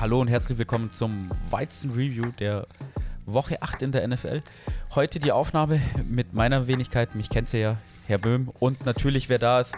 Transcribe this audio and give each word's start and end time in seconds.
Hallo 0.00 0.20
und 0.20 0.28
herzlich 0.28 0.56
willkommen 0.58 0.92
zum 0.92 1.28
Weizen-Review 1.50 2.30
der 2.38 2.68
Woche 3.26 3.60
8 3.60 3.82
in 3.82 3.90
der 3.90 4.06
NFL. 4.06 4.42
Heute 4.94 5.18
die 5.18 5.32
Aufnahme 5.32 5.82
mit 6.08 6.32
meiner 6.32 6.68
Wenigkeit, 6.68 7.16
mich 7.16 7.28
kennt 7.30 7.52
ihr 7.52 7.60
ja, 7.60 7.76
Herr 8.06 8.18
Böhm. 8.18 8.48
Und 8.60 8.86
natürlich, 8.86 9.28
wer 9.28 9.38
da 9.38 9.62
ist. 9.62 9.72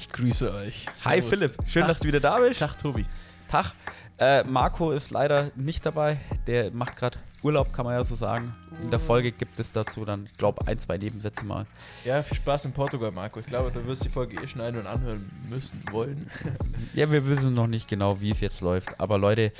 Ich 0.00 0.08
grüße 0.08 0.52
euch. 0.52 0.86
Hi 1.04 1.20
Servus. 1.20 1.30
Philipp, 1.30 1.56
schön, 1.68 1.82
Tag. 1.82 1.90
dass 1.90 2.00
du 2.00 2.08
wieder 2.08 2.18
da 2.18 2.40
bist. 2.40 2.58
Tag, 2.58 2.76
Tobi. 2.76 3.06
Tag. 3.46 3.72
Äh, 4.18 4.42
Marco 4.42 4.90
ist 4.90 5.12
leider 5.12 5.52
nicht 5.54 5.86
dabei. 5.86 6.18
Der 6.48 6.72
macht 6.72 6.96
gerade 6.96 7.18
Urlaub, 7.44 7.72
kann 7.72 7.84
man 7.84 7.94
ja 7.94 8.02
so 8.02 8.16
sagen. 8.16 8.52
In 8.82 8.90
der 8.90 9.00
Folge 9.00 9.32
gibt 9.32 9.58
es 9.60 9.70
dazu 9.70 10.04
dann, 10.04 10.28
glaube 10.36 10.66
ein, 10.66 10.78
zwei 10.78 10.98
Nebensätze 10.98 11.44
mal. 11.44 11.66
Ja, 12.04 12.22
viel 12.22 12.36
Spaß 12.36 12.64
in 12.66 12.72
Portugal, 12.72 13.12
Marco. 13.12 13.40
Ich 13.40 13.46
glaube, 13.46 13.70
du 13.70 13.86
wirst 13.86 14.04
die 14.04 14.08
Folge 14.08 14.42
eh 14.42 14.46
schneiden 14.46 14.80
und 14.80 14.86
anhören 14.86 15.30
müssen, 15.48 15.80
wollen. 15.90 16.30
Ja, 16.94 17.10
wir 17.10 17.26
wissen 17.26 17.54
noch 17.54 17.68
nicht 17.68 17.88
genau, 17.88 18.20
wie 18.20 18.30
es 18.32 18.40
jetzt 18.40 18.60
läuft. 18.60 19.00
Aber 19.00 19.16
Leute, 19.16 19.52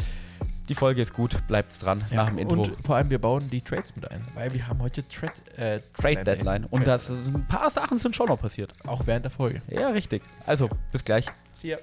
die 0.69 0.75
Folge 0.75 1.03
ist 1.03 1.15
gut. 1.15 1.37
Bleibt's 1.47 1.79
dran 1.79 2.05
nach 2.11 2.29
dem 2.29 2.39
Intro. 2.39 2.63
Und 2.63 2.77
vor 2.85 2.97
allem, 2.97 3.11
wir 3.11 3.19
bauen 3.21 3.43
die 3.51 3.61
Trades 3.61 3.95
mit 3.97 4.11
ein. 4.11 4.21
Weil 4.35 4.53
wir 4.53 4.67
haben 4.67 4.81
heute 4.81 5.07
Trade, 5.09 5.33
äh, 5.57 5.81
Trade 5.95 6.25
Deadline. 6.25 6.67
Und 6.67 6.87
das 6.87 7.09
ein 7.09 7.47
paar 7.49 7.71
Sachen 7.71 7.99
sind 7.99 8.15
schon 8.17 8.27
noch 8.27 8.41
passiert. 8.41 8.73
Auch 8.87 9.07
während 9.07 9.25
der 9.25 9.31
Folge. 9.31 9.63
Ja, 9.69 9.89
richtig. 9.89 10.23
Also, 10.47 10.69
bis 10.91 11.05
gleich. 11.05 11.27
See 11.53 11.69
ya. 11.71 11.79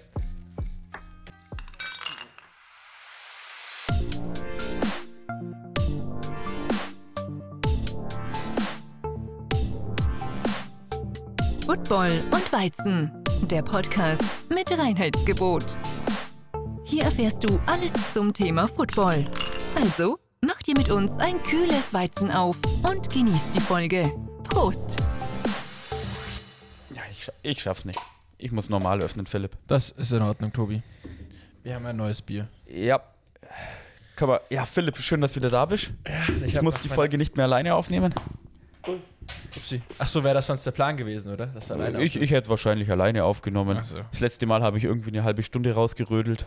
Football 11.89 12.11
und 12.29 12.53
Weizen, 12.53 13.11
der 13.49 13.63
Podcast 13.63 14.21
mit 14.47 14.69
Reinheitsgebot. 14.69 15.65
Hier 16.85 17.01
erfährst 17.05 17.43
du 17.43 17.59
alles 17.65 17.91
zum 18.13 18.31
Thema 18.31 18.67
Football. 18.67 19.25
Also, 19.73 20.19
mach 20.41 20.61
dir 20.61 20.77
mit 20.77 20.91
uns 20.91 21.11
ein 21.13 21.41
kühles 21.41 21.91
Weizen 21.91 22.29
auf 22.29 22.57
und 22.87 23.11
genieß 23.11 23.53
die 23.53 23.59
Folge. 23.59 24.03
Prost! 24.43 24.97
Ja, 26.93 27.01
ich, 27.09 27.27
ich 27.41 27.59
schaff's 27.59 27.85
nicht. 27.85 27.99
Ich 28.37 28.51
muss 28.51 28.69
normal 28.69 29.01
öffnen, 29.01 29.25
Philipp. 29.25 29.57
Das 29.65 29.89
ist 29.89 30.11
in 30.11 30.21
Ordnung, 30.21 30.53
Tobi. 30.53 30.83
Wir 31.63 31.73
haben 31.73 31.87
ein 31.87 31.97
neues 31.97 32.21
Bier. 32.21 32.47
Ja. 32.67 33.01
Kann 34.15 34.29
man, 34.29 34.39
ja, 34.51 34.67
Philipp, 34.67 34.95
schön, 34.97 35.21
dass 35.21 35.33
du 35.33 35.39
wieder 35.39 35.49
da 35.49 35.65
bist. 35.65 35.89
Ich, 36.45 36.55
hab 36.55 36.61
muss 36.61 36.79
die 36.81 36.89
Folge 36.89 37.17
nicht 37.17 37.35
mehr 37.35 37.47
alleine 37.47 37.73
aufnehmen. 37.73 38.13
Upsi. 39.55 39.81
Ach 39.97 40.07
so, 40.07 40.23
wäre 40.23 40.35
das 40.35 40.47
sonst 40.47 40.65
der 40.65 40.71
Plan 40.71 40.95
gewesen, 40.97 41.31
oder? 41.33 41.47
Dass 41.47 41.71
alleine 41.71 42.01
Ich, 42.03 42.19
ich 42.19 42.31
hätte 42.31 42.49
wahrscheinlich 42.49 42.89
alleine 42.91 43.23
aufgenommen. 43.23 43.81
So. 43.83 43.99
Das 44.11 44.19
letzte 44.19 44.45
Mal 44.45 44.61
habe 44.61 44.77
ich 44.77 44.83
irgendwie 44.83 45.09
eine 45.09 45.23
halbe 45.23 45.43
Stunde 45.43 45.73
rausgerödelt. 45.73 46.45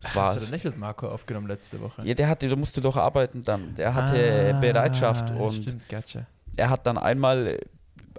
Das 0.00 0.10
Hast 0.10 0.16
war's. 0.16 0.34
du 0.34 0.40
denn 0.40 0.50
nicht 0.50 0.64
mit 0.64 0.76
Marco 0.76 1.08
aufgenommen 1.08 1.46
letzte 1.46 1.80
Woche? 1.80 2.02
Ja, 2.04 2.14
der 2.14 2.28
hatte, 2.28 2.48
der 2.48 2.56
musste 2.56 2.80
doch 2.80 2.96
arbeiten 2.96 3.42
dann. 3.42 3.74
Der 3.76 3.94
hatte 3.94 4.52
Ah, 4.54 4.60
Bereitschaft 4.60 5.30
und 5.30 5.62
Stimmt, 5.62 5.88
gotcha. 5.88 6.26
er 6.56 6.68
hat 6.70 6.86
dann 6.86 6.98
einmal 6.98 7.46
äh, 7.46 7.58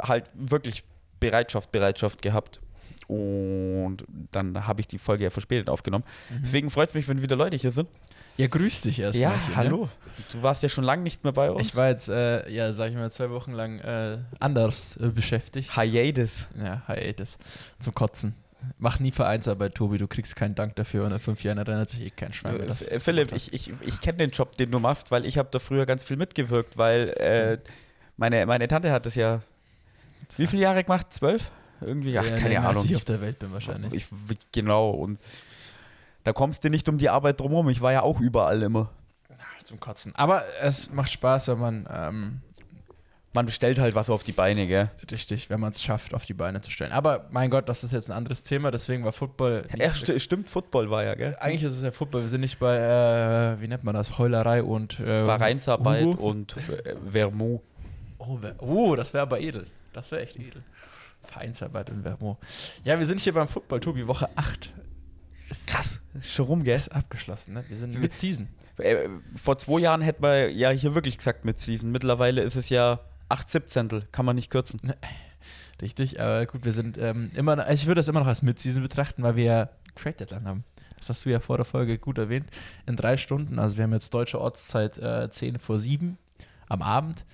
halt 0.01 0.25
wirklich 0.33 0.83
Bereitschaft, 1.19 1.71
Bereitschaft 1.71 2.21
gehabt. 2.21 2.59
Und 3.07 3.97
dann 4.31 4.65
habe 4.65 4.81
ich 4.81 4.87
die 4.87 4.97
Folge 4.97 5.25
ja 5.25 5.29
verspätet 5.29 5.69
aufgenommen. 5.69 6.03
Deswegen 6.41 6.71
freut 6.71 6.89
es 6.89 6.95
mich, 6.95 7.07
wenn 7.07 7.21
wieder 7.21 7.35
Leute 7.35 7.55
hier 7.55 7.71
sind. 7.71 7.87
Ja, 8.37 8.47
grüß 8.47 8.81
dich 8.81 8.99
erst. 8.99 9.17
ja, 9.19 9.29
hier, 9.31 9.49
ne? 9.49 9.55
hallo. 9.55 9.89
Du 10.31 10.41
warst 10.43 10.61
ja 10.63 10.69
schon 10.69 10.83
lange 10.83 11.03
nicht 11.03 11.23
mehr 11.23 11.33
bei 11.33 11.51
uns. 11.51 11.67
Ich 11.67 11.75
war 11.75 11.87
jetzt, 11.89 12.09
äh, 12.09 12.49
ja, 12.49 12.73
sag 12.73 12.89
ich 12.89 12.95
mal, 12.95 13.11
zwei 13.11 13.29
Wochen 13.29 13.51
lang 13.53 13.79
äh, 13.79 14.17
anders 14.39 14.97
äh, 14.97 15.07
beschäftigt. 15.07 15.73
Hiatus. 15.79 16.47
Ja, 16.57 16.83
Hiatus. 16.87 17.37
Zum 17.79 17.93
Kotzen. 17.93 18.35
Mach 18.77 18.99
nie 18.99 19.11
Vereinsarbeit, 19.11 19.75
Tobi, 19.75 19.97
du 19.99 20.07
kriegst 20.07 20.35
keinen 20.35 20.55
Dank 20.55 20.75
dafür 20.75 21.05
und 21.05 21.11
in 21.11 21.19
fünf 21.19 21.43
Jahren 21.43 21.59
erinnert 21.59 21.89
sich 21.89 22.01
eh 22.01 22.09
kein 22.09 22.33
Schwein 22.33 22.55
mehr. 22.57 22.63
Äh, 22.63 22.67
das 22.67 23.03
Philipp, 23.03 23.31
ich, 23.33 23.53
ich, 23.53 23.71
ich 23.81 24.01
kenne 24.01 24.17
den 24.17 24.31
Job, 24.31 24.53
den 24.57 24.71
du 24.71 24.79
machst, 24.79 25.11
weil 25.11 25.25
ich 25.25 25.37
habe 25.37 25.49
da 25.51 25.59
früher 25.59 25.85
ganz 25.85 26.03
viel 26.03 26.17
mitgewirkt, 26.17 26.77
weil 26.77 27.09
äh, 27.19 27.57
meine, 28.17 28.45
meine 28.47 28.67
Tante 28.67 28.91
hat 28.91 29.05
das 29.05 29.15
ja 29.15 29.41
hast. 30.27 30.39
wie 30.39 30.47
viele 30.47 30.63
Jahre 30.63 30.83
gemacht? 30.83 31.13
Zwölf? 31.13 31.51
Irgendwie? 31.81 32.17
Ach, 32.17 32.23
Ja, 32.23 32.37
keine 32.37 32.49
länger, 32.49 32.69
als 32.69 32.77
Ahnung. 32.79 32.89
ich 32.89 32.95
auf 32.95 33.05
der 33.05 33.21
Welt 33.21 33.37
bin 33.37 33.51
wahrscheinlich. 33.53 33.93
Ich, 33.93 34.07
genau, 34.51 34.89
und 34.91 35.19
da 36.25 36.33
kommst 36.33 36.63
du 36.63 36.69
nicht 36.69 36.89
um 36.89 36.97
die 36.97 37.07
Arbeit 37.07 37.39
drumherum. 37.39 37.69
Ich 37.69 37.81
war 37.81 37.93
ja 37.93 38.01
auch 38.01 38.19
überall 38.19 38.61
immer. 38.63 38.89
Ach, 39.29 39.63
zum 39.63 39.79
Kotzen. 39.79 40.11
Aber 40.15 40.43
es 40.59 40.91
macht 40.91 41.11
Spaß, 41.11 41.47
wenn 41.49 41.59
man, 41.59 41.87
ähm, 41.89 42.41
Man 43.31 43.49
stellt 43.51 43.77
halt 43.77 43.93
was 43.93 44.09
auf 44.09 44.23
die 44.23 44.31
Beine, 44.31 44.65
gell? 44.65 44.89
richtig, 45.11 45.51
wenn 45.51 45.59
man 45.59 45.71
es 45.71 45.83
schafft, 45.83 46.15
auf 46.15 46.25
die 46.25 46.33
Beine 46.33 46.61
zu 46.61 46.71
stellen. 46.71 46.91
Aber 46.91 47.27
mein 47.29 47.51
Gott, 47.51 47.69
das 47.69 47.83
ist 47.83 47.91
jetzt 47.93 48.09
ein 48.09 48.17
anderes 48.17 48.41
Thema, 48.41 48.71
deswegen 48.71 49.03
war 49.05 49.11
Football. 49.11 49.67
Ja, 49.77 49.93
sti 49.93 50.19
stimmt, 50.19 50.49
Football 50.49 50.89
war 50.89 51.03
ja, 51.03 51.13
gell? 51.13 51.35
Eigentlich 51.39 51.63
ist 51.63 51.75
es 51.75 51.83
ja 51.83 51.91
Football. 51.91 52.21
Wir 52.21 52.29
sind 52.29 52.41
nicht 52.41 52.57
bei, 52.57 52.75
äh, 52.75 53.61
wie 53.61 53.67
nennt 53.67 53.83
man 53.83 53.93
das, 53.93 54.17
Heulerei 54.17 54.63
und 54.63 54.99
äh, 54.99 55.25
Vereinsarbeit 55.25 56.05
Hugo. 56.05 56.27
und 56.27 56.57
äh, 56.57 56.95
Vermont. 57.11 57.61
Oh, 58.17 58.39
oh 58.59 58.95
das 58.95 59.13
wäre 59.13 59.21
aber 59.21 59.39
edel. 59.39 59.67
Das 59.93 60.11
wäre 60.11 60.23
echt 60.23 60.37
edel. 60.37 60.63
Vereinsarbeit 61.21 61.89
und 61.91 62.03
Vermo. 62.03 62.37
Ja, 62.83 62.97
wir 62.97 63.05
sind 63.05 63.19
hier 63.19 63.33
beim 63.33 63.47
Football, 63.47 63.79
Tobi, 63.79 64.07
Woche 64.07 64.29
8. 64.35 64.71
Krass, 65.67 66.01
schon 66.21 66.45
rum, 66.45 66.63
gell? 66.63 66.75
Ist 66.75 66.89
abgeschlossen, 66.89 67.53
ne? 67.53 67.63
Wir 67.67 67.77
sind 67.77 67.99
mit 67.99 68.13
Season. 68.13 68.47
Äh, 68.77 69.07
vor 69.35 69.57
zwei 69.57 69.79
Jahren 69.79 70.01
hätte 70.01 70.21
man 70.21 70.55
ja 70.55 70.69
hier 70.71 70.95
wirklich 70.95 71.17
gesagt 71.17 71.45
mit 71.45 71.57
Season. 71.59 71.91
Mittlerweile 71.91 72.41
ist 72.41 72.55
es 72.55 72.69
ja 72.69 72.99
8 73.29 73.49
Siebzehntel, 73.49 74.03
kann 74.11 74.25
man 74.25 74.35
nicht 74.35 74.51
kürzen. 74.51 74.93
Richtig, 75.81 76.21
aber 76.21 76.45
gut, 76.45 76.63
wir 76.63 76.71
sind 76.71 76.97
ähm, 76.97 77.31
immer, 77.35 77.59
also 77.59 77.81
ich 77.81 77.87
würde 77.87 77.99
das 77.99 78.07
immer 78.07 78.21
noch 78.21 78.27
als 78.27 78.41
Mid-Season 78.41 78.81
betrachten, 78.81 79.23
weil 79.23 79.35
wir 79.35 79.43
ja 79.43 79.69
Trade 79.95 80.15
Deadline 80.15 80.47
haben. 80.47 80.63
Das 80.97 81.09
hast 81.09 81.25
du 81.25 81.29
ja 81.29 81.39
vor 81.39 81.57
der 81.57 81.65
Folge 81.65 81.97
gut 81.97 82.17
erwähnt. 82.17 82.49
In 82.85 82.95
drei 82.95 83.17
Stunden, 83.17 83.59
also 83.59 83.75
wir 83.75 83.83
haben 83.83 83.91
jetzt 83.91 84.13
deutsche 84.13 84.39
Ortszeit 84.39 84.97
äh, 84.97 85.29
10 85.29 85.59
vor 85.59 85.77
7 85.77 86.17
am 86.69 86.81
Abend 86.81 87.25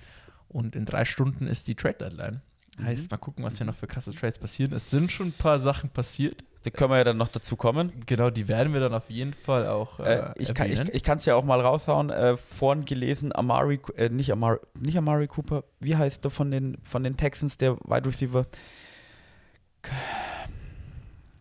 und 0.48 0.74
in 0.74 0.84
drei 0.84 1.04
Stunden 1.04 1.46
ist 1.46 1.68
die 1.68 1.76
Trade 1.76 1.98
Deadline. 1.98 2.42
Heißt, 2.80 3.10
mal 3.10 3.18
gucken, 3.18 3.44
was 3.44 3.58
hier 3.58 3.66
noch 3.66 3.74
für 3.74 3.86
krasse 3.86 4.14
Trades 4.14 4.38
passieren. 4.38 4.72
Es 4.72 4.90
sind 4.90 5.12
schon 5.12 5.28
ein 5.28 5.32
paar 5.32 5.58
Sachen 5.58 5.90
passiert. 5.90 6.42
Da 6.62 6.70
können 6.70 6.90
wir 6.90 6.98
ja 6.98 7.04
dann 7.04 7.16
noch 7.16 7.28
dazu 7.28 7.56
kommen. 7.56 7.92
Genau, 8.06 8.30
die 8.30 8.46
werden 8.48 8.72
wir 8.72 8.80
dann 8.80 8.94
auf 8.94 9.10
jeden 9.10 9.34
Fall 9.34 9.66
auch 9.66 9.98
äh, 9.98 10.14
Äh, 10.14 10.32
ich 10.36 10.54
kann 10.54 10.70
es 10.70 11.22
ich, 11.22 11.26
ja 11.26 11.34
auch 11.34 11.44
mal 11.44 11.60
raushauen. 11.60 12.10
Äh, 12.10 12.36
vorhin 12.36 12.84
gelesen, 12.84 13.34
Amari, 13.34 13.80
äh, 13.96 14.08
nicht, 14.08 14.30
Amari, 14.32 14.58
nicht 14.78 14.96
Amari 14.96 15.26
Cooper, 15.26 15.64
wie 15.80 15.96
heißt 15.96 16.24
der 16.24 16.30
von 16.30 16.50
den, 16.50 16.78
von 16.84 17.02
den 17.02 17.16
Texans, 17.16 17.58
der 17.58 17.76
Wide 17.80 18.08
Receiver? 18.08 18.46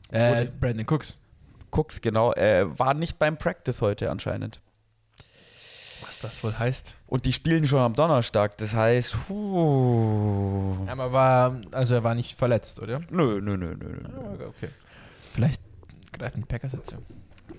äh, 0.09 0.47
Brandon 0.59 0.85
Cooks. 0.89 1.17
Cooks, 1.69 2.01
genau, 2.01 2.33
äh, 2.33 2.67
war 2.77 2.93
nicht 2.95 3.19
beim 3.19 3.37
Practice 3.37 3.79
heute 3.81 4.09
anscheinend. 4.09 4.59
Was 6.21 6.31
das 6.31 6.43
wohl 6.43 6.57
heißt. 6.57 6.95
Und 7.07 7.25
die 7.25 7.33
spielen 7.33 7.67
schon 7.67 7.79
am 7.79 7.95
Donnerstag, 7.95 8.57
das 8.57 8.75
heißt, 8.75 9.15
puh. 9.27 10.75
Ja, 10.85 10.93
aber 10.93 11.11
war, 11.11 11.61
also 11.71 11.95
er 11.95 12.03
war 12.03 12.13
nicht 12.13 12.37
verletzt, 12.37 12.79
oder? 12.79 12.99
Nö, 13.09 13.41
nö, 13.41 13.57
nö, 13.57 13.75
nö, 13.75 13.89
nö. 13.89 14.09
Ah, 14.15 14.47
okay. 14.47 14.69
Vielleicht 15.33 15.61
greifen 16.11 16.41
die 16.41 16.45
Packers 16.45 16.73
jetzt. 16.73 16.91
ja. 16.91 16.99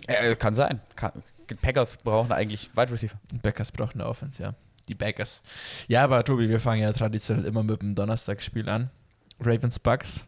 Äh, 0.07 0.37
kann 0.37 0.55
sein. 0.55 0.81
Kann, 0.95 1.13
Packers 1.61 1.97
brauchen 1.97 2.33
eigentlich 2.33 2.71
Wide 2.75 2.93
Receiver. 2.93 3.19
Packers 3.43 3.73
brauchen 3.73 4.01
eine 4.01 4.09
Offense, 4.09 4.43
ja. 4.43 4.55
Die 4.89 4.95
Packers. 4.95 5.43
Ja, 5.89 6.05
aber 6.05 6.25
Tobi, 6.25 6.49
wir 6.49 6.61
fangen 6.61 6.83
ja 6.83 6.93
traditionell 6.93 7.45
immer 7.45 7.63
mit 7.63 7.83
dem 7.83 7.95
Donnerstagsspiel 7.95 8.69
an. 8.69 8.91
Ravens 9.41 9.79
Bucks. 9.79 10.27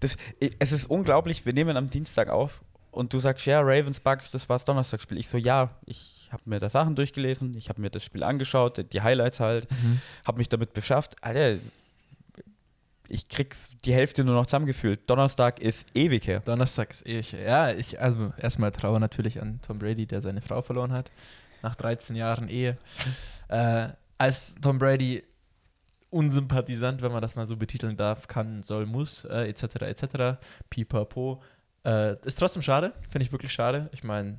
Das, 0.00 0.16
es 0.58 0.72
ist 0.72 0.90
unglaublich, 0.90 1.44
wir 1.46 1.52
nehmen 1.52 1.76
am 1.76 1.90
Dienstag 1.90 2.28
auf 2.28 2.62
und 2.90 3.12
du 3.12 3.20
sagst, 3.20 3.46
ja, 3.46 3.60
Ravens 3.60 4.00
Bucks, 4.00 4.30
das 4.30 4.48
war 4.48 4.56
das 4.56 4.64
Donnerstagsspiel. 4.64 5.18
Ich 5.18 5.28
so, 5.28 5.38
ja, 5.38 5.70
ich 5.86 6.21
habe 6.32 6.42
mir 6.46 6.60
da 6.60 6.68
Sachen 6.68 6.96
durchgelesen, 6.96 7.54
ich 7.56 7.68
habe 7.68 7.80
mir 7.80 7.90
das 7.90 8.04
Spiel 8.04 8.22
angeschaut, 8.22 8.92
die 8.92 9.02
Highlights 9.02 9.40
halt, 9.40 9.68
habe 10.24 10.38
mich 10.38 10.48
damit 10.48 10.72
beschafft. 10.72 11.16
Alter, 11.20 11.58
ich 13.08 13.28
krieg's 13.28 13.68
die 13.84 13.92
Hälfte 13.92 14.24
nur 14.24 14.34
noch 14.34 14.46
zusammengefühlt. 14.46 15.00
Donnerstag 15.08 15.60
ist 15.60 15.86
ewig 15.94 16.26
her. 16.26 16.40
Donnerstag 16.40 16.90
ist 16.92 17.06
eh. 17.06 17.20
Ja, 17.44 17.70
ich, 17.70 18.00
also 18.00 18.32
erstmal 18.38 18.72
Trauer 18.72 19.00
natürlich 19.00 19.40
an 19.40 19.60
Tom 19.66 19.78
Brady, 19.78 20.06
der 20.06 20.22
seine 20.22 20.40
Frau 20.40 20.62
verloren 20.62 20.92
hat. 20.92 21.10
Nach 21.62 21.74
13 21.74 22.16
Jahren 22.16 22.48
Ehe. 22.48 22.78
äh, 23.48 23.88
als 24.16 24.54
Tom 24.62 24.78
Brady 24.78 25.22
unsympathisant, 26.08 27.02
wenn 27.02 27.12
man 27.12 27.20
das 27.22 27.36
mal 27.36 27.46
so 27.46 27.56
betiteln 27.56 27.96
darf, 27.96 28.28
kann, 28.28 28.62
soll, 28.62 28.86
muss, 28.86 29.24
äh, 29.26 29.48
etc., 29.48 29.82
etc., 29.82 30.38
pipapo. 30.70 31.42
Äh, 31.84 32.16
ist 32.24 32.38
trotzdem 32.38 32.62
schade, 32.62 32.92
finde 33.10 33.26
ich 33.26 33.32
wirklich 33.32 33.52
schade. 33.52 33.90
Ich 33.92 34.04
meine, 34.04 34.38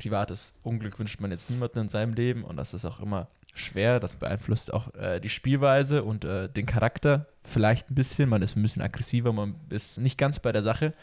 privates 0.00 0.54
Unglück 0.62 0.98
wünscht 0.98 1.20
man 1.20 1.30
jetzt 1.30 1.50
niemanden 1.50 1.78
in 1.80 1.88
seinem 1.88 2.14
Leben 2.14 2.44
und 2.44 2.56
das 2.56 2.72
ist 2.74 2.84
auch 2.84 3.00
immer 3.00 3.28
schwer. 3.54 4.00
Das 4.00 4.16
beeinflusst 4.16 4.72
auch 4.72 4.94
äh, 4.94 5.20
die 5.20 5.28
Spielweise 5.28 6.02
und 6.04 6.24
äh, 6.24 6.48
den 6.48 6.66
Charakter 6.66 7.26
vielleicht 7.44 7.90
ein 7.90 7.94
bisschen. 7.94 8.28
Man 8.28 8.42
ist 8.42 8.56
ein 8.56 8.62
bisschen 8.62 8.82
aggressiver, 8.82 9.32
man 9.32 9.54
ist 9.68 9.98
nicht 9.98 10.16
ganz 10.18 10.38
bei 10.38 10.52
der 10.52 10.62
Sache. 10.62 10.94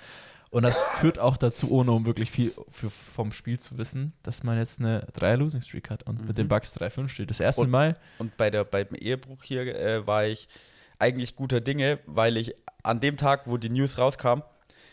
Und 0.50 0.64
das 0.64 0.78
führt 1.00 1.20
auch 1.20 1.36
dazu, 1.36 1.70
ohne 1.72 1.92
um 1.92 2.06
wirklich 2.06 2.32
viel 2.32 2.54
für, 2.72 2.90
vom 2.90 3.34
Spiel 3.34 3.60
zu 3.60 3.78
wissen, 3.78 4.14
dass 4.24 4.44
man 4.44 4.58
jetzt 4.58 4.80
eine 4.80 5.06
3-Losing-Streak 5.20 5.90
hat 5.90 6.04
und 6.04 6.26
mit 6.26 6.38
den 6.38 6.48
Bucks 6.48 6.74
3-5 6.78 7.10
steht. 7.10 7.30
Das 7.30 7.42
erste 7.42 7.64
Und- 7.64 7.70
Mal. 7.70 7.98
Und 8.18 8.36
bei 8.38 8.50
der, 8.50 8.64
beim 8.64 8.88
Ehebruch 8.96 9.44
hier 9.44 9.76
äh, 9.78 10.08
war 10.08 10.26
ich 10.26 10.48
eigentlich 11.00 11.36
guter 11.36 11.60
Dinge, 11.60 12.00
weil 12.06 12.38
ich 12.38 12.56
an 12.82 13.02
dem 13.02 13.18
Tag, 13.18 13.42
wo 13.46 13.58
die 13.58 13.70
News 13.70 13.98
rauskam, 13.98 14.42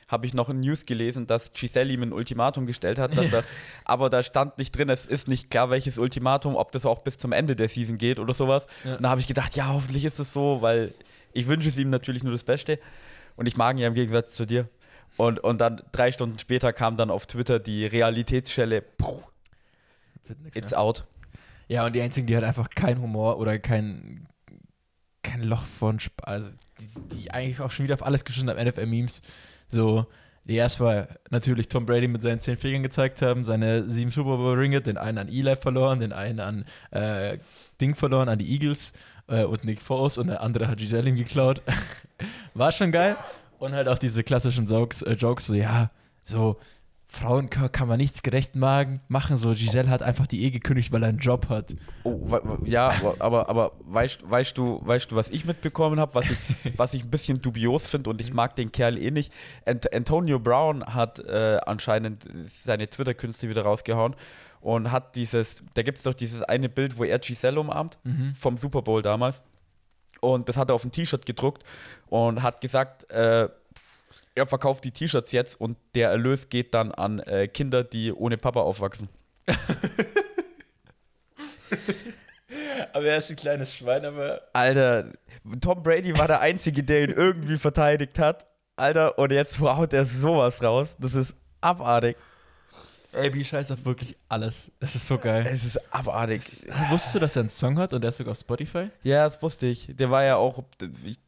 habe 0.09 0.27
ich 0.27 0.35
noch 0.35 0.49
in 0.49 0.61
News 0.61 0.87
gelesen, 0.87 1.27
dass 1.27 1.53
Giselle 1.53 1.93
ihm 1.93 2.03
ein 2.03 2.13
Ultimatum 2.13 2.67
gestellt 2.67 2.99
hat, 2.99 3.17
dass 3.17 3.33
er, 3.33 3.45
aber 3.85 4.11
da 4.11 4.23
stand 4.23 4.59
nicht 4.59 4.77
drin, 4.77 4.89
es 4.89 5.07
ist 5.07 5.29
nicht 5.29 5.51
klar, 5.51 5.71
welches 5.71 5.99
Ultimatum, 5.99 6.57
ob 6.57 6.73
das 6.73 6.87
auch 6.87 7.03
bis 7.03 7.17
zum 7.17 7.33
Ende 7.33 7.57
der 7.57 7.69
Season 7.69 7.99
geht 7.99 8.19
oder 8.19 8.35
sowas. 8.35 8.67
Ja. 8.85 8.97
Und 8.97 9.03
da 9.03 9.11
habe 9.11 9.21
ich 9.21 9.27
gedacht, 9.27 9.57
ja, 9.57 9.69
hoffentlich 9.69 10.05
ist 10.05 10.19
es 10.19 10.33
so, 10.33 10.63
weil 10.63 10.93
ich 11.33 11.47
wünsche 11.47 11.69
es 11.69 11.77
ihm 11.79 11.91
natürlich 11.91 12.23
nur 12.23 12.33
das 12.33 12.45
Beste. 12.45 12.79
Und 13.37 13.47
ich 13.47 13.57
mag 13.57 13.77
ihn 13.77 13.81
ja 13.81 13.89
im 13.89 13.95
Gegensatz 13.95 14.35
zu 14.35 14.47
dir. 14.47 14.69
Und, 15.17 15.41
und 15.41 15.61
dann 15.61 15.83
drei 15.93 16.13
Stunden 16.13 16.39
später 16.39 16.73
kam 16.73 16.97
dann 16.97 17.11
auf 17.11 17.27
Twitter 17.27 17.59
die 17.59 17.87
Realitätsschelle, 17.87 18.83
puh, 18.83 19.21
it's 20.55 20.71
mehr. 20.71 20.81
out. 20.81 21.05
Ja, 21.69 21.87
und 21.87 21.95
die 21.95 22.03
einzigen, 22.03 22.27
die 22.27 22.35
halt 22.35 22.45
einfach 22.45 22.69
kein 22.71 23.01
Humor 23.01 23.39
oder 23.39 23.59
kein, 23.59 24.27
kein 25.23 25.43
Loch 25.43 25.65
von 25.65 25.97
Sp 25.99 26.19
also 26.23 26.49
die, 26.81 27.17
die 27.17 27.31
eigentlich 27.31 27.61
auch 27.61 27.71
schon 27.71 27.85
wieder 27.85 27.95
auf 27.95 28.05
alles 28.05 28.25
geschissen 28.25 28.51
haben, 28.51 28.63
NFL-Memes. 28.63 29.23
So, 29.75 30.07
die 30.45 30.55
erstmal 30.55 31.09
natürlich 31.31 31.67
Tom 31.69 31.85
Brady 31.85 32.07
mit 32.07 32.23
seinen 32.23 32.39
zehn 32.39 32.57
Fingern 32.57 32.85
gezeigt 32.85 33.21
haben, 33.23 33.45
seine 33.45 33.91
sieben 33.91 34.13
Super 34.13 34.37
Bowl-Ringe, 34.37 34.81
den 34.81 34.97
einen 34.97 35.19
an 35.19 35.29
Eli 35.29 35.57
verloren, 35.57 35.99
den 35.99 36.13
einen 36.13 36.39
an 36.39 36.65
äh, 36.93 37.39
Ding 37.81 37.97
verloren, 37.97 38.29
an 38.29 38.39
die 38.39 38.53
Eagles 38.53 38.93
äh, 39.27 39.43
und 39.43 39.65
Nick 39.65 39.81
Foles 39.81 40.17
und 40.17 40.29
der 40.29 40.43
andere 40.43 40.69
hat 40.69 40.79
Giselle 40.79 41.09
ihm 41.09 41.17
geklaut. 41.17 41.61
War 42.55 42.71
schon 42.71 42.93
geil. 42.93 43.17
Und 43.59 43.73
halt 43.73 43.89
auch 43.89 43.99
diese 43.99 44.23
klassischen 44.23 44.67
Jokes, 44.67 45.03
äh, 45.03 45.15
Jokes 45.15 45.47
so, 45.47 45.55
ja, 45.55 45.91
so, 46.23 46.57
Frauen 47.15 47.49
kann, 47.49 47.89
man 47.89 47.99
nichts 47.99 48.23
gerecht 48.23 48.57
machen, 48.57 49.01
machen. 49.09 49.37
So, 49.37 49.51
Giselle 49.51 49.89
hat 49.89 50.03
einfach 50.03 50.27
die 50.27 50.43
Ehe 50.43 50.51
gekündigt, 50.51 50.93
weil 50.93 51.03
er 51.03 51.09
einen 51.09 51.19
Job 51.19 51.49
hat. 51.49 51.75
Oh, 52.03 52.27
ja, 52.65 52.93
aber, 53.19 53.49
aber 53.49 53.73
weißt, 53.85 54.29
weißt, 54.29 54.59
du, 54.59 54.81
weißt 54.85 55.11
du, 55.11 55.17
was 55.17 55.31
ich 55.31 55.45
mitbekommen 55.45 56.01
habe, 56.01 56.15
was 56.15 56.31
ich, 56.31 56.39
was 56.77 56.95
ich 56.95 57.05
ein 57.05 57.11
bisschen 57.11 57.41
dubios 57.41 57.89
finde 57.91 58.11
und 58.11 58.21
ich 58.21 58.33
mag 58.35 58.57
den 58.57 58.73
Kerl 58.73 58.99
eh 58.99 59.11
nicht. 59.11 59.33
Ant 59.65 59.93
Antonio 59.95 60.39
Brown 60.39 60.85
hat 60.85 61.21
äh, 61.21 61.59
anscheinend 61.65 62.27
seine 62.65 62.89
Twitter-Künste 62.89 63.49
wieder 63.49 63.63
rausgehauen 63.63 64.15
und 64.61 64.91
hat 64.91 65.15
dieses, 65.15 65.63
da 65.75 65.83
gibt 65.83 65.99
es 65.99 66.05
doch 66.05 66.15
dieses 66.15 66.43
eine 66.43 66.69
Bild, 66.69 66.99
wo 66.99 67.05
er 67.05 67.19
Giselle 67.19 67.61
umarmt, 67.61 67.99
vom 68.39 68.57
Super 68.57 68.83
Bowl 68.83 69.03
damals. 69.03 69.43
Und 70.21 70.49
das 70.49 70.57
hat 70.57 70.71
er 70.71 70.75
auf 70.75 70.85
ein 70.85 70.93
T-Shirt 70.93 71.27
gedruckt 71.27 71.65
und 72.09 72.43
hat 72.43 72.61
gesagt, 72.61 73.11
äh, 73.11 73.49
er 74.35 74.47
verkauft 74.47 74.85
die 74.85 74.91
T-Shirts 74.91 75.33
jetzt 75.33 75.61
und 75.61 75.77
der 75.95 76.11
Erlös 76.11 76.49
geht 76.49 76.75
dann 76.75 76.93
an 76.93 77.21
äh, 77.21 77.49
Kinder, 77.49 77.85
die 77.85 78.13
ohne 78.13 78.37
Papa 78.37 78.61
aufwachsen. 78.61 79.09
Aber 82.93 83.07
er 83.07 83.19
ist 83.19 83.31
ein 83.31 83.37
kleines 83.37 83.75
Schwein, 83.75 84.05
aber. 84.05 84.41
Alter, 84.53 85.11
Tom 85.61 85.83
Brady 85.83 86.17
war 86.17 86.29
der 86.29 86.41
Einzige, 86.41 86.85
der 86.85 87.03
ihn 87.03 87.11
irgendwie 87.11 87.59
verteidigt 87.59 88.21
hat. 88.21 88.47
Alter, 88.77 89.19
und 89.19 89.33
jetzt 89.33 89.59
haut 89.61 89.93
er 89.93 90.05
sowas 90.05 90.63
raus. 90.63 90.97
Das 91.01 91.15
ist 91.15 91.35
abartig. 91.61 92.17
AB 93.15 93.45
scheißt 93.45 93.73
auf 93.73 93.85
wirklich 93.85 94.17
alles. 94.29 94.71
Das 94.81 94.95
ist 94.95 95.07
so 95.07 95.19
geil. 95.19 95.47
Es 95.49 95.65
ist 95.65 95.79
abartig. 95.95 96.41
Wusstest 96.91 97.15
du, 97.15 97.19
dass 97.19 97.37
er 97.37 97.41
einen 97.41 97.51
Song 97.51 97.79
hat 97.79 97.95
und 97.95 98.01
der 98.03 98.09
ist 98.11 98.17
sogar 98.19 98.33
auf 98.33 98.39
Spotify? 98.39 98.89
Ja, 99.03 99.29
das 99.29 99.41
wusste 99.43 99.67
ich. 99.67 99.89
Der 99.95 100.11
war 100.11 100.25
ja 100.25 100.37
auch, 100.37 100.65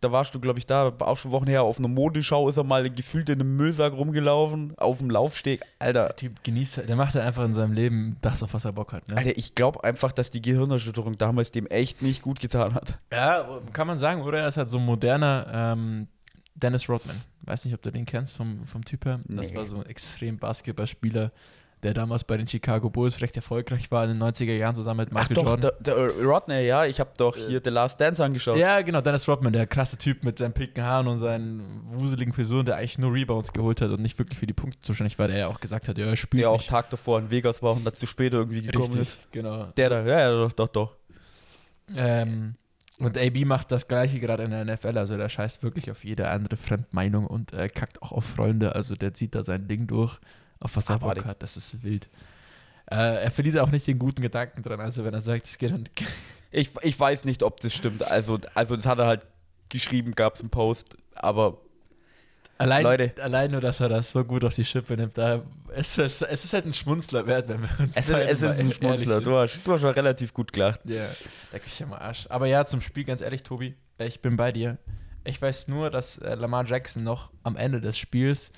da 0.00 0.12
warst 0.12 0.34
du, 0.34 0.40
glaube 0.40 0.58
ich, 0.58 0.66
da, 0.66 0.88
auch 0.98 1.16
schon 1.16 1.30
Wochen 1.30 1.46
her, 1.46 1.62
auf 1.62 1.78
einer 1.78 1.88
Modeschau 1.88 2.48
ist 2.48 2.56
er 2.56 2.64
mal 2.64 2.88
gefühlt 2.90 3.28
in 3.28 3.40
einem 3.40 3.56
Müllsack 3.56 3.92
rumgelaufen, 3.92 4.74
auf 4.78 4.98
dem 4.98 5.10
Laufsteg. 5.10 5.62
Alter, 5.78 6.06
Der 6.06 6.16
Typ 6.16 6.42
genießt, 6.44 6.88
der 6.88 6.96
macht 6.96 7.14
halt 7.14 7.24
einfach 7.24 7.44
in 7.44 7.54
seinem 7.54 7.72
Leben 7.72 8.16
das, 8.20 8.42
auf 8.42 8.54
was 8.54 8.64
er 8.64 8.72
Bock 8.72 8.92
hat. 8.92 9.08
Ne? 9.08 9.16
Alter, 9.16 9.36
ich 9.36 9.54
glaube 9.54 9.82
einfach, 9.84 10.12
dass 10.12 10.30
die 10.30 10.42
Gehirnerschütterung 10.42 11.18
damals 11.18 11.50
dem 11.50 11.66
echt 11.66 12.02
nicht 12.02 12.22
gut 12.22 12.40
getan 12.40 12.74
hat. 12.74 12.98
Ja, 13.12 13.60
kann 13.72 13.86
man 13.86 13.98
sagen, 13.98 14.22
oder? 14.22 14.40
Er 14.40 14.48
ist 14.48 14.56
halt 14.56 14.70
so 14.70 14.78
ein 14.78 14.84
moderner 14.84 15.46
ähm, 15.76 16.08
Dennis 16.54 16.88
Rodman. 16.88 17.16
Weiß 17.42 17.64
nicht, 17.64 17.74
ob 17.74 17.82
du 17.82 17.92
den 17.92 18.06
kennst 18.06 18.36
vom, 18.36 18.66
vom 18.66 18.84
Typ 18.84 19.04
her. 19.04 19.20
Das 19.28 19.50
Nee. 19.50 19.56
war 19.56 19.66
so 19.66 19.76
ein 19.76 19.86
extrem 19.86 20.38
Basketballspieler, 20.38 21.30
der 21.82 21.92
damals 21.94 22.24
bei 22.24 22.36
den 22.36 22.48
Chicago 22.48 22.88
Bulls 22.88 23.20
recht 23.20 23.36
erfolgreich 23.36 23.90
war 23.90 24.04
in 24.04 24.18
den 24.18 24.22
90er 24.22 24.54
Jahren 24.56 24.74
zusammen 24.74 25.00
mit 25.00 25.12
Michael 25.12 25.36
Ach 25.38 25.42
doch, 25.42 25.46
Jordan. 25.50 25.72
der, 25.80 25.94
der 25.94 26.24
Rodney, 26.24 26.66
ja, 26.66 26.86
ich 26.86 26.98
habe 27.00 27.10
doch 27.16 27.36
hier 27.36 27.60
The 27.62 27.70
Last 27.70 28.00
Dance 28.00 28.24
angeschaut. 28.24 28.56
Ja, 28.56 28.80
genau, 28.80 29.02
Dennis 29.02 29.28
Rodman, 29.28 29.52
der 29.52 29.66
krasse 29.66 29.98
Typ 29.98 30.24
mit 30.24 30.38
seinen 30.38 30.52
pinken 30.54 30.82
Haaren 30.82 31.06
und 31.06 31.18
seinen 31.18 31.82
wuseligen 31.86 32.32
Frisuren, 32.32 32.64
der 32.66 32.76
eigentlich 32.76 32.98
nur 32.98 33.12
Rebounds 33.12 33.52
geholt 33.52 33.80
hat 33.82 33.90
und 33.90 34.00
nicht 34.00 34.18
wirklich 34.18 34.38
für 34.38 34.46
die 34.46 34.54
Punkte 34.54 34.80
zuständig 34.80 35.18
war, 35.18 35.28
der 35.28 35.38
ja 35.38 35.46
auch 35.48 35.60
gesagt 35.60 35.88
hat, 35.88 35.98
ja, 35.98 36.06
er 36.06 36.16
spielt 36.16 36.42
Der 36.42 36.50
auch 36.50 36.58
nicht. 36.58 36.70
Tag 36.70 36.88
davor 36.90 37.18
in 37.18 37.30
Vegas 37.30 37.62
war 37.62 37.72
und 37.72 37.84
dazu 37.84 38.06
später 38.06 38.38
irgendwie 38.38 38.62
gekommen 38.62 38.96
ist. 38.98 39.18
Richtig, 39.18 39.30
genau. 39.32 39.64
Der 39.76 39.90
da, 39.90 40.02
ja, 40.04 40.20
ja, 40.20 40.30
doch, 40.30 40.52
doch, 40.52 40.68
doch. 40.68 40.96
Ähm, 41.94 42.54
und 42.98 43.18
AB 43.18 43.44
macht 43.44 43.70
das 43.70 43.88
gleiche 43.88 44.18
gerade 44.18 44.44
in 44.44 44.50
der 44.50 44.64
NFL, 44.64 44.96
also 44.96 45.16
der 45.16 45.28
scheißt 45.28 45.62
wirklich 45.62 45.90
auf 45.90 46.04
jede 46.04 46.28
andere 46.30 46.56
Fremdmeinung 46.56 47.26
und 47.26 47.52
äh, 47.52 47.68
kackt 47.68 48.02
auch 48.02 48.12
auf 48.12 48.24
Freunde, 48.24 48.74
also 48.74 48.94
der 48.96 49.12
zieht 49.12 49.34
da 49.34 49.42
sein 49.42 49.68
Ding 49.68 49.86
durch, 49.86 50.18
auf 50.60 50.76
was 50.76 50.88
er 50.90 50.98
Bock 50.98 51.24
hat, 51.24 51.42
das 51.42 51.56
ist 51.56 51.82
wild. 51.82 52.08
Äh, 52.90 53.24
er 53.24 53.30
verliert 53.30 53.58
auch 53.58 53.70
nicht 53.70 53.86
den 53.86 53.98
guten 53.98 54.22
Gedanken 54.22 54.62
dran, 54.62 54.80
also 54.80 55.04
wenn 55.04 55.12
er 55.14 55.20
sagt, 55.20 55.46
es 55.46 55.58
geht 55.58 55.70
dann 55.72 55.84
Ich, 56.52 56.70
ich 56.82 56.98
weiß 56.98 57.24
nicht, 57.24 57.42
ob 57.42 57.60
das 57.60 57.74
stimmt. 57.74 58.02
Also, 58.04 58.38
also 58.54 58.76
das 58.76 58.86
hat 58.86 58.98
er 58.98 59.06
halt 59.06 59.26
geschrieben, 59.68 60.12
gab 60.14 60.36
es 60.36 60.40
einen 60.40 60.48
Post, 60.50 60.96
aber 61.14 61.58
allein, 62.58 62.84
Leute. 62.84 63.12
allein 63.22 63.50
nur, 63.50 63.60
dass 63.60 63.80
er 63.80 63.88
das 63.88 64.12
so 64.12 64.24
gut 64.24 64.44
auf 64.44 64.54
die 64.54 64.64
Schippe 64.64 64.96
nimmt, 64.96 65.18
da, 65.18 65.42
es, 65.74 65.98
ist- 65.98 66.22
es 66.22 66.44
ist 66.44 66.52
halt 66.52 66.64
ein 66.64 66.72
Schmunzler 66.72 67.26
wert, 67.26 67.48
wenn 67.48 67.60
wir 67.62 67.68
uns 67.80 67.96
es 67.96 68.08
ist, 68.08 68.16
es 68.16 68.42
ist 68.42 68.60
ein 68.60 68.72
Schmunzler. 68.72 69.20
Du 69.20 69.36
hast, 69.36 69.60
du 69.64 69.72
hast 69.72 69.80
schon 69.80 69.90
relativ 69.90 70.32
gut 70.32 70.52
gelacht. 70.52 70.80
Ja, 70.84 71.04
da 71.52 71.58
krieg 71.58 71.66
ich 71.72 71.78
ja 71.80 71.86
mal 71.86 71.98
Arsch. 71.98 72.26
Aber 72.30 72.46
ja, 72.46 72.64
zum 72.64 72.80
Spiel, 72.80 73.04
ganz 73.04 73.20
ehrlich, 73.20 73.42
Tobi, 73.42 73.74
ich 73.98 74.20
bin 74.20 74.36
bei 74.36 74.52
dir. 74.52 74.78
Ich 75.24 75.42
weiß 75.42 75.66
nur, 75.68 75.90
dass 75.90 76.18
äh, 76.18 76.36
Lamar 76.36 76.64
Jackson 76.64 77.02
noch 77.02 77.30
am 77.42 77.56
Ende 77.56 77.80
des 77.80 77.98
Spiels 77.98 78.52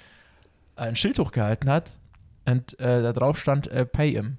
ein 0.78 0.96
Schild 0.96 1.18
hochgehalten 1.18 1.68
hat 1.70 1.96
und 2.46 2.78
äh, 2.80 3.02
da 3.02 3.12
drauf 3.12 3.38
stand 3.38 3.66
äh, 3.68 3.84
Pay 3.86 4.12
him. 4.12 4.36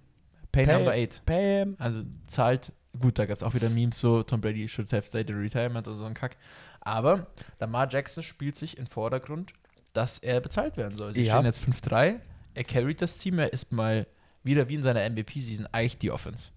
Pay, 0.51 0.65
Pay- 0.65 0.73
Number 0.73 0.93
8. 0.93 1.25
Pam. 1.25 1.75
Also 1.77 2.01
zahlt, 2.27 2.71
gut, 2.99 3.19
da 3.19 3.25
gab 3.25 3.37
es 3.37 3.43
auch 3.43 3.53
wieder 3.53 3.69
Memes 3.69 3.99
so, 3.99 4.23
Tom 4.23 4.41
Brady 4.41 4.67
should 4.67 4.91
have 4.93 5.05
stayed 5.07 5.29
in 5.29 5.37
retirement 5.39 5.87
oder 5.87 5.97
so 5.97 6.05
ein 6.05 6.13
Kack. 6.15 6.37
Aber 6.81 7.27
Lamar 7.59 7.87
Jackson 7.91 8.23
spielt 8.23 8.55
sich 8.55 8.77
im 8.77 8.87
Vordergrund, 8.87 9.53
dass 9.93 10.17
er 10.17 10.39
bezahlt 10.41 10.75
werden 10.77 10.95
soll. 10.95 11.13
Sie 11.13 11.23
Ja. 11.25 11.35
stehen 11.35 11.45
jetzt 11.45 11.61
5-3, 11.61 12.19
er 12.55 12.63
carried 12.63 13.01
das 13.01 13.17
Team, 13.19 13.37
er 13.39 13.53
ist 13.53 13.71
mal 13.71 14.07
wieder 14.43 14.67
wie 14.69 14.75
in 14.75 14.83
seiner 14.83 15.07
MVP-Season 15.07 15.67
eigentlich 15.71 15.97
die 15.99 16.09
Offense. 16.11 16.49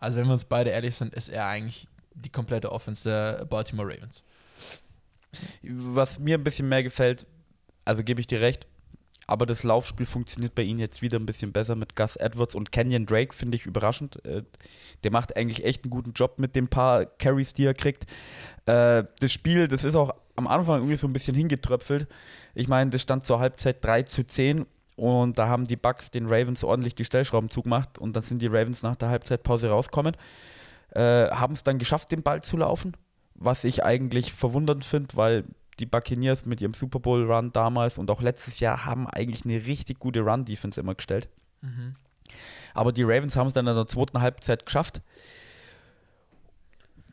Also 0.00 0.18
wenn 0.18 0.26
wir 0.26 0.32
uns 0.34 0.44
beide 0.44 0.70
ehrlich 0.70 0.94
sind, 0.96 1.12
ist 1.14 1.28
er 1.28 1.46
eigentlich 1.46 1.86
die 2.14 2.30
komplette 2.30 2.70
Offense 2.72 3.08
der 3.08 3.44
Baltimore 3.44 3.88
Ravens. 3.92 4.22
Was 5.62 6.18
mir 6.18 6.38
ein 6.38 6.44
bisschen 6.44 6.68
mehr 6.68 6.82
gefällt, 6.82 7.26
also 7.84 8.02
gebe 8.04 8.20
ich 8.20 8.26
dir 8.26 8.40
recht, 8.40 8.66
aber 9.26 9.46
das 9.46 9.62
Laufspiel 9.62 10.06
funktioniert 10.06 10.54
bei 10.54 10.62
ihnen 10.62 10.78
jetzt 10.80 11.02
wieder 11.02 11.18
ein 11.18 11.26
bisschen 11.26 11.52
besser 11.52 11.76
mit 11.76 11.96
Gus 11.96 12.16
Edwards 12.16 12.54
und 12.54 12.72
Kenyon 12.72 13.06
Drake, 13.06 13.34
finde 13.34 13.56
ich 13.56 13.66
überraschend. 13.66 14.24
Äh, 14.24 14.42
Der 15.02 15.10
macht 15.10 15.36
eigentlich 15.36 15.64
echt 15.64 15.84
einen 15.84 15.90
guten 15.90 16.12
Job 16.12 16.38
mit 16.38 16.54
den 16.56 16.68
paar 16.68 17.06
Carries, 17.06 17.54
die 17.54 17.64
er 17.64 17.74
kriegt. 17.74 18.04
Äh, 18.66 19.04
Das 19.20 19.32
Spiel, 19.32 19.68
das 19.68 19.84
ist 19.84 19.94
auch 19.94 20.14
am 20.36 20.46
Anfang 20.46 20.76
irgendwie 20.76 20.96
so 20.96 21.06
ein 21.06 21.12
bisschen 21.12 21.34
hingetröpfelt. 21.34 22.06
Ich 22.54 22.68
meine, 22.68 22.90
das 22.90 23.02
stand 23.02 23.24
zur 23.24 23.38
Halbzeit 23.38 23.84
3 23.84 24.02
zu 24.02 24.24
10 24.24 24.66
und 24.96 25.38
da 25.38 25.48
haben 25.48 25.64
die 25.64 25.76
Bucks 25.76 26.10
den 26.10 26.26
Ravens 26.26 26.62
ordentlich 26.62 26.94
die 26.94 27.04
Stellschrauben 27.04 27.50
zugemacht 27.50 27.98
und 27.98 28.14
dann 28.14 28.22
sind 28.22 28.42
die 28.42 28.46
Ravens 28.46 28.82
nach 28.82 28.96
der 28.96 29.08
Halbzeitpause 29.08 29.68
rausgekommen. 29.68 30.16
Äh, 30.90 31.30
haben 31.30 31.54
es 31.54 31.62
dann 31.62 31.78
geschafft, 31.78 32.12
den 32.12 32.22
Ball 32.22 32.42
zu 32.42 32.56
laufen, 32.56 32.96
was 33.34 33.64
ich 33.64 33.84
eigentlich 33.84 34.32
verwundernd 34.32 34.84
finde, 34.84 35.16
weil 35.16 35.44
die 35.80 35.86
Buccaneers 35.86 36.44
mit 36.46 36.60
ihrem 36.60 36.74
Super 36.74 37.00
Bowl 37.00 37.30
Run 37.30 37.52
damals 37.52 37.98
und 37.98 38.10
auch 38.10 38.20
letztes 38.20 38.60
Jahr 38.60 38.84
haben 38.84 39.06
eigentlich 39.08 39.44
eine 39.44 39.66
richtig 39.66 39.98
gute 39.98 40.20
Run 40.20 40.44
Defense 40.44 40.80
immer 40.80 40.94
gestellt. 40.94 41.28
Aber 42.74 42.92
die 42.92 43.02
Ravens 43.02 43.36
haben 43.36 43.46
es 43.48 43.52
dann 43.54 43.66
in 43.66 43.74
der 43.74 43.86
zweiten 43.86 44.20
Halbzeit 44.20 44.66
geschafft, 44.66 45.00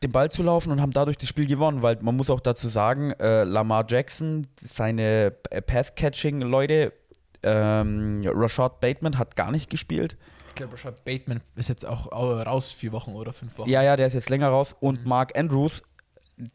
den 0.03 0.11
Ball 0.11 0.31
zu 0.31 0.41
laufen 0.41 0.71
und 0.71 0.81
haben 0.81 0.91
dadurch 0.91 1.17
das 1.17 1.29
Spiel 1.29 1.45
gewonnen, 1.45 1.83
weil 1.83 1.97
man 2.01 2.17
muss 2.17 2.29
auch 2.29 2.39
dazu 2.39 2.67
sagen, 2.67 3.11
äh, 3.19 3.43
Lamar 3.43 3.85
Jackson, 3.87 4.47
seine 4.59 5.35
äh, 5.51 5.61
Pass-Catching-Leute, 5.61 6.91
ähm, 7.43 8.21
Rashad 8.25 8.79
Bateman 8.79 9.17
hat 9.19 9.35
gar 9.35 9.51
nicht 9.51 9.69
gespielt. 9.69 10.17
Ich 10.49 10.55
glaube, 10.55 10.73
Rashad 10.73 11.05
Bateman 11.05 11.41
ist 11.55 11.69
jetzt 11.69 11.85
auch 11.85 12.11
au- 12.11 12.41
raus, 12.41 12.71
vier 12.71 12.91
Wochen 12.91 13.11
oder 13.13 13.31
fünf 13.31 13.57
Wochen. 13.59 13.69
Ja, 13.69 13.83
ja, 13.83 13.95
der 13.95 14.07
ist 14.07 14.13
jetzt 14.15 14.29
länger 14.29 14.49
raus. 14.49 14.75
Und 14.79 15.05
Mark 15.05 15.37
Andrews, 15.37 15.83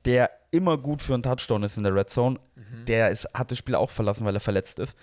der 0.05 0.31
immer 0.50 0.78
gut 0.78 1.02
für 1.02 1.14
einen 1.14 1.23
Touchdown 1.23 1.62
ist 1.62 1.76
in 1.76 1.85
der 1.85 1.95
Red 1.95 2.11
Zone, 2.11 2.38
der 2.87 3.11
ist, 3.11 3.28
hat 3.35 3.50
das 3.50 3.59
Spiel 3.59 3.75
auch 3.75 3.90
verlassen, 3.90 4.25
weil 4.25 4.35
er 4.35 4.40
verletzt 4.40 4.78
ist. 4.78 4.97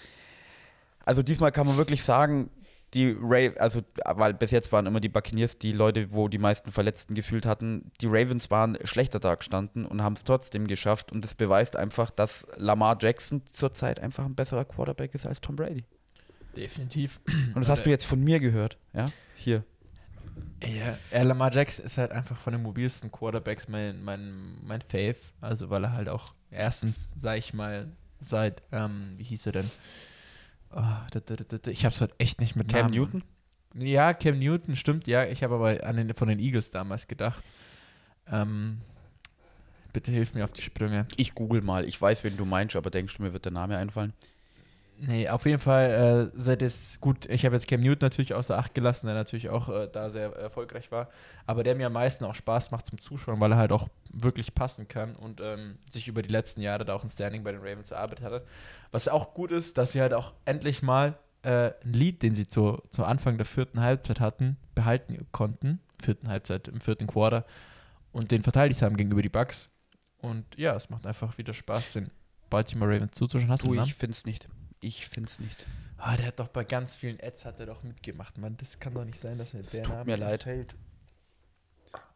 Also 1.06 1.22
diesmal 1.22 1.52
kann 1.52 1.68
man 1.68 1.78
wirklich 1.78 2.04
sagen, 2.04 2.50
die 2.94 3.16
Ra 3.20 3.52
also 3.58 3.82
weil 4.06 4.34
bis 4.34 4.52
jetzt 4.52 4.72
waren 4.72 4.86
immer 4.86 5.00
die 5.00 5.10
Buccaneers 5.10 5.58
die 5.58 5.72
Leute, 5.72 6.12
wo 6.12 6.28
die 6.28 6.38
meisten 6.38 6.72
Verletzten 6.72 7.16
gefühlt 7.16 7.46
hatten. 7.46 7.92
Die 8.02 8.08
Ravens 8.08 8.52
waren 8.52 8.78
schlechter 8.84 9.20
da 9.20 9.36
gestanden 9.36 9.86
und 9.86 10.04
haben 10.04 10.14
es 10.14 10.24
trotzdem 10.24 10.68
geschafft. 10.68 11.12
Und 11.12 11.26
das 11.26 11.34
beweist 11.34 11.76
einfach, 11.76 12.12
dass 12.12 12.46
Lamar 12.56 12.98
Jackson 13.00 13.42
zurzeit 13.52 14.00
einfach 14.00 14.26
ein 14.26 14.36
besserer 14.36 14.66
Quarterback 14.66 15.16
ist 15.16 15.26
als 15.26 15.42
Tom 15.42 15.56
Brady. 15.56 15.86
Definitiv. 16.56 17.20
Und 17.56 17.62
das 17.62 17.70
hast 17.70 17.86
du 17.86 17.90
jetzt 17.90 18.06
von 18.06 18.24
mir 18.24 18.40
gehört, 18.40 18.78
ja? 18.94 19.08
Hier. 19.36 19.64
Ja, 20.66 21.24
Lamar 21.24 21.54
Jackson 21.54 21.86
ist 21.86 21.98
halt 21.98 22.12
einfach 22.12 22.38
von 22.38 22.54
den 22.54 22.62
mobilsten 22.62 23.12
Quarterbacks 23.12 23.68
mein, 23.68 24.02
mein, 24.04 24.58
mein 24.64 24.82
Fave. 24.82 25.18
Also, 25.42 25.70
weil 25.70 25.84
er 25.84 25.94
halt 25.94 26.10
auch 26.10 26.34
erstens, 26.52 27.12
sag 27.16 27.38
ich 27.38 27.54
mal, 27.54 27.92
seit, 28.20 28.64
ähm, 28.72 29.14
wie 29.18 29.24
hieß 29.24 29.46
er 29.48 29.52
denn? 29.52 29.70
Oh, 30.72 30.82
ich 31.68 31.86
hab's 31.86 32.02
heute 32.02 32.16
echt 32.18 32.40
nicht 32.40 32.56
mit 32.56 32.70
Cam 32.70 32.88
Namen. 32.88 32.94
Newton? 32.94 33.24
Ja, 33.76 34.14
Cam 34.14 34.40
Newton, 34.40 34.76
stimmt, 34.76 35.08
ja. 35.08 35.26
Ich 35.26 35.44
habe 35.44 35.56
aber 35.56 35.84
an 35.86 35.98
den, 35.98 36.14
von 36.14 36.28
den 36.28 36.40
Eagles 36.40 36.72
damals 36.72 37.08
gedacht. 37.08 37.44
Ähm, 38.28 38.82
bitte 39.92 40.12
hilf 40.12 40.34
mir 40.34 40.46
auf 40.46 40.54
die 40.54 40.62
Sprünge. 40.62 41.08
Ich 41.18 41.34
google 41.34 41.62
mal. 41.62 41.86
Ich 41.86 42.02
weiß, 42.02 42.24
wen 42.24 42.38
du 42.38 42.46
meinst, 42.46 42.76
aber 42.76 42.90
denkst 42.90 43.18
du, 43.18 43.24
mir 43.24 43.34
wird 43.34 43.46
der 43.46 43.52
Name 43.52 43.78
einfallen? 43.78 44.14
Nee, 44.98 45.28
auf 45.28 45.46
jeden 45.46 45.60
Fall, 45.60 46.32
äh, 46.34 46.40
seit 46.40 46.62
es 46.62 47.00
gut, 47.02 47.26
ich 47.26 47.46
habe 47.46 47.56
jetzt 47.56 47.68
Cam 47.68 47.82
Newton 47.82 48.06
natürlich 48.06 48.34
außer 48.34 48.58
Acht 48.58 48.74
gelassen, 48.74 49.08
der 49.08 49.16
natürlich 49.16 49.50
auch 49.50 49.68
äh, 49.70 49.90
da 49.92 50.10
sehr 50.10 50.34
erfolgreich 50.34 50.92
war, 50.92 51.10
aber 51.46 51.64
der 51.64 51.76
mir 51.76 51.88
am 51.88 51.94
meisten 51.94 52.24
auch 52.26 52.36
Spaß 52.36 52.72
macht 52.72 52.88
zum 52.88 53.02
Zuschauen, 53.02 53.42
weil 53.42 53.52
er 53.52 53.58
halt 53.58 53.72
auch 53.72 53.90
wirklich 54.14 54.54
passen 54.54 54.88
kann 54.88 55.16
und 55.16 55.42
ähm, 55.42 55.78
sich 55.92 56.08
über 56.08 56.22
die 56.22 56.30
letzten 56.30 56.62
Jahre 56.62 56.86
da 56.86 56.94
auch 56.94 57.04
ein 57.04 57.10
Standing 57.10 57.44
bei 57.44 57.52
den 57.52 57.62
Ravens 57.62 57.92
erarbeitet 57.92 58.24
hatte. 58.24 58.46
Was 58.92 59.08
auch 59.08 59.34
gut 59.34 59.52
ist, 59.52 59.78
dass 59.78 59.92
sie 59.92 60.02
halt 60.02 60.14
auch 60.14 60.34
endlich 60.46 60.82
mal 60.82 61.18
äh, 61.42 61.72
ein 61.84 61.94
Lied, 61.94 62.22
den 62.22 62.36
sie 62.36 62.48
zu, 62.48 62.82
zu 62.90 63.04
Anfang 63.04 63.38
der 63.38 63.46
vierten 63.46 63.82
Halbzeit 63.82 64.20
hatten, 64.20 64.58
behalten 64.76 65.28
konnten, 65.32 65.82
vierten 66.02 66.30
Halbzeit, 66.30 66.68
im 66.68 66.80
vierten 66.80 67.08
Quarter 67.08 67.46
und 68.12 68.32
den 68.32 68.44
verteidigt 68.44 68.82
haben 68.82 68.96
gegenüber 68.96 69.22
die 69.22 69.30
Bucks. 69.30 69.72
Und 70.20 70.46
ja, 70.56 70.76
es 70.76 70.90
macht 70.90 71.06
einfach 71.06 71.38
wieder 71.38 71.54
Spaß, 71.54 71.94
den 71.94 72.12
Baltimore 72.50 72.96
Ravens 72.96 73.12
zuzuschauen. 73.14 73.50
Hast 73.50 73.66
du 73.66 73.74
Du, 73.74 73.82
ich 73.82 73.94
find's 73.94 74.26
nicht. 74.26 74.48
Ich 74.84 75.08
find's 75.08 75.40
nicht. 75.40 75.66
Ah, 75.98 76.18
der 76.18 76.28
hat 76.28 76.40
doch 76.40 76.50
bei 76.50 76.66
ganz 76.66 76.98
vielen 76.98 77.18
Ads 77.22 77.46
hat 77.46 77.60
er 77.60 77.68
doch 77.68 77.84
mitgemacht, 77.84 78.38
Mann. 78.38 78.58
Das 78.58 78.80
kann 78.80 78.94
doch 78.94 79.06
nicht 79.06 79.20
sein, 79.20 79.38
dass 79.38 79.54
mir 79.54 79.62
Es 79.62 79.68
der 79.72 79.84
tut 79.84 79.94
Name 79.94 80.06
mir 80.12 80.18
leid. 80.18 80.44
fällt. 80.44 80.76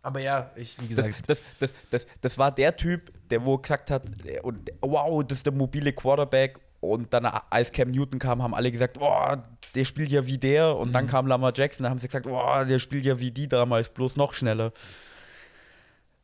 Aber 0.03 0.19
ja, 0.19 0.51
ich, 0.55 0.77
wie 0.81 0.93
Das, 0.93 1.05
gesagt, 1.05 1.29
das, 1.29 1.41
das, 1.59 1.71
das, 1.91 2.07
das 2.21 2.37
war 2.37 2.51
der 2.51 2.75
Typ, 2.75 3.11
der 3.29 3.45
wo 3.45 3.57
gesagt 3.57 3.89
hat, 3.91 4.03
und, 4.43 4.69
wow, 4.81 5.23
das 5.25 5.39
ist 5.39 5.45
der 5.45 5.53
mobile 5.53 5.93
Quarterback. 5.93 6.59
Und 6.79 7.11
dann, 7.13 7.25
als 7.25 7.71
Cam 7.71 7.89
Newton 7.91 8.19
kam, 8.19 8.43
haben 8.43 8.53
alle 8.53 8.71
gesagt, 8.71 8.99
boah, 8.99 9.43
der 9.73 9.85
spielt 9.85 10.11
ja 10.11 10.25
wie 10.27 10.37
der. 10.37 10.75
Und 10.75 10.91
dann 10.93 11.05
Mhm. 11.05 11.09
kam 11.09 11.27
Lamar 11.27 11.53
Jackson, 11.55 11.85
da 11.85 11.89
haben 11.89 11.99
sie 11.99 12.07
gesagt, 12.07 12.25
boah, 12.25 12.65
der 12.65 12.79
spielt 12.79 13.05
ja 13.05 13.17
wie 13.19 13.31
die 13.31 13.47
damals, 13.47 13.89
bloß 13.89 14.15
noch 14.17 14.33
schneller. 14.33 14.71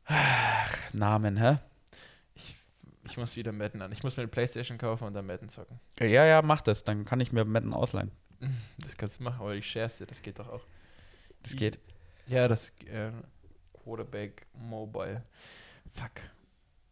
Ach, 0.05 0.77
Namen, 0.93 1.37
hä? 1.37 1.57
Ich 3.05 3.17
muss 3.17 3.35
wieder 3.35 3.51
Madden 3.51 3.81
an. 3.81 3.91
Ich 3.91 4.03
muss 4.03 4.15
mir 4.17 4.23
eine 4.23 4.31
Playstation 4.31 4.77
kaufen 4.77 5.05
und 5.05 5.13
dann 5.13 5.25
Madden 5.25 5.49
zocken. 5.49 5.79
Ja, 5.99 6.25
ja, 6.25 6.41
mach 6.41 6.61
das. 6.61 6.83
Dann 6.83 7.05
kann 7.05 7.19
ich 7.19 7.31
mir 7.31 7.45
Madden 7.45 7.73
ausleihen. 7.73 8.11
Das 8.79 8.97
kannst 8.97 9.19
du 9.19 9.23
machen, 9.23 9.39
aber 9.41 9.55
ich 9.55 9.65
share's 9.69 9.97
dir, 9.99 10.05
das 10.05 10.21
geht 10.21 10.37
doch 10.39 10.49
auch. 10.49 10.65
Das 11.43 11.55
geht. 11.55 11.79
Ja, 12.27 12.47
das 12.47 12.69
äh, 12.91 13.11
Quarterback 13.83 14.45
Mobile. 14.53 15.23
Fuck. 15.93 16.11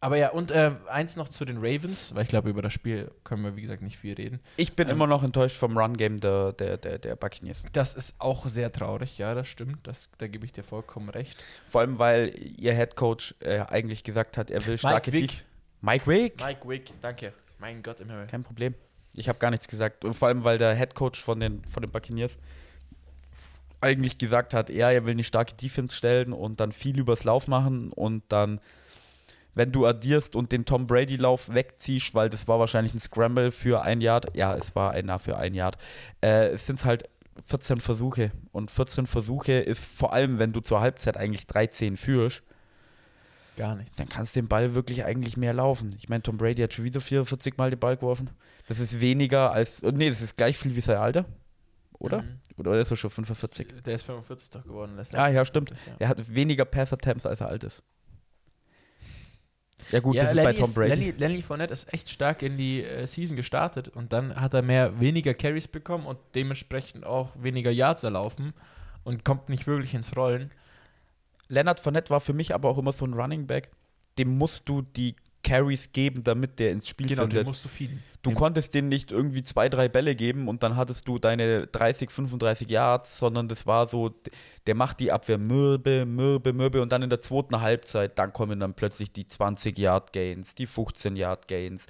Aber 0.00 0.16
ja, 0.16 0.30
und 0.30 0.50
äh, 0.50 0.72
eins 0.88 1.14
noch 1.14 1.28
zu 1.28 1.44
den 1.44 1.58
Ravens, 1.58 2.12
weil 2.14 2.22
ich 2.24 2.28
glaube, 2.28 2.50
über 2.50 2.60
das 2.60 2.72
Spiel 2.72 3.10
können 3.22 3.44
wir, 3.44 3.54
wie 3.54 3.62
gesagt, 3.62 3.82
nicht 3.82 3.98
viel 3.98 4.14
reden. 4.14 4.40
Ich 4.56 4.74
bin 4.74 4.88
Ähm, 4.88 4.94
immer 4.96 5.06
noch 5.06 5.22
enttäuscht 5.22 5.56
vom 5.56 5.76
Run-Game 5.78 6.16
der, 6.18 6.52
der, 6.54 6.76
der, 6.76 6.98
der 6.98 7.14
Buccaneers. 7.14 7.62
Das 7.72 7.94
ist 7.94 8.14
auch 8.18 8.48
sehr 8.48 8.72
traurig, 8.72 9.16
ja, 9.18 9.34
das 9.34 9.46
stimmt. 9.46 9.86
Das, 9.86 10.10
da 10.18 10.26
gebe 10.26 10.44
ich 10.44 10.52
dir 10.52 10.64
vollkommen 10.64 11.08
recht. 11.08 11.36
Vor 11.68 11.82
allem, 11.82 11.98
weil 12.00 12.34
ihr 12.58 12.74
Head 12.74 12.96
Coach 12.96 13.34
äh, 13.40 13.60
eigentlich 13.60 14.02
gesagt 14.02 14.36
hat, 14.38 14.50
er 14.50 14.66
will 14.66 14.76
starke. 14.76 15.10
Def- 15.12 15.44
Mike 15.82 16.06
Wick? 16.06 16.40
Mike 16.40 16.68
Wick, 16.68 16.92
danke. 17.02 17.32
Mein 17.58 17.82
Gott 17.82 18.00
im 18.00 18.08
Himmel. 18.08 18.26
Kein 18.28 18.44
Problem. 18.44 18.74
Ich 19.14 19.28
habe 19.28 19.38
gar 19.40 19.50
nichts 19.50 19.66
gesagt. 19.66 20.04
Und 20.04 20.14
vor 20.14 20.28
allem, 20.28 20.44
weil 20.44 20.56
der 20.56 20.74
Head 20.76 20.94
Coach 20.94 21.20
von 21.20 21.40
den, 21.40 21.64
von 21.64 21.82
den 21.82 21.90
Buccaneers 21.90 22.38
eigentlich 23.80 24.16
gesagt 24.16 24.54
hat, 24.54 24.70
ja, 24.70 24.92
er 24.92 25.04
will 25.04 25.12
eine 25.12 25.24
starke 25.24 25.54
Defense 25.54 25.94
stellen 25.96 26.32
und 26.32 26.60
dann 26.60 26.70
viel 26.70 26.98
übers 27.00 27.24
Lauf 27.24 27.48
machen 27.48 27.92
und 27.92 28.22
dann, 28.28 28.60
wenn 29.54 29.72
du 29.72 29.84
addierst 29.84 30.36
und 30.36 30.52
den 30.52 30.64
Tom 30.64 30.86
Brady-Lauf 30.86 31.52
wegziehst, 31.52 32.14
weil 32.14 32.30
das 32.30 32.46
war 32.46 32.60
wahrscheinlich 32.60 32.94
ein 32.94 33.00
Scramble 33.00 33.50
für 33.50 33.82
ein 33.82 34.00
Yard, 34.00 34.36
ja, 34.36 34.54
es 34.54 34.76
war 34.76 34.92
einer 34.92 35.18
für 35.18 35.36
ein 35.36 35.52
Yard, 35.52 35.78
äh, 36.20 36.50
es 36.50 36.64
sind 36.64 36.84
halt 36.84 37.08
14 37.46 37.80
Versuche 37.80 38.30
und 38.52 38.70
14 38.70 39.08
Versuche 39.08 39.54
ist 39.54 39.84
vor 39.84 40.12
allem, 40.12 40.38
wenn 40.38 40.52
du 40.52 40.60
zur 40.60 40.80
Halbzeit 40.80 41.16
eigentlich 41.16 41.48
13 41.48 41.96
führst, 41.96 42.44
Gar 43.56 43.76
nichts. 43.76 43.96
dann 43.98 44.08
kannst 44.08 44.34
du 44.34 44.40
den 44.40 44.48
Ball 44.48 44.74
wirklich 44.74 45.04
eigentlich 45.04 45.36
mehr 45.36 45.52
laufen. 45.52 45.94
Ich 45.98 46.08
meine, 46.08 46.22
Tom 46.22 46.38
Brady 46.38 46.62
hat 46.62 46.72
schon 46.72 46.84
wieder 46.84 47.00
44 47.00 47.56
Mal 47.58 47.70
den 47.70 47.78
Ball 47.78 47.96
geworfen. 47.96 48.30
Das 48.68 48.78
ist 48.78 49.00
weniger 49.00 49.52
als, 49.52 49.82
nee, 49.82 50.08
das 50.08 50.22
ist 50.22 50.36
gleich 50.36 50.56
viel 50.56 50.74
wie 50.74 50.80
sein 50.80 50.96
Alter, 50.96 51.26
oder? 51.98 52.22
Mhm. 52.22 52.38
Oder 52.58 52.80
ist 52.80 52.90
er 52.90 52.96
schon 52.96 53.10
45? 53.10 53.82
Der 53.84 53.94
ist 53.94 54.04
45 54.04 54.50
doch 54.50 54.62
geworden. 54.64 54.96
das 54.96 55.12
Ah, 55.14 55.28
ja, 55.28 55.44
stimmt. 55.44 55.70
Ja. 55.70 55.76
Er 55.98 56.08
hat 56.08 56.34
weniger 56.34 56.64
Pass-Attempts, 56.64 57.26
als 57.26 57.40
er 57.40 57.48
alt 57.48 57.64
ist. 57.64 57.82
Ja 59.90 60.00
gut, 60.00 60.14
ja, 60.14 60.22
das 60.22 60.30
ist 60.30 60.36
Lenny 60.36 60.46
bei 60.46 60.52
Tom 60.54 60.72
Brady. 60.74 60.88
Lenny, 60.90 61.10
Lenny 61.18 61.42
Fournette 61.42 61.72
ist 61.72 61.92
echt 61.92 62.08
stark 62.08 62.42
in 62.42 62.56
die 62.56 62.82
äh, 62.84 63.06
Season 63.06 63.36
gestartet 63.36 63.88
und 63.88 64.12
dann 64.12 64.34
hat 64.36 64.54
er 64.54 64.62
mehr 64.62 65.00
weniger 65.00 65.34
Carries 65.34 65.66
bekommen 65.68 66.06
und 66.06 66.18
dementsprechend 66.34 67.04
auch 67.04 67.30
weniger 67.36 67.70
Yards 67.70 68.02
erlaufen 68.04 68.52
und 69.04 69.24
kommt 69.24 69.48
nicht 69.48 69.66
wirklich 69.66 69.94
ins 69.94 70.16
Rollen. 70.16 70.50
Leonard 71.52 71.80
Fournette 71.80 72.10
war 72.10 72.20
für 72.20 72.32
mich 72.32 72.54
aber 72.54 72.68
auch 72.70 72.78
immer 72.78 72.92
so 72.92 73.04
ein 73.04 73.12
Running 73.14 73.46
Back. 73.46 73.70
Dem 74.18 74.38
musst 74.38 74.68
du 74.68 74.82
die 74.82 75.14
Carries 75.44 75.92
geben, 75.92 76.22
damit 76.24 76.58
der 76.58 76.70
ins 76.70 76.88
Spiel 76.88 77.08
Genau, 77.08 77.22
den 77.22 77.30
findet. 77.30 77.46
musst 77.48 77.64
du 77.64 77.68
feeden. 77.68 78.02
Du 78.22 78.30
Den- 78.30 78.36
konntest 78.36 78.72
denen 78.74 78.88
nicht 78.88 79.10
irgendwie 79.10 79.42
zwei, 79.42 79.68
drei 79.68 79.88
Bälle 79.88 80.14
geben 80.14 80.48
und 80.48 80.62
dann 80.62 80.76
hattest 80.76 81.08
du 81.08 81.18
deine 81.18 81.66
30, 81.66 82.10
35 82.10 82.70
Yards, 82.70 83.18
sondern 83.18 83.48
das 83.48 83.66
war 83.66 83.88
so, 83.88 84.14
der 84.66 84.74
macht 84.76 85.00
die 85.00 85.10
Abwehr 85.12 85.38
mürbe, 85.38 86.06
mürbe, 86.06 86.52
mürbe 86.52 86.80
und 86.80 86.92
dann 86.92 87.02
in 87.02 87.10
der 87.10 87.20
zweiten 87.20 87.60
Halbzeit, 87.60 88.18
dann 88.18 88.32
kommen 88.32 88.60
dann 88.60 88.74
plötzlich 88.74 89.12
die 89.12 89.26
20 89.26 89.76
Yard 89.78 90.12
Gains, 90.12 90.54
die 90.54 90.66
15 90.66 91.16
Yard 91.16 91.48
Gains, 91.48 91.86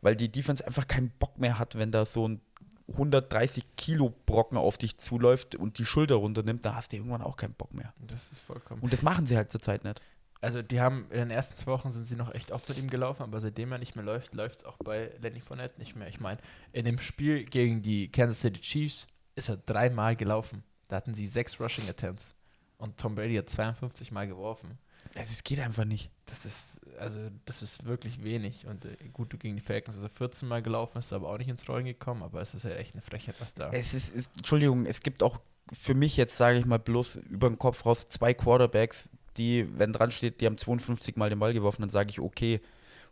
weil 0.00 0.16
die 0.16 0.30
Defense 0.30 0.66
einfach 0.66 0.88
keinen 0.88 1.10
Bock 1.20 1.38
mehr 1.38 1.58
hat, 1.60 1.78
wenn 1.78 1.92
da 1.92 2.04
so 2.04 2.26
ein 2.26 2.40
130 2.88 3.64
Kilo 3.76 4.12
Brocken 4.26 4.58
auf 4.58 4.78
dich 4.78 4.96
zuläuft 4.98 5.54
und 5.54 5.78
die 5.78 5.86
Schulter 5.86 6.16
runternimmt, 6.16 6.64
da 6.64 6.74
hast 6.74 6.92
du 6.92 6.96
irgendwann 6.96 7.22
auch 7.22 7.36
keinen 7.36 7.54
Bock 7.54 7.72
mehr. 7.74 7.92
Das 8.06 8.32
ist 8.32 8.40
vollkommen. 8.40 8.82
Und 8.82 8.92
das 8.92 9.02
machen 9.02 9.26
sie 9.26 9.36
halt 9.36 9.50
zurzeit 9.50 9.84
nicht. 9.84 10.00
Also 10.40 10.60
die 10.60 10.80
haben 10.80 11.06
in 11.10 11.18
den 11.18 11.30
ersten 11.30 11.54
zwei 11.54 11.70
Wochen 11.70 11.92
sind 11.92 12.04
sie 12.04 12.16
noch 12.16 12.34
echt 12.34 12.50
oft 12.50 12.68
mit 12.68 12.76
ihm 12.76 12.90
gelaufen, 12.90 13.22
aber 13.22 13.40
seitdem 13.40 13.70
er 13.70 13.78
nicht 13.78 13.94
mehr 13.94 14.04
läuft, 14.04 14.34
läuft 14.34 14.56
es 14.56 14.64
auch 14.64 14.76
bei 14.78 15.12
Lenny 15.20 15.40
Fournette 15.40 15.78
nicht 15.78 15.94
mehr. 15.94 16.08
Ich 16.08 16.18
meine, 16.18 16.40
in 16.72 16.84
dem 16.84 16.98
Spiel 16.98 17.44
gegen 17.44 17.80
die 17.80 18.10
Kansas 18.10 18.40
City 18.40 18.60
Chiefs 18.60 19.06
ist 19.36 19.48
er 19.48 19.56
dreimal 19.56 20.16
gelaufen. 20.16 20.64
Da 20.88 20.96
hatten 20.96 21.14
sie 21.14 21.28
sechs 21.28 21.60
Rushing 21.60 21.88
Attempts 21.88 22.34
und 22.76 22.98
Tom 22.98 23.14
Brady 23.14 23.36
hat 23.36 23.48
52 23.48 24.10
Mal 24.10 24.26
geworfen. 24.26 24.78
Es 25.14 25.44
geht 25.44 25.60
einfach 25.60 25.84
nicht. 25.84 26.10
Das 26.26 26.46
ist, 26.46 26.80
also, 26.98 27.20
das 27.44 27.62
ist 27.62 27.84
wirklich 27.84 28.24
wenig. 28.24 28.66
Und 28.66 28.84
äh, 28.84 28.96
gut, 29.12 29.38
gegen 29.38 29.56
die 29.56 29.62
Falcons 29.62 30.00
er 30.02 30.08
14 30.08 30.48
Mal 30.48 30.62
gelaufen, 30.62 30.98
ist 30.98 31.12
aber 31.12 31.28
auch 31.28 31.38
nicht 31.38 31.48
ins 31.48 31.68
Rollen 31.68 31.84
gekommen, 31.84 32.22
aber 32.22 32.40
es 32.40 32.54
ist 32.54 32.64
ja 32.64 32.70
echt 32.70 32.94
eine 32.94 33.02
Frechheit, 33.02 33.34
was 33.38 33.54
da. 33.54 33.70
Es 33.70 33.94
ist, 33.94 34.14
ist, 34.14 34.36
Entschuldigung, 34.36 34.86
es 34.86 35.00
gibt 35.00 35.22
auch 35.22 35.38
für 35.72 35.94
mich 35.94 36.16
jetzt, 36.16 36.36
sage 36.36 36.58
ich 36.58 36.64
mal, 36.64 36.78
bloß 36.78 37.16
über 37.30 37.48
den 37.48 37.58
Kopf 37.58 37.84
raus 37.84 38.08
zwei 38.08 38.34
Quarterbacks, 38.34 39.08
die, 39.36 39.66
wenn 39.78 39.92
dran 39.92 40.10
steht, 40.10 40.40
die 40.40 40.46
haben 40.46 40.58
52 40.58 41.16
Mal 41.16 41.30
den 41.30 41.38
Ball 41.38 41.52
geworfen, 41.52 41.82
dann 41.82 41.90
sage 41.90 42.10
ich 42.10 42.20
okay. 42.20 42.60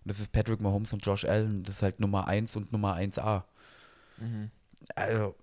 Und 0.05 0.11
das 0.11 0.21
ist 0.21 0.33
Patrick 0.33 0.61
Mahomes 0.61 0.93
und 0.93 1.05
Josh 1.05 1.25
Allen. 1.25 1.63
Das 1.63 1.77
ist 1.77 1.83
halt 1.83 2.01
Nummer 2.01 2.27
1 2.27 2.57
und 2.57 2.73
Nummer 2.73 2.97
1a. 2.97 3.45
Mhm. 4.19 4.51
Also, 4.95 5.35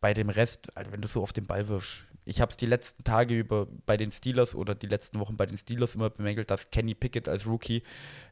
bei 0.00 0.14
dem 0.14 0.28
Rest, 0.28 0.74
also 0.76 0.92
wenn 0.92 1.00
du 1.00 1.08
so 1.08 1.22
auf 1.22 1.32
den 1.32 1.46
Ball 1.46 1.68
wirfst. 1.68 2.04
Ich 2.26 2.40
habe 2.40 2.50
es 2.50 2.56
die 2.56 2.66
letzten 2.66 3.04
Tage 3.04 3.38
über 3.38 3.66
bei 3.86 3.96
den 3.96 4.10
Steelers 4.10 4.54
oder 4.54 4.74
die 4.74 4.86
letzten 4.86 5.20
Wochen 5.20 5.36
bei 5.36 5.46
den 5.46 5.58
Steelers 5.58 5.94
immer 5.94 6.10
bemängelt, 6.10 6.50
dass 6.50 6.70
Kenny 6.70 6.94
Pickett 6.94 7.28
als 7.28 7.46
Rookie 7.46 7.82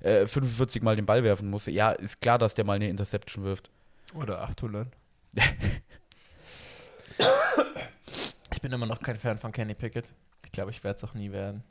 äh, 0.00 0.26
45 0.26 0.82
Mal 0.82 0.96
den 0.96 1.06
Ball 1.06 1.22
werfen 1.24 1.50
muss. 1.50 1.66
Ja, 1.66 1.90
ist 1.92 2.20
klar, 2.20 2.38
dass 2.38 2.54
der 2.54 2.64
mal 2.64 2.74
eine 2.74 2.88
Interception 2.88 3.44
wirft. 3.44 3.70
Oder 4.14 4.42
800. 4.42 4.88
ich 8.52 8.62
bin 8.62 8.72
immer 8.72 8.86
noch 8.86 9.00
kein 9.00 9.16
Fan 9.16 9.38
von 9.38 9.52
Kenny 9.52 9.74
Pickett. 9.74 10.06
Ich 10.44 10.52
glaube, 10.52 10.70
ich 10.70 10.82
werde 10.84 10.96
es 10.96 11.04
auch 11.04 11.14
nie 11.14 11.32
werden. 11.32 11.62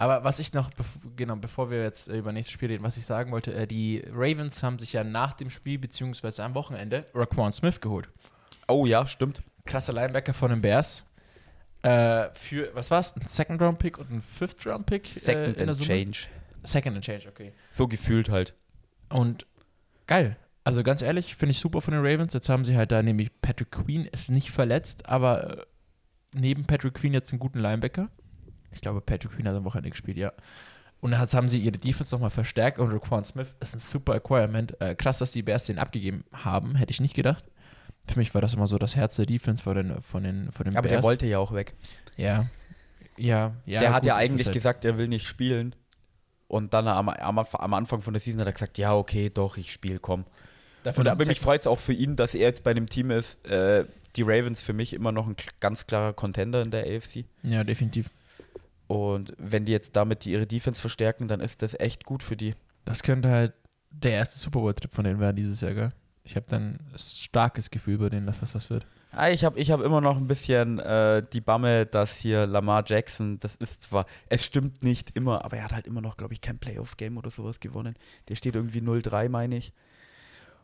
Aber 0.00 0.22
was 0.22 0.38
ich 0.38 0.52
noch, 0.52 0.70
genau, 1.16 1.34
bevor 1.34 1.70
wir 1.70 1.82
jetzt 1.82 2.06
äh, 2.08 2.18
über 2.18 2.30
nächstes 2.30 2.52
Spiel 2.52 2.68
reden, 2.68 2.84
was 2.84 2.96
ich 2.96 3.04
sagen 3.04 3.32
wollte, 3.32 3.52
äh, 3.52 3.66
die 3.66 4.04
Ravens 4.12 4.62
haben 4.62 4.78
sich 4.78 4.92
ja 4.92 5.02
nach 5.02 5.34
dem 5.34 5.50
Spiel, 5.50 5.76
beziehungsweise 5.78 6.44
am 6.44 6.54
Wochenende, 6.54 7.04
Raquan 7.14 7.50
Smith 7.50 7.80
geholt. 7.80 8.08
Oh 8.68 8.86
ja, 8.86 9.08
stimmt. 9.08 9.42
Krasser 9.68 9.92
Linebacker 9.92 10.34
von 10.34 10.50
den 10.50 10.60
Bears. 10.60 11.04
Äh, 11.82 12.30
für, 12.34 12.74
was 12.74 12.90
war's? 12.90 13.14
Ein 13.14 13.26
Second-Round-Pick 13.26 13.98
und 13.98 14.10
ein 14.10 14.22
Fifth-Round-Pick? 14.22 15.16
äh, 15.16 15.20
Second 15.20 15.46
in 15.60 15.66
der 15.66 15.68
and? 15.68 15.80
Change. 15.80 16.18
Second 16.64 16.96
and 16.96 17.04
Change, 17.04 17.28
okay. 17.28 17.52
So 17.72 17.86
gefühlt 17.86 18.28
halt. 18.30 18.54
Und 19.10 19.46
geil. 20.06 20.36
Also 20.64 20.82
ganz 20.82 21.02
ehrlich, 21.02 21.36
finde 21.36 21.52
ich 21.52 21.60
super 21.60 21.80
von 21.80 21.92
den 21.94 22.04
Ravens. 22.04 22.32
Jetzt 22.34 22.48
haben 22.48 22.64
sie 22.64 22.76
halt 22.76 22.90
da 22.90 23.02
nämlich 23.02 23.30
Patrick 23.40 23.70
Queen, 23.70 24.06
ist 24.06 24.30
nicht 24.30 24.50
verletzt, 24.50 25.06
aber 25.08 25.60
äh, 25.60 25.66
neben 26.34 26.64
Patrick 26.64 26.94
Queen 26.94 27.14
jetzt 27.14 27.32
einen 27.32 27.38
guten 27.38 27.60
Linebacker. 27.60 28.08
Ich 28.72 28.80
glaube, 28.80 29.00
Patrick 29.00 29.32
Queen 29.32 29.46
hat 29.46 29.54
am 29.54 29.64
Wochenende 29.64 29.90
gespielt, 29.90 30.16
ja. 30.16 30.32
Und 31.00 31.12
dann 31.12 31.20
haben 31.20 31.48
sie 31.48 31.60
ihre 31.60 31.78
Defense 31.78 32.12
nochmal 32.14 32.30
verstärkt 32.30 32.78
und 32.78 32.90
Raquan 32.90 33.24
Smith 33.24 33.54
ist 33.60 33.74
ein 33.74 33.78
super 33.78 34.14
Acquirement. 34.14 34.80
Äh, 34.80 34.94
krass, 34.96 35.18
dass 35.18 35.30
die 35.30 35.42
Bears 35.42 35.66
den 35.66 35.78
abgegeben 35.78 36.24
haben, 36.32 36.74
hätte 36.74 36.90
ich 36.90 37.00
nicht 37.00 37.14
gedacht. 37.14 37.44
Für 38.08 38.18
mich 38.18 38.34
war 38.34 38.40
das 38.40 38.54
immer 38.54 38.66
so 38.66 38.78
das 38.78 38.96
Herz 38.96 39.16
der 39.16 39.26
Defense 39.26 39.62
von 39.62 39.76
den, 39.76 40.00
von 40.00 40.22
den, 40.22 40.50
von 40.52 40.64
den 40.64 40.76
Aber 40.76 40.88
Bears. 40.88 41.00
der 41.00 41.02
wollte 41.02 41.26
ja 41.26 41.38
auch 41.38 41.52
weg. 41.52 41.74
Ja. 42.16 42.46
Ja, 43.16 43.52
ja. 43.66 43.80
der 43.80 43.92
hat 43.92 44.02
gut, 44.02 44.08
ja 44.08 44.14
das 44.16 44.24
ist 44.24 44.30
eigentlich 44.30 44.46
halt- 44.46 44.54
gesagt, 44.54 44.84
er 44.84 44.98
will 44.98 45.08
nicht 45.08 45.26
spielen. 45.26 45.74
Und 46.46 46.72
dann 46.72 46.88
am, 46.88 47.08
am, 47.10 47.38
am 47.38 47.74
Anfang 47.74 48.00
von 48.00 48.14
der 48.14 48.20
Season 48.20 48.40
hat 48.40 48.46
er 48.46 48.52
gesagt, 48.52 48.78
ja, 48.78 48.94
okay, 48.94 49.28
doch, 49.28 49.56
ich 49.58 49.70
spiele, 49.72 49.98
komm. 49.98 50.24
Dafür 50.82 51.02
Und 51.02 51.08
aber 51.08 51.26
mich 51.26 51.40
freut 51.40 51.60
es 51.60 51.66
auch 51.66 51.78
für 51.78 51.92
ihn, 51.92 52.16
dass 52.16 52.34
er 52.34 52.42
jetzt 52.42 52.62
bei 52.62 52.70
einem 52.70 52.88
Team 52.88 53.10
ist. 53.10 53.44
Äh, 53.46 53.84
die 54.16 54.22
Ravens 54.22 54.62
für 54.62 54.72
mich 54.72 54.94
immer 54.94 55.12
noch 55.12 55.26
ein 55.26 55.36
ganz 55.60 55.86
klarer 55.86 56.14
Contender 56.14 56.62
in 56.62 56.70
der 56.70 56.84
AFC. 56.86 57.26
Ja, 57.42 57.64
definitiv. 57.64 58.10
Und 58.86 59.34
wenn 59.36 59.66
die 59.66 59.72
jetzt 59.72 59.94
damit 59.96 60.24
die 60.24 60.32
ihre 60.32 60.46
Defense 60.46 60.80
verstärken, 60.80 61.28
dann 61.28 61.40
ist 61.40 61.60
das 61.60 61.78
echt 61.78 62.04
gut 62.04 62.22
für 62.22 62.36
die. 62.36 62.54
Das 62.86 63.02
könnte 63.02 63.28
halt 63.28 63.52
der 63.90 64.12
erste 64.12 64.38
Super 64.38 64.60
Bowl-Trip 64.60 64.94
von 64.94 65.04
denen 65.04 65.20
werden 65.20 65.36
dieses 65.36 65.60
Jahr, 65.60 65.74
gell? 65.74 65.92
Ich 66.28 66.36
habe 66.36 66.44
dann 66.46 66.74
ein 66.74 66.98
starkes 66.98 67.70
Gefühl 67.70 67.94
über 67.94 68.10
den, 68.10 68.26
dass 68.26 68.40
das 68.40 68.54
was 68.54 68.68
wird. 68.68 68.86
Ah, 69.12 69.30
ich 69.30 69.46
habe 69.46 69.58
ich 69.58 69.70
hab 69.70 69.80
immer 69.80 70.02
noch 70.02 70.18
ein 70.18 70.28
bisschen 70.28 70.78
äh, 70.78 71.22
die 71.32 71.40
Bamme, 71.40 71.86
dass 71.86 72.18
hier 72.18 72.46
Lamar 72.46 72.84
Jackson, 72.86 73.38
das 73.38 73.56
ist 73.56 73.84
zwar, 73.84 74.04
es 74.28 74.44
stimmt 74.44 74.82
nicht 74.82 75.16
immer, 75.16 75.42
aber 75.46 75.56
er 75.56 75.64
hat 75.64 75.72
halt 75.72 75.86
immer 75.86 76.02
noch, 76.02 76.18
glaube 76.18 76.34
ich, 76.34 76.42
kein 76.42 76.58
Playoff-Game 76.58 77.16
oder 77.16 77.30
sowas 77.30 77.60
gewonnen. 77.60 77.94
Der 78.28 78.34
steht 78.34 78.56
irgendwie 78.56 78.80
0-3, 78.80 79.30
meine 79.30 79.56
ich. 79.56 79.72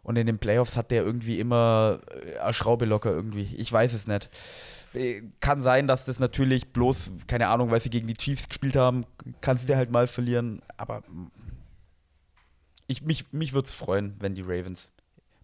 Und 0.02 0.16
in 0.16 0.26
den 0.26 0.38
Playoffs 0.38 0.76
hat 0.76 0.90
der 0.90 1.02
irgendwie 1.02 1.40
immer 1.40 2.00
äh, 2.10 2.40
eine 2.40 2.52
Schraube 2.52 2.84
locker 2.84 3.10
irgendwie. 3.10 3.54
Ich 3.56 3.72
weiß 3.72 3.94
es 3.94 4.06
nicht. 4.06 4.28
Äh, 4.92 5.22
Kann 5.40 5.62
sein, 5.62 5.86
dass 5.86 6.04
das 6.04 6.20
natürlich 6.20 6.74
bloß, 6.74 7.10
keine 7.26 7.48
Ahnung, 7.48 7.70
weil 7.70 7.80
sie 7.80 7.88
gegen 7.88 8.06
die 8.06 8.18
Chiefs 8.18 8.50
gespielt 8.50 8.76
haben, 8.76 9.06
kannst 9.40 9.66
du 9.66 9.76
halt 9.76 9.90
mal 9.90 10.08
verlieren. 10.08 10.60
Aber 10.76 11.02
ich, 12.86 13.00
mich, 13.00 13.32
mich 13.32 13.54
würde 13.54 13.66
es 13.66 13.72
freuen, 13.72 14.14
wenn 14.20 14.34
die 14.34 14.42
Ravens 14.42 14.90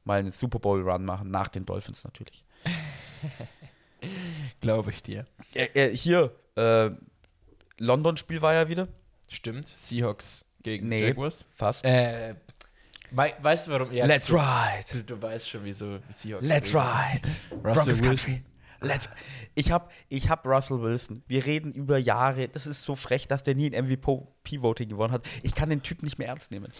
mal 0.04 0.18
einen 0.18 0.30
Super 0.32 0.58
Bowl-Run 0.58 1.04
machen, 1.04 1.30
nach 1.30 1.48
den 1.48 1.66
Dolphins 1.66 2.04
natürlich. 2.04 2.44
Glaube 4.60 4.90
ich 4.90 5.02
dir. 5.02 5.26
Äh, 5.54 5.66
äh, 5.74 5.96
hier, 5.96 6.34
äh, 6.56 6.90
London-Spiel 7.78 8.40
war 8.42 8.54
ja 8.54 8.68
wieder. 8.68 8.88
Stimmt. 9.28 9.68
Seahawks 9.78 10.44
gegen 10.62 10.88
Nee. 10.88 11.08
Jaguars. 11.08 11.44
Fast. 11.54 11.84
Äh, 11.84 12.34
wei 13.10 13.34
weißt 13.40 13.66
du 13.68 13.70
warum? 13.72 13.92
Ja, 13.92 14.06
Let's 14.06 14.26
du, 14.26 14.36
ride. 14.36 15.04
Du, 15.04 15.14
du 15.16 15.22
weißt 15.22 15.48
schon, 15.48 15.64
wieso 15.64 15.98
Seahawks. 16.08 16.46
Let's 16.46 16.72
gewinnen. 16.72 16.88
ride. 16.88 17.28
Russell 17.52 17.62
Broncos 17.62 17.86
Wilson. 17.86 18.06
Country. 18.06 18.42
Let's. 18.82 19.08
Ich 19.54 19.70
hab, 19.72 19.92
ich 20.08 20.30
hab 20.30 20.46
Russell 20.46 20.80
Wilson. 20.80 21.22
Wir 21.26 21.44
reden 21.44 21.72
über 21.72 21.98
Jahre. 21.98 22.48
Das 22.48 22.66
ist 22.66 22.82
so 22.82 22.96
frech, 22.96 23.28
dass 23.28 23.42
der 23.42 23.54
nie 23.54 23.74
ein 23.74 23.84
MVP-Voting 23.86 24.88
gewonnen 24.88 25.12
hat. 25.12 25.26
Ich 25.42 25.54
kann 25.54 25.68
den 25.68 25.82
Typ 25.82 26.02
nicht 26.02 26.18
mehr 26.18 26.28
ernst 26.28 26.50
nehmen. 26.50 26.72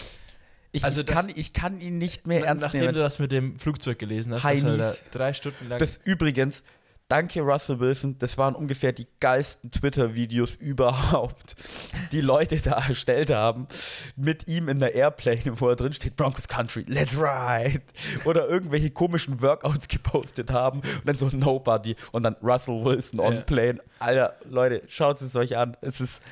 Ich, 0.73 0.85
Also 0.85 1.01
ich, 1.01 1.07
das- 1.07 1.15
kann, 1.17 1.33
ich 1.35 1.53
kann 1.53 1.81
ihn 1.81 1.99
nicht 1.99 2.27
mehr 2.27 2.45
ernst 2.47 2.63
Nachdem 2.63 2.83
nehmen. 2.83 2.95
du 2.95 3.01
das 3.01 3.19
mit 3.19 3.33
dem 3.33 3.59
Flugzeug 3.59 3.99
gelesen 3.99 4.33
hast, 4.35 4.45
Heinis. 4.45 4.79
er 4.79 4.93
da 4.93 4.95
drei 5.11 5.33
Stunden 5.33 5.69
lang. 5.69 5.79
Das 5.81 5.99
übrigens, 6.05 6.63
danke 7.09 7.41
Russell 7.41 7.81
Wilson, 7.81 8.17
das 8.21 8.39
waren 8.39 8.55
ungefähr 8.55 8.93
die 8.93 9.09
geilsten 9.19 9.73
Twitter-Videos 9.73 10.55
überhaupt, 10.61 11.57
die 12.13 12.21
Leute 12.21 12.61
da 12.61 12.75
erstellt 12.87 13.31
haben, 13.33 13.67
mit 14.15 14.47
ihm 14.47 14.69
in 14.69 14.79
der 14.79 14.95
Airplane, 14.95 15.41
wo 15.61 15.69
er 15.69 15.75
drin 15.75 15.93
steht, 15.93 16.15
Broncos 16.15 16.47
Country, 16.47 16.85
let's 16.87 17.17
ride. 17.17 17.83
Oder 18.25 18.49
irgendwelche 18.49 18.91
komischen 18.91 19.43
Workouts 19.43 19.89
gepostet 19.89 20.53
haben 20.53 20.83
und 20.83 21.03
dann 21.09 21.17
so 21.17 21.29
Nobody 21.33 21.97
und 22.13 22.23
dann 22.23 22.37
Russell 22.43 22.85
Wilson 22.85 23.19
on 23.19 23.35
Ja. 23.35 23.41
plane. 23.41 23.81
Alter, 23.99 24.37
Leute, 24.49 24.83
schaut 24.87 25.21
es 25.21 25.35
euch 25.35 25.57
an. 25.57 25.77
Es 25.81 26.01
ist, 26.01 26.23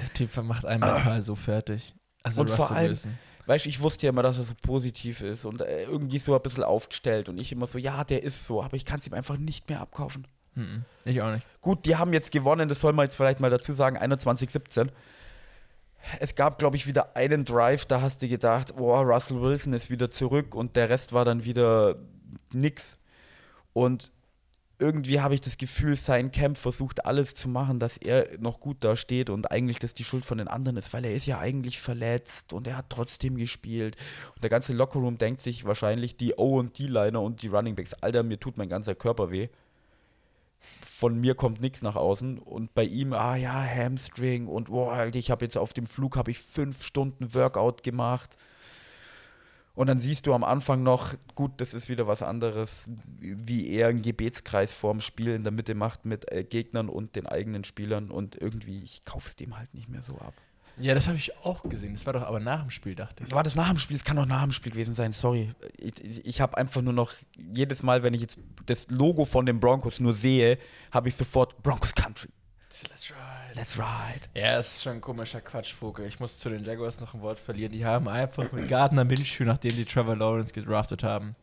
der 0.00 0.12
Typ 0.14 0.36
macht 0.44 0.64
einen 0.64 0.78
mental 0.78 1.20
so 1.22 1.34
fertig. 1.34 1.92
Also 2.22 2.42
Und 2.42 2.50
vor 2.50 2.66
Russell 2.66 2.76
allem- 2.76 2.88
Wilson. 2.90 3.18
Weißt 3.50 3.64
du, 3.64 3.68
ich 3.68 3.80
wusste 3.80 4.06
ja 4.06 4.10
immer, 4.10 4.22
dass 4.22 4.38
er 4.38 4.44
so 4.44 4.54
positiv 4.62 5.22
ist 5.22 5.44
und 5.44 5.60
äh, 5.60 5.82
irgendwie 5.82 6.18
so 6.18 6.34
ein 6.34 6.40
bisschen 6.40 6.62
aufgestellt 6.62 7.28
und 7.28 7.36
ich 7.38 7.50
immer 7.50 7.66
so, 7.66 7.78
ja, 7.78 8.04
der 8.04 8.22
ist 8.22 8.46
so, 8.46 8.62
aber 8.62 8.76
ich 8.76 8.84
kann 8.84 9.00
es 9.00 9.06
ihm 9.08 9.14
einfach 9.14 9.36
nicht 9.36 9.68
mehr 9.68 9.80
abkaufen. 9.80 10.26
Mhm. 10.54 10.84
Ich 11.04 11.20
auch 11.20 11.32
nicht. 11.32 11.44
Gut, 11.60 11.84
die 11.84 11.96
haben 11.96 12.12
jetzt 12.12 12.30
gewonnen, 12.30 12.68
das 12.68 12.80
soll 12.80 12.92
man 12.92 13.06
jetzt 13.06 13.16
vielleicht 13.16 13.40
mal 13.40 13.50
dazu 13.50 13.72
sagen, 13.72 13.98
21-17. 13.98 14.88
Es 16.20 16.36
gab, 16.36 16.58
glaube 16.58 16.76
ich, 16.76 16.86
wieder 16.86 17.16
einen 17.16 17.44
Drive, 17.44 17.86
da 17.86 18.00
hast 18.00 18.22
du 18.22 18.28
gedacht, 18.28 18.74
oh, 18.78 18.94
Russell 19.00 19.40
Wilson 19.40 19.72
ist 19.72 19.90
wieder 19.90 20.10
zurück 20.12 20.54
und 20.54 20.76
der 20.76 20.88
Rest 20.88 21.12
war 21.12 21.24
dann 21.24 21.44
wieder 21.44 21.96
nix. 22.52 22.98
Und 23.72 24.12
irgendwie 24.80 25.20
habe 25.20 25.34
ich 25.34 25.40
das 25.40 25.58
Gefühl, 25.58 25.96
sein 25.96 26.32
Camp 26.32 26.56
versucht 26.56 27.04
alles 27.04 27.34
zu 27.34 27.48
machen, 27.48 27.78
dass 27.78 27.96
er 27.96 28.38
noch 28.38 28.60
gut 28.60 28.78
da 28.80 28.96
steht 28.96 29.30
und 29.30 29.50
eigentlich 29.50 29.78
das 29.78 29.94
die 29.94 30.04
Schuld 30.04 30.24
von 30.24 30.38
den 30.38 30.48
anderen 30.48 30.76
ist, 30.76 30.92
weil 30.92 31.04
er 31.04 31.14
ist 31.14 31.26
ja 31.26 31.38
eigentlich 31.38 31.80
verletzt 31.80 32.52
und 32.52 32.66
er 32.66 32.76
hat 32.76 32.86
trotzdem 32.88 33.36
gespielt. 33.36 33.96
Und 34.34 34.42
der 34.42 34.50
ganze 34.50 34.72
Lockerroom 34.72 35.18
denkt 35.18 35.40
sich 35.40 35.64
wahrscheinlich, 35.64 36.16
die 36.16 36.34
O- 36.34 36.58
und 36.58 36.78
D-Liner 36.78 37.20
und 37.20 37.42
die 37.42 37.48
Runningbacks, 37.48 37.94
Alter, 37.94 38.22
mir 38.22 38.40
tut 38.40 38.56
mein 38.56 38.68
ganzer 38.68 38.94
Körper 38.94 39.30
weh 39.30 39.48
von 40.82 41.18
mir 41.18 41.34
kommt 41.34 41.60
nichts 41.60 41.82
nach 41.82 41.96
außen 41.96 42.38
und 42.38 42.74
bei 42.74 42.84
ihm, 42.84 43.12
ah 43.12 43.36
ja, 43.36 43.64
Hamstring 43.64 44.46
und 44.46 44.68
boah, 44.68 45.06
ich 45.12 45.30
habe 45.30 45.44
jetzt 45.44 45.56
auf 45.56 45.72
dem 45.72 45.86
Flug 45.86 46.16
habe 46.16 46.30
ich 46.30 46.38
fünf 46.38 46.82
Stunden 46.82 47.32
Workout 47.34 47.82
gemacht. 47.82 48.36
Und 49.80 49.86
dann 49.86 49.98
siehst 49.98 50.26
du 50.26 50.34
am 50.34 50.44
Anfang 50.44 50.82
noch, 50.82 51.14
gut, 51.34 51.52
das 51.56 51.72
ist 51.72 51.88
wieder 51.88 52.06
was 52.06 52.20
anderes, 52.20 52.82
wie 53.18 53.70
er 53.70 53.88
einen 53.88 54.02
Gebetskreis 54.02 54.74
vorm 54.74 55.00
Spiel 55.00 55.30
in 55.30 55.42
der 55.42 55.52
Mitte 55.52 55.74
macht 55.74 56.04
mit 56.04 56.30
äh, 56.30 56.44
Gegnern 56.44 56.90
und 56.90 57.16
den 57.16 57.24
eigenen 57.24 57.64
Spielern 57.64 58.10
und 58.10 58.36
irgendwie, 58.36 58.82
ich 58.82 59.06
kauf's 59.06 59.36
dem 59.36 59.56
halt 59.56 59.72
nicht 59.72 59.88
mehr 59.88 60.02
so 60.02 60.18
ab. 60.18 60.34
Ja, 60.76 60.92
das 60.92 61.08
habe 61.08 61.16
ich 61.16 61.34
auch 61.38 61.62
gesehen. 61.62 61.94
Das 61.94 62.04
war 62.04 62.12
doch 62.12 62.24
aber 62.24 62.40
nach 62.40 62.60
dem 62.60 62.68
Spiel, 62.68 62.94
dachte 62.94 63.24
ich. 63.24 63.32
War 63.32 63.42
das 63.42 63.54
nach 63.54 63.68
dem 63.68 63.78
Spiel? 63.78 63.96
Es 63.96 64.04
kann 64.04 64.18
doch 64.18 64.26
nach 64.26 64.42
dem 64.42 64.52
Spiel 64.52 64.70
gewesen 64.70 64.94
sein, 64.94 65.14
sorry. 65.14 65.54
Ich, 65.78 65.98
ich, 66.04 66.26
ich 66.26 66.40
habe 66.42 66.58
einfach 66.58 66.82
nur 66.82 66.92
noch, 66.92 67.14
jedes 67.34 67.82
Mal, 67.82 68.02
wenn 68.02 68.12
ich 68.12 68.20
jetzt 68.20 68.36
das 68.66 68.86
Logo 68.90 69.24
von 69.24 69.46
den 69.46 69.60
Broncos 69.60 69.98
nur 69.98 70.12
sehe, 70.12 70.58
habe 70.90 71.08
ich 71.08 71.14
sofort 71.14 71.62
Broncos 71.62 71.94
Country. 71.94 72.28
Let's 72.88 73.10
ride. 73.10 73.54
Let's 73.54 73.78
ride. 73.78 74.20
Ja, 74.34 74.58
ist 74.58 74.82
schon 74.82 74.94
ein 74.94 75.00
komischer 75.00 75.40
Quatschvogel. 75.40 76.06
Ich 76.06 76.20
muss 76.20 76.38
zu 76.38 76.48
den 76.48 76.64
Jaguars 76.64 77.00
noch 77.00 77.14
ein 77.14 77.20
Wort 77.20 77.40
verlieren. 77.40 77.72
Die 77.72 77.84
haben 77.84 78.08
einfach 78.08 78.50
mit 78.52 78.68
Gardner 78.68 79.04
Minshew, 79.04 79.44
nachdem 79.44 79.74
die 79.74 79.84
Trevor 79.84 80.16
Lawrence 80.16 80.52
gedraftet 80.52 81.02
haben, 81.02 81.34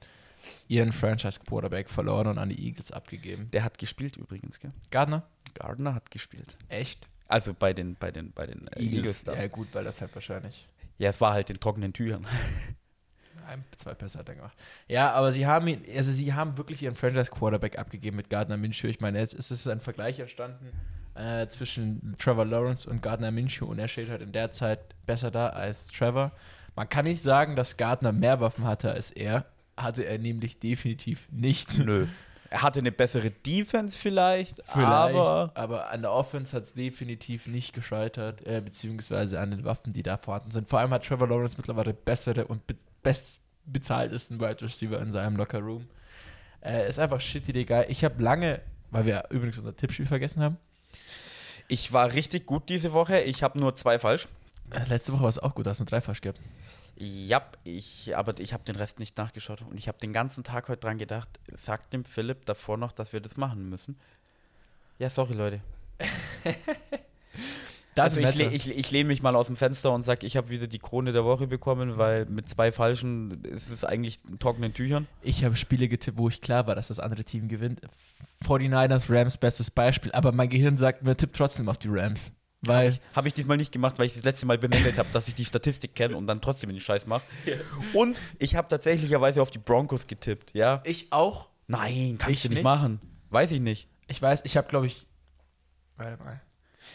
ihren 0.68 0.94
Franchise-Quarterback 0.94 1.90
verloren 1.90 2.28
und 2.28 2.38
an 2.38 2.50
die 2.50 2.66
Eagles 2.66 2.92
abgegeben. 2.92 3.50
Der 3.52 3.64
hat 3.64 3.78
gespielt 3.78 4.16
übrigens, 4.18 4.60
gell? 4.60 4.72
Gardner? 4.90 5.24
Gardner 5.54 5.94
hat 5.96 6.10
gespielt. 6.12 6.56
Echt? 6.70 7.08
Also 7.28 7.54
bei 7.54 7.74
den, 7.74 7.96
bei 7.96 8.10
den, 8.12 8.32
bei 8.32 8.48
den 8.48 8.68
äh, 8.70 8.82
Eagles, 8.82 9.24
da. 9.26 9.34
Ja, 9.34 9.42
Ja. 9.42 9.48
gut, 9.48 9.68
weil 9.74 9.84
das 9.84 10.00
halt 10.02 10.14
wahrscheinlich 10.16 10.68
es 11.00 11.22
war 11.22 11.34
halt 11.34 11.50
in 11.50 11.60
trockenen 11.60 11.94
Tüchern. 11.94 12.26
ein, 13.48 13.64
zwei 13.78 13.94
Pässe 13.94 14.18
hat 14.20 14.30
er 14.30 14.36
gemacht. 14.36 14.58
Ja, 14.88 15.12
aber 15.14 15.32
sie 15.32 15.46
haben 15.46 15.68
ihn, 15.68 15.84
also 15.96 16.12
sie 16.12 16.34
haben 16.34 16.58
wirklich 16.58 16.82
ihren 16.82 16.96
Franchise-Quarterback 16.96 17.78
abgegeben 17.78 18.18
mit 18.18 18.30
Gardner 18.30 18.58
Minshew. 18.58 18.88
Ich 18.88 19.00
meine, 19.00 19.20
jetzt 19.20 19.34
ist 19.34 19.52
es 19.52 19.68
ein 19.68 19.80
Vergleich 19.80 20.20
entstanden 20.20 20.72
äh, 21.18 21.48
zwischen 21.50 22.16
Trevor 22.18 22.46
Lawrence 22.46 22.90
und 22.90 23.02
Gardner 23.02 23.32
Minshew 23.32 23.66
und 23.66 23.80
er 23.80 23.88
steht 23.88 24.10
halt 24.10 24.22
in 24.22 24.32
der 24.32 24.52
Zeit 24.52 24.96
besser 25.06 25.32
da 25.32 25.50
als 25.50 25.88
Trevor. 25.88 26.32
Man 26.76 26.88
kann 26.88 27.06
nicht 27.06 27.24
sagen, 27.24 27.56
dass 27.56 27.78
Gardner 27.78 28.12
mehr 28.12 28.40
Waffen 28.40 28.66
hatte 28.66 28.92
als 28.92 29.12
er. 29.12 29.46
Hatte 29.76 30.04
er 30.04 30.18
nämlich 30.18 30.60
definitiv 30.60 31.28
nicht. 31.32 31.78
Nö. 31.78 32.08
Er 32.50 32.62
hatte 32.62 32.80
eine 32.80 32.92
bessere 32.92 33.30
Defense 33.30 33.98
vielleicht, 33.98 34.62
Vielleicht, 34.66 34.86
aber 34.86 35.52
aber, 35.56 35.90
an 35.90 36.02
der 36.02 36.12
Offense 36.14 36.56
hat 36.56 36.64
es 36.64 36.74
definitiv 36.74 37.48
nicht 37.48 37.74
gescheitert, 37.74 38.46
äh, 38.46 38.62
beziehungsweise 38.62 39.40
an 39.40 39.52
den 39.52 39.66
Waffen, 39.66 39.92
die 39.92 40.04
da 40.04 40.18
vorhanden 40.18 40.52
sind. 40.52 40.70
Vor 40.70 40.80
allem 40.80 40.92
hat 40.92 41.06
Trevor 41.06 41.28
Lawrence 41.28 41.56
mittlerweile 41.58 41.94
bessere 41.94 42.48
und 42.48 42.66
be 42.66 42.76
bestbezahltesten 43.04 44.40
Wide 44.40 44.62
Receiver 44.62 45.00
in 45.00 45.12
seinem 45.12 45.36
Locker 45.38 45.60
Room. 45.60 45.88
Äh, 46.62 46.90
ist 46.90 47.00
einfach 47.00 47.22
shitty 47.22 47.52
egal. 47.54 47.86
Ich 47.90 48.04
habe 48.04 48.22
lange, 48.22 48.62
weil 48.92 49.06
wir 49.06 49.26
übrigens 49.30 49.58
unser 49.58 49.76
Tippspiel 49.76 50.06
vergessen 50.06 50.42
haben, 50.42 50.58
ich 51.68 51.94
war 51.94 52.14
richtig 52.14 52.46
gut 52.46 52.70
diese 52.70 52.94
Woche. 52.94 53.22
Ich 53.22 53.44
habe 53.44 53.60
nur 53.60 53.76
zwei 53.76 54.00
falsch. 54.00 54.28
äh, 54.72 54.86
letzte 54.86 55.14
Woche 55.14 55.24
war 55.24 55.30
es 55.30 55.40
auch 55.40 55.56
gut, 55.56 55.66
da 55.66 55.72
hast 55.72 55.82
du 55.82 55.86
drei 55.86 56.02
falsch 56.02 56.22
gehabt. 56.22 56.40
Ja, 57.00 57.46
ich, 57.64 58.18
aber 58.18 58.40
ich 58.40 58.54
habe 58.54 58.64
den 58.64 58.76
Rest 58.76 59.00
nicht 59.00 59.18
nachgeschaut 59.18 59.62
und 59.62 59.78
ich 59.78 59.88
habe 59.88 60.00
den 60.00 60.14
ganzen 60.14 60.44
Tag 60.44 60.68
heute 60.68 60.80
dran 60.82 60.98
gedacht, 60.98 61.30
sagt 61.56 61.94
dem 61.94 62.06
Philipp 62.06 62.46
davor 62.46 62.78
noch, 62.78 62.92
dass 62.92 63.14
wir 63.14 63.20
das 63.20 63.38
machen 63.38 63.70
müssen. 63.70 64.00
Ja, 64.98 65.10
sorry 65.10 65.34
Leute. 65.34 65.62
also 68.00 68.20
ich, 68.20 68.36
le 68.36 68.48
ich, 68.54 68.70
ich 68.70 68.92
lehne 68.92 69.08
mich 69.08 69.22
mal 69.22 69.36
aus 69.36 69.48
dem 69.48 69.56
Fenster 69.56 69.92
und 69.92 70.04
sage, 70.04 70.26
ich 70.26 70.38
habe 70.38 70.50
wieder 70.50 70.68
die 70.68 70.80
Krone 70.80 71.12
der 71.12 71.26
Woche 71.26 71.48
bekommen, 71.48 71.98
weil 71.98 72.26
mit 72.26 72.50
zwei 72.50 72.72
Falschen 72.72 73.44
ist 73.44 73.70
es 73.70 73.84
eigentlich 73.84 74.20
in 74.30 74.40
trockenen 74.40 74.74
Tüchern. 74.74 75.08
Ich 75.22 75.44
habe 75.44 75.56
Spiele 75.56 75.88
getippt, 75.88 76.18
wo 76.18 76.30
ich 76.30 76.42
klar 76.42 76.68
war, 76.68 76.76
dass 76.76 76.88
das 76.90 77.00
andere 77.00 77.24
Team 77.24 77.48
gewinnt. 77.48 77.82
49ers, 78.46 79.06
Rams, 79.14 79.38
bestes 79.38 79.72
Beispiel. 79.72 80.12
Aber 80.12 80.32
mein 80.32 80.50
Gehirn 80.50 80.78
sagt 80.78 81.04
mir, 81.04 81.16
tipp 81.16 81.34
trotzdem 81.34 81.70
auf 81.70 81.78
die 81.78 81.90
Rams. 81.90 82.32
Weil 82.62 82.98
Habe 83.16 83.28
ich 83.28 83.34
diesmal 83.36 83.58
nicht 83.58 83.72
gemacht, 83.72 84.00
weil 84.00 84.08
ich 84.08 84.16
das 84.16 84.24
letzte 84.24 84.46
Mal 84.46 84.58
bemängelt 84.58 84.98
habe, 84.98 85.10
dass 85.14 85.28
ich 85.28 85.36
die 85.36 85.46
Statistik 85.46 85.94
kenne 85.96 86.18
und 86.18 86.26
dann 86.28 86.42
trotzdem 86.42 86.70
den 86.70 86.80
Scheiß 86.80 87.06
mache. 87.06 87.22
Und 87.94 88.20
ich 88.40 88.56
habe 88.56 88.68
tatsächlicherweise 88.68 89.42
auf 89.42 89.52
die 89.52 89.60
Broncos 89.60 90.08
getippt, 90.08 90.54
ja. 90.54 90.82
ich 90.84 91.12
auch. 91.12 91.50
Nein, 91.68 92.16
kannst 92.18 92.34
Ich 92.36 92.42
du 92.42 92.50
nicht 92.50 92.58
nicht. 92.58 92.64
machen. 92.64 93.00
Weiß 93.30 93.52
ich 93.52 93.60
nicht. 93.60 93.88
Ich 94.08 94.22
weiß, 94.22 94.42
ich 94.46 94.58
habe, 94.58 94.68
glaube 94.70 94.88
ich. 94.88 95.06
Warte 95.98 96.24
mal. 96.24 96.42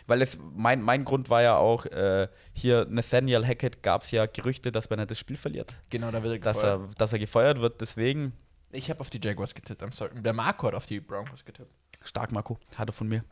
Weil 0.07 0.23
es, 0.23 0.37
mein, 0.55 0.83
mein 0.83 1.05
Grund 1.05 1.31
war 1.31 1.43
ja 1.43 1.57
auch, 1.57 1.87
äh, 1.87 2.29
hier 2.53 2.87
Nathaniel 2.89 3.47
Hackett 3.47 3.83
gab 3.83 4.03
es 4.05 4.11
ja 4.11 4.27
Gerüchte, 4.27 4.73
dass 4.73 4.91
wenn 4.91 4.99
er 4.99 5.07
das 5.07 5.19
Spiel 5.19 5.37
verliert, 5.37 5.75
Genau, 5.91 6.11
da 6.11 6.23
wird 6.23 6.35
er 6.35 6.39
dass 6.41 6.57
gefeuert. 6.59 6.81
er, 6.91 6.95
dass 6.99 7.13
er 7.13 7.19
gefeuert 7.19 7.61
wird. 7.61 7.81
Deswegen, 7.81 8.33
Ich 8.73 8.91
habe 8.91 9.01
auf 9.01 9.11
die 9.11 9.21
Jaguars 9.23 9.55
getippt, 9.55 9.83
I'm 9.83 9.93
sorry. 9.95 10.21
Der 10.23 10.33
Marco 10.33 10.67
hat 10.67 10.75
auf 10.75 10.87
die 10.87 11.01
Broncos 11.01 11.45
getippt. 11.45 11.71
stark 12.05 12.33
Marco, 12.33 12.59
hat 12.77 12.89
er 12.89 12.93
von 12.93 13.09
mir. 13.09 13.23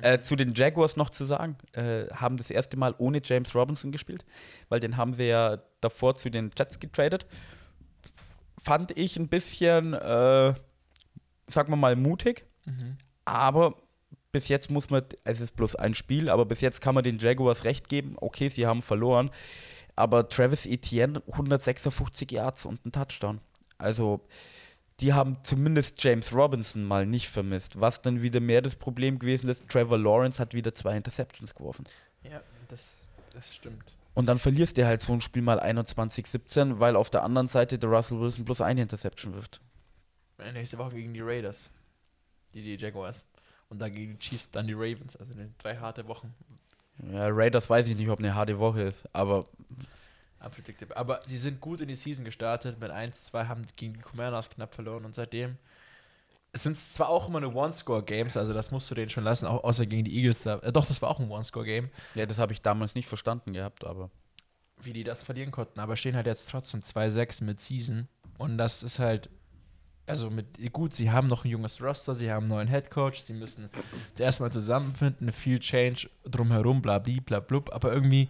Äh, 0.00 0.20
zu 0.20 0.36
den 0.36 0.54
Jaguars 0.54 0.96
noch 0.96 1.10
zu 1.10 1.26
sagen, 1.26 1.56
äh, 1.72 2.06
haben 2.14 2.38
das 2.38 2.48
erste 2.48 2.78
Mal 2.78 2.94
ohne 2.96 3.20
James 3.22 3.54
Robinson 3.54 3.92
gespielt, 3.92 4.24
weil 4.70 4.80
den 4.80 4.96
haben 4.96 5.18
wir 5.18 5.26
ja 5.26 5.58
davor 5.82 6.14
zu 6.14 6.30
den 6.30 6.50
Jets 6.56 6.80
getradet. 6.80 7.26
Fand 8.58 8.96
ich 8.96 9.16
ein 9.18 9.28
bisschen, 9.28 9.92
äh, 9.94 10.54
sagen 11.48 11.70
wir 11.72 11.76
mal, 11.76 11.96
mutig, 11.96 12.46
Mhm. 12.64 12.96
aber 13.24 13.74
bis 14.32 14.48
jetzt 14.48 14.70
muss 14.70 14.90
man, 14.90 15.04
es 15.24 15.40
ist 15.40 15.54
bloß 15.54 15.76
ein 15.76 15.94
Spiel, 15.94 16.28
aber 16.28 16.46
bis 16.46 16.60
jetzt 16.60 16.80
kann 16.80 16.94
man 16.94 17.04
den 17.04 17.18
Jaguars 17.18 17.64
recht 17.64 17.88
geben. 17.88 18.16
Okay, 18.16 18.48
sie 18.48 18.66
haben 18.66 18.82
verloren, 18.82 19.30
aber 19.94 20.28
Travis 20.28 20.66
Etienne 20.66 21.22
156 21.30 22.32
Yards 22.32 22.64
und 22.64 22.84
ein 22.84 22.92
Touchdown. 22.92 23.40
Also 23.78 24.20
die 25.00 25.12
haben 25.12 25.38
zumindest 25.42 26.02
James 26.02 26.34
Robinson 26.34 26.84
mal 26.84 27.06
nicht 27.06 27.28
vermisst. 27.28 27.80
Was 27.80 28.00
dann 28.00 28.22
wieder 28.22 28.40
mehr 28.40 28.62
das 28.62 28.76
Problem 28.76 29.18
gewesen 29.18 29.48
ist, 29.48 29.68
Trevor 29.68 29.98
Lawrence 29.98 30.38
hat 30.38 30.54
wieder 30.54 30.72
zwei 30.72 30.96
Interceptions 30.96 31.54
geworfen. 31.54 31.84
Ja, 32.22 32.40
das, 32.68 33.06
das 33.32 33.54
stimmt. 33.54 33.96
Und 34.14 34.26
dann 34.26 34.38
verlierst 34.38 34.76
du 34.76 34.86
halt 34.86 35.00
so 35.00 35.12
ein 35.12 35.20
Spiel 35.20 35.42
mal 35.42 35.60
21-17, 35.60 36.78
weil 36.78 36.96
auf 36.96 37.10
der 37.10 37.22
anderen 37.22 37.48
Seite 37.48 37.78
der 37.78 37.90
Russell 37.90 38.20
Wilson 38.20 38.44
bloß 38.44 38.60
eine 38.60 38.82
Interception 38.82 39.34
wirft. 39.34 39.60
Nächste 40.52 40.78
Woche 40.78 40.96
gegen 40.96 41.14
die 41.14 41.20
Raiders. 41.20 41.70
Die, 42.54 42.62
die 42.62 42.76
Jaguars. 42.76 43.24
Und 43.72 43.78
dann 43.78 43.90
gegen 43.90 44.12
die 44.12 44.18
Chiefs, 44.18 44.50
dann 44.50 44.66
die 44.66 44.74
Ravens. 44.74 45.16
Also 45.16 45.32
eine 45.32 45.50
drei 45.56 45.78
harte 45.78 46.06
Wochen. 46.06 46.34
Ja, 47.10 47.28
Raiders 47.28 47.70
weiß 47.70 47.88
ich 47.88 47.96
nicht, 47.96 48.10
ob 48.10 48.18
eine 48.18 48.34
harte 48.34 48.58
Woche 48.58 48.82
ist, 48.82 49.08
aber 49.14 49.46
Unpredictable. 50.44 50.94
Aber 50.94 51.22
sie 51.26 51.38
sind 51.38 51.58
gut 51.58 51.80
in 51.80 51.88
die 51.88 51.96
Season 51.96 52.22
gestartet. 52.22 52.78
Mit 52.78 52.90
1-2 52.90 53.48
haben 53.48 53.66
gegen 53.76 53.94
die 53.94 54.00
Commanders 54.00 54.50
knapp 54.50 54.74
verloren. 54.74 55.06
Und 55.06 55.14
seitdem 55.14 55.56
es 56.52 56.64
sind 56.64 56.76
zwar 56.76 57.08
auch 57.08 57.28
immer 57.28 57.38
eine 57.38 57.48
One-Score-Games, 57.48 58.36
also 58.36 58.52
das 58.52 58.70
musst 58.70 58.90
du 58.90 58.94
denen 58.94 59.08
schon 59.08 59.24
lassen, 59.24 59.46
auch 59.46 59.64
außer 59.64 59.86
gegen 59.86 60.04
die 60.04 60.14
Eagles. 60.14 60.42
Da, 60.42 60.58
äh, 60.58 60.70
doch, 60.70 60.84
das 60.84 61.00
war 61.00 61.08
auch 61.08 61.18
ein 61.18 61.30
One-Score-Game, 61.30 61.88
ja, 62.14 62.26
das 62.26 62.38
habe 62.38 62.52
ich 62.52 62.60
damals 62.60 62.94
nicht 62.94 63.08
verstanden 63.08 63.54
gehabt, 63.54 63.86
aber 63.86 64.10
wie 64.82 64.92
die 64.92 65.02
das 65.02 65.22
verlieren 65.22 65.50
konnten. 65.50 65.80
Aber 65.80 65.96
stehen 65.96 66.14
halt 66.14 66.26
jetzt 66.26 66.50
trotzdem 66.50 66.80
2-6 66.80 67.42
mit 67.42 67.62
Season. 67.62 68.06
Und 68.36 68.58
das 68.58 68.82
ist 68.82 68.98
halt, 68.98 69.30
also 70.06 70.30
mit, 70.30 70.72
gut, 70.72 70.94
sie 70.94 71.10
haben 71.10 71.28
noch 71.28 71.44
ein 71.44 71.50
junges 71.50 71.82
Roster, 71.82 72.14
sie 72.14 72.30
haben 72.30 72.44
einen 72.44 72.48
neuen 72.48 72.68
Headcoach, 72.68 73.22
sie 73.22 73.34
müssen 73.34 73.70
erstmal 74.18 74.52
zusammenfinden, 74.52 75.32
viel 75.32 75.58
Change 75.60 76.10
drumherum, 76.24 76.82
bla 76.82 76.98
bla 76.98 77.40
blub, 77.40 77.72
aber 77.72 77.92
irgendwie 77.92 78.28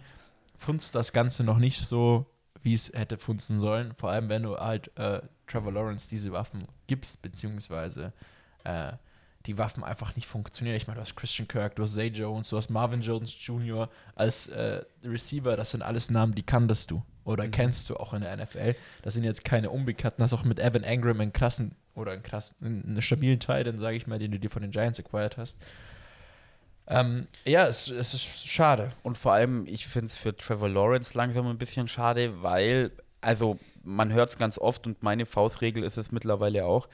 funzt 0.57 0.95
das 0.95 1.11
Ganze 1.13 1.43
noch 1.43 1.57
nicht 1.57 1.81
so, 1.81 2.25
wie 2.61 2.73
es 2.73 2.91
hätte 2.93 3.17
funzen 3.17 3.59
sollen. 3.59 3.93
Vor 3.95 4.09
allem, 4.11 4.29
wenn 4.29 4.43
du 4.43 4.55
halt 4.57 4.95
äh, 4.97 5.21
Trevor 5.47 5.73
Lawrence 5.73 6.07
diese 6.09 6.31
Waffen 6.31 6.67
gibst, 6.87 7.21
beziehungsweise 7.21 8.13
äh, 8.63 8.93
die 9.45 9.57
Waffen 9.57 9.83
einfach 9.83 10.15
nicht 10.15 10.27
funktionieren. 10.27 10.77
Ich 10.77 10.87
meine, 10.87 10.95
du 10.97 11.01
hast 11.01 11.15
Christian 11.15 11.47
Kirk, 11.47 11.75
du 11.75 11.83
hast 11.83 11.95
Zay 11.95 12.07
Jones, 12.07 12.49
du 12.49 12.57
hast 12.57 12.69
Marvin 12.69 13.01
Jones 13.01 13.35
Jr. 13.39 13.89
als 14.15 14.47
äh, 14.47 14.83
Receiver, 15.03 15.57
das 15.57 15.71
sind 15.71 15.81
alles 15.81 16.09
Namen, 16.09 16.33
die 16.35 16.43
kanntest 16.43 16.91
du 16.91 17.03
oder 17.25 17.45
Mhm. 17.45 17.51
kennst 17.51 17.89
du 17.89 17.97
auch 17.97 18.13
in 18.13 18.21
der 18.21 18.35
NFL. 18.35 18.75
Das 19.01 19.13
sind 19.13 19.23
jetzt 19.23 19.43
keine 19.45 19.69
Unbekannten. 19.69 20.21
Das 20.21 20.33
auch 20.33 20.43
mit 20.43 20.59
Evan 20.59 20.83
Engram 20.83 21.19
einen 21.19 21.33
krassen 21.33 21.75
oder 21.95 22.11
einen 22.11 22.23
krassen, 22.23 22.55
einen 22.61 23.01
stabilen 23.01 23.39
Teil, 23.39 23.63
dann 23.63 23.77
sage 23.77 23.97
ich 23.97 24.07
mal, 24.07 24.19
den 24.19 24.31
du 24.31 24.39
dir 24.39 24.49
von 24.49 24.61
den 24.61 24.71
Giants 24.71 24.99
acquired 24.99 25.37
hast. 25.37 25.57
Ähm, 26.87 27.27
ja, 27.45 27.65
es, 27.67 27.89
es 27.89 28.13
ist 28.13 28.47
schade. 28.47 28.91
Und 29.03 29.17
vor 29.17 29.33
allem, 29.33 29.65
ich 29.67 29.87
finde 29.87 30.07
es 30.07 30.13
für 30.17 30.35
Trevor 30.35 30.69
Lawrence 30.69 31.17
langsam 31.17 31.47
ein 31.47 31.57
bisschen 31.57 31.87
schade, 31.87 32.41
weil, 32.43 32.91
also 33.21 33.57
man 33.83 34.11
hört 34.11 34.31
es 34.31 34.37
ganz 34.37 34.57
oft 34.57 34.85
und 34.87 35.01
meine 35.01 35.25
Faustregel 35.25 35.83
ist 35.83 35.97
es 35.97 36.11
mittlerweile 36.11 36.65
auch, 36.65 36.89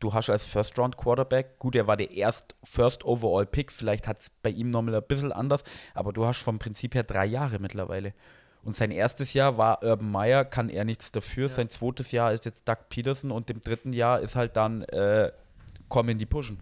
du 0.00 0.12
hast 0.12 0.30
als 0.30 0.46
First-Round-Quarterback, 0.46 1.58
gut, 1.58 1.76
er 1.76 1.86
war 1.86 1.96
der 1.96 2.12
erst 2.12 2.54
First-Overall-Pick, 2.64 3.72
vielleicht 3.72 4.08
hat 4.08 4.20
es 4.20 4.30
bei 4.42 4.50
ihm 4.50 4.70
nochmal 4.70 4.96
ein 4.96 5.02
bisschen 5.06 5.32
anders, 5.32 5.62
aber 5.94 6.12
du 6.12 6.26
hast 6.26 6.42
vom 6.42 6.58
Prinzip 6.58 6.94
her 6.94 7.04
drei 7.04 7.26
Jahre 7.26 7.58
mittlerweile. 7.58 8.12
Und 8.62 8.74
sein 8.74 8.90
erstes 8.90 9.32
Jahr 9.32 9.58
war 9.58 9.84
Urban 9.84 10.10
Meyer, 10.10 10.44
kann 10.44 10.68
er 10.68 10.84
nichts 10.84 11.12
dafür. 11.12 11.46
Ja. 11.46 11.54
Sein 11.54 11.68
zweites 11.68 12.10
Jahr 12.10 12.32
ist 12.32 12.46
jetzt 12.46 12.68
Doug 12.68 12.88
Peterson 12.88 13.30
und 13.30 13.48
im 13.48 13.60
dritten 13.60 13.92
Jahr 13.92 14.20
ist 14.20 14.34
halt 14.34 14.56
dann 14.56 14.82
äh, 14.82 15.30
kommen 15.88 16.18
die 16.18 16.26
Pushen. 16.26 16.58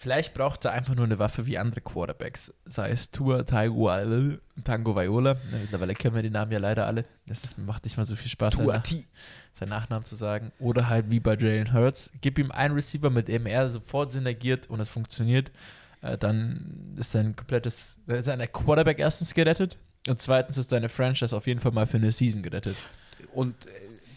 Vielleicht 0.00 0.32
braucht 0.32 0.64
er 0.64 0.72
einfach 0.72 0.94
nur 0.94 1.04
eine 1.04 1.18
Waffe 1.18 1.44
wie 1.44 1.58
andere 1.58 1.82
Quarterbacks. 1.82 2.54
Sei 2.64 2.88
es 2.88 3.10
Tua, 3.10 3.42
Tagovailoa, 3.42 4.38
Tango 4.64 4.96
Viola. 4.96 5.36
Mittlerweile 5.52 5.92
kennen 5.92 6.14
wir 6.14 6.22
die 6.22 6.30
Namen 6.30 6.50
ja 6.52 6.58
leider 6.58 6.86
alle. 6.86 7.04
Das 7.26 7.44
ist, 7.44 7.58
macht 7.58 7.84
nicht 7.84 7.98
mal 7.98 8.06
so 8.06 8.16
viel 8.16 8.30
Spaß, 8.30 8.54
seinen, 8.54 8.68
Nach 8.68 8.82
T. 8.82 9.04
seinen 9.52 9.68
Nachnamen 9.68 10.06
zu 10.06 10.14
sagen. 10.14 10.52
Oder 10.58 10.88
halt 10.88 11.10
wie 11.10 11.20
bei 11.20 11.36
Jalen 11.36 11.74
Hurts. 11.74 12.10
Gib 12.22 12.38
ihm 12.38 12.50
einen 12.50 12.72
Receiver, 12.72 13.10
mit 13.10 13.28
dem 13.28 13.44
er 13.44 13.68
sofort 13.68 14.10
synergiert 14.10 14.70
und 14.70 14.80
es 14.80 14.88
funktioniert. 14.88 15.52
Äh, 16.00 16.16
dann 16.16 16.96
ist 16.98 17.12
sein 17.12 17.36
komplettes, 17.36 17.98
ist 18.06 18.24
sein 18.24 18.40
Quarterback 18.50 19.00
erstens 19.00 19.34
gerettet. 19.34 19.76
Und 20.08 20.22
zweitens 20.22 20.56
ist 20.56 20.70
seine 20.70 20.88
Franchise 20.88 21.36
auf 21.36 21.46
jeden 21.46 21.60
Fall 21.60 21.72
mal 21.72 21.86
für 21.86 21.98
eine 21.98 22.10
Season 22.10 22.42
gerettet. 22.42 22.76
Und 23.34 23.66
äh, 23.66 23.70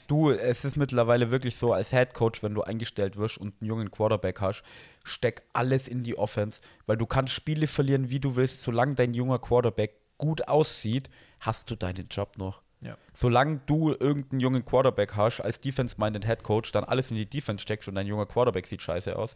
du, 0.08 0.32
es 0.32 0.66
ist 0.66 0.78
mittlerweile 0.78 1.32
wirklich 1.32 1.56
so, 1.56 1.74
als 1.74 1.92
Head 1.92 2.14
Coach, 2.14 2.44
wenn 2.44 2.54
du 2.54 2.62
eingestellt 2.62 3.18
wirst 3.18 3.38
und 3.38 3.56
einen 3.60 3.68
jungen 3.68 3.92
Quarterback 3.92 4.42
hast, 4.42 4.64
steck 5.04 5.44
alles 5.54 5.88
in 5.88 6.04
die 6.04 6.18
Offense, 6.18 6.62
weil 6.86 6.98
du 6.98 7.06
kannst 7.06 7.34
Spiele 7.34 7.68
verlieren, 7.68 8.10
wie 8.10 8.20
du 8.20 8.36
willst, 8.36 8.62
solange 8.62 8.96
dein 8.96 9.14
junger 9.14 9.40
Quarterback 9.40 9.96
gut 10.18 10.48
aussieht, 10.48 11.10
hast 11.40 11.70
du 11.70 11.76
deinen 11.76 12.08
Job 12.10 12.38
noch. 12.38 12.62
Ja. 12.82 12.98
Solange 13.14 13.62
du 13.66 13.92
irgendeinen 13.92 14.42
jungen 14.42 14.66
Quarterback 14.66 15.16
hast, 15.16 15.40
als 15.40 15.62
Defense-minded 15.62 16.26
Head 16.26 16.44
Coach, 16.44 16.72
dann 16.72 16.84
alles 16.84 17.12
in 17.12 17.18
die 17.18 17.30
Defense 17.30 17.62
steckst 17.62 17.88
und 17.88 17.96
dein 17.96 18.08
junger 18.08 18.26
Quarterback 18.26 18.68
sieht 18.68 18.82
scheiße 18.82 19.16
aus, 19.16 19.36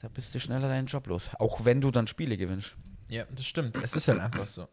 da 0.00 0.08
bist 0.08 0.34
du 0.34 0.40
schneller 0.40 0.68
deinen 0.68 0.86
Job 0.86 1.06
los. 1.08 1.30
Auch 1.38 1.64
wenn 1.64 1.80
du 1.80 1.90
dann 1.90 2.06
Spiele 2.06 2.36
gewinnst. 2.36 2.76
Ja, 3.08 3.24
das 3.30 3.44
stimmt. 3.44 3.76
Es 3.82 3.94
ist 3.94 4.08
halt 4.08 4.20
einfach 4.20 4.46
so. 4.46 4.68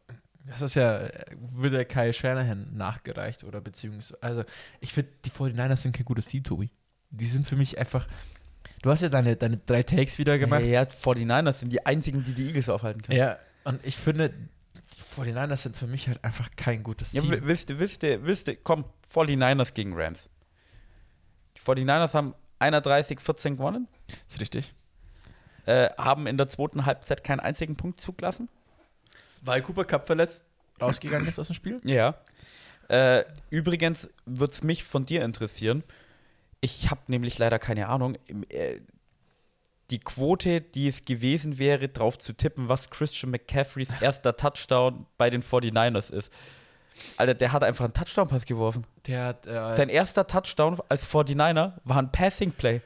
Das 0.49 0.61
ist 0.61 0.75
ja, 0.75 0.99
äh, 0.99 1.35
wird 1.53 1.73
der 1.73 1.85
Kyle 1.85 2.13
Shanahan 2.13 2.75
nachgereicht 2.75 3.43
oder 3.43 3.59
beziehungsweise, 3.61 4.21
also 4.21 4.43
ich 4.79 4.93
finde, 4.93 5.11
die 5.25 5.29
49ers 5.31 5.77
sind 5.77 5.95
kein 5.95 6.05
gutes 6.05 6.25
Team, 6.27 6.43
Tobi. 6.43 6.69
Die 7.09 7.25
sind 7.25 7.47
für 7.47 7.55
mich 7.55 7.77
einfach, 7.77 8.07
du 8.81 8.89
hast 8.89 9.01
ja 9.01 9.09
deine, 9.09 9.35
deine 9.35 9.57
drei 9.57 9.83
Takes 9.83 10.17
wieder 10.17 10.37
gemacht. 10.37 10.65
Ja, 10.65 10.83
49ers 10.83 11.53
sind 11.59 11.71
die 11.71 11.85
einzigen, 11.85 12.23
die 12.23 12.33
die 12.33 12.47
Eagles 12.47 12.69
aufhalten 12.69 13.01
können. 13.01 13.17
Ja, 13.17 13.37
und 13.65 13.85
ich 13.85 13.97
finde, 13.97 14.29
die 14.29 15.21
49ers 15.21 15.57
sind 15.57 15.75
für 15.75 15.87
mich 15.87 16.07
halt 16.07 16.23
einfach 16.23 16.49
kein 16.55 16.83
gutes 16.83 17.11
Ja, 17.13 17.21
Team. 17.21 17.31
wi- 17.31 17.41
willst 17.43 17.69
du, 17.69 17.79
willst 17.79 18.03
du, 18.03 18.23
willst 18.23 18.47
du, 18.47 18.55
komm, 18.55 18.85
49ers 19.13 19.73
gegen 19.73 19.93
Rams. 19.95 20.29
Die 21.57 21.61
49ers 21.61 22.13
haben 22.13 22.33
31-14 22.59 23.51
gewonnen, 23.57 23.87
ist 24.29 24.39
richtig. 24.39 24.73
äh, 25.65 25.89
haben 25.97 26.27
in 26.27 26.37
der 26.37 26.47
zweiten 26.47 26.85
Halbzeit 26.85 27.23
keinen 27.25 27.41
einzigen 27.41 27.75
Punkt 27.75 27.99
zugelassen. 27.99 28.47
Weil 29.47 29.61
Cooper 29.61 29.85
Cup 29.85 30.05
verletzt 30.07 30.45
rausgegangen 30.81 31.27
ist 31.27 31.39
aus 31.39 31.47
dem 31.47 31.55
Spiel. 31.55 31.81
Ja. 31.83 32.15
Äh, 32.89 33.25
übrigens 33.49 34.13
würde 34.25 34.53
es 34.53 34.63
mich 34.63 34.83
von 34.83 35.05
dir 35.05 35.23
interessieren. 35.23 35.83
Ich 36.61 36.89
habe 36.89 37.01
nämlich 37.07 37.37
leider 37.37 37.59
keine 37.59 37.87
Ahnung. 37.87 38.17
im, 38.27 38.43
Äh, 38.49 38.81
die 39.89 39.99
Quote, 39.99 40.59
die 40.59 40.89
es 40.89 41.03
gewesen 41.03 41.59
wäre, 41.59 41.87
drauf 41.87 42.19
zu 42.19 42.33
tippen, 42.33 42.67
was 42.67 42.89
Christian 42.89 43.31
McCaffreys 43.31 43.89
erster 44.01 44.35
Touchdown 44.35 45.05
bei 45.17 45.29
den 45.29 45.41
49ers 45.41 46.11
ist. 46.11 46.31
Alter, 47.15 47.35
der 47.35 47.51
hat 47.53 47.63
einfach 47.63 47.85
einen 47.85 47.93
Touchdown-Pass 47.93 48.45
geworfen. 48.45 48.85
Der 49.05 49.25
hat, 49.25 49.47
äh, 49.47 49.75
Sein 49.75 49.89
erster 49.89 50.27
Touchdown 50.27 50.79
als 50.89 51.09
49er 51.09 51.73
war 51.83 51.97
ein 51.97 52.11
Passing 52.11 52.51
Play. 52.51 52.81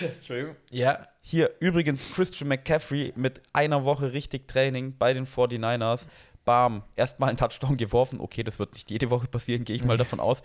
Entschuldigung. 0.00 0.56
Ja, 0.70 1.06
Hier 1.20 1.50
übrigens 1.60 2.10
Christian 2.12 2.48
McCaffrey 2.48 3.12
mit 3.16 3.42
einer 3.52 3.84
Woche 3.84 4.12
richtig 4.12 4.48
Training 4.48 4.96
bei 4.98 5.12
den 5.12 5.26
49ers. 5.26 6.06
Bam, 6.44 6.82
erstmal 6.96 7.28
einen 7.28 7.38
Touchdown 7.38 7.76
geworfen. 7.76 8.20
Okay, 8.20 8.42
das 8.42 8.58
wird 8.58 8.72
nicht 8.74 8.90
jede 8.90 9.10
Woche 9.10 9.26
passieren, 9.26 9.64
gehe 9.64 9.76
ich 9.76 9.84
mal 9.84 9.98
davon 9.98 10.20
aus. 10.20 10.42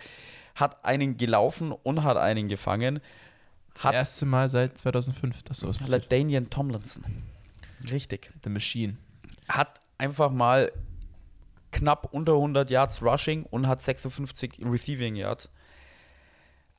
Hat 0.55 0.83
einen 0.83 1.17
gelaufen 1.17 1.71
und 1.71 2.03
hat 2.03 2.17
einen 2.17 2.49
gefangen. 2.49 2.99
das 3.73 3.85
Hat 3.85 3.93
erste 3.93 4.25
Mal 4.25 4.49
seit 4.49 4.77
2005, 4.77 5.43
dass 5.43 5.59
sowas 5.59 5.77
passiert. 5.77 6.11
Danian 6.11 6.49
Tomlinson. 6.49 7.03
Richtig. 7.89 8.31
The 8.43 8.49
Machine. 8.49 8.97
Hat 9.47 9.79
einfach 9.97 10.29
mal 10.31 10.71
knapp 11.71 12.09
unter 12.13 12.33
100 12.33 12.69
Yards 12.69 13.01
Rushing 13.01 13.43
und 13.43 13.67
hat 13.67 13.81
56 13.81 14.59
Receiving 14.63 15.15
Yards. 15.15 15.49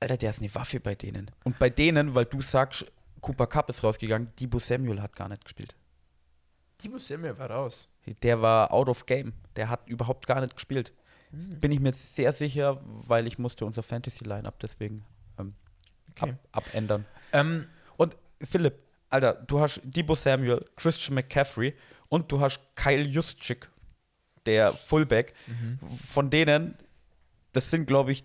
Alter, 0.05 0.17
der 0.17 0.31
ist 0.31 0.41
eine 0.41 0.55
Waffe 0.55 0.81
bei 0.81 0.95
denen. 0.95 1.31
Und 1.45 1.59
bei 1.59 1.71
denen, 1.71 2.15
weil 2.15 2.25
du 2.27 2.41
sagst, 2.43 2.87
Cooper 3.21 3.47
Cup 3.47 3.71
ist 3.71 3.83
rausgegangen, 3.83 4.31
Debo 4.39 4.59
Samuel 4.59 5.01
hat 5.03 5.15
gar 5.17 5.29
nicht 5.29 5.45
gespielt. 5.45 5.75
Timo 6.79 6.99
Samuel 6.99 7.39
war 7.39 7.51
raus. 7.51 7.89
Der 8.23 8.43
war 8.43 8.73
out 8.73 8.89
of 8.89 9.07
game. 9.07 9.33
Der 9.57 9.69
hat 9.71 9.89
überhaupt 9.89 10.27
gar 10.27 10.41
nicht 10.41 10.55
gespielt. 10.55 10.93
Bin 11.31 11.73
ich 11.73 11.81
mir 11.81 11.93
sehr 11.93 12.33
sicher, 12.33 12.79
weil 12.85 13.27
ich 13.27 13.39
musste 13.39 13.65
unser 13.65 13.83
Fantasy-Line-Up 13.83 14.59
deswegen 14.61 15.05
ähm, 15.39 15.55
Okay. 16.11 16.35
ab, 16.53 16.65
abändern. 16.69 17.05
Ähm, 17.33 17.67
Und 17.97 18.17
Philipp, 18.43 18.75
Alter, 19.09 19.35
du 19.35 19.61
hast 19.61 19.81
Debo 19.85 20.15
Samuel, 20.15 20.65
Christian 20.77 21.15
McCaffrey 21.15 21.75
und 22.09 22.31
du 22.31 22.41
hast 22.41 22.61
Kyle 22.77 23.03
Juszczyk, 23.09 23.71
der 24.47 24.73
Fullback. 24.75 25.35
Von 26.07 26.29
denen, 26.31 26.77
das 27.53 27.71
sind, 27.71 27.87
glaube 27.87 28.13
ich, 28.13 28.25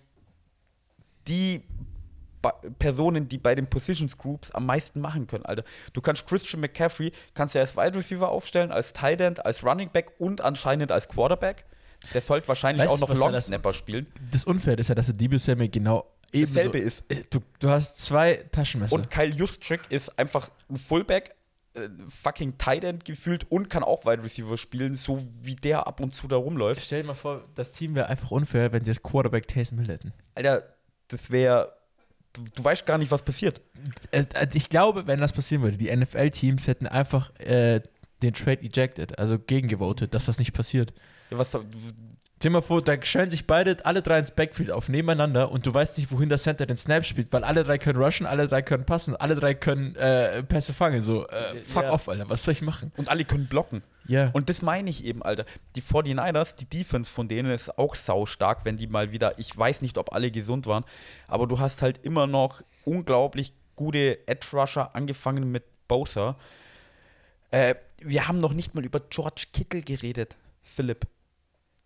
die 1.27 1.63
Ba- 2.41 2.53
Personen, 2.79 3.27
die 3.27 3.38
bei 3.38 3.53
den 3.53 3.67
Positions 3.67 4.17
Groups 4.17 4.49
am 4.51 4.65
meisten 4.65 5.01
machen 5.01 5.27
können, 5.27 5.45
Alter. 5.45 5.63
Du 5.93 5.99
kannst 6.01 6.25
Christian 6.25 6.62
McCaffrey, 6.62 7.12
kannst 7.34 7.53
du 7.55 7.60
als 7.60 7.75
Wide 7.75 7.97
Receiver 7.97 8.29
aufstellen, 8.29 8.71
als 8.71 8.93
Tight 8.93 9.19
End, 9.19 9.45
als 9.45 9.63
Running 9.65 9.89
Back 9.91 10.13
und 10.19 10.39
anscheinend 10.41 10.91
als 10.91 11.10
Quarterback. 11.10 11.65
Der 12.13 12.21
sollte 12.21 12.47
wahrscheinlich 12.47 12.88
Weißt 12.88 13.03
auch 13.03 13.10
noch 13.10 13.13
Long 13.17 13.34
das- 13.34 13.47
Snapper 13.47 13.73
spielen. 13.73 14.08
Das 14.32 14.45
Unfair 14.45 14.77
ist 14.79 14.88
ja, 14.88 14.95
dass 14.95 15.08
der 15.08 15.15
Debo 15.15 15.38
Samuel 15.38 15.67
genau 15.69 16.05
Dasselbe 16.32 16.77
ist. 16.77 17.03
Äh, 17.10 17.23
Du, 17.29 17.39
du 17.60 17.69
hast 17.69 17.99
zwei 17.99 18.36
Taschenmesser. 18.51 18.95
Und 18.95 19.10
Kyle 19.10 19.34
Juszczyk 19.34 19.82
ist 19.89 20.17
einfach 20.17 20.49
ein 20.69 20.77
Fullback, 20.77 21.36
äh, 21.73 21.89
fucking 22.08 22.58
Tight 22.58 22.86
End 22.86 23.03
gefühlt 23.03 23.51
und 23.51 23.69
kann 23.69 23.84
auch 23.84 24.05
Wide 24.05 24.23
Receiver 24.23 24.58
spielen, 24.58 24.95
so 24.95 25.21
wie 25.41 25.55
der 25.55 25.88
ab 25.88 25.99
und 25.99 26.13
zu 26.15 26.29
da 26.29 26.38
rumläuft. 26.38 26.82
Stell 26.84 27.01
dir 27.01 27.08
mal 27.08 27.15
vor, 27.15 27.43
das 27.55 27.73
Team 27.73 27.95
wäre 27.95 28.08
einfach 28.08 28.32
unfair, 28.32 28.71
wenn 28.71 28.86
sie 28.86 28.91
als 28.91 29.03
Quarterback 29.03 29.47
Taysom 29.49 29.79
Hill 29.79 29.89
hätten. 29.89 30.13
Alter, 30.36 30.63
das 31.09 31.29
wäre. 31.29 31.73
Du, 32.55 32.63
weißt 32.63 32.85
gar 32.85 32.97
nicht, 32.97 33.11
was 33.11 33.23
passiert. 33.23 33.59
Äh, 34.11 34.25
Ich 34.53 34.69
glaube, 34.69 35.07
wenn 35.07 35.19
das 35.19 35.33
passieren 35.33 35.63
würde, 35.63 35.77
die 35.77 35.93
NFL-Teams 35.93 36.67
hätten 36.67 36.87
einfach 36.87 37.31
äh, 37.39 37.81
den 38.21 38.33
Trade 38.33 38.61
ejected, 38.61 39.17
also 39.17 39.39
gegengevotet, 39.39 40.13
dass 40.13 40.25
das 40.25 40.39
nicht 40.39 40.53
passiert. 40.53 40.93
Ja, 41.31 41.37
was, 41.39 41.57
Stell 42.41 42.52
dir 42.52 42.54
mal 42.54 42.62
vor, 42.62 42.82
da 42.82 42.95
stellen 43.04 43.30
sich 43.30 43.47
beide, 43.47 43.86
alle 43.86 44.02
drei 44.02 44.17
ins 44.17 44.32
Backfield 44.32 44.71
auf, 44.71 44.88
nebeneinander 44.88 45.52
und 45.52 45.65
du 45.65 45.73
weißt 45.73 45.97
nicht, 45.97 46.10
wohin 46.10 46.30
der 46.30 46.38
Center 46.38 46.65
den 46.65 46.78
Snap 46.78 47.04
spielt, 47.04 47.34
weil 47.34 47.43
alle 47.43 47.65
drei 47.65 47.78
können 47.78 48.02
rushen, 48.02 48.25
alle 48.25 48.47
drei 48.47 48.62
können 48.62 48.86
passen, 48.86 49.13
alle 49.17 49.36
drei 49.36 49.54
können 49.54 49.93
äh, 49.97 50.41
Pässe 50.43 50.73
fangen. 50.73 51.04
So, 51.04 51.28
äh, 51.28 51.56
fuck 51.63 51.84
Ja. 51.84 51.91
off, 51.91 52.08
Alter, 52.08 52.30
was 52.30 52.45
soll 52.45 52.54
ich 52.54 52.62
machen? 52.62 52.93
und 52.95 53.10
alle 53.10 53.25
können 53.25 53.47
blocken. 53.47 53.84
Ja. 54.08 54.30
Und 54.32 54.49
das 54.49 54.62
meine 54.62 54.89
ich 54.89 55.04
eben, 55.04 55.21
Alter. 55.21 55.43
Die 55.75 55.82
49ers, 55.82 56.56
die 56.56 56.65
Defense 56.65 57.12
von 57.12 57.28
denen 57.28 57.52
ist 57.52 57.78
auch 57.78 57.93
saustark, 57.95 58.63
wenn 58.63 58.78
die 58.78 58.88
mal 58.88 59.12
wieder, 59.12 59.38
ich 59.38 59.56
weiß 59.58 59.82
nicht, 59.82 59.97
ob 59.97 60.13
alle 60.13 60.32
gesund 60.32 60.65
waren, 60.65 60.86
aber 61.28 61.45
du 61.45 61.60
hast 61.60 61.82
halt 61.82 61.99
immer 62.06 62.25
noch 62.25 62.62
unglaublich 62.86 63.52
gute 63.75 64.25
Edge-Rusher, 64.30 64.95
angefangen 64.95 65.52
mit 65.52 65.65
Bowser. 65.89 66.38
Äh, 67.52 67.75
wir 68.02 68.30
haben 68.30 68.38
noch 68.38 68.54
nicht 68.54 68.75
mal 68.75 68.86
über 68.86 69.02
George 69.10 69.43
Kittle 69.52 69.82
geredet, 69.82 70.38
Philipp. 70.63 71.06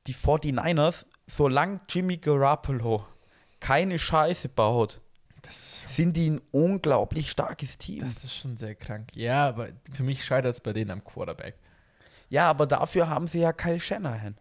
Die 0.08 0.14
49ers, 0.14 1.06
solange 1.28 1.80
Jimmy 1.88 2.18
Garoppolo 2.18 3.06
keine 3.60 3.98
Scheiße 3.98 4.50
baut, 4.50 5.00
sind 5.86 6.16
die 6.16 6.32
ein 6.32 6.42
unglaublich 6.52 7.30
starkes 7.30 7.78
Team. 7.78 8.00
das 8.00 8.24
ist 8.24 8.36
schon 8.36 8.58
sehr 8.58 8.76
krank. 8.76 9.10
Ja, 9.14 9.48
aber 9.48 9.70
für 9.92 10.04
mich 10.04 10.24
scheitert 10.24 10.56
es 10.56 10.62
bei 10.62 10.74
denen 10.74 10.92
am 10.92 11.04
Quarterback. 11.04 11.56
ja, 12.30 12.50
aber 12.50 12.66
dafür 12.66 13.10
haben 13.10 13.28
sie 13.28 13.40
ja 13.40 13.54
Kyle 13.54 13.80
Shanahan. 13.80 14.38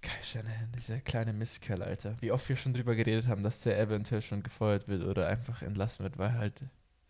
Kyle 0.00 0.22
Shanahan, 0.22 0.72
dieser 0.76 0.98
kleine 0.98 1.32
Mistkerl, 1.32 1.82
Alter. 1.82 2.16
Wie 2.20 2.32
oft 2.32 2.48
wir 2.48 2.56
schon 2.56 2.74
drüber 2.74 2.96
geredet 2.96 3.26
haben, 3.28 3.42
dass 3.44 3.60
der 3.60 3.78
eventuell 3.78 4.22
schon 4.22 4.42
gefeuert 4.42 4.88
wird 4.88 5.04
oder 5.04 5.28
einfach 5.28 5.62
entlassen 5.62 6.02
wird, 6.02 6.18
weil 6.18 6.34
halt 6.36 6.60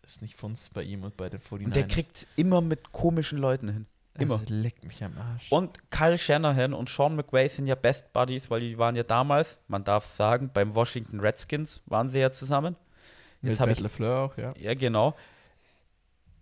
es 0.03 0.21
nicht 0.21 0.35
funzt 0.37 0.73
bei 0.73 0.83
ihm 0.83 1.03
und 1.03 1.17
bei 1.17 1.29
den 1.29 1.39
49ers. 1.39 1.65
Und 1.65 1.75
der 1.75 1.87
kriegt 1.87 2.27
immer 2.35 2.61
mit 2.61 2.91
komischen 2.91 3.39
Leuten 3.39 3.69
hin. 3.69 3.85
Immer. 4.19 4.39
Also, 4.39 4.53
leckt 4.53 4.83
mich 4.85 5.03
am 5.03 5.17
Arsch. 5.17 5.51
Und 5.51 5.89
Kyle 5.89 6.17
Shanahan 6.17 6.73
und 6.73 6.87
Sean 6.89 7.15
McVay 7.15 7.49
sind 7.49 7.65
ja 7.67 7.75
Best 7.75 8.13
Buddies, 8.13 8.49
weil 8.49 8.59
die 8.61 8.77
waren 8.77 8.95
ja 8.95 9.03
damals, 9.03 9.57
man 9.67 9.83
darf 9.83 10.05
sagen, 10.05 10.51
beim 10.53 10.75
Washington 10.75 11.19
Redskins 11.19 11.81
waren 11.87 12.09
sie 12.09 12.19
ja 12.19 12.31
zusammen. 12.31 12.75
Mit 13.41 13.51
Jetzt 13.53 13.59
ich, 13.61 13.65
Matt 13.67 13.79
LaFleur 13.79 14.17
auch, 14.19 14.37
ja. 14.37 14.53
ja 14.57 14.73
genau. 14.75 15.15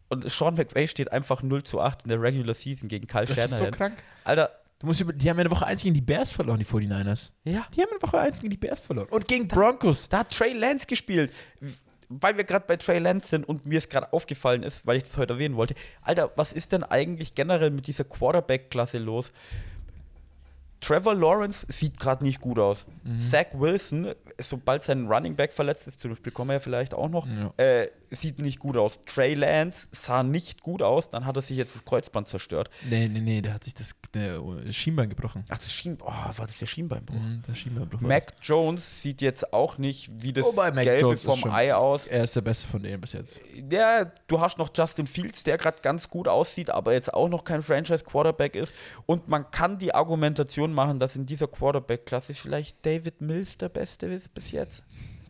Und 0.10 0.30
Sean 0.30 0.56
McVay 0.56 0.88
steht 0.88 1.12
einfach 1.12 1.42
0 1.42 1.64
zu 1.64 1.80
8 1.80 2.04
in 2.04 2.10
der 2.10 2.22
Regular 2.22 2.54
Season 2.54 2.90
gegen 2.90 3.08
Kyle 3.08 3.26
Das 3.26 3.38
ist 3.38 3.50
so 3.50 3.56
Shanahan. 3.56 3.72
krank. 3.74 4.04
Alter, 4.26 4.52
Du 4.80 4.88
musst 4.88 5.00
über, 5.00 5.14
die 5.14 5.30
haben 5.30 5.38
ja 5.38 5.42
eine 5.42 5.52
Woche 5.52 5.68
1 5.68 5.84
gegen 5.84 5.94
die 5.94 6.02
Bears 6.02 6.32
verloren, 6.32 6.58
die 6.58 6.66
49ers. 6.66 7.32
ja, 7.44 7.68
Die 7.76 7.82
haben 7.84 7.92
eine 7.92 8.02
Woche 8.02 8.18
1 8.20 8.40
gegen 8.40 8.50
die 8.50 8.58
Bears 8.58 8.82
verloren. 8.82 9.08
Und 9.12 9.28
gegen 9.28 9.48
Broncos. 9.48 10.10
da 10.10 10.20
hat 10.20 10.32
Trey 10.36 10.54
Lance 10.54 10.88
gespielt. 10.88 11.32
Weil 12.20 12.36
wir 12.36 12.44
gerade 12.44 12.66
bei 12.68 12.76
Trey 12.76 13.00
Lance 13.00 13.28
sind 13.28 13.48
und 13.48 13.66
mir 13.66 13.78
es 13.78 13.88
gerade 13.88 14.12
aufgefallen 14.12 14.64
ist, 14.64 14.86
weil 14.86 14.98
ich 14.98 15.06
das 15.06 15.16
heute 15.16 15.34
erwähnen 15.34 15.56
wollte. 15.56 15.76
Alter, 16.02 16.32
was 16.36 16.52
ist 16.52 16.74
denn 16.74 16.84
eigentlich 16.84 17.36
generell 17.36 17.72
mit 17.72 17.88
dieser 17.88 18.04
Quarterback-Klasse 18.04 18.98
los? 18.98 19.32
Trevor 20.82 21.14
Lawrence 21.16 21.66
sieht 21.70 22.00
gerade 22.00 22.24
nicht 22.24 22.42
gut 22.42 22.58
aus. 22.60 22.86
Mhm. 23.04 23.20
Zach 23.20 23.46
Wilson, 23.54 24.14
sobald 24.40 24.82
sein 24.82 25.08
Running 25.08 25.36
Back 25.36 25.54
verletzt 25.54 25.88
ist, 25.88 26.00
zum 26.00 26.16
Spiel 26.16 26.32
kommen 26.34 26.50
wir 26.50 26.54
ja 26.56 26.60
vielleicht 26.60 26.94
auch 26.96 27.08
noch, 27.10 27.28
Ja. 27.28 27.54
äh, 27.58 27.90
sieht 28.10 28.40
nicht 28.40 28.60
gut 28.60 28.76
aus. 28.76 29.00
Trey 29.06 29.36
Lance 29.36 29.88
sah 29.92 30.24
nicht 30.24 30.62
gut 30.62 30.82
aus, 30.82 31.10
dann 31.10 31.26
hat 31.26 31.36
er 31.38 31.44
sich 31.44 31.56
jetzt 31.56 31.76
das 31.76 31.86
Kreuzband 31.86 32.28
zerstört. 32.28 32.70
Nee, 32.90 33.08
nee, 33.08 33.22
nee, 33.22 33.42
der 33.42 33.54
hat 33.54 33.64
sich 33.64 33.74
das 33.76 33.96
der 34.14 34.42
Schienbein 34.72 35.10
gebrochen. 35.10 35.46
Ach, 35.50 35.58
das 35.58 35.72
Schien, 35.72 35.98
oh, 36.02 36.08
war 36.08 36.46
das 36.48 36.58
der 36.58 36.66
Schienbeinbruch? 36.66 37.16
Mhm, 37.16 37.44
der 37.48 37.56
Schienbeinbruch. 37.56 38.02
Mac 38.02 38.34
Jones 38.42 39.02
sieht 39.02 39.22
jetzt 39.22 39.54
auch 39.54 39.78
nicht 39.78 40.10
wie 40.22 40.34
das 40.34 40.46
Wobei 40.46 40.72
Mac 40.72 40.84
Gelbe 40.84 41.02
Jones 41.02 41.22
vom 41.22 41.44
Ei 41.50 41.74
aus. 41.74 42.08
Er 42.08 42.24
ist 42.24 42.36
der 42.36 42.42
Beste 42.42 42.68
von 42.68 42.82
denen 42.84 43.00
bis 43.00 43.14
jetzt. 43.14 43.40
Ja, 43.72 44.12
du 44.28 44.42
hast 44.42 44.58
noch 44.58 44.70
Justin 44.76 45.08
Fields, 45.08 45.44
der 45.44 45.58
gerade 45.58 45.78
ganz 45.82 46.10
gut 46.10 46.28
aussieht, 46.28 46.70
aber 46.70 46.92
jetzt 46.94 47.14
auch 47.14 47.30
noch 47.30 47.44
kein 47.46 47.64
Franchise-Quarterback 47.64 48.56
ist. 48.56 48.74
Und 49.06 49.30
man 49.30 49.50
kann 49.52 49.78
die 49.78 49.94
Argumentation 49.96 50.71
machen, 50.74 51.00
dass 51.00 51.16
in 51.16 51.26
dieser 51.26 51.48
Quarterback-Klasse 51.48 52.34
vielleicht 52.34 52.86
David 52.86 53.22
Mills 53.22 53.58
der 53.58 53.70
Beste 53.70 54.08
ist 54.08 54.34
bis 54.34 54.52
jetzt. 54.52 54.84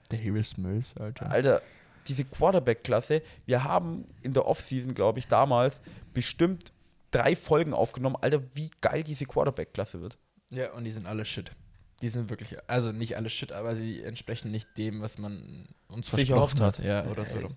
Davis 0.09 0.57
Mills, 0.57 0.95
Alter. 0.97 1.29
Alter, 1.31 1.61
diese 2.07 2.25
Quarterback-Klasse, 2.25 3.21
wir 3.45 3.63
haben 3.63 4.05
in 4.21 4.33
der 4.33 4.45
Offseason, 4.45 4.93
glaube 4.93 5.19
ich, 5.19 5.27
damals 5.27 5.79
bestimmt 6.13 6.71
drei 7.11 7.35
Folgen 7.35 7.73
aufgenommen. 7.73 8.17
Alter, 8.19 8.41
wie 8.53 8.71
geil 8.81 9.03
diese 9.03 9.25
Quarterback-Klasse 9.25 10.01
wird. 10.01 10.17
Ja, 10.49 10.71
und 10.73 10.83
die 10.83 10.91
sind 10.91 11.07
alle 11.07 11.25
shit. 11.25 11.51
Die 12.01 12.09
sind 12.09 12.29
wirklich, 12.29 12.57
also 12.67 12.91
nicht 12.91 13.15
alle 13.15 13.29
shit, 13.29 13.51
aber 13.51 13.75
sie 13.75 14.01
entsprechen 14.01 14.51
nicht 14.51 14.67
dem, 14.77 15.01
was 15.01 15.17
man 15.17 15.67
uns 15.87 16.09
versprochen 16.09 16.59
hat. 16.59 16.79
hat. 16.79 16.85
Ja, 16.85 17.05
oder 17.05 17.25
so. 17.25 17.49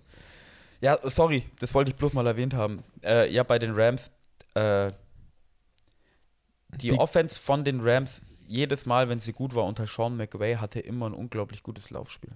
Ja, 0.81 0.99
sorry, 1.03 1.43
das 1.59 1.73
wollte 1.73 1.89
ich 1.91 1.95
bloß 1.97 2.13
mal 2.13 2.27
erwähnt 2.27 2.53
haben. 2.53 2.83
Äh, 3.03 3.31
ja, 3.33 3.43
bei 3.43 3.57
den 3.57 3.73
Rams, 3.73 4.11
äh, 4.53 4.91
die, 6.81 6.89
Die- 6.91 6.99
Offense 6.99 7.39
von 7.39 7.63
den 7.63 7.81
Rams, 7.81 8.21
jedes 8.47 8.85
Mal, 8.85 9.09
wenn 9.09 9.19
sie 9.19 9.33
gut 9.33 9.55
war 9.55 9.63
unter 9.65 9.87
Sean 9.87 10.17
McVay, 10.17 10.55
hatte 10.57 10.79
immer 10.79 11.07
ein 11.09 11.13
unglaublich 11.13 11.63
gutes 11.63 11.89
Laufspiel. 11.89 12.31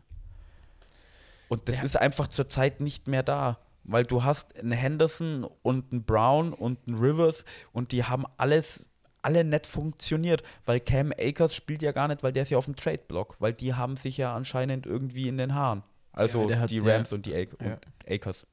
Und 1.50 1.68
das 1.70 1.78
Ja. 1.78 1.84
ist 1.84 1.98
einfach 1.98 2.28
zurzeit 2.28 2.80
nicht 2.80 3.08
mehr 3.08 3.24
da. 3.24 3.60
Weil 3.84 4.04
du 4.04 4.24
hast 4.24 4.56
einen 4.60 4.72
Henderson 4.74 5.46
und 5.64 5.92
einen 5.92 6.04
Brown 6.04 6.54
und 6.54 6.78
einen 6.88 6.98
Rivers 6.98 7.44
und 7.72 7.92
die 7.92 8.04
haben 8.04 8.26
alles, 8.38 8.86
alle 9.24 9.44
nett 9.44 9.66
funktioniert. 9.66 10.44
Weil 10.66 10.80
Cam 10.80 11.12
Akers 11.18 11.56
spielt 11.56 11.82
ja 11.82 11.92
gar 11.92 12.08
nicht, 12.08 12.22
weil 12.22 12.34
der 12.34 12.44
ist 12.44 12.50
ja 12.50 12.58
auf 12.58 12.66
dem 12.66 12.76
Trade-Block. 12.76 13.38
Weil 13.40 13.54
die 13.54 13.74
haben 13.74 13.96
sich 13.96 14.18
ja 14.18 14.36
anscheinend 14.36 14.86
irgendwie 14.86 15.28
in 15.28 15.38
den 15.38 15.56
Haaren. 15.56 15.84
Also 16.12 16.50
Ja, 16.50 16.60
hat- 16.60 16.70
die 16.72 16.78
ja. 16.78 16.84
Rams 16.96 17.14
und 17.14 17.26
die 17.26 17.34
Ak 17.34 17.50
Ja. 17.64 17.74
und 17.74 17.80
Akers. 18.12 18.46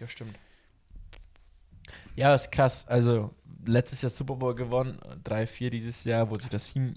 Ja, 0.00 0.08
stimmt. 0.08 0.34
Ja, 2.16 2.34
ist 2.34 2.50
krass. 2.50 2.86
Also, 2.88 3.32
letztes 3.66 4.02
Jahr 4.02 4.10
Super 4.10 4.36
Bowl 4.36 4.54
gewonnen, 4.54 4.98
3-4 5.24 5.70
dieses 5.70 6.04
Jahr, 6.04 6.30
wo 6.30 6.38
sich 6.38 6.50
das 6.50 6.72
Team 6.72 6.94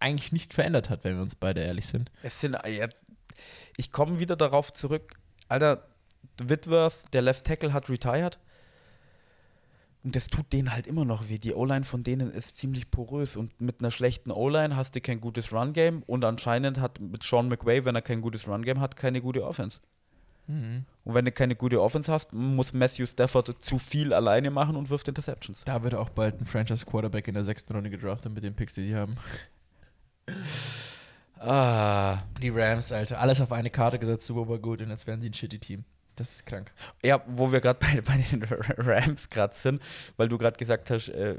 eigentlich 0.00 0.32
nicht 0.32 0.54
verändert 0.54 0.90
hat, 0.90 1.04
wenn 1.04 1.16
wir 1.16 1.22
uns 1.22 1.34
beide 1.34 1.62
ehrlich 1.62 1.86
sind. 1.86 2.10
Sind, 2.28 2.56
ja, 2.66 2.88
ich 3.76 3.90
komme 3.90 4.18
wieder 4.18 4.36
darauf 4.36 4.72
zurück. 4.72 5.14
Alter, 5.48 5.88
Whitworth, 6.38 7.12
der 7.12 7.22
Left 7.22 7.46
Tackle, 7.46 7.72
hat 7.72 7.88
retired. 7.88 8.38
Und 10.02 10.14
das 10.16 10.26
tut 10.26 10.52
denen 10.52 10.72
halt 10.72 10.86
immer 10.86 11.06
noch 11.06 11.30
weh. 11.30 11.38
Die 11.38 11.54
O-Line 11.54 11.86
von 11.86 12.02
denen 12.02 12.30
ist 12.30 12.58
ziemlich 12.58 12.90
porös. 12.90 13.36
Und 13.36 13.58
mit 13.60 13.80
einer 13.80 13.90
schlechten 13.90 14.30
O-Line 14.30 14.76
hast 14.76 14.94
du 14.94 15.00
kein 15.00 15.20
gutes 15.20 15.50
Run-Game. 15.52 16.02
Und 16.02 16.24
anscheinend 16.24 16.78
hat 16.78 17.00
mit 17.00 17.22
Sean 17.22 17.48
McVay, 17.48 17.86
wenn 17.86 17.94
er 17.94 18.02
kein 18.02 18.20
gutes 18.20 18.46
Run-Game 18.46 18.80
hat, 18.80 18.96
keine 18.96 19.22
gute 19.22 19.44
Offense. 19.46 19.80
Mhm. 20.46 20.84
Und 21.04 21.14
wenn 21.14 21.24
du 21.24 21.32
keine 21.32 21.56
gute 21.56 21.80
Offense 21.80 22.12
hast, 22.12 22.32
muss 22.32 22.72
Matthew 22.72 23.06
Stafford 23.06 23.62
zu 23.62 23.78
viel 23.78 24.12
alleine 24.12 24.50
machen 24.50 24.76
und 24.76 24.90
wirft 24.90 25.08
Interceptions. 25.08 25.62
Da 25.64 25.82
wird 25.82 25.94
auch 25.94 26.10
bald 26.10 26.40
ein 26.40 26.46
Franchise-Quarterback 26.46 27.28
in 27.28 27.34
der 27.34 27.44
sechsten 27.44 27.74
Runde 27.74 27.90
gedraftet 27.90 28.32
mit 28.32 28.44
den 28.44 28.54
Picks, 28.54 28.74
die 28.74 28.84
sie 28.84 28.96
haben. 28.96 29.16
Ah. 31.46 32.22
Die 32.40 32.48
Rams, 32.48 32.90
Alter. 32.90 33.20
Alles 33.20 33.38
auf 33.40 33.52
eine 33.52 33.68
Karte 33.68 33.98
gesetzt, 33.98 34.24
Super 34.24 34.46
Bowl 34.46 34.58
gut 34.58 34.80
und 34.80 34.88
jetzt 34.88 35.06
werden 35.06 35.20
die 35.20 35.28
ein 35.28 35.34
shitty 35.34 35.58
Team. 35.58 35.84
Das 36.16 36.32
ist 36.32 36.46
krank. 36.46 36.72
Ja, 37.02 37.22
wo 37.26 37.52
wir 37.52 37.60
gerade 37.60 37.78
bei, 37.78 38.00
bei 38.06 38.16
den 38.16 38.42
Rams 38.44 39.28
gerade 39.28 39.54
sind, 39.54 39.82
weil 40.16 40.28
du 40.28 40.38
gerade 40.38 40.56
gesagt 40.56 40.90
hast, 40.90 41.08
äh, 41.08 41.36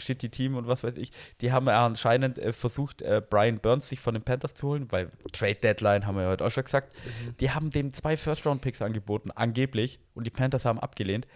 steht 0.00 0.22
die 0.22 0.30
Team 0.30 0.56
und 0.56 0.66
was 0.66 0.82
weiß 0.82 0.96
ich, 0.96 1.10
die 1.40 1.52
haben 1.52 1.66
ja 1.66 1.84
anscheinend 1.84 2.38
äh, 2.38 2.52
versucht, 2.52 3.02
äh, 3.02 3.22
Brian 3.28 3.58
Burns 3.58 3.88
sich 3.88 4.00
von 4.00 4.14
den 4.14 4.22
Panthers 4.22 4.54
zu 4.54 4.68
holen, 4.68 4.86
weil 4.90 5.10
Trade 5.32 5.56
Deadline 5.56 6.06
haben 6.06 6.16
wir 6.16 6.24
ja 6.24 6.30
heute 6.30 6.44
auch 6.44 6.50
schon 6.50 6.64
gesagt. 6.64 6.94
Die 7.40 7.50
haben 7.50 7.70
dem 7.70 7.92
zwei 7.92 8.16
First-Round-Picks 8.16 8.82
angeboten, 8.82 9.30
angeblich, 9.30 9.98
und 10.14 10.26
die 10.26 10.30
Panthers 10.30 10.64
haben 10.64 10.78
abgelehnt. 10.78 11.26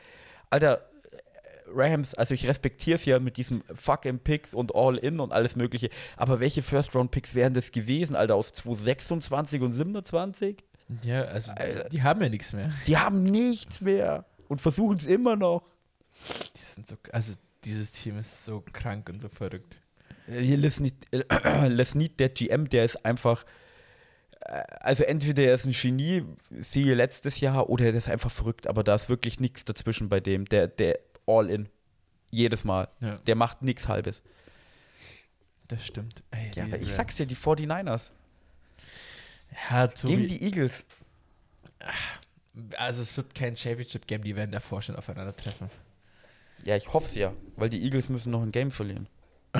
Alter, 0.51 0.88
äh, 1.11 1.16
Rams, 1.75 2.14
also 2.14 2.35
ich 2.35 2.47
respektiere 2.47 2.97
es 2.97 3.05
ja 3.05 3.18
mit 3.18 3.37
diesen 3.37 3.62
fucking 3.75 4.18
Picks 4.21 4.55
und 4.55 4.75
All-In 4.75 5.21
und 5.21 5.33
alles 5.33 5.57
Mögliche, 5.57 5.90
aber 6.16 6.40
welche 6.40 6.62
First-Round-Picks 6.62 7.35
wären 7.35 7.55
das 7.55 7.73
gewesen, 7.73 8.16
Alter, 8.16 8.35
aus 8.35 8.53
2026 8.53 9.62
und 9.62 9.73
27? 9.73 10.64
Ja, 11.03 11.25
also 11.25 11.53
Alter. 11.53 11.88
die 11.90 12.03
haben 12.03 12.23
ja 12.23 12.29
nichts 12.29 12.53
mehr. 12.53 12.73
Die 12.87 12.97
haben 12.97 13.23
nichts 13.23 13.81
mehr 13.81 14.25
und 14.49 14.61
versuchen 14.61 14.97
es 14.97 15.07
immer 15.07 15.37
noch. 15.37 15.62
Die 16.57 16.64
sind 16.64 16.88
so, 16.88 16.97
also 17.12 17.35
dieses 17.64 17.92
Team 17.92 18.18
ist 18.18 18.44
so 18.44 18.62
krank 18.73 19.09
und 19.09 19.21
so 19.21 19.29
verrückt. 19.29 19.77
Hier 20.27 20.57
Les 20.57 20.81
Need, 20.81 20.94
äh, 21.12 22.09
der 22.18 22.29
GM, 22.29 22.68
der 22.68 22.85
ist 22.85 23.05
einfach, 23.05 23.44
also 24.40 25.05
entweder 25.05 25.42
er 25.44 25.55
ist 25.55 25.64
ein 25.66 25.73
Genie, 25.73 26.25
siehe 26.61 26.94
letztes 26.94 27.40
Jahr, 27.40 27.68
oder 27.68 27.87
er 27.87 27.94
ist 27.94 28.09
einfach 28.09 28.31
verrückt, 28.31 28.66
aber 28.66 28.85
da 28.85 28.94
ist 28.94 29.09
wirklich 29.09 29.40
nichts 29.40 29.64
dazwischen 29.64 30.09
bei 30.09 30.21
dem. 30.21 30.44
Der, 30.44 30.68
der 30.68 30.99
all 31.27 31.51
in. 31.51 31.68
Jedes 32.31 32.64
Mal. 32.64 32.88
Ja. 33.01 33.16
Der 33.18 33.35
macht 33.37 33.62
nichts 33.62 33.88
halbes. 33.88 34.23
Das 35.68 35.85
stimmt. 35.85 36.23
Ey, 36.31 36.51
Ja, 36.55 36.64
aber 36.64 36.79
ich 36.79 36.92
sag's 36.92 37.16
dir, 37.16 37.27
die 37.27 37.37
49ers. 37.37 38.11
Ja, 39.71 39.87
Gegen 39.87 40.27
die 40.27 40.42
Eagles. 40.42 40.85
also 42.77 43.03
es 43.03 43.16
wird 43.16 43.35
kein 43.35 43.57
Championship-Game, 43.57 44.23
die 44.23 44.37
werden 44.37 44.51
davor 44.53 44.83
schon 44.83 44.97
aufeinandertreffen. 44.97 45.71
Ja, 46.64 46.77
ich 46.77 46.92
hoffe 46.92 47.07
es 47.09 47.14
ja, 47.14 47.33
weil 47.57 47.71
die 47.71 47.83
Eagles 47.83 48.09
müssen 48.09 48.31
noch 48.31 48.42
ein 48.42 48.53
Game 48.53 48.71
verlieren. 48.71 49.09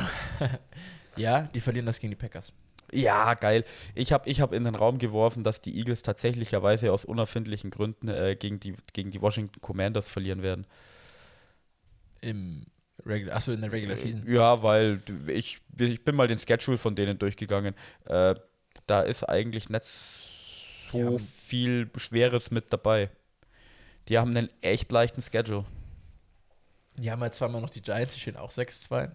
Ja, 1.19 1.43
die 1.53 1.61
verlieren 1.61 1.87
das 1.87 1.99
gegen 1.99 2.13
die 2.13 2.17
Packers. 2.17 2.53
Ja, 2.91 3.35
geil. 3.35 3.65
Ich 3.95 4.13
habe 4.13 4.29
ich 4.31 4.41
hab 4.41 4.53
in 4.53 4.65
den 4.65 4.75
Raum 4.75 4.99
geworfen, 4.99 5.45
dass 5.45 5.61
die 5.61 5.77
Eagles 5.77 6.03
tatsächlicherweise 6.03 6.93
aus 6.93 7.05
unerfindlichen 7.05 7.71
Gründen 7.71 8.09
äh, 8.09 8.37
gegen, 8.39 8.61
die, 8.61 8.75
gegen 8.93 9.11
die 9.11 9.21
Washington 9.21 9.61
Commanders 9.61 10.09
verlieren 10.09 10.43
werden. 10.43 10.67
Im 12.21 12.65
Regular, 13.05 13.37
achso, 13.37 13.53
in 13.53 13.61
der 13.61 13.73
Regular 13.73 13.97
Season. 13.97 14.25
Ja, 14.27 14.63
weil 14.63 15.03
ich, 15.27 15.61
ich 15.79 16.05
bin 16.05 16.17
mal 16.17 16.29
den 16.29 16.39
Schedule 16.39 16.79
von 16.79 16.97
denen 16.97 17.19
durchgegangen. 17.19 17.75
Äh, 18.07 18.35
da 18.87 19.03
ist 19.03 19.29
eigentlich 19.29 19.69
nicht 19.69 19.85
so 20.91 21.19
viel 21.19 21.91
Schweres 21.97 22.51
mit 22.51 22.73
dabei. 22.73 23.11
Die 24.09 24.19
haben 24.19 24.35
einen 24.35 24.49
echt 24.63 24.91
leichten 24.91 25.21
Schedule. 25.21 25.67
Die 26.99 27.11
haben 27.11 27.21
halt 27.23 27.35
zweimal 27.35 27.61
noch 27.61 27.71
die 27.71 27.81
Giants, 27.83 28.15
die 28.15 28.21
stehen 28.21 28.37
auch 28.37 28.51
6-2. 28.51 29.11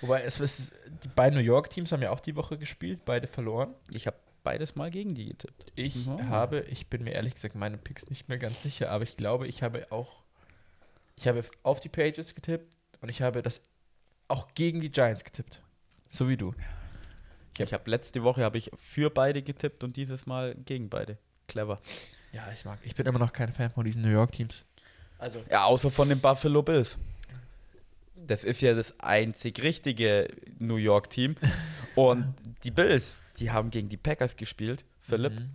Wobei, 0.00 0.22
es 0.22 0.40
ist, 0.40 0.72
die 1.04 1.08
beiden 1.08 1.38
New 1.38 1.44
York-Teams 1.44 1.92
haben 1.92 2.02
ja 2.02 2.10
auch 2.10 2.20
die 2.20 2.36
Woche 2.36 2.56
gespielt, 2.56 3.04
beide 3.04 3.26
verloren. 3.26 3.74
Ich 3.92 4.06
habe 4.06 4.16
beides 4.42 4.74
mal 4.74 4.90
gegen 4.90 5.14
die 5.14 5.26
getippt. 5.26 5.72
Ich 5.74 6.06
Mhm. 6.06 6.28
habe, 6.30 6.60
ich 6.62 6.88
bin 6.88 7.04
mir 7.04 7.12
ehrlich 7.12 7.34
gesagt 7.34 7.54
meine 7.54 7.76
Picks 7.76 8.08
nicht 8.08 8.28
mehr 8.28 8.38
ganz 8.38 8.62
sicher, 8.62 8.90
aber 8.90 9.04
ich 9.04 9.16
glaube, 9.16 9.46
ich 9.46 9.62
habe 9.62 9.86
auch, 9.90 10.22
ich 11.16 11.28
habe 11.28 11.44
auf 11.62 11.80
die 11.80 11.90
Pages 11.90 12.34
getippt 12.34 12.74
und 13.02 13.10
ich 13.10 13.20
habe 13.20 13.42
das 13.42 13.60
auch 14.28 14.54
gegen 14.54 14.80
die 14.80 14.90
Giants 14.90 15.24
getippt. 15.24 15.60
So 16.08 16.28
wie 16.28 16.36
du. 16.38 16.54
Ich 17.58 17.74
habe 17.74 17.90
letzte 17.90 18.22
Woche 18.22 18.42
habe 18.42 18.56
ich 18.56 18.70
für 18.78 19.10
beide 19.10 19.42
getippt 19.42 19.84
und 19.84 19.96
dieses 19.96 20.24
Mal 20.24 20.54
gegen 20.54 20.88
beide. 20.88 21.18
Clever. 21.46 21.80
Ja, 22.32 22.50
ich 22.54 22.64
mag, 22.64 22.78
ich 22.84 22.94
bin 22.94 23.04
immer 23.06 23.18
noch 23.18 23.32
kein 23.32 23.52
Fan 23.52 23.70
von 23.70 23.84
diesen 23.84 24.00
New 24.02 24.08
York-Teams. 24.08 24.64
Also, 25.20 25.42
Ja, 25.50 25.64
außer 25.64 25.90
von 25.90 26.08
den 26.08 26.18
Buffalo 26.20 26.62
Bills. 26.62 26.96
Das 28.16 28.44
ist 28.44 28.60
ja 28.60 28.74
das 28.74 28.98
einzig 29.00 29.62
richtige 29.62 30.28
New 30.58 30.76
York-Team. 30.76 31.36
Und 31.94 32.34
die 32.64 32.70
Bills, 32.70 33.22
die 33.38 33.50
haben 33.50 33.70
gegen 33.70 33.88
die 33.88 33.96
Packers 33.96 34.36
gespielt, 34.36 34.84
Philipp. 35.00 35.32
Mhm. 35.34 35.50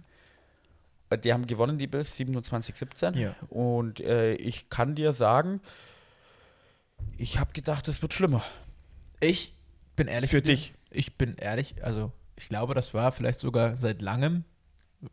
Äh, 1.10 1.18
Die 1.18 1.32
haben 1.34 1.48
gewonnen, 1.48 1.78
die 1.78 1.88
Bills, 1.88 2.18
27-17. 2.20 3.16
Ja. 3.18 3.36
Und 3.50 4.00
äh, 4.02 4.34
ich 4.36 4.70
kann 4.70 4.96
dir 4.96 5.14
sagen, 5.14 5.62
ich 7.18 7.40
habe 7.40 7.54
gedacht, 7.54 7.88
es 7.88 8.02
wird 8.02 8.14
schlimmer. 8.14 8.44
Ich 9.20 9.54
bin 9.96 10.08
ehrlich 10.08 10.30
Für 10.32 10.42
dir. 10.42 10.54
dich. 10.56 10.74
Ich 10.92 11.16
bin 11.16 11.36
ehrlich, 11.38 11.76
also 11.84 12.12
ich 12.36 12.48
glaube, 12.50 12.74
das 12.74 12.94
war 12.94 13.12
vielleicht 13.12 13.40
sogar 13.40 13.78
seit 13.78 14.02
langem, 14.02 14.44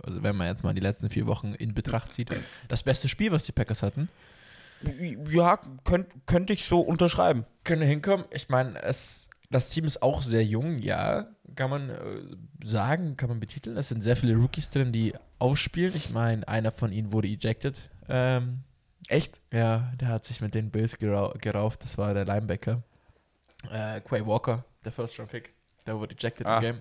also 0.02 0.22
wenn 0.22 0.36
man 0.36 0.46
jetzt 0.48 0.64
mal 0.64 0.74
die 0.74 0.80
letzten 0.80 1.10
vier 1.10 1.26
Wochen 1.26 1.54
in 1.54 1.74
Betracht 1.74 2.12
zieht, 2.12 2.30
das 2.68 2.82
beste 2.82 3.08
Spiel, 3.08 3.30
was 3.32 3.44
die 3.44 3.52
Packers 3.52 3.82
hatten. 3.82 4.08
Ja, 5.30 5.58
könnt, 5.84 6.08
könnte 6.26 6.52
ich 6.52 6.64
so 6.66 6.80
unterschreiben. 6.80 7.44
Können 7.64 7.82
hinkommen. 7.82 8.26
Ich 8.30 8.48
meine, 8.48 8.80
das 9.50 9.70
Team 9.70 9.84
ist 9.84 10.02
auch 10.02 10.22
sehr 10.22 10.44
jung, 10.44 10.78
ja, 10.78 11.26
kann 11.54 11.70
man 11.70 11.90
äh, 11.90 12.66
sagen, 12.66 13.16
kann 13.16 13.28
man 13.28 13.40
betiteln. 13.40 13.76
Es 13.76 13.88
sind 13.88 14.02
sehr 14.02 14.16
viele 14.16 14.34
Rookies 14.36 14.70
drin, 14.70 14.92
die 14.92 15.14
aufspielen. 15.38 15.92
Ich 15.94 16.10
meine, 16.10 16.46
einer 16.48 16.72
von 16.72 16.92
ihnen 16.92 17.12
wurde 17.12 17.28
ejected. 17.28 17.90
Ähm, 18.08 18.60
Echt? 19.08 19.40
ja, 19.52 19.92
der 20.00 20.08
hat 20.08 20.24
sich 20.24 20.40
mit 20.40 20.54
den 20.54 20.70
Bills 20.70 20.98
gerau 20.98 21.34
gerauft. 21.40 21.84
Das 21.84 21.98
war 21.98 22.14
der 22.14 22.24
Linebacker. 22.24 22.82
Äh, 23.70 24.00
Quay 24.00 24.26
Walker, 24.26 24.64
der 24.84 24.92
First-Round-Pick. 24.92 25.52
Der 25.86 25.98
wurde 25.98 26.14
ejected 26.14 26.46
Ah. 26.46 26.56
im 26.56 26.62
Game. 26.62 26.80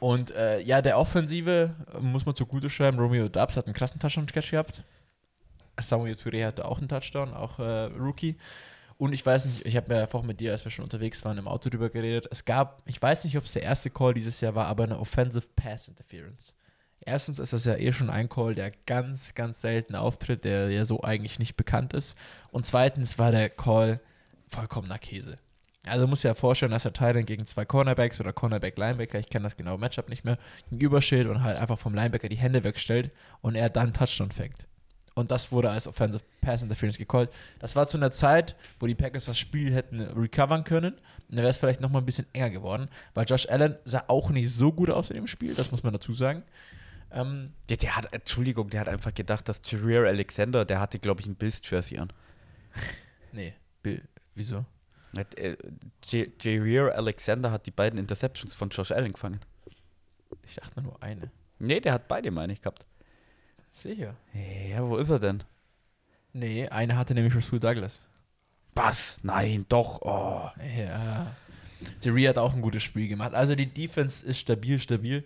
Und 0.00 0.32
äh, 0.32 0.58
ja, 0.60 0.82
der 0.82 0.98
Offensive 0.98 1.76
muss 2.00 2.26
man 2.26 2.34
zugute 2.34 2.68
schreiben. 2.68 2.98
Romeo 2.98 3.28
Dubs 3.28 3.56
hat 3.56 3.66
einen 3.66 3.74
krassen 3.74 4.00
Touchdown-Catch 4.00 4.50
gehabt. 4.50 4.82
Samuel 5.82 6.14
Touré 6.14 6.46
hatte 6.46 6.64
auch 6.64 6.78
einen 6.78 6.88
Touchdown, 6.88 7.34
auch 7.34 7.58
äh, 7.58 7.84
Rookie. 7.98 8.36
Und 8.98 9.12
ich 9.12 9.24
weiß 9.24 9.46
nicht, 9.46 9.66
ich 9.66 9.76
habe 9.76 9.92
mir 9.92 10.06
vorhin 10.06 10.28
mit 10.28 10.40
dir, 10.40 10.52
als 10.52 10.64
wir 10.64 10.70
schon 10.70 10.84
unterwegs 10.84 11.24
waren, 11.24 11.38
im 11.38 11.48
Auto 11.48 11.70
drüber 11.70 11.90
geredet. 11.90 12.28
Es 12.30 12.44
gab, 12.44 12.82
ich 12.86 13.00
weiß 13.02 13.24
nicht, 13.24 13.36
ob 13.36 13.44
es 13.44 13.52
der 13.52 13.62
erste 13.62 13.90
Call 13.90 14.14
dieses 14.14 14.40
Jahr 14.40 14.54
war, 14.54 14.66
aber 14.66 14.84
eine 14.84 14.98
Offensive 14.98 15.48
Pass 15.56 15.88
Interference. 15.88 16.54
Erstens 17.04 17.40
ist 17.40 17.52
das 17.52 17.64
ja 17.64 17.74
eh 17.74 17.92
schon 17.92 18.10
ein 18.10 18.28
Call, 18.28 18.54
der 18.54 18.70
ganz, 18.86 19.34
ganz 19.34 19.60
selten 19.60 19.96
auftritt, 19.96 20.44
der 20.44 20.70
ja 20.70 20.84
so 20.84 21.02
eigentlich 21.02 21.38
nicht 21.40 21.56
bekannt 21.56 21.94
ist. 21.94 22.16
Und 22.52 22.64
zweitens 22.64 23.18
war 23.18 23.32
der 23.32 23.50
Call 23.50 24.00
vollkommener 24.46 24.98
Käse. 24.98 25.38
Also 25.84 26.06
muss 26.06 26.22
ja 26.22 26.34
vorstellen, 26.34 26.70
dass 26.70 26.84
der 26.84 26.92
Titan 26.92 27.26
gegen 27.26 27.44
zwei 27.44 27.64
Cornerbacks 27.64 28.20
oder 28.20 28.32
Cornerback-Linebacker, 28.32 29.18
ich 29.18 29.30
kenne 29.30 29.44
das 29.44 29.56
genaue 29.56 29.78
Matchup 29.78 30.08
nicht 30.08 30.24
mehr, 30.24 30.38
gegenübersteht 30.70 31.26
und 31.26 31.42
halt 31.42 31.56
einfach 31.56 31.78
vom 31.78 31.94
Linebacker 31.94 32.28
die 32.28 32.36
Hände 32.36 32.62
wegstellt 32.62 33.10
und 33.40 33.56
er 33.56 33.68
dann 33.68 33.92
Touchdown 33.92 34.30
fängt. 34.30 34.68
Und 35.14 35.30
das 35.30 35.52
wurde 35.52 35.70
als 35.70 35.86
Offensive 35.86 36.24
Pass 36.40 36.62
Interference 36.62 36.96
gecallt. 36.98 37.30
Das 37.58 37.76
war 37.76 37.86
zu 37.86 37.98
einer 37.98 38.10
Zeit, 38.12 38.56
wo 38.80 38.86
die 38.86 38.94
Packers 38.94 39.26
das 39.26 39.38
Spiel 39.38 39.72
hätten 39.74 40.00
recovern 40.00 40.64
können. 40.64 40.94
Und 40.94 41.36
da 41.36 41.38
wäre 41.38 41.48
es 41.48 41.58
vielleicht 41.58 41.80
nochmal 41.80 42.00
ein 42.02 42.06
bisschen 42.06 42.26
enger 42.32 42.50
geworden, 42.50 42.88
weil 43.14 43.26
Josh 43.26 43.46
Allen 43.48 43.76
sah 43.84 44.04
auch 44.08 44.30
nicht 44.30 44.50
so 44.50 44.72
gut 44.72 44.88
aus 44.90 45.10
in 45.10 45.16
dem 45.16 45.26
Spiel, 45.26 45.54
das 45.54 45.70
muss 45.70 45.82
man 45.82 45.92
dazu 45.92 46.12
sagen. 46.12 46.42
Ähm, 47.10 47.52
Der, 47.68 47.76
der 47.76 47.96
hat, 47.96 48.12
Entschuldigung, 48.14 48.70
der 48.70 48.80
hat 48.80 48.88
einfach 48.88 49.12
gedacht, 49.12 49.46
dass 49.48 49.60
Jareer 49.70 50.06
Alexander, 50.08 50.64
der 50.64 50.80
hatte, 50.80 50.98
glaube 50.98 51.20
ich, 51.20 51.26
ein 51.26 51.34
Bills-Jersey 51.34 51.98
an. 51.98 52.10
nee, 53.32 53.52
Bill, 53.82 54.02
wieso? 54.34 54.64
Äh, 55.36 55.56
J- 56.08 56.42
Jareer 56.42 56.94
Alexander 56.96 57.50
hat 57.50 57.66
die 57.66 57.70
beiden 57.70 57.98
Interceptions 57.98 58.54
von 58.54 58.70
Josh 58.70 58.92
Allen 58.92 59.12
gefangen. 59.12 59.40
Ich 60.46 60.54
dachte 60.54 60.80
nur 60.80 61.02
eine. 61.02 61.30
Nee, 61.58 61.80
der 61.80 61.92
hat 61.92 62.08
beide, 62.08 62.30
meine 62.30 62.54
ich, 62.54 62.62
gehabt. 62.62 62.86
Sicher. 63.72 64.14
Ja, 64.70 64.86
wo 64.86 64.96
ist 64.98 65.08
er 65.10 65.18
denn? 65.18 65.42
Nee, 66.32 66.68
eine 66.68 66.96
hatte 66.96 67.14
nämlich 67.14 67.34
Rasul 67.34 67.58
Douglas. 67.60 68.04
Was? 68.74 69.18
Nein, 69.22 69.66
doch. 69.68 70.00
Oh. 70.02 70.48
Ja. 70.76 71.34
Jerry 72.00 72.22
hat 72.24 72.38
auch 72.38 72.54
ein 72.54 72.62
gutes 72.62 72.82
Spiel 72.82 73.08
gemacht. 73.08 73.34
Also 73.34 73.54
die 73.54 73.66
Defense 73.66 74.24
ist 74.24 74.38
stabil, 74.38 74.78
stabil. 74.78 75.24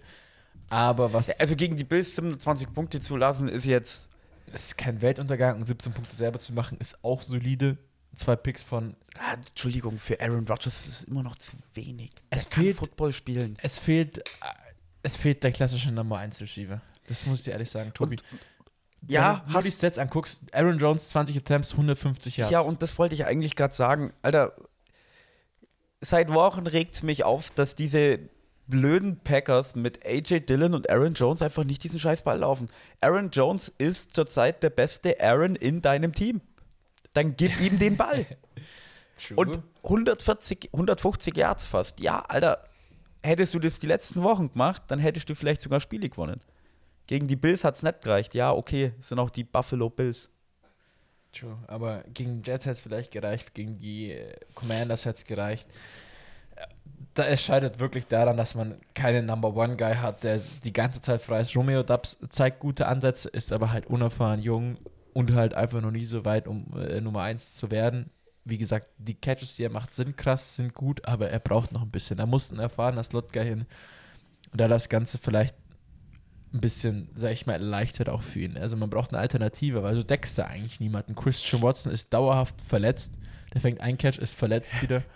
Aber 0.68 1.12
was. 1.12 1.38
Also 1.38 1.54
gegen 1.54 1.76
die 1.76 1.84
Bills 1.84 2.16
27 2.16 2.72
Punkte 2.72 3.00
zu 3.00 3.16
lassen, 3.16 3.48
ist 3.48 3.64
jetzt. 3.66 4.08
Es 4.52 4.66
ist 4.66 4.78
kein 4.78 5.02
Weltuntergang 5.02 5.56
und 5.60 5.66
17 5.66 5.92
Punkte 5.92 6.16
selber 6.16 6.38
zu 6.38 6.52
machen, 6.52 6.78
ist 6.78 7.02
auch 7.04 7.20
solide. 7.22 7.76
Zwei 8.14 8.34
Picks 8.36 8.62
von. 8.62 8.96
Ah, 9.18 9.34
Entschuldigung, 9.34 9.98
für 9.98 10.18
Aaron 10.20 10.46
Rodgers 10.48 10.86
ist 10.86 10.88
es 10.88 11.04
immer 11.04 11.22
noch 11.22 11.36
zu 11.36 11.56
wenig. 11.74 12.10
Es 12.30 12.48
Der 12.48 12.62
fehlt- 12.62 12.76
Football 12.78 13.12
spielen. 13.12 13.58
Es 13.60 13.78
fehlt. 13.78 14.18
äh, 14.18 14.22
Es 15.02 15.14
fehlt 15.14 15.42
der 15.44 15.52
klassische 15.52 15.92
Nummer 15.92 16.18
1 16.18 16.40
Receiver. 16.40 16.80
Das 17.08 17.26
muss 17.26 17.38
ich 17.40 17.44
dir 17.44 17.52
ehrlich 17.52 17.70
sagen, 17.70 17.92
Tobi. 17.94 18.16
ja, 19.06 19.42
Wenn 19.46 19.54
du 19.54 19.60
die 19.62 19.72
Stats 19.72 19.98
anguckst, 19.98 20.40
Aaron 20.52 20.78
Jones 20.78 21.08
20 21.10 21.36
Attempts, 21.36 21.72
150 21.72 22.36
Yards. 22.38 22.52
Ja, 22.52 22.60
und 22.60 22.82
das 22.82 22.98
wollte 22.98 23.14
ich 23.14 23.24
eigentlich 23.26 23.56
gerade 23.56 23.74
sagen. 23.74 24.12
Alter, 24.22 24.54
seit 26.00 26.32
Wochen 26.32 26.66
regt 26.66 26.94
es 26.94 27.02
mich 27.02 27.24
auf, 27.24 27.50
dass 27.50 27.74
diese 27.74 28.18
blöden 28.68 29.20
Packers 29.20 29.76
mit 29.76 30.04
AJ 30.04 30.40
Dillon 30.40 30.74
und 30.74 30.90
Aaron 30.90 31.14
Jones 31.14 31.40
einfach 31.42 31.64
nicht 31.64 31.84
diesen 31.84 32.00
Scheißball 32.00 32.38
laufen. 32.38 32.68
Aaron 33.00 33.30
Jones 33.30 33.72
ist 33.78 34.14
zurzeit 34.14 34.62
der 34.62 34.70
beste 34.70 35.20
Aaron 35.20 35.54
in 35.54 35.82
deinem 35.82 36.12
Team. 36.12 36.40
Dann 37.12 37.36
gib 37.36 37.60
ihm 37.60 37.78
den 37.78 37.96
Ball. 37.96 38.26
True. 39.16 39.36
Und 39.36 39.62
140, 39.84 40.70
150 40.72 41.36
Yards 41.36 41.64
fast. 41.64 42.00
Ja, 42.00 42.20
Alter, 42.20 42.64
hättest 43.22 43.54
du 43.54 43.58
das 43.58 43.78
die 43.78 43.86
letzten 43.86 44.22
Wochen 44.22 44.50
gemacht, 44.52 44.82
dann 44.88 44.98
hättest 44.98 45.28
du 45.28 45.34
vielleicht 45.34 45.60
sogar 45.60 45.80
Spiele 45.80 46.08
gewonnen. 46.08 46.40
Gegen 47.06 47.28
die 47.28 47.36
Bills 47.36 47.64
hat 47.64 47.76
es 47.76 47.82
nicht 47.82 48.02
gereicht. 48.02 48.34
Ja, 48.34 48.52
okay, 48.52 48.92
es 49.00 49.08
sind 49.08 49.18
auch 49.18 49.30
die 49.30 49.44
Buffalo 49.44 49.90
Bills. 49.90 50.30
True, 51.32 51.56
aber 51.66 52.02
gegen 52.14 52.42
Jets 52.42 52.64
hätte 52.64 52.72
es 52.72 52.80
vielleicht 52.80 53.12
gereicht, 53.12 53.52
gegen 53.54 53.78
die 53.78 54.12
äh, 54.12 54.36
Commanders 54.54 55.04
hätte 55.04 55.18
es 55.18 55.24
gereicht. 55.24 55.68
Da, 57.14 57.26
es 57.26 57.42
scheitert 57.42 57.78
wirklich 57.78 58.06
daran, 58.06 58.36
dass 58.36 58.54
man 58.54 58.80
keinen 58.94 59.26
Number 59.26 59.54
One 59.54 59.76
Guy 59.76 59.94
hat, 59.94 60.24
der 60.24 60.40
die 60.64 60.72
ganze 60.72 61.00
Zeit 61.00 61.20
frei 61.20 61.40
ist. 61.40 61.54
Romeo 61.56 61.82
Dubs 61.82 62.18
zeigt 62.30 62.60
gute 62.60 62.86
Ansätze, 62.86 63.28
ist 63.28 63.52
aber 63.52 63.72
halt 63.72 63.86
unerfahren, 63.86 64.40
jung 64.40 64.78
und 65.12 65.32
halt 65.34 65.54
einfach 65.54 65.80
noch 65.80 65.90
nie 65.90 66.04
so 66.04 66.24
weit, 66.24 66.48
um 66.48 66.66
äh, 66.76 67.00
Nummer 67.00 67.22
1 67.22 67.54
zu 67.54 67.70
werden. 67.70 68.10
Wie 68.44 68.58
gesagt, 68.58 68.88
die 68.98 69.14
Catches, 69.14 69.56
die 69.56 69.64
er 69.64 69.70
macht, 69.70 69.94
sind 69.94 70.16
krass, 70.16 70.56
sind 70.56 70.72
gut, 70.74 71.06
aber 71.06 71.30
er 71.30 71.40
braucht 71.40 71.72
noch 71.72 71.82
ein 71.82 71.90
bisschen. 71.90 72.18
Er 72.18 72.26
muss 72.26 72.50
ein 72.50 72.60
erfahrener 72.60 73.02
Slot-Guy 73.02 73.44
hin. 73.44 73.66
Und 74.52 74.60
da 74.60 74.68
das 74.68 74.88
Ganze 74.88 75.18
vielleicht 75.18 75.56
ein 76.56 76.60
bisschen, 76.60 77.08
sag 77.14 77.32
ich 77.32 77.46
mal, 77.46 77.54
erleichtert 77.54 78.08
auch 78.08 78.22
für 78.22 78.40
ihn. 78.40 78.56
Also 78.56 78.76
man 78.76 78.90
braucht 78.90 79.10
eine 79.12 79.20
Alternative, 79.20 79.82
weil 79.82 79.94
du 79.94 80.04
deckst 80.04 80.38
da 80.38 80.46
eigentlich 80.46 80.80
niemanden. 80.80 81.14
Christian 81.14 81.62
Watson 81.62 81.92
ist 81.92 82.12
dauerhaft 82.12 82.60
verletzt. 82.62 83.14
Der 83.54 83.60
fängt 83.60 83.80
ein 83.80 83.98
Catch, 83.98 84.18
ist 84.18 84.34
verletzt 84.34 84.82
wieder. 84.82 85.02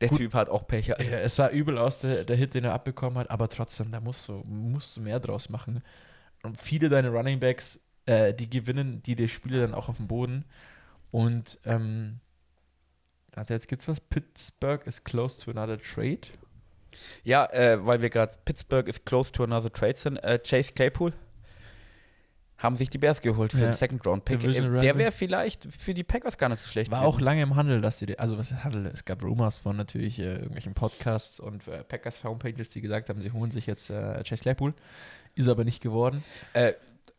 Der 0.00 0.08
Gut. 0.08 0.18
Typ 0.18 0.32
hat 0.32 0.48
auch 0.48 0.66
Pech. 0.66 0.86
Ja, 0.86 0.96
es 0.96 1.36
sah 1.36 1.50
übel 1.50 1.76
aus, 1.76 2.00
der, 2.00 2.24
der 2.24 2.36
Hit, 2.36 2.54
den 2.54 2.64
er 2.64 2.72
abbekommen 2.72 3.18
hat, 3.18 3.30
aber 3.30 3.50
trotzdem, 3.50 3.92
da 3.92 4.00
musst 4.00 4.26
du, 4.26 4.42
musst 4.46 4.96
du 4.96 5.02
mehr 5.02 5.20
draus 5.20 5.50
machen. 5.50 5.82
Und 6.42 6.58
viele 6.58 6.88
deiner 6.88 7.10
Running 7.10 7.40
Backs, 7.40 7.78
äh, 8.06 8.32
die 8.32 8.48
gewinnen 8.48 9.02
die 9.02 9.16
die 9.16 9.28
Spiele 9.28 9.60
dann 9.60 9.74
auch 9.74 9.90
auf 9.90 9.98
dem 9.98 10.06
Boden. 10.06 10.46
Und 11.10 11.58
ähm, 11.66 12.20
jetzt 13.50 13.68
gibt's 13.68 13.86
was. 13.86 14.00
Pittsburgh 14.00 14.86
is 14.86 15.04
close 15.04 15.44
to 15.44 15.50
another 15.50 15.78
trade. 15.78 16.28
Ja, 17.24 17.46
äh, 17.52 17.84
weil 17.84 18.00
wir 18.02 18.10
gerade 18.10 18.34
Pittsburgh 18.44 18.88
is 18.88 19.04
close 19.04 19.32
to 19.32 19.44
another 19.44 19.72
trade 19.72 19.96
sind. 19.96 20.16
Äh, 20.18 20.38
Chase 20.38 20.72
Claypool 20.72 21.12
haben 22.58 22.74
sich 22.74 22.88
die 22.88 22.96
Bears 22.98 23.20
geholt 23.20 23.52
für 23.52 23.58
Ja. 23.58 23.66
den 23.66 23.72
Second 23.72 24.06
Round 24.06 24.24
Pick. 24.24 24.40
Division 24.40 24.76
Äh, 24.76 24.80
Der 24.80 24.96
wäre 24.96 25.12
vielleicht 25.12 25.68
für 25.72 25.92
die 25.92 26.04
Packers 26.04 26.38
gar 26.38 26.48
nicht 26.48 26.62
so 26.62 26.68
schlecht. 26.70 26.90
War 26.90 27.02
auch 27.02 27.20
lange 27.20 27.42
im 27.42 27.54
Handel, 27.54 27.82
dass 27.82 27.98
sie, 27.98 28.18
also 28.18 28.38
was 28.38 28.50
ist 28.50 28.64
Handel? 28.64 28.86
Es 28.86 29.04
gab 29.04 29.22
Rumors 29.22 29.60
von 29.60 29.76
natürlich 29.76 30.18
äh, 30.18 30.34
irgendwelchen 30.36 30.72
Podcasts 30.72 31.38
und 31.38 31.68
äh, 31.68 31.84
Packers 31.84 32.24
Homepages, 32.24 32.70
die 32.70 32.80
gesagt 32.80 33.10
haben, 33.10 33.20
sie 33.20 33.30
holen 33.32 33.50
sich 33.50 33.66
jetzt 33.66 33.90
äh, 33.90 34.22
Chase 34.24 34.42
Claypool. 34.42 34.72
Ist 35.34 35.48
aber 35.48 35.64
nicht 35.64 35.82
geworden. 35.82 36.24
Äh, 36.54 36.72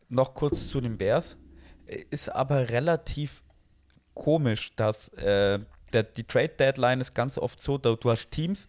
noch 0.08 0.34
kurz 0.34 0.68
zu 0.70 0.80
den 0.80 0.98
Bears. 0.98 1.36
Äh, 1.86 2.02
Ist 2.10 2.30
aber 2.34 2.70
relativ 2.70 3.42
komisch, 4.14 4.74
dass 4.74 5.12
der, 5.14 6.02
die 6.02 6.24
Trade 6.24 6.48
Deadline 6.48 7.00
ist 7.00 7.14
ganz 7.14 7.38
oft 7.38 7.62
so, 7.62 7.78
du 7.78 8.10
hast 8.10 8.30
Teams, 8.32 8.66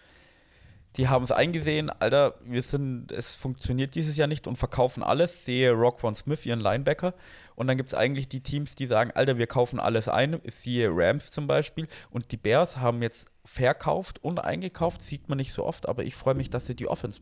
die 0.98 1.08
haben 1.08 1.24
es 1.24 1.32
eingesehen, 1.32 1.90
Alter, 1.90 2.36
wir 2.42 2.64
sind, 2.64 3.12
es 3.12 3.36
funktioniert 3.36 3.94
dieses 3.96 4.18
Jahr 4.18 4.28
nicht 4.28 4.48
und 4.48 4.56
verkaufen 4.56 5.04
alles, 5.04 5.46
sehe 5.46 5.72
Rockwan 5.72 6.16
Smith, 6.16 6.46
ihren 6.46 6.60
Linebacker. 6.60 7.14
Und 7.56 7.68
dann 7.68 7.78
gibt 7.78 7.90
es 7.90 7.94
eigentlich 7.94 8.28
die 8.28 8.42
Teams, 8.42 8.76
die 8.76 8.88
sagen, 8.88 9.12
Alter, 9.14 9.38
wir 9.38 9.48
kaufen 9.48 9.80
alles 9.80 10.08
ein, 10.08 10.42
siehe 10.48 10.90
Rams 10.92 11.30
zum 11.30 11.46
Beispiel. 11.46 11.88
Und 12.10 12.32
die 12.32 12.38
Bears 12.38 12.78
haben 12.78 13.02
jetzt 13.04 13.28
verkauft 13.46 14.24
und 14.24 14.40
eingekauft, 14.40 15.04
sieht 15.04 15.30
man 15.30 15.38
nicht 15.38 15.54
so 15.54 15.64
oft, 15.64 15.88
aber 15.88 16.04
ich 16.04 16.16
freue 16.16 16.36
mich, 16.36 16.50
dass 16.50 16.66
sie 16.66 16.76
die 16.76 16.88
Offense 16.88 17.22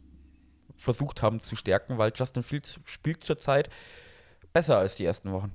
versucht 0.77 1.21
haben 1.21 1.41
zu 1.41 1.55
stärken, 1.55 1.97
weil 1.97 2.13
Justin 2.15 2.43
Fields 2.43 2.79
spielt 2.85 3.23
zurzeit 3.23 3.69
besser 4.53 4.77
als 4.77 4.95
die 4.95 5.05
ersten 5.05 5.31
Wochen. 5.31 5.51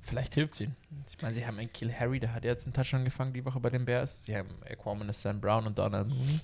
Vielleicht 0.00 0.34
hilft 0.34 0.54
es 0.54 0.60
ihnen. 0.60 0.76
Ich 1.10 1.20
meine, 1.20 1.34
sie 1.34 1.46
haben 1.46 1.58
einen 1.58 1.72
Kill 1.72 1.92
Harry, 1.92 2.20
der 2.20 2.32
hat 2.32 2.44
jetzt 2.44 2.64
einen 2.64 2.74
Touchdown 2.74 3.04
gefangen 3.04 3.32
die 3.32 3.44
Woche 3.44 3.58
bei 3.60 3.70
den 3.70 3.84
Bears. 3.84 4.24
Sie 4.24 4.36
haben 4.36 4.50
Aquaman, 4.68 5.12
Sam 5.12 5.40
Brown 5.40 5.66
und 5.66 5.78
Donald 5.78 6.08
Mooney. 6.08 6.40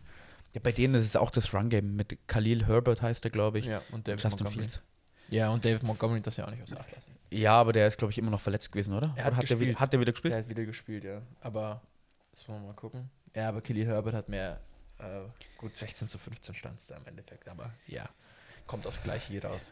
Ja, 0.54 0.60
bei 0.62 0.72
denen 0.72 0.94
ist 0.94 1.06
es 1.06 1.16
auch 1.16 1.30
das 1.30 1.54
Run-Game 1.54 1.96
mit 1.96 2.18
Khalil 2.26 2.66
Herbert 2.66 3.00
heißt 3.00 3.24
er, 3.24 3.30
glaube 3.30 3.58
ich. 3.58 3.66
Ja, 3.66 3.80
und 3.90 4.06
David 4.06 4.22
Justin 4.22 4.44
Montgomery. 4.44 4.68
Fields. 4.68 4.80
Ja, 5.30 5.48
und 5.48 5.64
David 5.64 5.82
Montgomery 5.82 6.20
das 6.20 6.36
ja 6.36 6.46
auch 6.46 6.50
nicht 6.50 6.62
außer 6.62 6.78
Acht 6.78 6.92
lassen. 6.92 7.16
Ja, 7.30 7.54
aber 7.54 7.72
der 7.72 7.88
ist, 7.88 7.96
glaube 7.96 8.12
ich, 8.12 8.18
immer 8.18 8.30
noch 8.30 8.40
verletzt 8.40 8.70
gewesen, 8.70 8.92
oder? 8.92 9.14
Er 9.16 9.24
hat 9.24 9.32
oder 9.32 9.36
hat, 9.38 9.50
der 9.50 9.60
wieder, 9.60 9.72
gespielt. 9.72 9.80
hat 9.80 9.92
der 9.92 10.00
wieder 10.00 10.12
gespielt? 10.12 10.32
Der 10.32 10.40
hat 10.40 10.48
wieder 10.48 10.64
gespielt, 10.64 11.04
ja. 11.04 11.22
Aber, 11.40 11.80
das 12.32 12.46
wollen 12.48 12.60
wir 12.60 12.66
mal 12.68 12.74
gucken. 12.74 13.08
Ja, 13.34 13.48
aber 13.48 13.62
Khalil 13.62 13.86
Herbert 13.86 14.14
hat 14.14 14.28
mehr, 14.28 14.60
äh, 14.98 15.22
gut 15.56 15.74
16 15.74 16.06
zu 16.06 16.18
15 16.18 16.54
stand 16.54 16.80
es 16.80 16.86
da 16.86 16.96
im 16.96 17.06
Endeffekt. 17.06 17.48
Aber 17.48 17.72
ja, 17.86 18.06
kommt 18.66 18.86
aufs 18.86 19.02
Gleiche 19.02 19.28
hier 19.28 19.44
raus. 19.46 19.70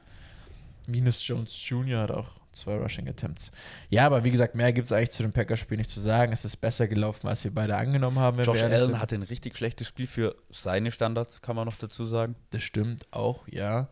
Minus 0.90 1.26
Jones 1.26 1.56
Jr. 1.68 2.00
hat 2.00 2.10
auch 2.10 2.40
zwei 2.52 2.76
Rushing 2.76 3.08
Attempts. 3.08 3.50
Ja, 3.88 4.06
aber 4.06 4.24
wie 4.24 4.30
gesagt, 4.30 4.54
mehr 4.54 4.72
gibt 4.72 4.86
es 4.86 4.92
eigentlich 4.92 5.10
zu 5.10 5.22
dem 5.22 5.32
Packers-Spiel 5.32 5.78
nicht 5.78 5.90
zu 5.90 6.00
sagen. 6.00 6.32
Es 6.32 6.44
ist 6.44 6.56
besser 6.56 6.88
gelaufen, 6.88 7.28
als 7.28 7.44
wir 7.44 7.54
beide 7.54 7.76
angenommen 7.76 8.18
haben. 8.18 8.40
Josh 8.40 8.62
Allen 8.62 8.80
sind. 8.80 9.00
hatte 9.00 9.14
ein 9.14 9.22
richtig 9.22 9.56
schlechtes 9.56 9.86
Spiel 9.86 10.06
für 10.06 10.36
seine 10.50 10.90
Standards, 10.90 11.42
kann 11.42 11.56
man 11.56 11.66
noch 11.66 11.76
dazu 11.76 12.04
sagen. 12.04 12.34
Das 12.50 12.62
stimmt 12.62 13.06
auch, 13.12 13.46
ja. 13.48 13.88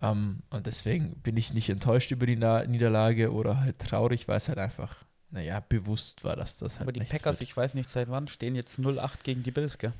Ähm, 0.00 0.42
und 0.50 0.66
deswegen 0.66 1.16
bin 1.16 1.36
ich 1.36 1.52
nicht 1.52 1.68
enttäuscht 1.68 2.10
über 2.10 2.26
die 2.26 2.36
Na 2.36 2.64
Niederlage 2.64 3.32
oder 3.32 3.60
halt 3.60 3.78
traurig, 3.78 4.26
weil 4.26 4.38
es 4.38 4.48
halt 4.48 4.58
einfach, 4.58 4.96
naja, 5.30 5.60
bewusst 5.60 6.24
war, 6.24 6.36
dass 6.36 6.58
das 6.58 6.78
halt 6.78 6.88
aber 6.88 6.92
die 6.92 7.00
Packers, 7.00 7.40
wird. 7.40 7.48
ich 7.48 7.56
weiß 7.56 7.74
nicht 7.74 7.90
seit 7.90 8.08
wann, 8.08 8.28
stehen 8.28 8.54
jetzt 8.54 8.78
0-8 8.78 9.22
gegen 9.22 9.42
die 9.42 9.50
Bills, 9.50 9.78
gell? 9.78 9.92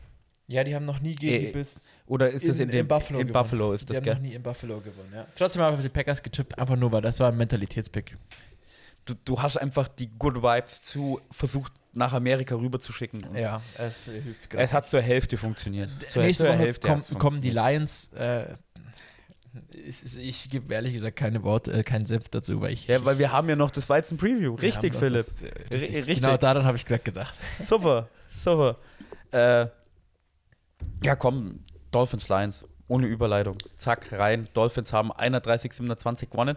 Ja, 0.49 0.64
die 0.64 0.74
haben 0.74 0.84
noch 0.84 1.01
nie 1.01 1.12
gegen 1.12 1.34
Äh, 1.34 1.47
die 1.47 1.53
Bills 1.53 1.86
Oder 2.07 2.28
ist 2.30 2.47
das 2.49 2.59
in, 2.59 2.68
dem 2.70 2.86
Buffalo 2.88 3.20
in 3.20 3.26
gewonnen. 3.28 3.43
Buffalo 3.45 3.72
ist 3.72 3.82
Die 3.88 3.93
das, 3.95 3.97
haben 3.99 4.05
gell? 4.05 4.14
noch 4.14 4.22
nie 4.22 4.34
in 4.34 4.43
Buffalo 4.43 4.80
gewonnen, 4.80 5.12
ja. 5.14 5.26
Trotzdem 5.34 5.62
habe 5.62 5.72
ich 5.74 5.78
auf 5.78 5.84
die 5.84 5.88
Packers 5.88 6.22
getippt, 6.22 6.59
einfach 6.59 6.76
nur, 6.76 6.90
weil 6.93 7.01
das 7.03 7.18
war 7.20 7.28
ein 7.30 7.36
Mentalitätspick. 7.36 8.16
Du, 9.05 9.14
du 9.24 9.40
hast 9.40 9.57
einfach 9.57 9.88
die 9.88 10.09
Good 10.18 10.43
Vibes 10.43 10.80
zu 10.82 11.20
versucht 11.30 11.72
nach 11.93 12.12
Amerika 12.12 12.55
rüberzuschicken. 12.55 13.34
Ja, 13.34 13.61
es 13.76 14.05
hilft 14.05 14.55
Es 14.55 14.72
hat 14.72 14.88
zur 14.88 15.01
Hälfte 15.03 15.36
funktioniert. 15.36 15.90
Zur, 16.11 16.22
Nächste 16.22 16.49
Woche 16.49 16.57
Hälfte 16.59 16.86
komm, 16.88 17.18
kommen 17.18 17.40
die. 17.40 17.51
Lions. 17.51 18.12
Äh, 18.14 18.55
ist- 19.72 20.16
ich 20.16 20.49
gebe 20.51 20.72
ehrlich 20.72 20.95
gesagt 20.95 21.16
keine 21.16 21.43
Worte, 21.43 21.72
äh, 21.72 21.82
keinen 21.82 22.07
Senf 22.07 22.28
dazu, 22.30 22.61
weil 22.61 22.72
ich. 22.72 22.86
Ja, 22.86 23.05
weil 23.05 23.18
wir 23.18 23.32
haben 23.32 23.49
ja 23.49 23.57
noch 23.57 23.70
das 23.70 23.88
Weizen-Preview. 23.88 24.57
wir 24.57 24.62
Richtig, 24.62 24.95
haben 24.95 25.01
Philipp. 25.01 25.26
das, 25.26 25.43
äh, 25.43 25.47
Ri- 25.47 25.72
richtig. 25.72 25.97
richtig. 25.97 26.20
Genau 26.20 26.36
daran 26.36 26.64
habe 26.64 26.76
ich 26.76 26.86
gerade 26.86 27.03
gedacht. 27.03 27.34
Super, 27.43 28.09
super. 28.34 28.78
Äh, 29.30 29.66
ja, 31.03 31.16
komm, 31.16 31.61
Dolphins 31.91 32.28
Lions, 32.28 32.64
ohne 32.89 33.07
Überleitung. 33.07 33.59
Zack, 33.74 34.12
rein. 34.12 34.49
Dolphins 34.55 34.93
haben 34.93 35.12
31-27 35.12 36.30
gewonnen. 36.30 36.57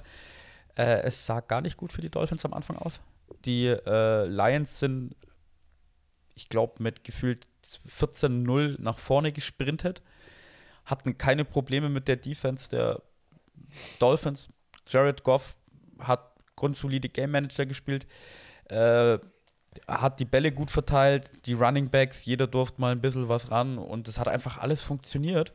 Äh, 0.75 1.01
es 1.03 1.25
sah 1.25 1.39
gar 1.39 1.61
nicht 1.61 1.77
gut 1.77 1.93
für 1.93 2.01
die 2.01 2.09
Dolphins 2.09 2.45
am 2.45 2.53
Anfang 2.53 2.77
aus. 2.77 2.99
Die 3.45 3.67
äh, 3.67 4.25
Lions 4.25 4.79
sind, 4.79 5.15
ich 6.35 6.49
glaube, 6.49 6.83
mit 6.83 7.03
gefühlt 7.03 7.47
14-0 7.87 8.75
nach 8.79 8.99
vorne 8.99 9.31
gesprintet. 9.31 10.01
Hatten 10.85 11.17
keine 11.17 11.45
Probleme 11.45 11.89
mit 11.89 12.07
der 12.07 12.17
Defense 12.17 12.69
der 12.69 13.01
Dolphins. 13.99 14.49
Jared 14.87 15.23
Goff 15.23 15.57
hat 15.99 16.31
grundsolide 16.55 17.09
Game 17.09 17.31
Manager 17.31 17.65
gespielt. 17.65 18.05
Äh, 18.65 19.19
hat 19.87 20.19
die 20.19 20.25
Bälle 20.25 20.51
gut 20.51 20.71
verteilt, 20.71 21.31
die 21.45 21.53
Running 21.53 21.89
Backs, 21.89 22.25
jeder 22.25 22.47
durfte 22.47 22.81
mal 22.81 22.91
ein 22.91 23.01
bisschen 23.01 23.29
was 23.29 23.51
ran 23.51 23.77
und 23.77 24.07
es 24.07 24.19
hat 24.19 24.27
einfach 24.27 24.57
alles 24.57 24.81
funktioniert. 24.81 25.53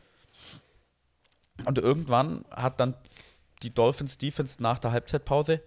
Und 1.67 1.79
irgendwann 1.79 2.45
hat 2.51 2.81
dann 2.81 2.95
die 3.63 3.75
Dolphins 3.75 4.19
Defense 4.19 4.63
nach 4.63 4.79
der 4.79 4.93
Halbzeitpause 4.93 5.61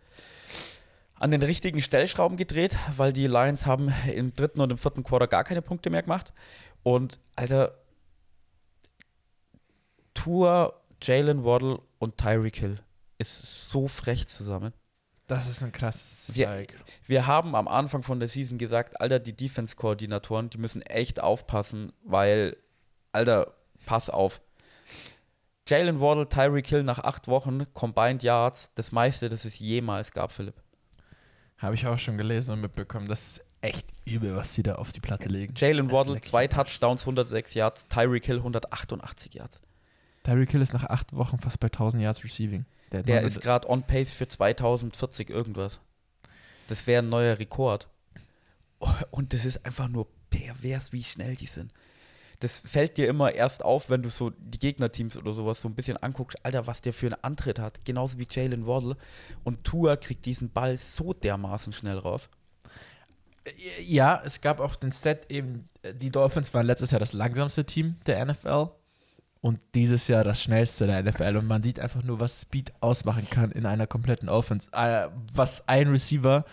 an 1.16 1.32
den 1.32 1.44
richtigen 1.44 1.82
Stellschrauben 1.82 2.38
gedreht, 2.38 2.78
weil 2.98 3.14
die 3.14 3.28
Lions 3.28 3.66
haben 3.66 3.94
im 4.14 4.34
dritten 4.34 4.62
und 4.62 4.72
im 4.72 4.78
vierten 4.78 5.04
Quarter 5.04 5.28
gar 5.28 5.44
keine 5.44 5.62
Punkte 5.62 5.90
mehr 5.90 6.02
gemacht. 6.02 6.34
Und 6.82 7.20
Alter, 7.36 7.78
Tour, 10.14 10.82
Jalen 11.02 11.44
Waddle 11.44 11.80
und 12.00 12.18
Tyreek 12.18 12.58
Hill 12.58 12.76
ist 13.18 13.70
so 13.70 13.88
frech 13.88 14.28
zusammen. 14.28 14.74
Das 15.28 15.48
ist 15.48 15.62
ein 15.64 15.72
krasses 15.72 16.36
Wir- 16.36 16.48
Zweig. 16.48 16.74
Wir 17.08 17.28
haben 17.28 17.56
am 17.56 17.68
Anfang 17.68 18.04
von 18.04 18.20
der 18.20 18.28
Season 18.30 18.58
gesagt, 18.58 19.00
Alter, 19.00 19.20
die 19.20 19.34
Defense-Koordinatoren, 19.36 20.50
die 20.50 20.58
müssen 20.58 20.82
echt 20.82 21.22
aufpassen, 21.22 21.94
weil, 22.04 22.58
Alter, 23.14 23.54
pass 23.86 24.10
auf. 24.10 24.42
Jalen 25.68 26.02
Waddle, 26.02 26.28
Tyreek 26.28 26.68
Hill 26.68 26.84
nach 26.84 27.00
acht 27.00 27.28
Wochen, 27.30 27.66
Combined 27.74 28.22
Yards, 28.22 28.70
das 28.76 28.92
meiste, 28.92 29.30
das 29.30 29.46
es 29.46 29.60
jemals 29.60 30.12
gab, 30.12 30.32
Philipp. 30.34 30.56
Habe 31.58 31.76
ich 31.76 31.88
auch 31.88 31.98
schon 31.98 32.18
gelesen 32.18 32.52
und 32.52 32.62
mitbekommen. 32.62 33.08
Das 33.08 33.26
ist 33.38 33.42
echt 33.62 33.88
übel, 34.04 34.36
was 34.36 34.54
sie 34.54 34.64
da 34.64 34.76
auf 34.76 34.92
die 34.92 35.00
Platte 35.00 35.30
legen. 35.30 35.54
Jalen 35.56 35.90
Waddle, 35.90 36.16
Leck 36.16 36.26
zwei 36.26 36.48
Touchdowns, 36.48 37.04
106 37.04 37.54
Yards, 37.54 37.88
Tyreek 37.88 38.26
Hill, 38.26 38.38
188 38.40 39.34
Yards. 39.36 39.62
Tyreek 40.24 40.52
Hill 40.52 40.62
ist 40.62 40.74
nach 40.74 40.84
acht 40.86 41.16
Wochen 41.16 41.40
fast 41.40 41.62
bei 41.62 41.68
1000 41.70 42.04
Yards 42.04 42.24
Receiving. 42.26 42.66
Der 43.02 43.22
mal 43.22 43.28
ist 43.28 43.42
gerade 43.42 43.70
on 43.70 43.84
pace 43.84 44.14
für 44.14 44.28
2040 44.28 45.30
irgendwas. 45.30 45.80
Das 46.68 46.88
wäre 46.88 47.02
ein 47.02 47.10
neuer 47.10 47.40
Rekord. 47.40 47.88
Und 49.12 49.34
das 49.34 49.46
ist 49.46 49.66
einfach 49.66 49.88
nur 49.88 50.08
pervers, 50.30 50.92
wie 50.92 51.04
schnell 51.04 51.36
die 51.36 51.48
sind. 51.48 51.74
Das 52.40 52.62
fällt 52.66 52.98
dir 52.98 53.08
immer 53.08 53.34
erst 53.34 53.64
auf, 53.64 53.90
wenn 53.90 54.02
du 54.02 54.10
so 54.10 54.32
die 54.32 54.60
Gegnerteams 54.60 55.16
oder 55.16 55.32
sowas 55.32 55.62
so 55.62 55.70
ein 55.70 55.76
bisschen 55.76 55.96
anguckst. 55.98 56.38
Alter, 56.44 56.68
was 56.68 56.82
der 56.82 56.94
für 56.94 57.08
einen 57.08 57.24
Antritt 57.24 57.58
hat. 57.58 57.86
Genauso 57.86 58.20
wie 58.20 58.28
Jalen 58.30 58.68
Waddle. 58.68 58.98
Und 59.44 59.64
Tua 59.64 59.96
kriegt 59.96 60.26
diesen 60.26 60.50
Ball 60.52 60.78
so 60.78 61.14
dermaßen 61.14 61.72
schnell 61.72 61.98
raus. 61.98 62.30
Ja, 63.82 64.22
es 64.26 64.42
gab 64.42 64.60
auch 64.60 64.76
den 64.76 64.92
Stat 64.92 65.30
eben, 65.30 65.70
die 65.94 66.12
Dolphins 66.12 66.54
waren 66.54 66.66
letztes 66.66 66.92
Jahr 66.92 67.00
das 67.00 67.14
langsamste 67.14 67.66
Team 67.66 67.98
der 68.06 68.26
NFL 68.26 68.70
und 69.44 69.60
dieses 69.76 70.08
Jahr 70.08 70.24
das 70.24 70.42
schnellste 70.42 70.88
der 70.88 71.04
NFL 71.04 71.36
und 71.36 71.48
man 71.48 71.62
sieht 71.62 71.78
einfach 71.78 72.02
nur, 72.02 72.22
was 72.22 72.42
Speed 72.44 72.72
ausmachen 72.80 73.28
kann 73.30 73.52
in 73.52 73.66
einer 73.66 73.88
kompletten 73.88 74.30
Offense. 74.30 74.70
Äh, 74.72 75.10
was 75.34 75.68
ein 75.68 75.90
Receiver, 75.90 76.46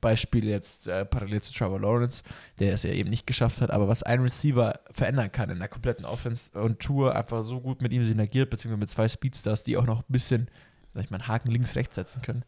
Beispiel 0.00 0.44
jetzt 0.46 0.88
äh, 0.88 1.04
parallel 1.04 1.40
zu 1.42 1.52
Trevor 1.52 1.80
Lawrence, 1.80 2.24
der 2.58 2.74
es 2.74 2.82
ja 2.82 2.90
eben 2.90 3.08
nicht 3.08 3.24
geschafft 3.28 3.60
hat, 3.60 3.70
aber 3.70 3.86
was 3.86 4.02
ein 4.02 4.20
Receiver 4.20 4.80
verändern 4.90 5.30
kann 5.30 5.48
in 5.48 5.60
der 5.60 5.68
kompletten 5.68 6.04
Offense 6.04 6.50
und 6.60 6.80
Tour 6.80 7.14
einfach 7.14 7.42
so 7.44 7.60
gut 7.60 7.80
mit 7.80 7.92
ihm 7.92 8.02
synergiert, 8.02 8.50
beziehungsweise 8.50 8.80
mit 8.80 8.90
zwei 8.90 9.08
Speedstars, 9.08 9.62
die 9.62 9.76
auch 9.76 9.86
noch 9.86 10.00
ein 10.00 10.12
bisschen, 10.12 10.48
sag 10.92 11.04
ich 11.04 11.10
mal, 11.10 11.18
einen 11.20 11.28
Haken 11.28 11.52
links, 11.52 11.76
rechts 11.76 11.94
setzen 11.94 12.20
können, 12.20 12.44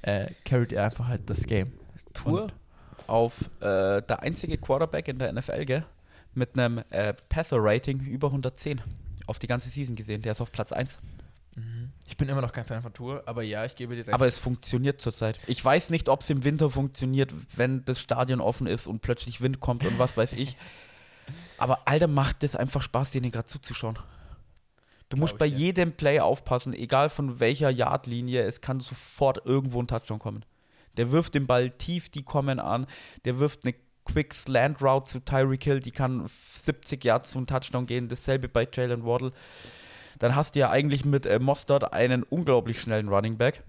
äh, 0.00 0.30
carried 0.46 0.72
er 0.72 0.86
einfach 0.86 1.06
halt 1.06 1.28
das 1.28 1.44
Game. 1.44 1.74
Tour 2.14 2.44
Und- 2.44 2.54
auf 3.06 3.42
äh, 3.60 4.00
der 4.00 4.22
einzige 4.22 4.56
Quarterback 4.56 5.06
in 5.08 5.18
der 5.18 5.32
NFL, 5.34 5.66
gell? 5.66 5.84
Mit 6.34 6.58
einem 6.58 6.82
äh, 6.90 7.12
Passer-Rating 7.28 8.00
über 8.00 8.28
110. 8.28 8.80
Auf 9.28 9.38
die 9.38 9.46
ganze 9.46 9.68
Season 9.68 9.94
gesehen. 9.94 10.22
Der 10.22 10.32
ist 10.32 10.40
auf 10.40 10.50
Platz 10.50 10.72
1. 10.72 10.98
Mhm. 11.54 11.90
Ich 12.06 12.16
bin 12.16 12.28
immer 12.28 12.40
noch 12.40 12.52
kein 12.52 12.64
Fan 12.64 12.80
von 12.80 12.94
Tour, 12.94 13.22
aber 13.26 13.42
ja, 13.42 13.64
ich 13.66 13.76
gebe 13.76 13.94
dir 13.94 14.00
recht. 14.00 14.14
Aber 14.14 14.26
es 14.26 14.38
funktioniert 14.38 15.02
zurzeit. 15.02 15.38
Ich 15.46 15.62
weiß 15.62 15.90
nicht, 15.90 16.08
ob 16.08 16.22
es 16.22 16.30
im 16.30 16.44
Winter 16.44 16.70
funktioniert, 16.70 17.34
wenn 17.54 17.84
das 17.84 18.00
Stadion 18.00 18.40
offen 18.40 18.66
ist 18.66 18.86
und 18.86 19.02
plötzlich 19.02 19.42
Wind 19.42 19.60
kommt 19.60 19.84
und 19.84 19.98
was 19.98 20.16
weiß 20.16 20.32
ich. 20.32 20.56
Aber 21.58 21.86
Alter, 21.86 22.06
macht 22.06 22.42
das 22.42 22.56
einfach 22.56 22.80
Spaß, 22.80 23.10
denen 23.10 23.30
gerade 23.30 23.46
zuzuschauen. 23.46 23.98
Du 25.10 25.18
musst 25.18 25.32
Glaub 25.32 25.40
bei 25.40 25.46
ja. 25.46 25.56
jedem 25.56 25.92
Play 25.92 26.20
aufpassen, 26.20 26.72
egal 26.72 27.10
von 27.10 27.38
welcher 27.38 27.68
Yardlinie, 27.68 28.42
es 28.44 28.62
kann 28.62 28.80
sofort 28.80 29.44
irgendwo 29.44 29.80
ein 29.82 29.88
Touchdown 29.88 30.18
kommen. 30.18 30.44
Der 30.96 31.12
wirft 31.12 31.34
den 31.34 31.46
Ball 31.46 31.70
tief, 31.70 32.08
die 32.08 32.22
kommen 32.22 32.58
an. 32.58 32.86
Der 33.24 33.38
wirft 33.38 33.64
eine 33.64 33.74
Quick 34.10 34.34
Slant 34.34 34.82
Route 34.82 35.10
zu 35.10 35.20
Tyreek 35.20 35.62
Hill, 35.64 35.80
die 35.80 35.90
kann 35.90 36.26
70 36.64 37.04
Yards 37.04 37.30
zu 37.30 37.38
einem 37.38 37.46
Touchdown 37.46 37.86
gehen. 37.86 38.08
Dasselbe 38.08 38.48
bei 38.48 38.66
Jalen 38.72 39.04
Waddle. 39.04 39.32
Dann 40.18 40.34
hast 40.34 40.54
du 40.54 40.60
ja 40.60 40.70
eigentlich 40.70 41.04
mit 41.04 41.26
äh, 41.26 41.38
Mostert 41.38 41.92
einen 41.92 42.22
unglaublich 42.24 42.80
schnellen 42.80 43.08
Running 43.08 43.36
Back. 43.36 43.62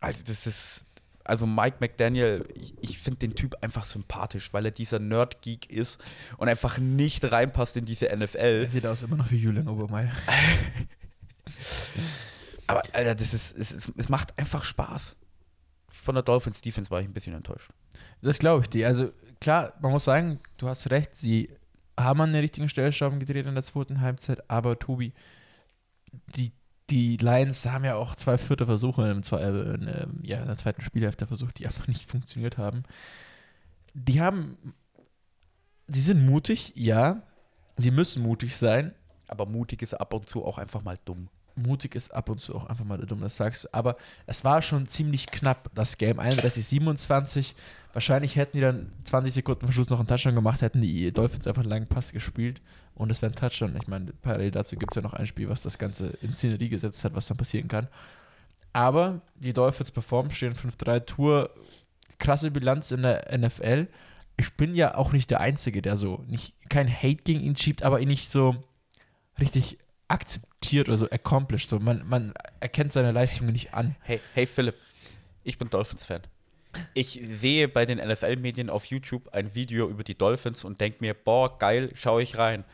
Also 0.00 0.22
das 0.24 0.46
ist, 0.46 0.84
also 1.24 1.46
Mike 1.46 1.78
McDaniel, 1.80 2.46
ich, 2.54 2.74
ich 2.80 2.98
finde 2.98 3.18
den 3.20 3.34
Typ 3.34 3.56
einfach 3.62 3.84
sympathisch, 3.84 4.52
weil 4.52 4.64
er 4.66 4.70
dieser 4.70 4.98
Nerd-Geek 4.98 5.70
ist 5.70 6.02
und 6.36 6.48
einfach 6.48 6.78
nicht 6.78 7.30
reinpasst 7.30 7.76
in 7.76 7.86
diese 7.86 8.14
NFL. 8.14 8.62
Er 8.64 8.70
sieht 8.70 8.86
aus 8.86 9.02
immer 9.02 9.16
noch 9.16 9.30
wie 9.30 9.38
Julian 9.38 9.68
Obermeier. 9.68 10.12
Aber 12.66 12.82
Alter, 12.92 13.14
das 13.16 13.34
ist, 13.34 13.56
es, 13.56 13.90
es 13.96 14.08
macht 14.08 14.38
einfach 14.38 14.64
Spaß. 14.64 15.16
Von 15.90 16.14
der 16.14 16.22
Dolphins 16.22 16.60
Defense 16.60 16.90
war 16.90 17.00
ich 17.00 17.06
ein 17.06 17.12
bisschen 17.12 17.34
enttäuscht. 17.34 17.70
Das 18.22 18.38
glaube 18.38 18.62
ich 18.62 18.70
dir. 18.70 18.86
Also 18.86 19.12
klar, 19.40 19.74
man 19.80 19.92
muss 19.92 20.04
sagen, 20.04 20.40
du 20.56 20.68
hast 20.68 20.90
recht, 20.90 21.16
sie 21.16 21.50
haben 21.98 22.20
an 22.20 22.32
den 22.32 22.40
richtigen 22.40 22.68
Stellschrauben 22.68 23.20
gedreht 23.20 23.46
in 23.46 23.54
der 23.54 23.64
zweiten 23.64 24.00
Halbzeit, 24.00 24.48
aber 24.50 24.78
Tobi, 24.78 25.12
die, 26.36 26.52
die 26.88 27.16
Lions 27.16 27.66
haben 27.66 27.84
ja 27.84 27.94
auch 27.96 28.16
zwei 28.16 28.38
vierte 28.38 28.66
Versuche 28.66 29.08
in, 29.10 29.22
zwei, 29.22 29.40
äh, 29.40 29.74
in, 29.74 29.88
ähm, 29.88 30.18
ja, 30.22 30.40
in 30.40 30.46
der 30.46 30.56
zweiten 30.56 30.82
Spielhälfte 30.82 31.26
versucht, 31.26 31.58
die 31.58 31.66
einfach 31.66 31.86
nicht 31.88 32.10
funktioniert 32.10 32.58
haben. 32.58 32.84
Die 33.94 34.20
haben, 34.20 34.56
sie 35.88 36.00
sind 36.00 36.24
mutig, 36.24 36.72
ja, 36.74 37.22
sie 37.76 37.90
müssen 37.90 38.22
mutig 38.22 38.56
sein, 38.56 38.94
Aber 39.26 39.46
mutig 39.46 39.82
ist 39.82 39.94
ab 39.94 40.12
und 40.14 40.28
zu 40.28 40.44
auch 40.44 40.58
einfach 40.58 40.82
mal 40.82 40.98
dumm. 41.04 41.28
Mutig 41.56 41.94
ist 41.94 42.12
ab 42.14 42.28
und 42.28 42.38
zu 42.38 42.54
auch 42.54 42.66
einfach 42.66 42.84
mal 42.84 42.98
dumm, 42.98 43.20
das 43.20 43.36
sagst 43.36 43.64
du. 43.64 43.68
Aber 43.72 43.96
es 44.26 44.44
war 44.44 44.62
schon 44.62 44.88
ziemlich 44.88 45.26
knapp, 45.26 45.70
das 45.74 45.98
Game 45.98 46.18
31, 46.18 46.64
27. 46.66 47.54
Wahrscheinlich 47.92 48.36
hätten 48.36 48.56
die 48.56 48.62
dann 48.62 48.92
20 49.04 49.34
Sekunden 49.34 49.66
vor 49.66 49.72
Schluss 49.72 49.90
noch 49.90 49.98
einen 49.98 50.08
Touchdown 50.08 50.34
gemacht, 50.34 50.62
hätten 50.62 50.80
die 50.80 51.12
Dolphins 51.12 51.46
einfach 51.46 51.62
einen 51.62 51.70
langen 51.70 51.86
Pass 51.88 52.12
gespielt 52.12 52.62
und 52.94 53.10
es 53.10 53.22
wäre 53.22 53.32
ein 53.32 53.36
Touchdown. 53.36 53.76
Ich 53.80 53.88
meine, 53.88 54.12
parallel 54.22 54.50
dazu 54.50 54.76
gibt 54.76 54.92
es 54.92 54.96
ja 54.96 55.02
noch 55.02 55.14
ein 55.14 55.26
Spiel, 55.26 55.48
was 55.48 55.62
das 55.62 55.78
Ganze 55.78 56.08
in 56.22 56.34
Szenerie 56.34 56.68
gesetzt 56.68 57.04
hat, 57.04 57.14
was 57.14 57.26
dann 57.26 57.36
passieren 57.36 57.68
kann. 57.68 57.88
Aber 58.72 59.20
die 59.34 59.52
Dolphins 59.52 59.90
performen, 59.90 60.30
stehen 60.30 60.54
5-3 60.54 61.04
Tour, 61.06 61.50
krasse 62.18 62.50
Bilanz 62.50 62.90
in 62.92 63.02
der 63.02 63.36
NFL. 63.36 63.88
Ich 64.36 64.54
bin 64.54 64.74
ja 64.74 64.94
auch 64.94 65.12
nicht 65.12 65.30
der 65.30 65.40
Einzige, 65.40 65.82
der 65.82 65.96
so 65.96 66.24
nicht 66.26 66.54
kein 66.68 66.88
Hate 66.88 67.22
gegen 67.24 67.40
ihn 67.40 67.56
schiebt, 67.56 67.82
aber 67.82 68.00
ihn 68.00 68.08
nicht 68.08 68.30
so 68.30 68.56
richtig 69.40 69.78
akzeptiert 70.10 70.88
oder 70.88 70.98
so 70.98 71.08
accomplished. 71.10 71.68
So, 71.68 71.78
man, 71.78 72.02
man 72.06 72.34
erkennt 72.58 72.92
seine 72.92 73.12
Leistungen 73.12 73.52
nicht 73.52 73.74
an. 73.74 73.96
Hey, 74.02 74.20
hey 74.34 74.46
Philipp, 74.46 74.76
ich 75.44 75.58
bin 75.58 75.70
Dolphins-Fan. 75.70 76.22
Ich 76.94 77.20
sehe 77.24 77.68
bei 77.68 77.86
den 77.86 77.98
NFL-Medien 77.98 78.70
auf 78.70 78.84
YouTube 78.86 79.28
ein 79.32 79.54
Video 79.54 79.88
über 79.88 80.04
die 80.04 80.16
Dolphins 80.16 80.64
und 80.64 80.80
denke 80.80 80.98
mir, 81.00 81.14
boah, 81.14 81.58
geil, 81.58 81.90
schaue 81.94 82.22
ich 82.22 82.38
rein. 82.38 82.64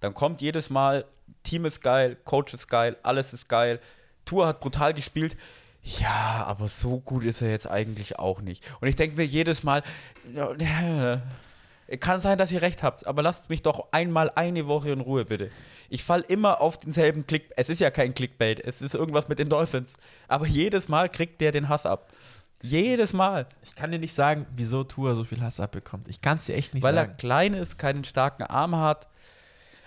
Dann 0.00 0.12
kommt 0.12 0.42
jedes 0.42 0.68
Mal, 0.68 1.06
Team 1.42 1.64
ist 1.64 1.80
geil, 1.80 2.16
Coach 2.24 2.52
ist 2.52 2.68
geil, 2.68 2.96
alles 3.02 3.32
ist 3.32 3.48
geil. 3.48 3.80
Tour 4.24 4.46
hat 4.46 4.60
brutal 4.60 4.92
gespielt. 4.92 5.36
Ja, 5.82 6.44
aber 6.46 6.68
so 6.68 6.98
gut 6.98 7.24
ist 7.24 7.40
er 7.40 7.50
jetzt 7.50 7.70
eigentlich 7.70 8.18
auch 8.18 8.40
nicht. 8.40 8.64
Und 8.80 8.88
ich 8.88 8.96
denke 8.96 9.16
mir 9.16 9.24
jedes 9.24 9.62
Mal, 9.62 9.82
kann 12.00 12.20
sein, 12.20 12.36
dass 12.38 12.50
ihr 12.50 12.62
recht 12.62 12.82
habt, 12.82 13.06
aber 13.06 13.22
lasst 13.22 13.48
mich 13.48 13.62
doch 13.62 13.88
einmal 13.92 14.30
eine 14.34 14.66
Woche 14.66 14.90
in 14.90 15.00
Ruhe, 15.00 15.24
bitte. 15.24 15.50
Ich 15.88 16.02
fall 16.02 16.22
immer 16.22 16.60
auf 16.60 16.78
denselben 16.78 17.26
Klick. 17.26 17.50
Es 17.56 17.68
ist 17.68 17.80
ja 17.80 17.90
kein 17.90 18.14
Clickbait, 18.14 18.60
es 18.60 18.82
ist 18.82 18.94
irgendwas 18.94 19.28
mit 19.28 19.38
den 19.38 19.48
Dolphins. 19.48 19.94
Aber 20.26 20.46
jedes 20.46 20.88
Mal 20.88 21.08
kriegt 21.08 21.40
der 21.40 21.52
den 21.52 21.68
Hass 21.68 21.86
ab. 21.86 22.10
Jedes 22.62 23.12
Mal. 23.12 23.46
Ich 23.62 23.74
kann 23.74 23.92
dir 23.92 23.98
nicht 23.98 24.14
sagen, 24.14 24.46
wieso 24.56 24.82
Tua 24.82 25.14
so 25.14 25.24
viel 25.24 25.40
Hass 25.40 25.60
abbekommt. 25.60 26.08
Ich 26.08 26.20
kann 26.20 26.38
es 26.38 26.46
dir 26.46 26.56
echt 26.56 26.74
nicht 26.74 26.82
weil 26.82 26.96
er 26.96 27.04
sagen. 27.04 27.16
klein 27.18 27.54
ist, 27.54 27.78
keinen 27.78 28.02
starken 28.02 28.42
Arm 28.42 28.76
hat. 28.76 29.08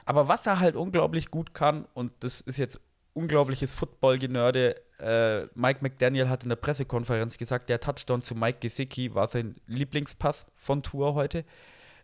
Aber 0.05 0.27
was 0.27 0.45
er 0.45 0.59
halt 0.59 0.75
unglaublich 0.75 1.29
gut 1.29 1.53
kann, 1.53 1.85
und 1.93 2.11
das 2.21 2.41
ist 2.41 2.57
jetzt 2.57 2.79
unglaubliches 3.13 3.73
Football-Genörde, 3.73 4.75
äh, 4.99 5.47
Mike 5.55 5.79
McDaniel 5.81 6.29
hat 6.29 6.43
in 6.43 6.49
der 6.49 6.55
Pressekonferenz 6.55 7.37
gesagt, 7.37 7.69
der 7.69 7.79
Touchdown 7.79 8.21
zu 8.21 8.35
Mike 8.35 8.59
Gesicki 8.61 9.13
war 9.13 9.27
sein 9.29 9.55
Lieblingspass 9.67 10.45
von 10.55 10.83
Tour 10.83 11.13
heute, 11.13 11.45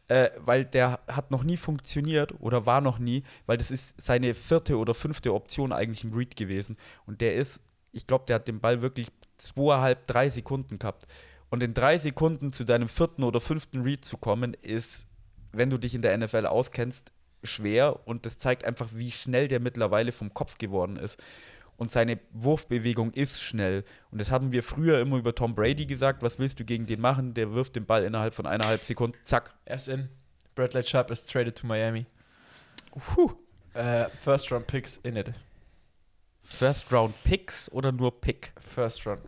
äh, 0.08 0.30
weil 0.38 0.66
der 0.66 0.99
hat 1.08 1.32
noch 1.32 1.43
nie 1.43 1.58
funktioniert 1.58 2.34
oder 2.39 2.66
war 2.66 2.82
noch 2.82 2.99
nie, 2.99 3.24
weil 3.45 3.58
das 3.58 3.72
ist 3.72 3.93
seine 3.97 4.34
vierte 4.34 4.78
oder 4.78 4.93
fünfte 4.93 5.34
Option 5.34 5.72
eigentlich 5.72 6.03
im 6.03 6.14
Read 6.14 6.36
gewesen. 6.36 6.78
Und 7.06 7.22
der 7.22 7.36
ist, 7.36 7.60
ich 7.91 8.06
glaube, 8.08 8.26
der 8.28 8.36
hat 8.36 8.47
den 8.47 8.60
Ball 8.60 8.82
wirklich 8.82 9.08
zweieinhalb, 9.38 10.08
drei 10.08 10.30
Sekunden 10.30 10.80
gehabt. 10.80 11.08
Und 11.49 11.64
in 11.64 11.74
drei 11.74 11.99
Sekunden 11.99 12.51
zu 12.51 12.64
deinem 12.66 12.88
vierten 12.88 13.24
oder 13.24 13.39
fünften 13.39 13.82
Read 13.82 14.06
zu 14.06 14.18
kommen, 14.18 14.53
ist, 14.56 15.08
wenn 15.51 15.70
du 15.70 15.78
dich 15.78 15.95
in 15.95 16.01
der 16.01 16.18
NFL 16.18 16.45
auskennst, 16.45 17.12
schwer. 17.43 18.08
Und 18.08 18.26
das 18.26 18.38
zeigt 18.38 18.66
einfach, 18.66 18.89
wie 18.93 19.12
schnell 19.12 19.47
der 19.47 19.60
mittlerweile 19.60 20.12
vom 20.12 20.34
Kopf 20.34 20.58
geworden 20.58 20.97
ist. 20.97 21.18
Und 21.78 21.91
seine 21.91 22.19
Wurfbewegung 22.32 23.11
ist 23.11 23.41
schnell. 23.41 23.84
Und 24.11 24.19
das 24.21 24.32
haben 24.32 24.51
wir 24.51 24.63
früher 24.63 24.99
immer 25.01 25.17
über 25.17 25.36
Tom 25.36 25.55
Brady 25.55 25.86
gesagt. 25.86 26.23
Was 26.23 26.39
willst 26.39 26.59
du 26.59 26.65
gegen 26.65 26.86
den 26.86 27.01
machen? 27.01 27.34
Der 27.34 27.53
wirft 27.53 27.76
den 27.76 27.86
Ball 27.86 28.03
innerhalb 28.03 28.34
von 28.34 28.45
eineinhalb 28.45 28.82
Sekunden. 28.82 29.17
Zack. 29.23 29.53
Er 29.65 29.76
ist 29.76 29.88
in. 29.89 30.09
Bradley 30.55 30.84
Chubb 30.84 31.11
is 31.11 31.26
traded 31.28 31.57
to 31.57 31.67
Miami. 31.67 32.05
Äh, 33.73 34.05
first 34.23 34.51
round 34.51 34.67
picks 34.67 34.97
in 35.03 35.17
it. 35.17 35.34
First 36.45 36.91
Round 36.91 37.13
Picks 37.23 37.71
oder 37.71 37.91
nur 37.91 38.21
Pick? 38.21 38.53
First 38.73 39.05
round 39.05 39.21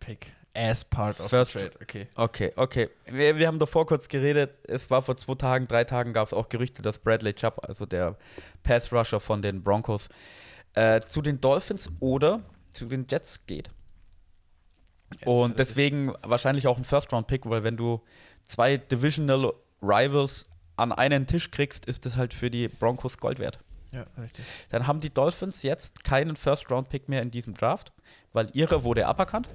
pick. 0.00 0.32
As 0.54 0.84
part 0.84 1.20
of 1.20 1.30
First- 1.30 1.52
the 1.52 1.60
trade. 1.60 1.72
Okay. 1.80 2.08
Okay, 2.16 2.52
okay. 2.56 2.90
Wir, 3.06 3.36
wir 3.36 3.46
haben 3.46 3.60
davor 3.60 3.86
kurz 3.86 4.08
geredet. 4.08 4.50
Es 4.64 4.90
war 4.90 5.02
vor 5.02 5.16
zwei 5.16 5.36
Tagen, 5.36 5.68
drei 5.68 5.84
Tagen 5.84 6.12
gab 6.12 6.26
es 6.26 6.32
auch 6.32 6.48
Gerüchte, 6.48 6.82
dass 6.82 6.98
Bradley 6.98 7.32
Chubb, 7.32 7.60
also 7.62 7.86
der 7.86 8.16
Pass 8.64 8.92
Rusher 8.92 9.20
von 9.20 9.40
den 9.40 9.62
Broncos, 9.62 10.08
äh, 10.78 11.00
zu 11.00 11.22
den 11.22 11.40
Dolphins 11.40 11.90
oder 11.98 12.40
zu 12.70 12.86
den 12.86 13.06
Jets 13.10 13.44
geht. 13.46 13.70
Und 15.24 15.58
deswegen 15.58 16.12
wahrscheinlich 16.22 16.68
auch 16.68 16.76
ein 16.76 16.84
First 16.84 17.12
Round 17.12 17.26
Pick, 17.26 17.48
weil 17.48 17.64
wenn 17.64 17.76
du 17.76 18.00
zwei 18.42 18.76
Divisional 18.76 19.52
Rivals 19.82 20.46
an 20.76 20.92
einen 20.92 21.26
Tisch 21.26 21.50
kriegst, 21.50 21.86
ist 21.86 22.06
das 22.06 22.16
halt 22.16 22.32
für 22.32 22.50
die 22.50 22.68
Broncos 22.68 23.18
Gold 23.18 23.40
wert. 23.40 23.58
Ja, 23.90 24.06
richtig. 24.20 24.44
Dann 24.70 24.86
haben 24.86 25.00
die 25.00 25.10
Dolphins 25.10 25.62
jetzt 25.62 26.04
keinen 26.04 26.36
First 26.36 26.70
Round 26.70 26.90
Pick 26.90 27.08
mehr 27.08 27.22
in 27.22 27.30
diesem 27.30 27.54
Draft, 27.54 27.92
weil 28.32 28.48
ihre 28.52 28.84
wurde 28.84 29.06
aberkannt. 29.06 29.48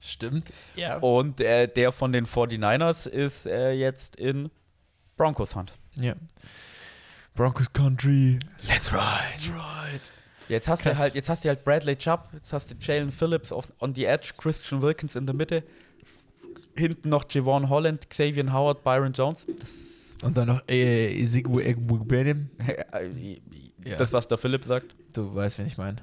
Stimmt. 0.00 0.52
Ja. 0.74 0.98
Und 0.98 1.40
äh, 1.40 1.66
der 1.68 1.92
von 1.92 2.12
den 2.12 2.26
49ers 2.26 3.08
ist 3.08 3.46
äh, 3.46 3.72
jetzt 3.72 4.16
in 4.16 4.50
Broncos 5.16 5.54
Hand. 5.54 5.72
ja. 5.94 6.14
Broncos 7.36 7.72
Country. 7.72 8.38
Let's 8.66 8.92
ride. 8.92 9.30
That's 9.30 9.48
right. 9.50 10.00
Jetzt 10.48 10.68
hast 10.68 10.82
Krass. 10.82 10.94
du 10.94 10.98
halt, 11.00 11.14
jetzt 11.14 11.28
hast 11.28 11.44
du 11.44 11.48
halt 11.48 11.64
Bradley 11.64 11.96
Chubb, 11.96 12.28
jetzt 12.32 12.52
hast 12.52 12.70
du 12.70 12.74
Jalen 12.80 13.10
Phillips 13.10 13.52
auf, 13.52 13.68
on 13.80 13.94
the 13.94 14.04
edge, 14.04 14.32
Christian 14.36 14.80
Wilkins 14.80 15.16
in 15.16 15.26
der 15.26 15.34
Mitte. 15.34 15.62
Hinten 16.76 17.08
noch 17.08 17.24
Javon 17.28 17.68
Holland, 17.68 18.08
Xavier 18.08 18.52
Howard, 18.52 18.82
Byron 18.82 19.12
Jones. 19.12 19.46
Und 20.22 20.36
dann 20.36 20.48
noch 20.48 20.62
äh, 20.68 21.20
Ezekiel. 21.20 21.76
Das, 23.84 23.98
das, 23.98 24.12
was 24.12 24.28
der 24.28 24.38
Philipp 24.38 24.64
sagt. 24.64 24.94
Du 25.12 25.34
weißt, 25.34 25.58
wen 25.58 25.66
ich 25.66 25.78
meine. 25.78 25.96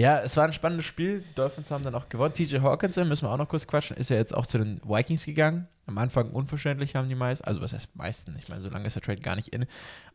Ja, 0.00 0.18
es 0.20 0.34
war 0.38 0.44
ein 0.44 0.54
spannendes 0.54 0.86
Spiel. 0.86 1.20
Die 1.20 1.34
Dolphins 1.34 1.70
haben 1.70 1.84
dann 1.84 1.94
auch 1.94 2.08
gewonnen. 2.08 2.32
TJ 2.32 2.60
Hawkinson, 2.60 3.06
müssen 3.06 3.26
wir 3.26 3.32
auch 3.32 3.36
noch 3.36 3.50
kurz 3.50 3.66
quatschen, 3.66 3.98
ist 3.98 4.08
ja 4.08 4.16
jetzt 4.16 4.34
auch 4.34 4.46
zu 4.46 4.56
den 4.56 4.80
Vikings 4.82 5.26
gegangen. 5.26 5.68
Am 5.84 5.98
Anfang 5.98 6.30
unverständlich 6.30 6.96
haben 6.96 7.10
die 7.10 7.14
meisten, 7.14 7.44
also 7.44 7.60
was 7.60 7.74
heißt 7.74 7.94
meisten? 7.96 8.34
Ich 8.38 8.48
meine, 8.48 8.62
so 8.62 8.70
lange 8.70 8.86
ist 8.86 8.94
der 8.94 9.02
Trade 9.02 9.20
gar 9.20 9.36
nicht 9.36 9.48
in. 9.48 9.66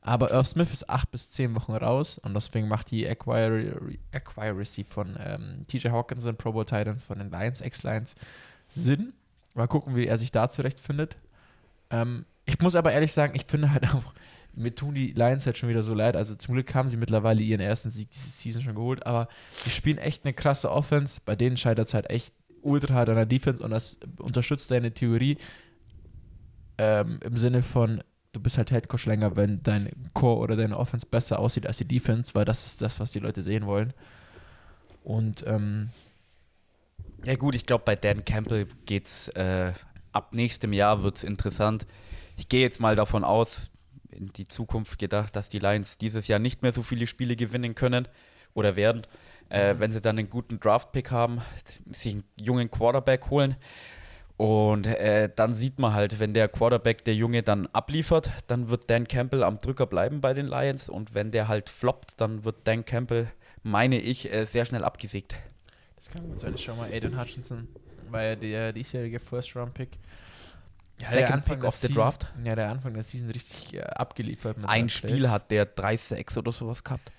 Aber 0.01 0.31
Irv 0.31 0.47
Smith 0.47 0.73
ist 0.73 0.89
acht 0.89 1.11
bis 1.11 1.29
zehn 1.29 1.53
Wochen 1.53 1.73
raus 1.73 2.17
und 2.17 2.33
deswegen 2.33 2.67
macht 2.67 2.89
die 2.89 3.07
Acquire 3.07 3.79
Acquiracy 4.11 4.85
von 4.85 5.17
ähm, 5.23 5.67
TJ 5.67 5.89
Hawkinson, 5.89 6.35
Pro 6.35 6.51
Bowl 6.51 6.65
Titan 6.65 6.97
von 6.97 7.19
den 7.19 7.29
Lions, 7.29 7.61
Ex-Lions, 7.61 8.15
Sinn. 8.69 9.13
Mal 9.53 9.67
gucken, 9.67 9.95
wie 9.95 10.07
er 10.07 10.17
sich 10.17 10.31
da 10.31 10.49
zurechtfindet. 10.49 11.15
Ähm, 11.91 12.25
ich 12.45 12.57
muss 12.59 12.75
aber 12.75 12.91
ehrlich 12.91 13.13
sagen, 13.13 13.35
ich 13.35 13.45
finde 13.45 13.71
halt 13.71 13.93
auch, 13.93 14.13
mir 14.55 14.73
tun 14.73 14.95
die 14.95 15.11
Lions 15.11 15.45
halt 15.45 15.57
schon 15.57 15.69
wieder 15.69 15.83
so 15.83 15.93
leid. 15.93 16.15
Also 16.15 16.35
zum 16.35 16.53
Glück 16.53 16.73
haben 16.73 16.89
sie 16.89 16.97
mittlerweile 16.97 17.41
ihren 17.41 17.61
ersten 17.61 17.89
Sieg 17.89 18.09
diese 18.11 18.29
Season 18.29 18.63
schon 18.63 18.75
geholt, 18.75 19.05
aber 19.05 19.27
die 19.65 19.69
spielen 19.69 19.97
echt 19.97 20.25
eine 20.25 20.33
krasse 20.33 20.71
Offense. 20.71 21.19
Bei 21.25 21.35
denen 21.35 21.57
scheitert 21.57 21.87
es 21.87 21.93
halt 21.93 22.09
echt 22.09 22.33
ultra 22.61 22.95
hart 22.95 23.09
an 23.09 23.15
der 23.15 23.25
Defense 23.25 23.63
und 23.63 23.71
das 23.71 23.99
unterstützt 24.17 24.71
deine 24.71 24.91
Theorie 24.91 25.37
ähm, 26.77 27.19
im 27.23 27.37
Sinne 27.37 27.61
von, 27.61 28.03
du 28.31 28.39
bist 28.39 28.57
halt 28.57 28.71
Headcoach 28.71 29.05
länger, 29.05 29.35
wenn 29.35 29.61
dein 29.63 29.91
Core 30.13 30.39
oder 30.39 30.55
deine 30.55 30.77
Offense 30.77 31.05
besser 31.05 31.39
aussieht 31.39 31.67
als 31.67 31.77
die 31.77 31.87
Defense, 31.87 32.33
weil 32.35 32.45
das 32.45 32.65
ist 32.65 32.81
das, 32.81 32.99
was 32.99 33.11
die 33.11 33.19
Leute 33.19 33.41
sehen 33.41 33.65
wollen. 33.65 33.93
Und 35.03 35.43
ähm, 35.47 35.89
Ja 37.23 37.35
gut, 37.35 37.55
ich 37.55 37.65
glaube, 37.65 37.83
bei 37.85 37.95
Dan 37.95 38.25
Campbell 38.25 38.67
geht's 38.85 39.29
äh, 39.29 39.73
ab 40.11 40.33
nächstem 40.33 40.73
Jahr 40.73 41.03
wird's 41.03 41.23
interessant. 41.23 41.85
ich 42.37 42.49
gehe 42.49 42.61
jetzt 42.61 42.79
mal 42.79 42.95
davon 42.95 43.23
aus, 43.23 43.69
in 44.15 44.31
die 44.33 44.47
Zukunft 44.47 44.97
gedacht, 44.99 45.35
dass 45.35 45.49
die 45.49 45.59
Lions 45.59 45.97
dieses 45.97 46.27
Jahr 46.27 46.39
nicht 46.39 46.61
mehr 46.61 46.73
so 46.73 46.81
viele 46.83 47.07
Spiele 47.07 47.35
gewinnen 47.35 47.75
können 47.75 48.07
oder 48.53 48.75
werden, 48.75 49.05
äh, 49.49 49.73
Mhm. 49.73 49.79
wenn 49.79 49.91
sie 49.91 50.01
dann 50.01 50.17
einen 50.17 50.29
guten 50.29 50.59
Draft-Pick 50.59 51.11
haben, 51.11 51.41
sich 51.91 52.13
einen 52.13 52.23
jungen 52.39 52.71
Quarterback 52.71 53.29
holen. 53.29 53.55
Und 54.37 54.85
äh, 54.85 55.29
dann 55.33 55.55
sieht 55.55 55.79
man 55.79 55.93
halt, 55.93 56.19
wenn 56.19 56.33
der 56.33 56.49
Quarterback, 56.49 57.05
der 57.05 57.15
Junge, 57.15 57.41
dann 57.41 57.67
abliefert, 57.67 58.31
dann 58.47 58.69
wird 58.69 58.89
Dan 58.89 59.07
Campbell 59.07 59.43
am 59.43 59.59
Drücker 59.59 59.85
bleiben 59.85 60.19
bei 60.19 60.33
den 60.33 60.47
Lions. 60.47 60.89
Und 60.89 61.13
wenn 61.13 61.31
der 61.31 61.47
halt 61.47 61.69
floppt, 61.69 62.19
dann 62.19 62.43
wird 62.43 62.57
Dan 62.65 62.83
Campbell, 62.83 63.31
meine 63.63 63.97
ich, 63.97 64.31
äh, 64.33 64.43
sehr 64.45 64.65
schnell 64.65 64.83
abgesägt. 64.83 65.35
Das 65.95 66.09
kann 66.09 66.27
gut 66.27 66.39
sein. 66.39 66.57
Schau 66.57 66.75
mal, 66.75 66.91
Aiden 66.91 67.17
Hutchinson 67.19 67.67
war 68.09 68.23
ja 68.23 68.35
der 68.35 68.73
diesjährige 68.73 69.19
First-Round-Pick. 69.19 69.89
Ja, 71.01 71.11
Second 71.11 71.45
Pick 71.45 71.59
der 71.59 71.67
of 71.67 71.75
the 71.75 71.87
Season- 71.87 71.95
draft. 71.95 72.27
Ja, 72.43 72.55
der 72.55 72.69
Anfang 72.69 72.93
der 72.93 73.03
Season 73.03 73.29
richtig 73.29 73.73
äh, 73.73 73.81
abgeliefert. 73.81 74.57
Ein 74.65 74.89
Spiel 74.89 75.17
Plays. 75.17 75.27
hat 75.29 75.51
der 75.51 75.75
3-6 75.75 76.37
oder 76.37 76.51
sowas 76.51 76.83
gehabt. 76.83 77.11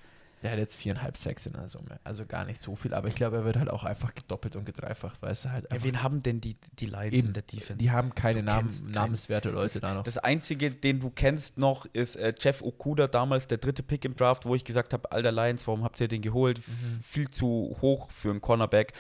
Der 0.43 0.53
hat 0.53 0.59
jetzt 0.59 0.77
viereinhalb 0.77 1.17
Sacks 1.17 1.47
in 1.47 1.55
der 1.55 1.69
Summe. 1.69 1.99
Also 2.05 2.25
gar 2.27 2.45
nicht 2.45 2.61
so 2.61 2.77
viel. 2.77 2.95
Aber 2.95 3.09
ich 3.09 3.15
glaube, 3.15 3.37
er 3.39 3.45
wird 3.45 3.57
halt 3.57 3.71
auch 3.71 3.85
einfach 3.85 4.15
gedoppelt 4.15 4.55
und 4.55 4.65
gedreifacht, 4.67 5.21
weil 5.21 5.33
es 5.33 5.45
halt 5.47 5.67
Ja, 5.73 5.83
wen 5.83 6.03
haben 6.03 6.23
denn 6.23 6.41
die, 6.41 6.57
die 6.79 6.87
Lions 6.87 7.15
Eben, 7.15 7.29
in 7.29 7.33
der 7.33 7.43
Defense? 7.43 7.77
Die 7.79 7.91
haben 7.91 8.15
keine 8.15 8.43
Namen, 8.43 8.71
namenswerte 8.93 9.49
Leute 9.51 9.81
da 9.81 9.95
noch. 9.95 10.05
Das 10.05 10.19
Einzige, 10.19 10.71
den 10.71 11.01
du 11.01 11.11
kennst 11.11 11.59
noch, 11.59 11.87
ist 11.87 12.17
äh, 12.17 12.33
Jeff 12.39 12.63
Okuda, 12.63 13.09
damals 13.09 13.47
der 13.47 13.59
dritte 13.59 13.83
Pick 13.83 14.05
im 14.05 14.15
Draft, 14.15 14.45
wo 14.45 14.55
ich 14.55 14.65
gesagt 14.65 14.93
habe, 14.93 15.11
alter 15.11 15.33
Lions, 15.33 15.67
warum 15.67 15.83
habt 15.85 15.99
ihr 16.01 16.09
den 16.09 16.23
geholt? 16.23 16.59
Mhm. 16.59 17.01
Viel 17.03 17.31
zu 17.31 17.77
hoch 17.81 18.11
für 18.13 18.31
einen 18.31 18.41
Cornerback. 18.43 18.93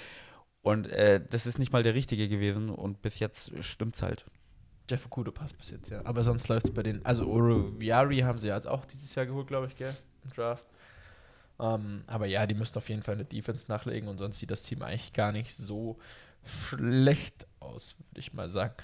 Und 0.62 0.86
äh, 0.88 1.20
das 1.30 1.46
ist 1.46 1.58
nicht 1.58 1.72
mal 1.72 1.82
der 1.82 1.94
richtige 1.94 2.28
gewesen 2.28 2.70
und 2.70 3.02
bis 3.02 3.20
jetzt 3.20 3.52
stimmt's 3.62 4.02
halt. 4.02 4.24
Jeff 4.88 5.06
Okudo 5.06 5.32
passt 5.32 5.56
bis 5.58 5.70
jetzt, 5.70 5.90
ja. 5.90 6.00
Aber 6.04 6.22
sonst 6.24 6.46
läuft 6.48 6.66
es 6.66 6.74
bei 6.74 6.82
den. 6.82 7.04
Also 7.04 7.28
Oro 7.28 7.72
Viari 7.78 8.18
haben 8.20 8.38
sie 8.38 8.48
jetzt 8.48 8.66
auch 8.66 8.84
dieses 8.84 9.14
Jahr 9.14 9.26
geholt, 9.26 9.46
glaube 9.48 9.66
ich, 9.66 9.76
gell? 9.76 9.94
Im 10.24 10.30
Draft. 10.32 10.64
Ähm, 11.58 12.02
aber 12.06 12.26
ja, 12.26 12.46
die 12.46 12.54
müssten 12.54 12.78
auf 12.78 12.88
jeden 12.88 13.02
Fall 13.02 13.14
eine 13.14 13.24
Defense 13.24 13.64
nachlegen 13.68 14.08
und 14.08 14.18
sonst 14.18 14.38
sieht 14.38 14.50
das 14.50 14.62
Team 14.62 14.82
eigentlich 14.82 15.12
gar 15.12 15.32
nicht 15.32 15.56
so 15.56 15.98
schlecht 16.44 17.46
aus, 17.60 17.96
würde 18.10 18.20
ich 18.20 18.32
mal 18.34 18.50
sagen. 18.50 18.74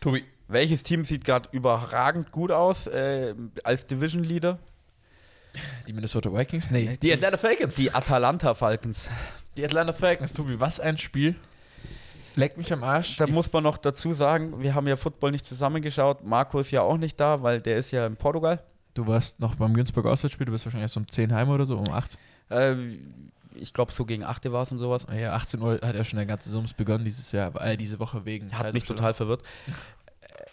Tobi, 0.00 0.24
Welches 0.48 0.82
Team 0.82 1.04
sieht 1.04 1.24
gerade 1.24 1.48
überragend 1.52 2.30
gut 2.32 2.50
aus 2.50 2.86
äh, 2.86 3.34
als 3.64 3.86
Division 3.86 4.24
Leader? 4.24 4.58
die 5.88 5.92
Minnesota 5.92 6.32
Vikings? 6.32 6.70
Nee, 6.70 6.90
die- 6.92 6.98
die 7.08 7.12
Atlanta 7.12 7.36
Falcons. 7.36 7.74
Die 7.74 7.92
Atalanta 7.92 8.54
Falcons. 8.54 9.10
Die 9.56 9.64
Atlanta 9.64 9.92
Falcons, 9.92 10.32
Tobi, 10.32 10.58
was 10.60 10.78
ein 10.78 10.96
Spiel. 10.96 11.34
Leck 12.36 12.56
mich 12.56 12.72
am 12.72 12.82
Arsch. 12.84 13.16
Da 13.16 13.26
Die- 13.26 13.32
muss 13.32 13.52
man 13.52 13.62
noch 13.62 13.76
dazu 13.76 14.12
sagen, 14.14 14.62
wir 14.62 14.74
haben 14.74 14.86
ja 14.86 14.96
Football 14.96 15.32
nicht 15.32 15.46
zusammengeschaut. 15.46 16.24
Marco 16.24 16.58
ist 16.60 16.70
ja 16.70 16.82
auch 16.82 16.96
nicht 16.96 17.18
da, 17.20 17.42
weil 17.42 17.60
der 17.60 17.76
ist 17.78 17.90
ja 17.90 18.06
in 18.06 18.16
Portugal. 18.16 18.62
du 18.94 19.06
warst 19.06 19.40
noch 19.40 19.54
beim 19.54 19.72
Günzburg 19.74 20.06
Auswärtsspiel, 20.06 20.46
du 20.46 20.52
bist 20.52 20.64
wahrscheinlich 20.66 20.84
erst 20.84 20.96
um 20.96 21.08
10 21.08 21.32
heim 21.34 21.48
oder 21.48 21.64
so, 21.66 21.76
um 21.78 21.88
8. 21.90 22.18
Äh, 22.50 22.74
ich 23.54 23.72
glaube, 23.72 23.92
so 23.92 24.04
gegen 24.04 24.24
8 24.24 24.50
war 24.52 24.62
es 24.62 24.72
und 24.72 24.78
sowas. 24.78 25.06
Ja, 25.16 25.32
18 25.32 25.60
Uhr 25.62 25.80
hat 25.82 25.94
ja 25.94 26.04
schon 26.04 26.16
der 26.18 26.26
ganze 26.26 26.50
Sums 26.50 26.72
begonnen 26.72 27.04
dieses 27.04 27.32
Jahr, 27.32 27.54
äh, 27.64 27.76
diese 27.76 27.98
Woche 27.98 28.24
wegen. 28.24 28.52
Hat 28.52 28.72
mich 28.72 28.84
total 28.84 29.14
verwirrt. 29.14 29.42
Äh, 30.22 30.44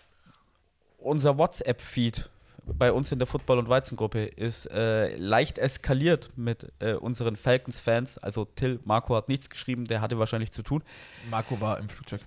unser 1.00 1.38
WhatsApp-Feed 1.38 2.30
bei 2.78 2.92
uns 2.92 3.12
in 3.12 3.20
der 3.20 3.28
Football- 3.28 3.60
und 3.60 3.70
Weizengruppe 3.70 4.26
ist 4.26 4.66
äh, 4.72 5.16
leicht 5.16 5.58
eskaliert 5.58 6.32
mit 6.36 6.72
äh, 6.80 6.94
unseren 6.94 7.36
Falcons-Fans. 7.36 8.18
Also 8.18 8.46
Till, 8.46 8.80
Marco 8.84 9.16
hat 9.16 9.30
nichts 9.30 9.50
geschrieben, 9.50 9.86
der 9.86 10.02
hatte 10.02 10.20
wahrscheinlich 10.20 10.52
zu 10.52 10.64
tun. 10.64 10.84
Marco 11.30 11.60
war 11.62 11.80
im 11.80 11.90
Flugzeug. 11.90 12.22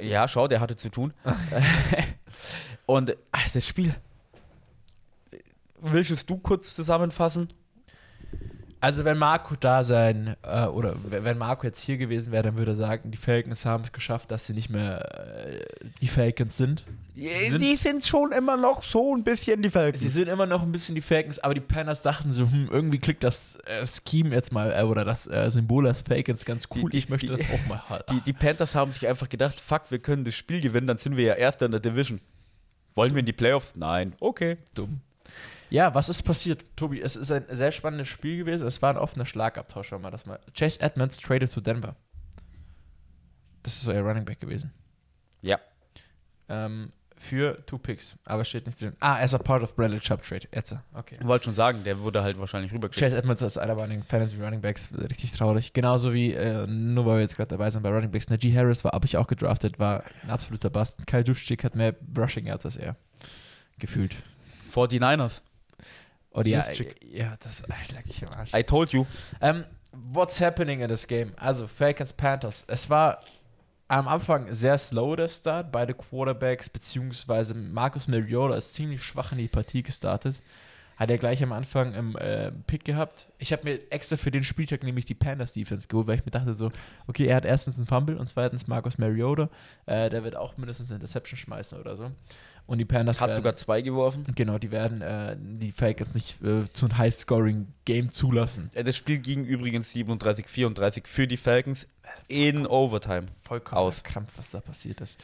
Ja, 0.00 0.28
schau, 0.28 0.48
der 0.48 0.60
hatte 0.60 0.76
zu 0.76 0.90
tun. 0.90 1.14
und 2.86 3.16
ach, 3.32 3.50
das 3.50 3.66
Spiel. 3.66 3.94
Willst 5.80 6.10
es 6.10 6.26
du 6.26 6.38
kurz 6.38 6.74
zusammenfassen? 6.74 7.48
Also 8.86 9.04
wenn 9.04 9.18
Marco 9.18 9.56
da 9.58 9.82
sein, 9.82 10.36
äh, 10.44 10.66
oder 10.66 10.94
wenn 11.08 11.36
Marco 11.38 11.66
jetzt 11.66 11.80
hier 11.80 11.96
gewesen 11.96 12.30
wäre, 12.30 12.44
dann 12.44 12.56
würde 12.56 12.70
er 12.70 12.76
sagen, 12.76 13.10
die 13.10 13.16
Falcons 13.16 13.64
haben 13.64 13.82
es 13.82 13.90
geschafft, 13.90 14.30
dass 14.30 14.46
sie 14.46 14.52
nicht 14.52 14.70
mehr 14.70 15.48
äh, 15.48 15.64
die 16.00 16.06
Falcons 16.06 16.56
sind. 16.56 16.84
Sind- 17.16 17.60
die 17.62 17.74
sind 17.74 18.06
schon 18.06 18.30
immer 18.30 18.56
noch 18.56 18.84
so 18.84 19.12
ein 19.16 19.24
bisschen 19.24 19.60
die 19.60 19.70
Falcons. 19.70 20.00
Sie 20.02 20.08
sind 20.08 20.28
immer 20.28 20.46
noch 20.46 20.62
ein 20.62 20.70
bisschen 20.70 20.94
die 20.94 21.00
Falcons, 21.00 21.40
aber 21.40 21.54
die 21.54 21.60
Panthers 21.60 22.02
dachten 22.02 22.30
so, 22.30 22.44
hm, 22.48 22.66
irgendwie 22.70 22.98
klickt 22.98 23.24
das 23.24 23.56
äh, 23.66 23.84
Scheme 23.84 24.32
jetzt 24.32 24.52
mal, 24.52 24.70
äh, 24.72 24.82
oder 24.84 25.04
das 25.04 25.26
äh, 25.26 25.50
Symbol 25.50 25.88
als 25.88 26.02
Falcons 26.02 26.44
ganz 26.44 26.68
Die- 26.68 26.80
cool. 26.80 26.88
die- 26.90 26.98
ich 26.98 27.08
möchte 27.08 27.26
die- 27.26 27.32
das 27.36 27.40
auch 27.50 27.66
mal 27.66 27.80
haben. 27.88 28.04
Die, 28.12 28.20
die 28.20 28.32
Panthers 28.34 28.76
haben 28.76 28.92
sich 28.92 29.08
einfach 29.08 29.28
gedacht, 29.28 29.58
fuck, 29.58 29.90
wir 29.90 29.98
können 29.98 30.22
das 30.24 30.36
Spiel 30.36 30.60
gewinnen, 30.60 30.86
dann 30.86 30.98
sind 30.98 31.16
wir 31.16 31.24
ja 31.24 31.34
Erster 31.34 31.66
in 31.66 31.72
der 31.72 31.80
Division. 31.80 32.20
Wollen 32.94 33.14
wir 33.14 33.20
in 33.20 33.26
die 33.26 33.32
Playoffs? 33.32 33.72
Nein. 33.74 34.14
Okay. 34.20 34.58
dumm. 34.74 35.00
Ja, 35.70 35.94
was 35.94 36.08
ist 36.08 36.22
passiert, 36.22 36.64
Tobi? 36.76 37.00
Es 37.00 37.16
ist 37.16 37.30
ein 37.30 37.44
sehr 37.50 37.72
spannendes 37.72 38.08
Spiel 38.08 38.38
gewesen. 38.38 38.66
Es 38.66 38.82
war 38.82 38.90
ein 38.90 38.98
offener 38.98 39.26
Schlagabtausch, 39.26 39.88
schauen 39.88 40.02
wir 40.02 40.10
das 40.10 40.26
mal. 40.26 40.38
Chase 40.54 40.80
Edmonds 40.80 41.16
traded 41.16 41.52
to 41.52 41.60
Denver. 41.60 41.96
Das 43.62 43.74
ist 43.74 43.82
so 43.82 43.90
euer 43.90 44.02
Running 44.02 44.24
Back 44.24 44.40
gewesen. 44.40 44.72
Ja. 45.42 45.58
Ähm, 46.48 46.92
für 47.18 47.64
two 47.66 47.78
Picks, 47.78 48.14
aber 48.24 48.44
steht 48.44 48.66
nicht 48.66 48.80
drin. 48.80 48.92
Ah, 49.00 49.16
as 49.16 49.34
a 49.34 49.38
part 49.38 49.62
of 49.62 49.74
Bradley 49.74 49.98
Chubb 49.98 50.22
Trade. 50.22 50.46
Jetzt, 50.54 50.76
okay. 50.94 51.16
Ich 51.18 51.26
wollte 51.26 51.46
schon 51.46 51.54
sagen, 51.54 51.82
der 51.82 51.98
wurde 52.00 52.22
halt 52.22 52.38
wahrscheinlich 52.38 52.72
rübergeschickt. 52.72 53.00
Chase 53.00 53.16
Edmonds 53.16 53.42
ist 53.42 53.56
einer 53.56 53.74
bei 53.74 53.86
den 53.86 54.02
Fantasy 54.02 54.40
Running 54.40 54.60
Backs 54.60 54.90
richtig 54.92 55.32
traurig. 55.32 55.72
Genauso 55.72 56.12
wie, 56.12 56.32
äh, 56.32 56.66
nur 56.66 57.06
weil 57.06 57.16
wir 57.16 57.22
jetzt 57.22 57.36
gerade 57.36 57.48
dabei 57.48 57.70
sind 57.70 57.82
bei 57.82 57.88
Running 57.88 58.10
Backs, 58.10 58.28
Najee 58.28 58.54
Harris 58.54 58.84
war, 58.84 58.92
habe 58.92 59.06
ich 59.06 59.16
auch 59.16 59.26
gedraftet, 59.26 59.78
war 59.78 60.04
ein 60.22 60.30
absoluter 60.30 60.70
Bust. 60.70 61.06
Kyle 61.06 61.24
Juszczyk 61.24 61.64
hat 61.64 61.74
mehr 61.74 61.94
Rushing 62.16 62.46
Yards 62.46 62.66
als 62.66 62.76
er. 62.76 62.96
Gefühlt. 63.78 64.14
49ers. 64.72 65.40
Oder 66.36 66.48
ja, 66.48 66.68
Juszczyk. 66.68 66.96
ja, 67.02 67.36
das 67.40 67.62
ach, 67.68 67.92
lag 67.92 68.02
ich 68.04 68.22
im 68.22 68.28
Arsch. 68.28 68.52
I 68.54 68.62
told 68.62 68.92
you. 68.92 69.06
Ähm, 69.40 69.64
what's 69.92 70.40
happening 70.40 70.80
in 70.80 70.88
this 70.88 71.06
game? 71.06 71.32
Also, 71.36 71.66
Falcons 71.66 72.12
Panthers. 72.12 72.64
Es 72.68 72.90
war 72.90 73.20
am 73.88 74.06
Anfang 74.06 74.52
sehr 74.52 74.76
slow 74.76 75.16
der 75.16 75.28
Start. 75.28 75.72
Beide 75.72 75.94
Quarterbacks, 75.94 76.68
beziehungsweise 76.68 77.54
Marcus 77.54 78.06
Mariota 78.06 78.56
ist 78.56 78.74
ziemlich 78.74 79.02
schwach 79.02 79.32
in 79.32 79.38
die 79.38 79.48
Partie 79.48 79.82
gestartet. 79.82 80.36
Hat 80.96 81.10
er 81.10 81.18
gleich 81.18 81.42
am 81.42 81.52
Anfang 81.52 81.92
im 81.92 82.16
äh, 82.16 82.50
Pick 82.66 82.84
gehabt. 82.84 83.28
Ich 83.38 83.52
habe 83.52 83.64
mir 83.64 83.80
extra 83.90 84.16
für 84.16 84.30
den 84.30 84.44
Spieltag 84.44 84.82
nämlich 84.82 85.04
die 85.04 85.14
Panthers 85.14 85.52
Defense 85.52 85.88
geholt, 85.88 86.06
weil 86.06 86.18
ich 86.18 86.24
mir 86.24 86.30
dachte 86.30 86.54
so, 86.54 86.72
okay, 87.06 87.26
er 87.26 87.36
hat 87.36 87.44
erstens 87.44 87.76
einen 87.76 87.86
Fumble 87.86 88.16
und 88.16 88.28
zweitens 88.28 88.66
Marcus 88.66 88.96
Mariota. 88.96 89.50
Äh, 89.84 90.08
der 90.08 90.24
wird 90.24 90.36
auch 90.36 90.56
mindestens 90.56 90.90
eine 90.90 90.96
Interception 90.96 91.36
schmeißen 91.36 91.78
oder 91.78 91.96
so. 91.96 92.10
Und 92.66 92.78
die 92.78 92.84
Panthers 92.84 93.20
Hat 93.20 93.28
werden- 93.28 93.36
sogar 93.36 93.56
zwei 93.56 93.80
geworfen. 93.80 94.24
Genau, 94.34 94.58
die 94.58 94.72
werden 94.72 95.00
äh, 95.00 95.36
die 95.38 95.70
Falcons 95.70 96.14
nicht 96.14 96.42
äh, 96.42 96.64
zu 96.72 96.86
einem 96.86 96.98
High-Scoring-Game 96.98 98.12
zulassen. 98.12 98.70
Das 98.74 98.96
Spiel 98.96 99.18
ging 99.18 99.44
übrigens 99.44 99.92
37-34 99.94 101.06
für 101.06 101.28
die 101.28 101.36
Falcons 101.36 101.86
in 102.26 102.66
Overtime. 102.66 103.26
Vollkommen 103.44 103.78
Aus. 103.78 104.02
Krampf, 104.02 104.32
was 104.36 104.50
da 104.50 104.60
passiert 104.60 105.00
ist. 105.00 105.22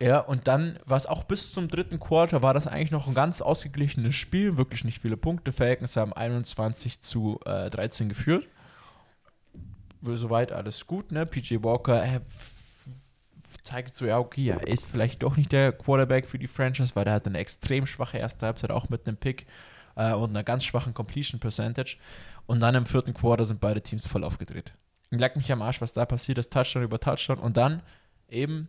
Ja, 0.00 0.18
und 0.18 0.48
dann 0.48 0.80
war 0.84 0.96
es 0.96 1.06
auch 1.06 1.22
bis 1.22 1.52
zum 1.52 1.68
dritten 1.68 2.00
Quarter, 2.00 2.42
war 2.42 2.54
das 2.54 2.66
eigentlich 2.66 2.90
noch 2.90 3.06
ein 3.06 3.14
ganz 3.14 3.40
ausgeglichenes 3.40 4.16
Spiel, 4.16 4.56
wirklich 4.56 4.82
nicht 4.82 5.00
viele 5.00 5.16
Punkte. 5.16 5.52
Falcons 5.52 5.94
haben 5.96 6.12
21 6.12 7.02
zu 7.02 7.38
äh, 7.44 7.70
13 7.70 8.08
geführt. 8.08 8.48
Soweit 10.02 10.50
alles 10.50 10.88
gut, 10.88 11.12
ne? 11.12 11.24
PJ 11.24 11.62
Walker 11.62 12.02
äh, 12.02 12.20
zeigt 13.62 13.94
so, 13.94 14.04
ja, 14.04 14.18
okay, 14.18 14.48
er 14.48 14.66
ist 14.66 14.86
vielleicht 14.86 15.22
doch 15.22 15.36
nicht 15.36 15.52
der 15.52 15.72
Quarterback 15.72 16.28
für 16.28 16.38
die 16.38 16.48
Franchise, 16.48 16.94
weil 16.94 17.06
er 17.06 17.14
hat 17.14 17.26
eine 17.26 17.38
extrem 17.38 17.86
schwache 17.86 18.18
erste 18.18 18.46
Halbzeit, 18.46 18.70
auch 18.70 18.88
mit 18.88 19.06
einem 19.06 19.16
Pick 19.16 19.46
äh, 19.96 20.12
und 20.12 20.30
einer 20.30 20.44
ganz 20.44 20.64
schwachen 20.64 20.94
Completion 20.94 21.40
Percentage. 21.40 21.96
Und 22.46 22.60
dann 22.60 22.74
im 22.74 22.86
vierten 22.86 23.14
Quarter 23.14 23.44
sind 23.44 23.60
beide 23.60 23.80
Teams 23.80 24.06
voll 24.06 24.24
aufgedreht. 24.24 24.72
Leck 25.10 25.36
mich 25.36 25.52
am 25.52 25.62
Arsch, 25.62 25.80
was 25.80 25.92
da 25.92 26.04
passiert 26.04 26.38
ist, 26.38 26.52
Touchdown 26.52 26.82
über 26.82 26.98
Touchdown. 26.98 27.38
Und 27.38 27.56
dann 27.56 27.82
eben 28.28 28.68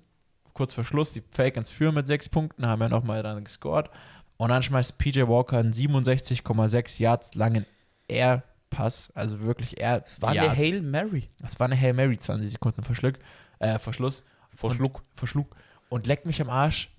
kurz 0.54 0.74
vor 0.74 0.84
Schluss, 0.84 1.14
die 1.14 1.24
Falcons 1.32 1.70
führen 1.70 1.96
mit 1.96 2.08
sechs 2.08 2.30
Punkten, 2.30 2.68
haben 2.68 2.82
ja 2.82 2.90
nochmal 2.90 3.24
dann 3.24 3.44
gescored. 3.44 3.90
Und 4.38 4.50
dann 4.50 4.62
schmeißt 4.62 4.98
PJ 4.98 5.22
Walker 5.22 5.58
einen 5.58 5.74
67,6 5.74 7.02
Yards 7.02 7.34
langen 7.36 7.66
Air-Pass, 8.08 9.12
also 9.16 9.42
wirklich 9.42 9.80
Air. 9.80 10.04
War 10.20 10.32
eine. 10.32 10.56
Hail 10.56 10.82
Mary. 10.82 11.30
Das 11.40 11.60
war 11.60 11.66
eine 11.66 11.80
Hail 11.80 11.94
Mary, 11.94 12.20
20 12.20 12.52
Sekunden 12.52 12.84
Verschluck, 12.84 13.16
äh, 13.60 13.80
Verschluss. 13.80 14.24
Verschluck. 14.56 15.00
Und, 15.00 15.18
verschlug. 15.18 15.56
Und 15.90 16.08
leck 16.08 16.26
mich 16.26 16.42
am 16.42 16.50
Arsch, 16.50 16.90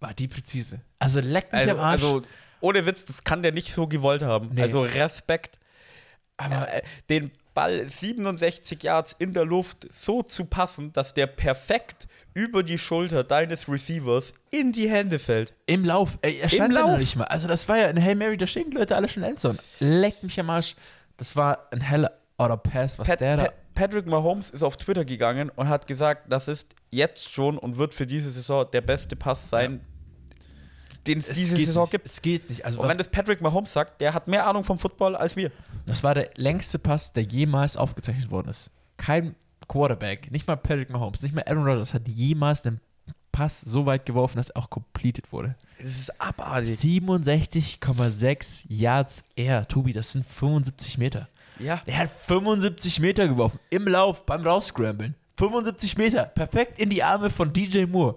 war 0.00 0.14
die 0.14 0.28
präzise. 0.28 0.80
Also 0.98 1.20
leck 1.20 1.52
mich 1.52 1.60
Also, 1.60 1.72
am 1.72 1.78
Arsch. 1.80 2.02
also, 2.02 2.22
ohne 2.60 2.86
Witz, 2.86 3.04
das 3.04 3.24
kann 3.24 3.42
der 3.42 3.52
nicht 3.52 3.72
so 3.72 3.86
gewollt 3.86 4.22
haben. 4.22 4.50
Nee. 4.52 4.62
Also 4.62 4.82
Respekt. 4.82 5.58
aber 6.36 6.72
äh, 6.72 6.82
den 7.08 7.30
Ball 7.54 7.88
67 7.88 8.82
Yards 8.82 9.14
in 9.18 9.34
der 9.34 9.44
Luft 9.44 9.86
so 9.92 10.22
zu 10.22 10.46
passen, 10.46 10.92
dass 10.92 11.12
der 11.12 11.26
perfekt 11.26 12.06
über 12.34 12.62
die 12.62 12.78
Schulter 12.78 13.24
deines 13.24 13.68
Receivers 13.68 14.32
in 14.50 14.72
die 14.72 14.88
Hände 14.88 15.18
fällt. 15.18 15.52
Im 15.66 15.84
Lauf. 15.84 16.18
Ey, 16.22 16.38
er 16.38 16.48
stand 16.48 16.74
da 16.74 16.80
Lauf. 16.80 16.90
noch 16.92 16.98
nicht 16.98 17.14
mal. 17.16 17.24
Also 17.24 17.46
das 17.48 17.68
war 17.68 17.76
ja 17.76 17.88
eine 17.88 18.00
Hail 18.02 18.14
Mary, 18.14 18.38
da 18.38 18.46
stehen 18.46 18.70
die 18.70 18.76
Leute 18.78 18.96
alle 18.96 19.08
schon 19.08 19.22
in 19.22 19.30
Endzone. 19.30 19.58
Leck 19.80 20.22
mich 20.22 20.40
am 20.40 20.48
Arsch. 20.48 20.74
Das 21.18 21.36
war 21.36 21.68
ein 21.72 21.82
heller 21.82 22.12
Outer 22.44 22.56
Pass, 22.56 22.98
was 22.98 23.08
Pat, 23.08 23.20
der 23.20 23.36
da... 23.36 23.42
Pat, 23.44 23.54
Patrick 23.74 24.06
Mahomes 24.06 24.50
ist 24.50 24.62
auf 24.62 24.76
Twitter 24.76 25.04
gegangen 25.04 25.50
und 25.50 25.68
hat 25.68 25.86
gesagt, 25.86 26.30
das 26.30 26.48
ist 26.48 26.74
jetzt 26.90 27.30
schon 27.30 27.56
und 27.58 27.78
wird 27.78 27.94
für 27.94 28.06
diese 28.06 28.30
Saison 28.30 28.66
der 28.70 28.82
beste 28.82 29.16
Pass 29.16 29.48
sein, 29.48 29.80
den 31.06 31.18
es 31.18 31.30
Es 31.30 31.36
diese 31.36 31.56
Saison 31.56 31.84
nicht. 31.84 31.90
gibt. 31.92 32.06
Es 32.06 32.20
geht 32.22 32.48
nicht. 32.50 32.64
Also 32.64 32.80
Und 32.80 32.88
wenn 32.88 32.98
das 32.98 33.08
Patrick 33.08 33.40
Mahomes 33.40 33.72
sagt, 33.72 34.00
der 34.00 34.14
hat 34.14 34.28
mehr 34.28 34.46
Ahnung 34.46 34.62
vom 34.64 34.78
Football 34.78 35.16
als 35.16 35.36
wir. 35.36 35.50
das 35.86 36.02
war 36.04 36.14
der 36.14 36.30
längste 36.36 36.78
Pass, 36.78 37.12
der 37.12 37.22
jemals 37.24 37.76
aufgezeichnet 37.76 38.30
worden 38.30 38.50
ist. 38.50 38.70
Kein 38.98 39.34
Quarterback, 39.68 40.30
nicht 40.30 40.46
mal 40.46 40.56
Patrick 40.56 40.90
Mahomes, 40.90 41.22
nicht 41.22 41.34
mal 41.34 41.44
Aaron 41.46 41.64
Rodgers 41.64 41.94
hat 41.94 42.06
jemals 42.06 42.62
den 42.62 42.80
Pass 43.32 43.62
so 43.62 43.86
weit 43.86 44.04
geworfen, 44.04 44.36
dass 44.36 44.50
er 44.50 44.58
auch 44.58 44.68
completed 44.68 45.32
wurde. 45.32 45.56
Das 45.80 45.98
ist 45.98 46.20
abartig. 46.20 46.72
67,6 46.72 48.66
Yards 48.68 49.24
Air. 49.36 49.66
Tobi, 49.66 49.94
das 49.94 50.12
sind 50.12 50.26
75 50.26 50.98
Meter. 50.98 51.28
Ja. 51.58 51.82
Er 51.86 51.98
hat 51.98 52.10
75 52.26 53.00
Meter 53.00 53.28
geworfen 53.28 53.58
im 53.70 53.86
Lauf 53.88 54.24
beim 54.26 54.42
Rausscramblen. 54.42 55.14
75 55.38 55.96
Meter. 55.96 56.24
Perfekt 56.24 56.80
in 56.80 56.90
die 56.90 57.02
Arme 57.02 57.30
von 57.30 57.52
DJ 57.52 57.84
Moore. 57.86 58.16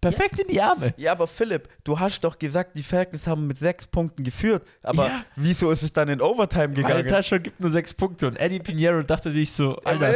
Perfekt 0.00 0.38
in 0.38 0.48
die 0.48 0.60
Arme. 0.60 0.92
Ja, 0.98 1.12
aber 1.12 1.26
Philipp, 1.26 1.66
du 1.82 1.98
hast 1.98 2.22
doch 2.24 2.38
gesagt, 2.38 2.76
die 2.76 2.82
Falcons 2.82 3.26
haben 3.26 3.46
mit 3.46 3.58
sechs 3.58 3.86
Punkten 3.86 4.22
geführt. 4.22 4.62
Aber 4.82 5.06
Ja. 5.06 5.24
wieso 5.34 5.70
ist 5.70 5.82
es 5.82 5.92
dann 5.94 6.10
in 6.10 6.20
Overtime 6.20 6.74
gegangen? 6.74 7.04
der 7.04 7.14
Touchdown 7.14 7.42
gibt 7.42 7.60
nur 7.60 7.70
6 7.70 7.94
Punkte. 7.94 8.26
Und 8.26 8.36
Eddie 8.36 8.58
Pinheiro 8.60 9.02
dachte 9.02 9.30
sich 9.30 9.50
so, 9.50 9.76
Alter. 9.84 10.12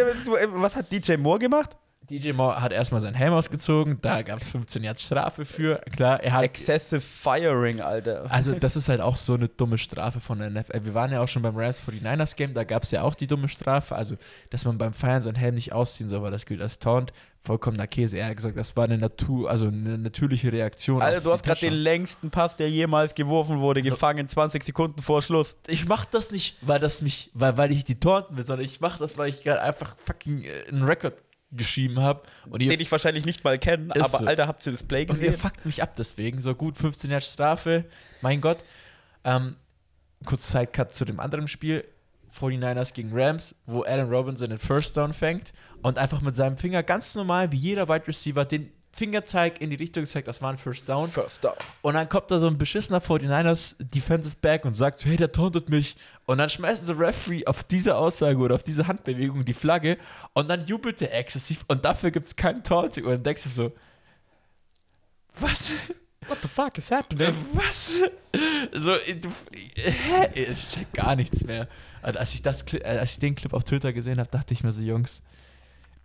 Was 0.53 0.77
hat 0.77 0.93
DJ 0.93 1.17
Moore 1.17 1.39
gemacht? 1.39 1.75
DJ 2.11 2.33
Moore 2.33 2.61
hat 2.61 2.73
erstmal 2.73 3.01
seinen 3.01 3.15
Helm 3.15 3.35
ausgezogen. 3.35 3.99
Da 4.01 4.23
gab 4.23 4.41
es 4.41 4.49
15 4.49 4.83
Yards 4.83 5.03
Strafe 5.03 5.45
für. 5.45 5.81
Klar, 5.95 6.23
er 6.23 6.33
hat 6.33 6.45
Excessive 6.45 7.01
Firing, 7.01 7.81
Alter. 7.81 8.25
Also, 8.31 8.55
das 8.55 8.77
ist 8.77 8.89
halt 8.89 9.01
auch 9.01 9.17
so 9.17 9.35
eine 9.35 9.49
dumme 9.49 9.77
Strafe 9.77 10.21
von 10.21 10.39
der 10.39 10.51
NFL. 10.51 10.85
Wir 10.85 10.95
waren 10.95 11.13
ja 11.13 11.21
auch 11.21 11.29
schon 11.29 11.43
beim 11.43 11.57
Rams 11.57 11.83
49ers 11.83 12.37
Game, 12.37 12.55
da 12.55 12.65
gab 12.65 12.85
es 12.85 12.91
ja 12.91 13.03
auch 13.03 13.15
die 13.15 13.27
dumme 13.27 13.49
Strafe. 13.49 13.95
Also, 13.95 14.17
dass 14.51 14.65
man 14.65 14.79
beim 14.79 14.95
Feiern 14.95 15.21
seinen 15.21 15.35
Helm 15.35 15.55
nicht 15.55 15.73
ausziehen 15.73 16.09
soll, 16.09 16.23
weil 16.23 16.31
das 16.31 16.47
gilt 16.47 16.63
als 16.63 16.79
Taunt. 16.79 17.13
Vollkommener 17.41 17.87
Käse. 17.87 18.19
Er 18.19 18.27
hat 18.27 18.37
gesagt, 18.37 18.59
das 18.59 18.77
war 18.77 18.85
eine 18.85 18.99
Natur, 18.99 19.49
also 19.49 19.69
eine 19.69 19.97
natürliche 19.97 20.53
Reaktion. 20.53 21.01
Alter, 21.01 21.21
du 21.21 21.33
hast 21.33 21.45
gerade 21.45 21.61
den 21.61 21.73
längsten 21.73 22.31
Pass, 22.31 22.57
der 22.57 22.69
jemals 22.69 23.15
geworfen 23.15 23.61
wurde, 23.61 23.81
gefangen, 23.81 24.27
20 24.27 24.65
Sekunden 24.65 25.01
vor 25.03 25.23
Schluss. 25.23 25.57
Ich 25.67 25.87
mach 25.87 26.05
das 26.05 26.33
nicht, 26.33 26.57
weil 26.63 26.81
das 26.81 27.01
mich, 27.01 27.31
weil, 27.35 27.57
weil 27.57 27.71
ich 27.71 27.85
die 27.85 27.95
taunten 27.95 28.37
will, 28.37 28.45
sondern 28.45 28.67
ich 28.67 28.81
mach 28.81 28.99
das, 28.99 29.17
weil 29.19 29.29
ich 29.29 29.45
gerade 29.45 29.63
einfach 29.63 29.95
fucking 29.97 30.43
äh, 30.43 30.65
einen 30.69 30.83
Rekord 30.83 31.15
geschrieben 31.51 32.01
habe. 32.01 32.23
Und 32.49 32.63
ihr 32.63 32.69
Den 32.69 32.81
ich 32.81 32.91
wahrscheinlich 32.93 33.25
nicht 33.25 33.45
mal 33.45 33.59
kenne, 33.59 33.95
aber 33.95 34.09
so. 34.09 34.19
Alter, 34.19 34.47
habt 34.47 34.65
ihr 34.67 34.73
das 34.73 34.83
Play 34.83 35.03
Und 35.09 35.17
ihr 35.21 35.31
gesehen? 35.31 35.41
fuckt 35.41 35.65
mich 35.65 35.83
ab 35.83 35.95
deswegen. 35.97 36.41
So 36.41 36.55
gut, 36.55 36.77
15 36.77 37.11
Jahre 37.11 37.23
Strafe. 37.23 37.85
Mein 38.21 38.41
Gott. 38.41 38.59
Ähm, 39.25 39.57
kurz 40.25 40.51
Sidecut 40.51 40.93
zu 40.95 41.05
dem 41.05 41.21
anderen 41.21 41.49
Spiel. 41.49 41.85
49ers 42.39 42.93
gegen 42.93 43.11
Rams, 43.13 43.55
wo 43.67 43.83
Allen 43.83 44.09
Robinson 44.11 44.51
den 44.51 44.59
First 44.59 44.97
Down 44.97 45.15
fängt 45.15 45.53
und 45.83 45.97
einfach 45.99 46.21
mit 46.21 46.37
seinem 46.37 46.59
Finger 46.59 46.83
ganz 46.83 47.15
normal, 47.15 47.51
wie 47.53 47.57
jeder 47.57 47.89
Wide 47.89 48.07
Receiver, 48.07 48.45
den 48.45 48.71
Fingerzeig 48.93 49.61
in 49.61 49.71
die 49.71 49.77
Richtung 49.77 50.07
zeigt, 50.07 50.29
das 50.29 50.43
war 50.43 50.51
ein 50.51 50.59
First 50.59 50.89
Down. 50.89 51.11
First 51.11 51.45
down. 51.45 51.55
Und 51.83 51.95
dann 51.95 52.09
kommt 52.09 52.31
da 52.31 52.41
so 52.41 52.47
ein 52.47 52.59
beschissener 52.59 53.01
49ers 53.01 53.77
Defensive 53.79 54.37
Back 54.41 54.65
und 54.65 54.75
sagt 54.75 55.01
so, 55.01 55.09
hey, 55.09 55.17
der 55.17 55.31
tauntet 55.31 55.69
mich. 55.69 55.97
Und 56.27 56.39
dann 56.39 56.49
schmeißen 56.49 56.87
sie 56.87 56.99
Referee 56.99 57.47
auf 57.47 57.63
diese 57.65 57.97
Aussage 57.97 58.39
oder 58.39 58.55
auf 58.55 58.63
diese 58.63 58.87
Handbewegung 58.87 59.45
die 59.45 59.55
Flagge 59.55 59.99
und 60.33 60.49
dann 60.49 60.67
jubelt 60.67 61.01
der 61.01 61.15
exzessiv 61.15 61.65
und 61.69 61.85
dafür 61.85 62.11
gibt 62.11 62.27
es 62.27 62.35
keinen 62.35 62.65
Taunting. 62.65 63.05
Und 63.05 63.13
dann 63.13 63.23
denkst 63.23 63.45
du 63.45 63.49
so, 63.49 63.73
was? 65.41 65.73
What 66.27 66.39
the 66.43 66.49
fuck 66.49 66.77
is 66.79 66.91
happening? 66.91 67.33
Was? 67.53 68.01
So, 68.75 68.97
du, 68.97 69.29
hä? 69.77 70.29
Ich 70.35 70.69
check 70.69 70.93
gar 70.93 71.17
nichts 71.17 71.45
mehr. 71.45 71.69
Alter, 72.03 72.21
als 72.21 72.35
ich, 72.35 72.43
das, 72.43 72.65
äh, 72.73 72.83
als 72.83 73.13
ich 73.13 73.19
den 73.19 73.35
Clip 73.35 73.55
auf 73.55 73.65
Twitter 73.65 73.93
gesehen 73.93 74.19
habe, 74.19 74.29
dachte 74.29 74.53
ich 74.53 74.63
mir 74.63 74.73
so, 74.73 74.83
Jungs, 74.83 75.23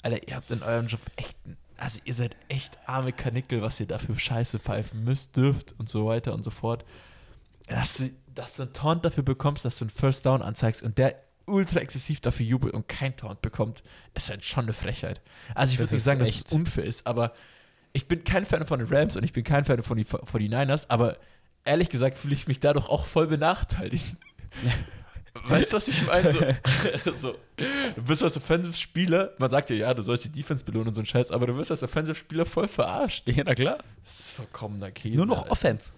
Alter, 0.02 0.26
ihr 0.28 0.36
habt 0.36 0.52
in 0.52 0.62
eurem 0.62 0.88
Job 0.88 1.02
echt, 1.16 1.38
also 1.78 2.00
ihr 2.06 2.14
seid 2.14 2.36
echt 2.50 2.78
arme 2.86 3.14
Kanickel, 3.14 3.62
was 3.62 3.80
ihr 3.80 3.88
dafür 3.88 4.18
Scheiße 4.18 4.60
pfeifen 4.60 5.04
müsst, 5.04 5.36
dürft 5.36 5.76
und 5.78 5.90
so 5.90 6.06
weiter 6.06 6.34
und 6.34 6.44
so 6.44 6.50
fort. 6.50 6.86
Dass 7.68 7.98
du, 7.98 8.12
dass 8.34 8.56
du 8.56 8.64
einen 8.64 8.74
Taunt 8.74 9.06
dafür 9.06 9.24
bekommst, 9.24 9.66
dass 9.66 9.78
du 9.78 9.86
einen 9.86 9.90
First 9.90 10.26
Down 10.26 10.42
anzeigst 10.42 10.84
und 10.84 10.98
der 10.98 11.16
ultra 11.46 11.80
exzessiv 11.80 12.22
dafür 12.22 12.46
jubelt 12.46 12.74
und 12.74 12.88
kein 12.88 13.16
Taunt 13.16 13.42
bekommt, 13.42 13.84
ist 14.14 14.30
halt 14.30 14.46
schon 14.46 14.66
eine 14.66 14.74
Frechheit. 14.74 15.22
Also 15.56 15.74
ich 15.74 15.80
würde 15.80 15.94
nicht 15.94 16.04
sagen, 16.04 16.20
dass 16.20 16.30
es 16.30 16.44
unfair 16.52 16.86
ist, 16.86 17.06
aber 17.06 17.34
ich 17.92 18.08
bin 18.08 18.24
kein 18.24 18.46
Fan 18.46 18.66
von 18.66 18.80
den 18.80 18.88
Rams 18.88 19.16
und 19.16 19.24
ich 19.24 19.34
bin 19.34 19.44
kein 19.44 19.66
Fan 19.66 19.84
von 19.84 19.98
den 19.98 20.06
49ers, 20.06 20.86
aber 20.90 21.18
ehrlich 21.66 21.90
gesagt 21.90 22.18
fühle 22.18 22.34
ich 22.34 22.48
mich 22.48 22.60
dadurch 22.60 22.88
auch 22.88 23.06
voll 23.06 23.28
benachteiligt. 23.28 24.16
Weißt 25.46 25.72
du, 25.72 25.76
was 25.78 25.88
ich 25.88 26.06
meine? 26.06 26.60
So, 27.06 27.14
so, 27.14 27.36
du 27.96 28.02
bist 28.04 28.22
als 28.24 28.38
Offensive-Spieler, 28.38 29.34
man 29.40 29.50
sagt 29.50 29.70
ja, 29.72 29.76
ja, 29.76 29.94
du 29.94 30.02
sollst 30.04 30.26
die 30.26 30.30
Defense 30.32 30.64
belohnen 30.64 30.90
und 30.90 30.94
so 30.94 31.02
ein 31.02 31.06
Scheiß, 31.06 31.32
aber 31.32 31.48
du 31.48 31.56
wirst 31.58 31.72
als 31.72 31.84
Offensive-Spieler 31.84 32.46
voll 32.46 32.68
verarscht. 32.68 33.24
Ja, 33.34 33.44
na 33.46 33.56
klar. 33.56 33.80
So 34.06 34.44
kommender 34.54 34.92
Käse. 34.92 35.16
Nur 35.18 35.26
noch 35.26 35.40
Alter. 35.44 35.52
Offense. 35.52 35.92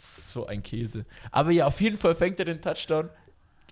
So 0.00 0.46
ein 0.46 0.62
Käse. 0.62 1.04
Aber 1.30 1.50
ja, 1.50 1.66
auf 1.66 1.80
jeden 1.80 1.98
Fall 1.98 2.14
fängt 2.14 2.38
er 2.38 2.44
den 2.46 2.60
Touchdown. 2.62 3.10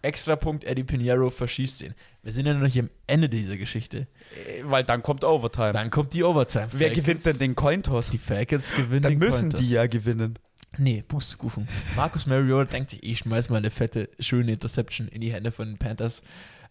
Extra 0.02 0.36
Punkt, 0.36 0.62
Eddie 0.64 0.84
Pinheiro 0.84 1.28
verschießt 1.30 1.82
ihn. 1.82 1.94
Wir 2.22 2.32
sind 2.32 2.46
ja 2.46 2.54
noch 2.54 2.60
nicht 2.62 2.78
am 2.78 2.88
Ende 3.08 3.28
dieser 3.28 3.56
Geschichte. 3.56 4.06
Äh, 4.46 4.62
Weil 4.64 4.84
dann 4.84 5.02
kommt 5.02 5.24
Overtime. 5.24 5.72
Dann 5.72 5.90
kommt 5.90 6.12
die 6.14 6.22
Overtime. 6.22 6.68
Wer 6.72 6.88
Falcons- 6.88 6.94
gewinnt 7.04 7.26
denn 7.26 7.38
den 7.38 7.54
Cointoss? 7.56 8.08
Die 8.10 8.18
Falcons 8.18 8.72
gewinnen 8.74 9.02
Dann 9.02 9.12
den 9.12 9.18
müssen 9.18 9.40
Cointoss. 9.50 9.60
die 9.60 9.70
ja 9.70 9.86
gewinnen. 9.86 10.38
Nee, 10.78 11.02
Pustekuchen. 11.02 11.68
Markus 11.96 12.26
Mariota 12.26 12.70
denkt 12.70 12.90
sich, 12.90 13.02
ich 13.02 13.18
schmeiß 13.18 13.50
mal 13.50 13.56
eine 13.56 13.70
fette, 13.70 14.08
schöne 14.20 14.52
Interception 14.52 15.08
in 15.08 15.20
die 15.20 15.32
Hände 15.32 15.50
von 15.50 15.68
den 15.68 15.78
Panthers. 15.78 16.22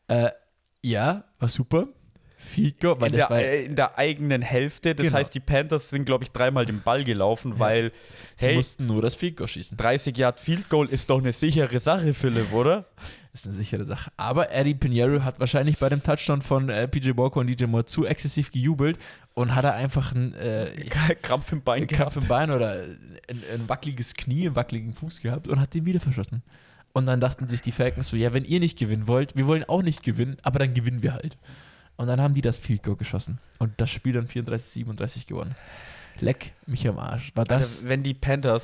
Äh, 0.07 0.31
ja, 0.81 1.25
war 1.39 1.49
super. 1.49 1.89
Field 2.39 2.79
Goal, 2.79 3.01
weil 3.01 3.09
In 3.09 3.15
der, 3.15 3.31
äh, 3.31 3.65
in 3.65 3.75
der 3.75 3.97
eigenen 3.97 4.41
Hälfte. 4.43 4.93
Das 4.95 5.03
Genau. 5.05 5.17
heißt, 5.17 5.33
die 5.33 5.39
Panthers 5.39 5.89
sind, 5.89 6.05
glaube 6.05 6.23
ich, 6.23 6.31
dreimal 6.31 6.65
den 6.65 6.81
Ball 6.81 7.03
gelaufen, 7.03 7.53
Ja. 7.53 7.59
weil, 7.59 7.91
sie 8.35 8.45
hey, 8.47 8.55
mussten 8.55 8.85
nur 8.85 9.01
das 9.01 9.15
Field 9.15 9.37
Goal 9.37 9.47
schießen. 9.47 9.75
30 9.75 10.15
Yard 10.17 10.39
Field 10.39 10.69
Goal 10.69 10.87
ist 10.87 11.09
doch 11.09 11.17
eine 11.19 11.33
sichere 11.33 11.79
Sache, 11.79 12.13
Philipp, 12.13 12.53
oder? 12.53 12.85
Ist 13.33 13.45
eine 13.45 13.53
sichere 13.55 13.85
Sache. 13.85 14.11
Aber 14.17 14.51
Eddie 14.51 14.75
Pinheiro 14.75 15.23
hat 15.23 15.39
wahrscheinlich 15.39 15.77
bei 15.79 15.89
dem 15.89 16.01
Touchdown 16.01 16.41
von 16.41 16.69
äh, 16.69 16.87
PJ 16.87 17.11
Walker 17.17 17.39
und 17.39 17.47
DJ 17.47 17.65
Moore 17.65 17.85
zu 17.85 18.05
exzessiv 18.05 18.51
gejubelt 18.51 18.97
und 19.33 19.53
hat 19.55 19.63
er 19.65 19.73
einfach 19.75 20.13
einen 20.15 20.33
äh, 20.35 20.71
Krampf 21.21 21.51
im 21.51 21.61
Bein 21.63 21.87
Kampf 21.87 22.13
gehabt. 22.13 22.15
im 22.23 22.27
Bein 22.27 22.51
oder 22.51 22.71
ein, 23.27 23.41
ein 23.53 23.67
wackeliges 23.69 24.13
Knie, 24.15 24.47
einen 24.47 24.55
wackeligen 24.55 24.93
Fuß 24.93 25.21
gehabt 25.21 25.47
und 25.47 25.59
hat 25.59 25.73
den 25.73 25.85
wieder 25.85 25.99
verschossen. 25.99 26.41
Und 26.93 27.05
dann 27.05 27.19
dachten 27.19 27.47
sich 27.47 27.61
die 27.61 27.71
Falcons 27.71 28.07
so, 28.07 28.15
ja, 28.17 28.33
wenn 28.33 28.43
ihr 28.45 28.59
nicht 28.59 28.79
gewinnen 28.79 29.07
wollt, 29.07 29.35
wir 29.37 29.45
wollen 29.45 29.63
auch 29.65 29.83
nicht 29.83 30.01
gewinnen, 30.01 30.37
aber 30.41 30.57
dann 30.59 30.73
gewinnen 30.73 31.03
wir 31.03 31.13
halt. 31.13 31.37
Und 31.97 32.07
dann 32.07 32.21
haben 32.21 32.33
die 32.33 32.41
das 32.41 32.57
Field 32.57 32.83
Goal 32.83 32.95
geschossen 32.95 33.39
und 33.59 33.73
das 33.77 33.89
Spiel 33.89 34.13
dann 34.13 34.27
34-37 34.27 35.27
gewonnen. 35.27 35.55
Leck 36.19 36.53
mich 36.65 36.87
am 36.87 36.97
Arsch. 36.99 37.31
War 37.35 37.43
das 37.43 37.79
Alter, 37.79 37.89
wenn 37.89 38.03
die 38.03 38.13
Panthers 38.13 38.63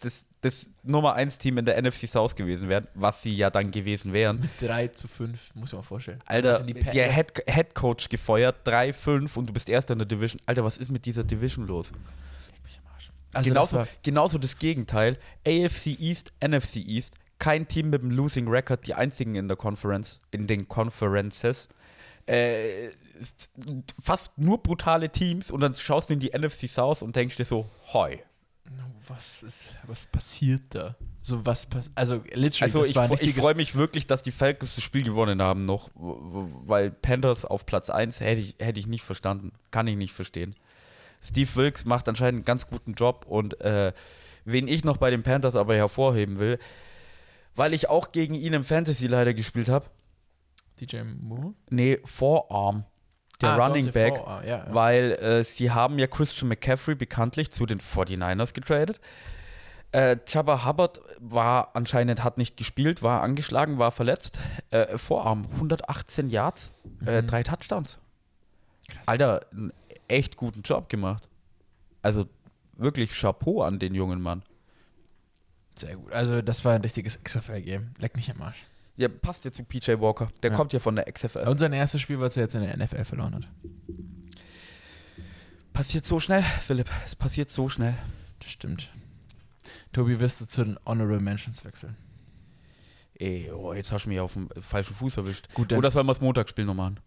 das, 0.00 0.24
das 0.42 0.66
Nummer 0.82 1.14
1 1.14 1.38
Team 1.38 1.58
in 1.58 1.64
der 1.64 1.80
NFC 1.80 2.08
South 2.08 2.36
gewesen 2.36 2.68
wären, 2.68 2.86
was 2.94 3.22
sie 3.22 3.34
ja 3.34 3.50
dann 3.50 3.70
gewesen 3.70 4.12
wären, 4.12 4.40
mit 4.40 4.50
3 4.60 4.88
zu 4.88 5.08
5, 5.08 5.54
muss 5.54 5.72
man 5.72 5.82
vorstellen. 5.82 6.20
Alter, 6.26 6.58
Also 6.58 6.64
der 6.64 7.12
Head, 7.12 7.42
Head 7.46 7.74
Coach 7.74 8.08
gefeuert, 8.08 8.66
3-5 8.66 9.36
und 9.36 9.48
du 9.48 9.52
bist 9.52 9.68
Erster 9.68 9.94
in 9.94 9.98
der 9.98 10.06
Division. 10.06 10.40
Alter, 10.46 10.64
was 10.64 10.78
ist 10.78 10.90
mit 10.90 11.04
dieser 11.04 11.24
Division 11.24 11.66
los? 11.66 11.90
Also 13.32 13.52
das 13.52 13.70
genauso, 13.70 13.76
war, 13.76 13.88
genauso 14.02 14.38
das 14.38 14.58
Gegenteil. 14.58 15.18
AFC 15.46 15.98
East, 15.98 16.32
NFC 16.40 16.76
East, 16.76 17.14
kein 17.38 17.68
Team 17.68 17.90
mit 17.90 18.02
einem 18.02 18.12
Losing 18.12 18.48
Record, 18.48 18.86
die 18.86 18.94
einzigen 18.94 19.34
in 19.34 19.48
der 19.48 19.56
Conference, 19.56 20.20
in 20.30 20.46
den 20.46 20.68
Conferences. 20.68 21.68
Äh, 22.26 22.90
fast 24.02 24.36
nur 24.36 24.62
brutale 24.62 25.10
Teams 25.10 25.50
und 25.50 25.60
dann 25.60 25.74
schaust 25.74 26.10
du 26.10 26.14
in 26.14 26.20
die 26.20 26.36
NFC 26.36 26.68
South 26.68 27.02
und 27.02 27.14
denkst 27.14 27.36
dir 27.36 27.44
so, 27.44 27.70
hoi. 27.92 28.18
was, 29.06 29.44
ist, 29.44 29.72
was 29.86 30.06
passiert 30.06 30.62
da? 30.70 30.96
So 31.22 31.44
was 31.46 31.68
also 31.94 32.22
literally, 32.32 32.72
Also 32.72 32.84
ich, 32.84 33.20
ich 33.20 33.34
freue 33.34 33.54
mich 33.54 33.74
wirklich, 33.74 34.06
dass 34.06 34.22
die 34.22 34.32
Falcons 34.32 34.74
das 34.74 34.84
Spiel 34.84 35.02
gewonnen 35.02 35.40
haben 35.40 35.64
noch, 35.64 35.90
weil 35.94 36.90
Panthers 36.90 37.44
auf 37.44 37.64
Platz 37.66 37.90
1 37.90 38.20
hätte 38.20 38.40
ich, 38.40 38.56
hätte 38.58 38.80
ich 38.80 38.86
nicht 38.86 39.04
verstanden. 39.04 39.52
Kann 39.70 39.86
ich 39.86 39.96
nicht 39.96 40.12
verstehen. 40.12 40.54
Steve 41.22 41.48
Wilkes 41.54 41.84
macht 41.84 42.08
anscheinend 42.08 42.38
einen 42.38 42.44
ganz 42.44 42.66
guten 42.66 42.94
Job 42.94 43.24
und 43.28 43.60
äh, 43.60 43.92
wen 44.44 44.68
ich 44.68 44.84
noch 44.84 44.96
bei 44.96 45.10
den 45.10 45.22
Panthers 45.22 45.56
aber 45.56 45.74
hervorheben 45.74 46.38
will, 46.38 46.58
weil 47.54 47.74
ich 47.74 47.88
auch 47.88 48.12
gegen 48.12 48.34
ihn 48.34 48.52
im 48.52 48.64
Fantasy 48.64 49.06
leider 49.06 49.34
gespielt 49.34 49.68
habe, 49.68 49.86
DJ 50.80 51.02
Moore? 51.20 51.54
nee, 51.70 51.98
Forearm, 52.04 52.84
der 53.40 53.50
Ah, 53.50 53.66
Running 53.66 53.92
Back, 53.92 54.16
ja, 54.16 54.42
ja. 54.44 54.66
weil 54.74 55.12
äh, 55.12 55.44
sie 55.44 55.70
haben 55.70 55.98
ja 55.98 56.06
Christian 56.06 56.48
McCaffrey 56.48 56.94
bekanntlich 56.94 57.50
zu 57.50 57.66
den 57.66 57.80
49ers 57.80 58.52
getradet. 58.54 59.00
Äh, 59.92 60.16
Chubba 60.26 60.66
Hubbard 60.66 61.00
war 61.20 61.70
anscheinend, 61.74 62.22
hat 62.24 62.38
nicht 62.38 62.56
gespielt, 62.56 63.02
war 63.02 63.22
angeschlagen, 63.22 63.78
war 63.78 63.90
verletzt. 63.92 64.40
Äh, 64.70 64.98
Vorarm, 64.98 65.46
118 65.54 66.28
Yards, 66.28 66.72
äh, 67.06 67.22
Mhm. 67.22 67.26
drei 67.28 67.42
Touchdowns. 67.42 67.98
Krass. 68.88 69.08
Alter, 69.08 69.46
einen 69.52 69.72
echt 70.08 70.36
guten 70.36 70.62
Job 70.62 70.88
gemacht. 70.88 71.28
Also 72.02 72.26
wirklich 72.76 73.12
Chapeau 73.18 73.62
an 73.62 73.78
den 73.78 73.94
jungen 73.94 74.20
Mann. 74.20 74.42
Sehr 75.76 75.96
gut. 75.96 76.12
Also, 76.12 76.42
das 76.42 76.64
war 76.64 76.74
ein 76.74 76.80
richtiges 76.82 77.22
XFL-Game. 77.22 77.92
Leck 77.98 78.16
mich 78.16 78.30
am 78.30 78.40
Arsch. 78.42 78.64
Ja, 78.96 79.08
passt 79.08 79.44
ja 79.44 79.52
zu 79.52 79.62
PJ 79.64 79.92
Walker. 80.00 80.28
Der 80.42 80.50
Ja. 80.50 80.56
kommt 80.56 80.72
ja 80.72 80.78
von 80.78 80.96
der 80.96 81.10
XFL. 81.10 81.46
Und 81.48 81.58
sein 81.58 81.72
erstes 81.72 82.00
Spiel, 82.00 82.18
was 82.20 82.36
er 82.36 82.44
jetzt 82.44 82.54
in 82.54 82.62
der 82.62 82.76
NFL 82.76 83.04
verloren 83.04 83.34
hat. 83.34 83.48
Passiert 85.72 86.04
so 86.04 86.20
schnell, 86.20 86.42
Philipp. 86.62 86.90
Es 87.04 87.14
passiert 87.14 87.50
so 87.50 87.68
schnell. 87.68 87.94
Das 88.38 88.48
stimmt. 88.50 88.90
Tobi, 89.92 90.20
wirst 90.20 90.40
du 90.40 90.46
zu 90.46 90.64
den 90.64 90.78
Honorable 90.86 91.20
Mentions 91.20 91.64
wechseln? 91.64 91.96
Ey, 93.18 93.50
oh, 93.50 93.72
jetzt 93.74 93.92
hast 93.92 94.04
du 94.04 94.10
mich 94.10 94.20
auf 94.20 94.34
dem 94.34 94.48
falschen 94.60 94.94
Fuß 94.94 95.16
erwischt. 95.18 95.52
Gut, 95.54 95.72
dann. 95.72 95.78
Oder 95.78 95.90
sollen 95.90 96.06
wir 96.06 96.12
das 96.14 96.20
Montagsspiel 96.22 96.64
noch 96.64 96.74
machen? 96.74 97.00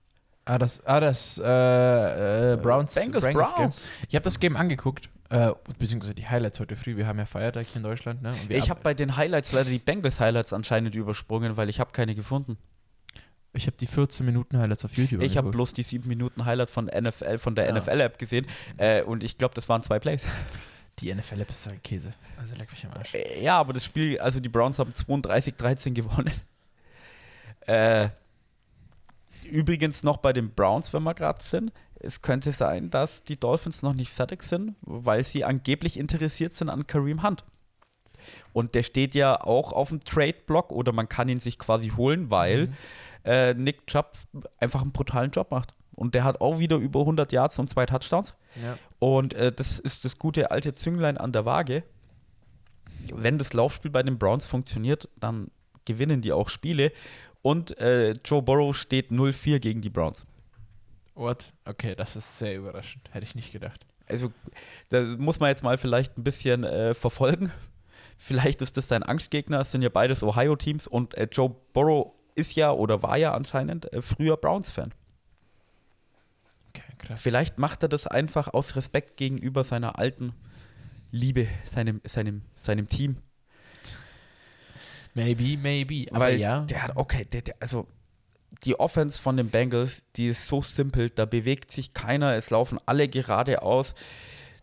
Ah, 0.50 0.58
das, 0.58 0.84
ah, 0.86 1.00
das 1.00 1.38
äh, 1.38 2.54
äh, 2.54 2.58
Browns. 2.58 2.96
Bengals, 2.96 3.24
Game. 3.24 3.34
Browns. 3.36 3.84
Ich 4.08 4.16
habe 4.16 4.24
das 4.24 4.40
Game 4.40 4.56
angeguckt, 4.58 5.08
äh, 5.30 5.52
beziehungsweise 5.78 6.16
die 6.16 6.28
Highlights 6.28 6.60
heute 6.60 6.76
früh. 6.76 6.98
Wir 6.98 7.06
haben 7.06 7.20
ja 7.20 7.26
Feiertag 7.28 7.68
hier 7.68 7.78
in 7.78 7.84
Deutschland, 7.84 8.24
ne? 8.24 8.34
Ich 8.50 8.64
ab- 8.64 8.70
habe 8.70 8.80
bei 8.82 8.94
den 8.96 9.16
Highlights 9.16 9.52
leider 9.52 9.70
die 9.70 9.78
Bengals 9.78 10.20
Highlights 10.20 10.52
anscheinend 10.52 10.96
übersprungen, 10.96 11.56
weil 11.56 11.70
ich 11.70 11.80
habe 11.80 11.92
keine 11.92 12.16
gefunden. 12.16 12.58
ich 13.54 13.68
habe 13.68 13.78
die 13.78 13.86
14 13.86 14.26
Minuten 14.26 14.58
Highlights 14.58 14.86
auf 14.86 14.98
YouTube. 14.98 15.22
Ich 15.22 15.38
habe 15.38 15.52
bloß 15.52 15.74
die 15.74 15.84
7 15.84 16.08
Minuten 16.08 16.46
Highlight 16.46 16.70
von 16.72 16.88
NFL, 16.88 17.38
von 17.38 17.54
der 17.54 17.68
Ah. 17.70 17.78
NFL-App 17.78 18.18
gesehen 18.18 18.48
äh, 18.78 19.04
und 19.04 19.24
ich 19.24 19.38
glaube, 19.38 19.54
das 19.54 19.70
waren 19.70 19.84
zwei 19.84 20.00
Plays. 20.00 20.24
die 21.00 21.14
NFL-App 21.14 21.52
ist 21.52 21.64
so 21.64 21.70
ein 21.70 21.82
Käse. 21.84 22.12
Also 22.40 22.56
leck 22.56 22.72
mich 22.72 22.84
am 22.88 22.94
Arsch. 22.94 23.14
Äh, 23.14 23.44
Ja, 23.44 23.58
aber 23.60 23.74
das 23.74 23.86
Spiel, 23.86 24.20
also 24.20 24.40
die 24.40 24.50
Browns 24.50 24.80
haben 24.80 24.94
32-13 24.94 25.92
gewonnen. 25.94 26.32
Äh, 27.68 28.10
übrigens 29.50 30.04
noch 30.04 30.18
bei 30.18 30.34
den 30.34 30.52
Browns, 30.52 30.94
wenn 30.94 31.04
wir 31.04 31.14
gerade 31.14 31.42
sind. 31.44 31.72
Es 32.00 32.22
könnte 32.22 32.52
sein, 32.52 32.90
dass 32.90 33.24
die 33.24 33.38
Dolphins 33.40 33.82
noch 33.82 33.94
nicht 33.94 34.12
fertig 34.12 34.44
sind, 34.44 34.76
weil 34.82 35.24
sie 35.26 35.44
angeblich 35.44 36.00
interessiert 36.00 36.54
sind 36.54 36.70
an 36.70 36.88
Kareem 36.88 37.24
Hunt. 37.24 37.44
Und 38.54 38.76
der 38.76 38.84
steht 38.84 39.16
ja 39.16 39.40
auch 39.42 39.74
auf 39.74 39.90
dem 39.90 40.04
Trade-Block 40.04 40.72
oder 40.72 40.92
man 40.92 41.10
kann 41.10 41.30
ihn 41.30 41.40
sich 41.40 41.58
quasi 41.60 41.90
holen, 41.90 42.30
weil 42.32 42.68
Mhm. 42.68 42.74
äh, 43.26 43.54
Nick 43.54 43.88
Chubb 43.88 44.14
einfach 44.60 44.82
einen 44.82 44.92
brutalen 44.92 45.32
Job 45.32 45.52
macht. 45.52 45.72
Und 45.96 46.16
der 46.16 46.24
hat 46.24 46.40
auch 46.40 46.60
wieder 46.60 46.78
über 46.78 47.02
100 47.02 47.32
Yards 47.34 47.60
und 47.60 47.70
zwei 47.70 47.86
Touchdowns. 47.86 48.34
Ja. 48.64 48.78
Und 49.00 49.34
äh, 49.34 49.52
das 49.52 49.80
ist 49.80 50.06
das 50.06 50.18
gute 50.18 50.52
alte 50.52 50.74
Zünglein 50.74 51.18
an 51.18 51.34
der 51.34 51.46
Waage. 51.46 51.84
Wenn 53.14 53.38
das 53.38 53.54
Laufspiel 53.54 53.92
bei 53.92 54.04
den 54.04 54.18
Browns 54.18 54.46
funktioniert, 54.46 55.10
dann 55.18 55.52
gewinnen 55.86 56.22
die 56.22 56.32
auch 56.32 56.50
Spiele. 56.50 56.92
Und 57.42 57.78
äh, 57.80 58.12
Joe 58.26 58.42
Burrow 58.42 58.76
steht 58.76 59.12
0-4 59.12 59.60
gegen 59.60 59.82
die 59.82 59.90
Browns. 59.90 60.26
What? 61.16 61.54
Okay, 61.66 61.96
das 61.96 62.16
ist 62.16 62.40
sehr 62.40 62.56
überraschend. 62.56 63.14
Hätte 63.14 63.26
ich 63.26 63.36
nicht 63.36 63.52
gedacht. 63.52 63.86
Also, 64.08 64.32
da 64.90 65.02
muss 65.02 65.40
man 65.40 65.50
jetzt 65.50 65.64
mal 65.64 65.78
vielleicht 65.78 66.18
ein 66.18 66.24
bisschen 66.24 66.64
äh, 66.64 66.94
verfolgen. 66.94 67.52
Vielleicht 68.18 68.62
ist 68.62 68.76
das 68.78 68.88
sein 68.88 69.04
Angstgegner. 69.04 69.62
Es 69.62 69.72
sind 69.72 69.82
ja 69.82 69.90
beides 69.90 70.24
Ohio-Teams. 70.24 70.88
Und 70.88 71.16
äh, 71.16 71.28
Joe 71.32 71.56
Burrow 71.74 72.14
ist 72.36 72.56
ja 72.56 72.72
oder 72.72 73.04
war 73.04 73.18
ja 73.18 73.34
anscheinend 73.34 73.92
äh, 73.94 74.02
früher 74.02 74.38
Browns-Fan. 74.38 74.94
Okay, 76.70 76.84
krass. 76.98 77.22
Vielleicht 77.22 77.60
macht 77.60 77.84
er 77.84 77.90
das 77.90 78.08
einfach 78.08 78.48
aus 78.54 78.76
Respekt 78.76 79.18
gegenüber 79.18 79.64
seiner 79.64 80.00
alten 80.00 80.34
Liebe, 81.12 81.48
seinem, 81.66 82.02
seinem, 82.06 82.44
seinem 82.56 82.88
Team. 82.88 83.18
Maybe, 85.14 85.58
maybe. 85.58 86.06
Aber 86.12 86.26
Weil 86.26 86.40
ja. 86.40 86.62
der 86.62 86.84
hat, 86.84 86.96
okay, 86.96 87.26
der, 87.26 87.42
der, 87.42 87.56
also 87.60 87.88
die 88.64 88.80
Offense 88.80 89.22
von 89.22 89.38
den 89.38 89.50
Bengals, 89.50 90.04
die 90.16 90.28
ist 90.28 90.48
so 90.48 90.62
simpel, 90.62 91.10
da 91.10 91.26
bewegt 91.26 91.72
sich 91.72 91.94
keiner, 91.94 92.36
es 92.36 92.50
laufen 92.50 92.80
alle 92.86 93.08
geradeaus. 93.08 93.94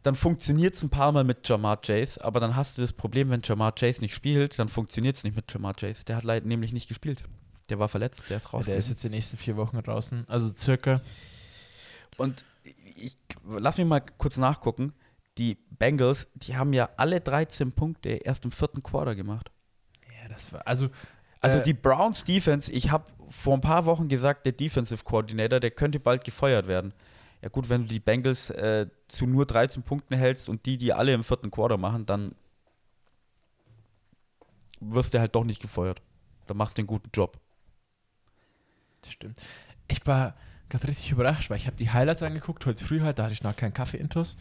Dann 0.02 0.14
funktioniert 0.14 0.74
es 0.74 0.82
ein 0.82 0.90
paar 0.90 1.10
Mal 1.10 1.24
mit 1.24 1.48
Jamar 1.48 1.80
Chase, 1.80 2.22
aber 2.24 2.38
dann 2.38 2.54
hast 2.54 2.78
du 2.78 2.82
das 2.82 2.92
Problem, 2.92 3.30
wenn 3.30 3.40
Jamar 3.42 3.72
Chase 3.72 4.00
nicht 4.00 4.14
spielt, 4.14 4.58
dann 4.58 4.68
funktioniert 4.68 5.16
es 5.16 5.24
nicht 5.24 5.34
mit 5.34 5.52
Jamar 5.52 5.74
Chase. 5.74 6.04
Der 6.04 6.16
hat 6.16 6.24
leider 6.24 6.46
nämlich 6.46 6.72
nicht 6.72 6.88
gespielt. 6.88 7.24
Der 7.68 7.80
war 7.80 7.88
verletzt, 7.88 8.22
der 8.30 8.36
ist 8.36 8.52
raus. 8.52 8.66
der 8.66 8.76
ist 8.76 8.88
jetzt 8.88 9.02
die 9.02 9.08
nächsten 9.08 9.36
vier 9.36 9.56
Wochen 9.56 9.82
draußen. 9.82 10.24
Also 10.28 10.52
circa. 10.56 11.00
Und 12.16 12.44
ich 12.96 13.18
lass 13.44 13.78
mich 13.78 13.86
mal 13.86 14.00
kurz 14.18 14.36
nachgucken. 14.36 14.92
Die 15.38 15.58
Bengals, 15.70 16.28
die 16.34 16.56
haben 16.56 16.72
ja 16.72 16.88
alle 16.96 17.20
13 17.20 17.72
Punkte 17.72 18.10
erst 18.10 18.44
im 18.44 18.52
vierten 18.52 18.82
Quarter 18.82 19.14
gemacht. 19.14 19.50
Ja, 20.26 20.32
das 20.32 20.52
war. 20.52 20.66
Also. 20.66 20.88
Also 21.40 21.58
äh, 21.58 21.62
die 21.62 21.74
Browns 21.74 22.24
Defense, 22.24 22.72
ich 22.72 22.90
habe 22.90 23.04
vor 23.28 23.54
ein 23.54 23.60
paar 23.60 23.84
Wochen 23.84 24.08
gesagt, 24.08 24.46
der 24.46 24.52
Defensive 24.52 25.04
Coordinator, 25.04 25.60
der 25.60 25.70
könnte 25.70 26.00
bald 26.00 26.24
gefeuert 26.24 26.66
werden. 26.66 26.92
Ja 27.42 27.50
gut, 27.50 27.68
wenn 27.68 27.82
du 27.82 27.88
die 27.88 28.00
Bengals 28.00 28.50
äh, 28.50 28.86
zu 29.08 29.26
nur 29.26 29.46
13 29.46 29.82
Punkten 29.82 30.16
hältst 30.16 30.48
und 30.48 30.64
die, 30.66 30.78
die 30.78 30.92
alle 30.92 31.12
im 31.12 31.22
vierten 31.22 31.50
Quarter 31.50 31.76
machen, 31.76 32.06
dann 32.06 32.34
wirst 34.80 35.14
du 35.14 35.20
halt 35.20 35.34
doch 35.34 35.44
nicht 35.44 35.60
gefeuert. 35.60 36.02
Dann 36.46 36.56
machst 36.56 36.78
du 36.78 36.80
einen 36.80 36.86
guten 36.86 37.10
Job. 37.12 37.38
Das 39.02 39.12
stimmt. 39.12 39.38
Ich 39.88 40.04
war 40.06 40.34
gerade 40.68 40.88
richtig 40.88 41.12
überrascht, 41.12 41.50
weil 41.50 41.58
ich 41.58 41.66
habe 41.66 41.76
die 41.76 41.90
Highlights 41.90 42.22
angeguckt, 42.22 42.64
heute 42.66 42.82
früh 42.82 43.00
halt, 43.02 43.18
da 43.18 43.24
hatte 43.24 43.34
ich 43.34 43.42
noch 43.42 43.54
keinen 43.54 43.74
Kaffee-Intus. 43.74 44.36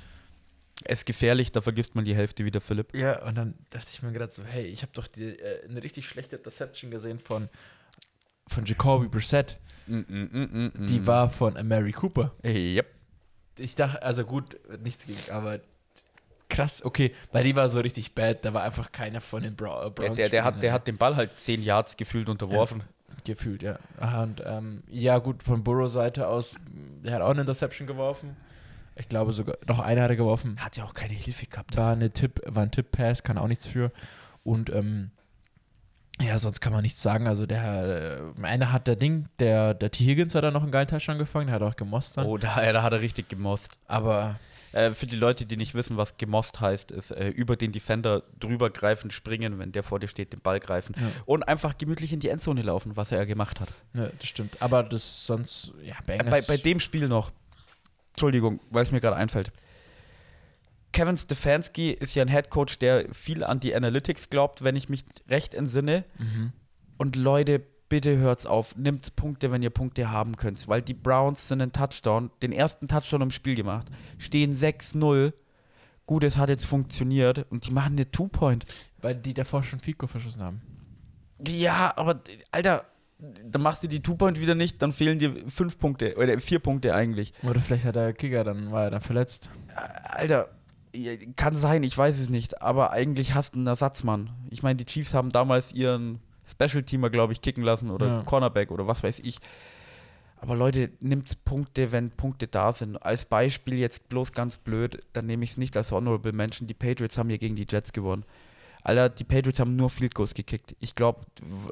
Es 0.84 1.00
ist 1.00 1.06
gefährlich, 1.06 1.52
da 1.52 1.62
vergisst 1.62 1.96
man 1.96 2.04
die 2.06 2.16
Hälfte 2.16 2.44
wieder, 2.46 2.60
Philipp. 2.60 2.96
Ja, 2.96 3.24
und 3.26 3.36
dann 3.36 3.56
dachte 3.70 3.88
ich 3.94 4.02
mir 4.04 4.12
gerade 4.12 4.32
so, 4.32 4.44
hey, 4.44 4.66
ich 4.66 4.82
habe 4.82 4.92
doch 4.94 5.08
die, 5.08 5.40
äh, 5.40 5.68
eine 5.70 5.82
richtig 5.82 6.08
schlechte 6.08 6.36
Interception 6.36 6.92
gesehen 6.92 7.20
von, 7.20 7.50
von 8.48 8.66
Jacoby 8.66 9.08
Brissett. 9.08 9.58
Mm, 9.88 10.00
mm, 10.00 10.30
mm, 10.32 10.72
mm, 10.74 10.86
Die 10.88 11.00
mm. 11.00 11.08
war 11.08 11.30
von 11.30 11.54
Mary 11.68 11.92
Cooper. 11.94 12.34
Hey, 12.44 12.76
yep. 12.76 12.88
Ich 13.58 13.76
dachte, 13.76 14.02
also 14.04 14.26
gut, 14.26 14.58
nichts 14.84 15.06
gegen, 15.06 15.32
aber 15.32 15.62
krass, 16.50 16.84
okay, 16.84 17.14
weil 17.32 17.44
die 17.46 17.56
war 17.56 17.70
so 17.70 17.80
richtig 17.80 18.14
bad, 18.14 18.44
da 18.44 18.54
war 18.54 18.64
einfach 18.64 18.92
keiner 18.92 19.22
von 19.22 19.44
den 19.44 19.56
Bra 19.56 19.80
Der, 19.80 19.88
äh, 19.88 19.92
Browns. 19.92 20.16
der, 20.18 20.30
der, 20.30 20.44
hat, 20.44 20.62
der 20.62 20.74
hat 20.74 20.88
den 20.88 20.98
Ball 20.98 21.16
halt 21.16 21.38
10 21.38 21.64
Yards 21.64 21.96
gefühlt 21.96 22.28
unterworfen. 22.30 22.84
gefühlt, 23.24 23.64
ja. 23.64 23.80
Aha, 23.98 24.24
Und 24.24 24.44
ähm, 24.46 24.84
ja, 24.90 25.20
gut, 25.20 25.42
von 25.42 25.64
Burrow-Seite 25.64 26.28
aus, 26.28 26.56
der 27.04 27.14
hat 27.14 27.22
auch 27.22 27.30
eine 27.30 27.42
Interception 27.42 27.88
geworfen. 27.88 28.36
Ich 28.96 29.10
glaube 29.10 29.34
sogar, 29.34 29.58
noch 29.68 29.80
eine 29.80 30.02
hat 30.02 30.10
er 30.10 30.16
geworfen. 30.16 30.58
Hat 30.64 30.78
ja 30.78 30.84
auch 30.86 30.94
keine 30.94 31.14
Hilfe 31.14 31.46
gehabt. 31.48 31.76
War, 31.76 31.92
eine 31.94 32.12
Tipp, 32.12 32.42
war 32.46 32.64
ein 32.64 32.72
Tipp-Pass, 32.72 33.24
kann 33.24 33.38
auch 33.38 33.48
nichts 33.48 33.68
für. 33.68 33.92
Und 34.44 34.70
ähm, 34.70 35.12
ja, 36.22 36.40
sonst 36.40 36.62
kann 36.62 36.72
man 36.72 36.82
nichts 36.82 37.02
sagen. 37.02 37.28
Also 37.28 37.46
der 37.46 38.32
äh, 38.38 38.44
einer 38.44 38.72
hat 38.72 38.88
der 38.88 38.96
Ding, 38.96 39.28
der, 39.40 39.74
der 39.74 39.92
T. 39.92 40.06
Higgins 40.06 40.34
hat 40.34 40.44
da 40.46 40.52
noch 40.52 40.64
einen 40.64 40.72
geilen 40.72 40.88
Touchdown 40.88 41.18
gefangen, 41.18 41.48
der 41.48 41.56
hat 41.56 41.62
auch 41.62 41.76
gemost 41.76 42.16
dann. 42.16 42.26
Oh, 42.26 42.38
da, 42.38 42.72
da 42.72 42.84
hat 42.84 42.94
er 42.94 43.02
richtig 43.02 43.28
gemost. 43.28 43.78
Aber 43.88 44.40
Äh, 44.72 44.92
für 44.92 45.08
die 45.08 45.16
Leute, 45.16 45.46
die 45.46 45.56
nicht 45.58 45.74
wissen, 45.74 45.96
was 45.98 46.16
gemost 46.18 46.60
heißt, 46.62 46.92
ist 46.92 47.12
äh, 47.12 47.30
über 47.30 47.56
den 47.58 47.72
Defender 47.74 48.24
drüber 48.40 48.70
greifen, 48.70 49.10
springen, 49.12 49.58
wenn 49.60 49.72
der 49.74 49.84
vor 49.84 50.00
dir 50.00 50.08
steht, 50.10 50.32
den 50.34 50.42
Ball 50.42 50.60
greifen 50.60 50.96
Ja. 51.00 51.08
und 51.26 51.44
einfach 51.44 51.78
gemütlich 51.78 52.12
in 52.14 52.20
die 52.22 52.28
Endzone 52.30 52.62
laufen, 52.62 52.96
was 52.98 53.12
er 53.12 53.20
ja 53.20 53.26
gemacht 53.26 53.60
hat. 53.62 53.70
ja, 53.94 54.10
das 54.20 54.28
stimmt. 54.30 54.62
Aber 54.62 54.84
das 54.84 55.26
sonst, 55.26 55.72
ja, 55.84 55.96
Bengals. 56.06 56.30
bei, 56.48 56.56
bei 56.56 56.62
dem 56.62 56.80
Spiel 56.82 57.08
noch, 57.10 57.32
Entschuldigung, 58.16 58.62
weil 58.70 58.84
es 58.84 58.92
mir 58.92 59.02
gerade 59.02 59.18
einfällt. 59.18 59.52
Kevin 60.94 61.18
Stefanski 61.18 61.92
ist 61.92 62.16
ja 62.16 62.24
ein 62.24 62.30
Headcoach, 62.30 62.80
der 62.80 63.14
viel 63.14 63.44
an 63.44 63.60
die 63.60 63.76
Analytics 63.76 64.30
glaubt, 64.30 64.64
wenn 64.64 64.78
ich 64.78 64.88
mich 64.88 65.04
recht 65.28 65.54
entsinne. 65.54 66.06
Mhm. 66.18 66.54
Und 66.98 67.18
Leute, 67.18 67.62
bitte 67.90 68.18
hört's 68.18 68.46
auf. 68.46 68.78
Nimmt 68.78 69.18
Punkte, 69.18 69.52
wenn 69.52 69.62
ihr 69.62 69.70
Punkte 69.70 70.10
haben 70.10 70.38
könnt. 70.38 70.66
Weil 70.70 70.82
die 70.82 70.94
Browns 70.94 71.50
sind 71.50 71.62
einen 71.62 71.74
Touchdown, 71.74 72.32
den 72.42 72.54
ersten 72.54 72.88
Touchdown 72.88 73.24
im 73.24 73.32
Spiel 73.32 73.56
gemacht. 73.56 73.88
Stehen 74.18 74.56
6-0. 74.56 75.34
Gut, 76.06 76.24
es 76.24 76.38
hat 76.38 76.48
jetzt 76.48 76.66
funktioniert. 76.66 77.46
Und 77.52 77.68
die 77.68 77.72
machen 77.72 77.96
eine 77.96 78.10
Two-Point. 78.10 78.66
Weil 79.02 79.16
die 79.16 79.34
davor 79.34 79.64
schon 79.64 79.82
Fico 79.82 80.08
verschossen 80.08 80.42
haben. 80.42 80.62
Ja, 81.46 81.92
aber, 81.98 82.22
Alter, 82.52 82.86
dann 83.18 83.62
machst 83.62 83.84
du 83.84 83.88
die 83.88 84.02
Two-Point 84.02 84.40
wieder 84.42 84.56
nicht, 84.56 84.82
dann 84.82 84.92
fehlen 84.92 85.20
dir 85.20 85.34
fünf 85.48 85.78
Punkte. 85.80 86.16
Oder 86.18 86.40
vier 86.40 86.60
Punkte 86.60 86.94
eigentlich. 86.94 87.34
Oder 87.44 87.60
vielleicht 87.62 87.86
hat 87.86 87.96
der 87.96 88.14
Kicker, 88.14 88.44
dann 88.44 88.72
war 88.72 88.84
er 88.86 88.92
dann 88.92 89.02
verletzt. 89.02 89.50
Alter, 90.04 90.50
ja, 90.94 91.14
kann 91.36 91.56
sein, 91.56 91.84
ich 91.84 91.98
weiß 91.98 92.20
es 92.20 92.30
nicht. 92.30 92.62
Aber 92.62 92.92
eigentlich 92.92 93.34
hast 93.34 93.56
du 93.56 93.60
einen 93.60 93.68
Ersatzmann. 93.68 94.32
Ich 94.50 94.64
meine, 94.64 94.76
die 94.78 94.86
Chiefs 94.86 95.14
haben 95.14 95.30
damals 95.30 95.74
ihren 95.74 96.20
Special-Teamer, 96.50 97.10
glaube 97.10 97.34
ich, 97.34 97.42
kicken 97.42 97.64
lassen. 97.64 97.90
Oder 97.90 98.08
Ja. 98.08 98.24
Cornerback 98.24 98.72
oder 98.72 98.88
was 98.88 99.02
weiß 99.04 99.20
ich. 99.20 99.40
Aber 100.38 100.56
Leute, 100.56 100.92
nimmt 101.00 101.44
Punkte, 101.46 101.92
wenn 101.92 102.12
Punkte 102.12 102.48
da 102.48 102.72
sind. 102.74 102.98
Als 102.98 103.26
Beispiel 103.26 103.80
jetzt 103.80 104.10
bloß 104.10 104.32
ganz 104.34 104.58
blöd, 104.58 105.00
dann 105.14 105.26
nehme 105.26 105.44
ich 105.44 105.52
es 105.52 105.58
nicht 105.58 105.76
als 105.78 105.92
Honorable 105.92 106.34
Mention. 106.34 106.68
Die 106.68 106.74
Patriots 106.74 107.18
haben 107.18 107.30
hier 107.30 107.40
gegen 107.40 107.56
die 107.56 107.66
Jets 107.68 107.94
gewonnen. 107.94 108.26
Alter, 108.86 109.10
die 109.10 109.24
Patriots 109.24 109.60
haben 109.60 109.76
nur 109.76 109.90
Field 109.90 110.14
Goals 110.14 110.36
gekickt. 110.36 110.76
Ich 110.80 110.94
glaube, 110.94 111.26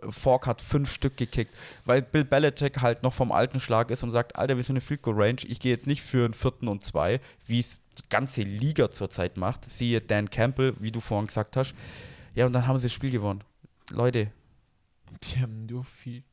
Fork 0.09 0.47
hat 0.47 0.61
fünf 0.61 0.91
Stück 0.91 1.15
gekickt, 1.15 1.55
weil 1.85 2.01
Bill 2.01 2.25
Belichick 2.25 2.81
halt 2.81 3.03
noch 3.03 3.13
vom 3.13 3.31
alten 3.31 3.59
Schlag 3.59 3.91
ist 3.91 4.01
und 4.01 4.09
sagt, 4.09 4.35
Alter, 4.35 4.57
wir 4.57 4.63
sind 4.63 4.77
eine 4.77 4.81
Field 4.81 5.03
Goal 5.03 5.21
Range. 5.21 5.41
Ich 5.47 5.59
gehe 5.59 5.71
jetzt 5.71 5.85
nicht 5.85 6.01
für 6.01 6.25
einen 6.25 6.33
vierten 6.33 6.67
und 6.67 6.83
zwei, 6.83 7.21
wie 7.45 7.59
es 7.59 7.79
die 7.99 8.09
ganze 8.09 8.41
Liga 8.41 8.89
zurzeit 8.89 9.37
macht. 9.37 9.65
Siehe 9.65 10.01
Dan 10.01 10.29
Campbell, 10.31 10.73
wie 10.79 10.91
du 10.91 10.99
vorhin 11.01 11.27
gesagt 11.27 11.55
hast. 11.55 11.75
Ja, 12.33 12.47
und 12.47 12.53
dann 12.53 12.65
haben 12.65 12.79
sie 12.79 12.87
das 12.87 12.93
Spiel 12.93 13.11
gewonnen. 13.11 13.43
Leute, 13.91 14.31
Die 15.21 15.39
haben 15.39 15.67
nur 15.67 15.83
viel. 15.83 16.23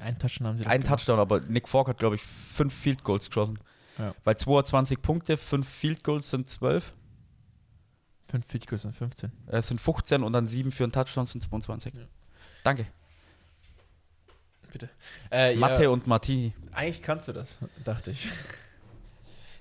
Einen 0.00 0.18
Touchdown 0.18 0.46
haben 0.48 0.58
sie 0.58 0.66
ein. 0.66 0.82
Touchdown, 0.82 1.18
aber 1.18 1.40
Nick 1.40 1.68
Fork 1.68 1.88
hat, 1.88 1.98
glaube 1.98 2.14
ich, 2.14 2.22
fünf 2.22 2.72
Field 2.72 3.04
Goals 3.04 3.26
geschossen. 3.28 3.58
Ja. 3.98 4.14
Weil 4.24 4.38
22 4.38 5.02
Punkte, 5.02 5.36
fünf 5.36 5.68
Field 5.68 6.02
Goals 6.02 6.30
sind 6.30 6.48
12, 6.48 6.94
Fünf 8.32 8.46
Field 8.48 8.66
Goals 8.66 8.86
und 8.86 8.96
15. 8.96 9.30
äh, 9.48 9.60
sind 9.60 9.78
15 9.78 10.22
und 10.22 10.32
dann 10.32 10.46
sieben 10.46 10.72
für 10.72 10.84
einen 10.84 10.92
Touchdown 10.92 11.26
sind 11.26 11.44
22. 11.44 11.92
Ja. 11.92 12.00
Danke. 12.64 12.86
Bitte. 14.72 14.88
Äh, 15.30 15.54
Mathe 15.56 15.82
ja, 15.82 15.88
und 15.90 16.06
Martini. 16.06 16.54
eigentlich 16.72 17.02
kannst 17.02 17.28
du 17.28 17.32
das, 17.32 17.58
dachte 17.84 18.12
ich. 18.12 18.26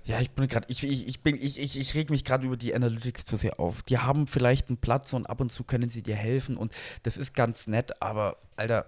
Ja, 0.05 0.22
ich 0.22 0.32
bin 0.32 0.47
gerade, 0.47 0.65
ich, 0.69 0.86
ich, 0.86 1.05
ich 1.05 1.19
bin, 1.19 1.36
ich, 1.36 1.59
ich, 1.59 1.78
ich 1.78 1.95
reg 1.95 2.09
mich 2.09 2.24
gerade 2.24 2.47
über 2.47 2.55
die 2.55 2.74
Analytics 2.74 3.26
zu 3.26 3.36
sehr 3.36 3.59
auf. 3.59 3.82
Die 3.84 3.97
haben 3.97 4.26
vielleicht 4.26 4.69
einen 4.69 4.78
Platz 4.78 5.11
und 5.11 5.26
ab 5.26 5.41
und 5.41 5.51
zu 5.51 5.65
können 5.65 5.89
sie 5.89 6.01
dir 6.01 6.15
helfen 6.15 6.55
und 6.55 6.74
das 7.03 7.17
ist 7.17 7.34
ganz 7.34 7.67
nett, 7.67 8.01
aber 8.01 8.38
Alter, 8.55 8.86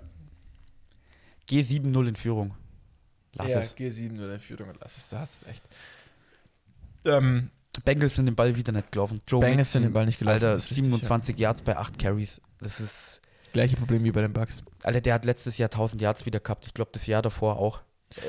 geh 1.45 1.59
7-0 1.59 2.07
in 2.07 2.15
Führung. 2.15 2.55
Lass 3.33 3.49
ja, 3.49 3.59
es. 3.59 3.75
G7 3.75 4.15
oder 4.15 4.35
in 4.35 4.39
Führung 4.39 4.69
und 4.69 4.79
lass 4.79 4.95
es, 4.95 5.09
da 5.09 5.19
hast 5.19 5.43
du 5.43 5.47
recht. 5.47 5.63
Ähm, 7.03 7.51
Bengals 7.81 8.15
sind 8.15 8.25
den 8.27 8.35
Ball 8.35 8.55
wieder 8.55 8.71
nicht 8.71 8.91
gelaufen. 8.91 9.21
Joe 9.27 9.39
Bengals 9.41 9.71
sind 9.71 9.83
den 9.83 9.93
Ball 9.93 10.05
nicht 10.05 10.19
gelaufen, 10.19 10.35
Alter, 10.35 10.53
das 10.53 10.63
ist 10.65 10.71
richtig, 10.71 10.83
27 10.85 11.39
Yards 11.39 11.61
bei 11.61 11.75
8 11.77 11.97
Carries. 11.99 12.39
Das 12.61 12.79
ist, 12.79 13.21
gleiche 13.51 13.75
Problem 13.75 14.03
wie 14.03 14.11
bei 14.11 14.21
den 14.21 14.33
Bucks. 14.33 14.63
Alter, 14.83 15.01
der 15.01 15.13
hat 15.15 15.25
letztes 15.25 15.57
Jahr 15.57 15.67
1000 15.69 16.01
Yards 16.01 16.25
wieder 16.25 16.39
gehabt. 16.39 16.65
Ich 16.65 16.73
glaube, 16.73 16.91
das 16.93 17.07
Jahr 17.07 17.21
davor 17.21 17.57
auch. 17.57 17.81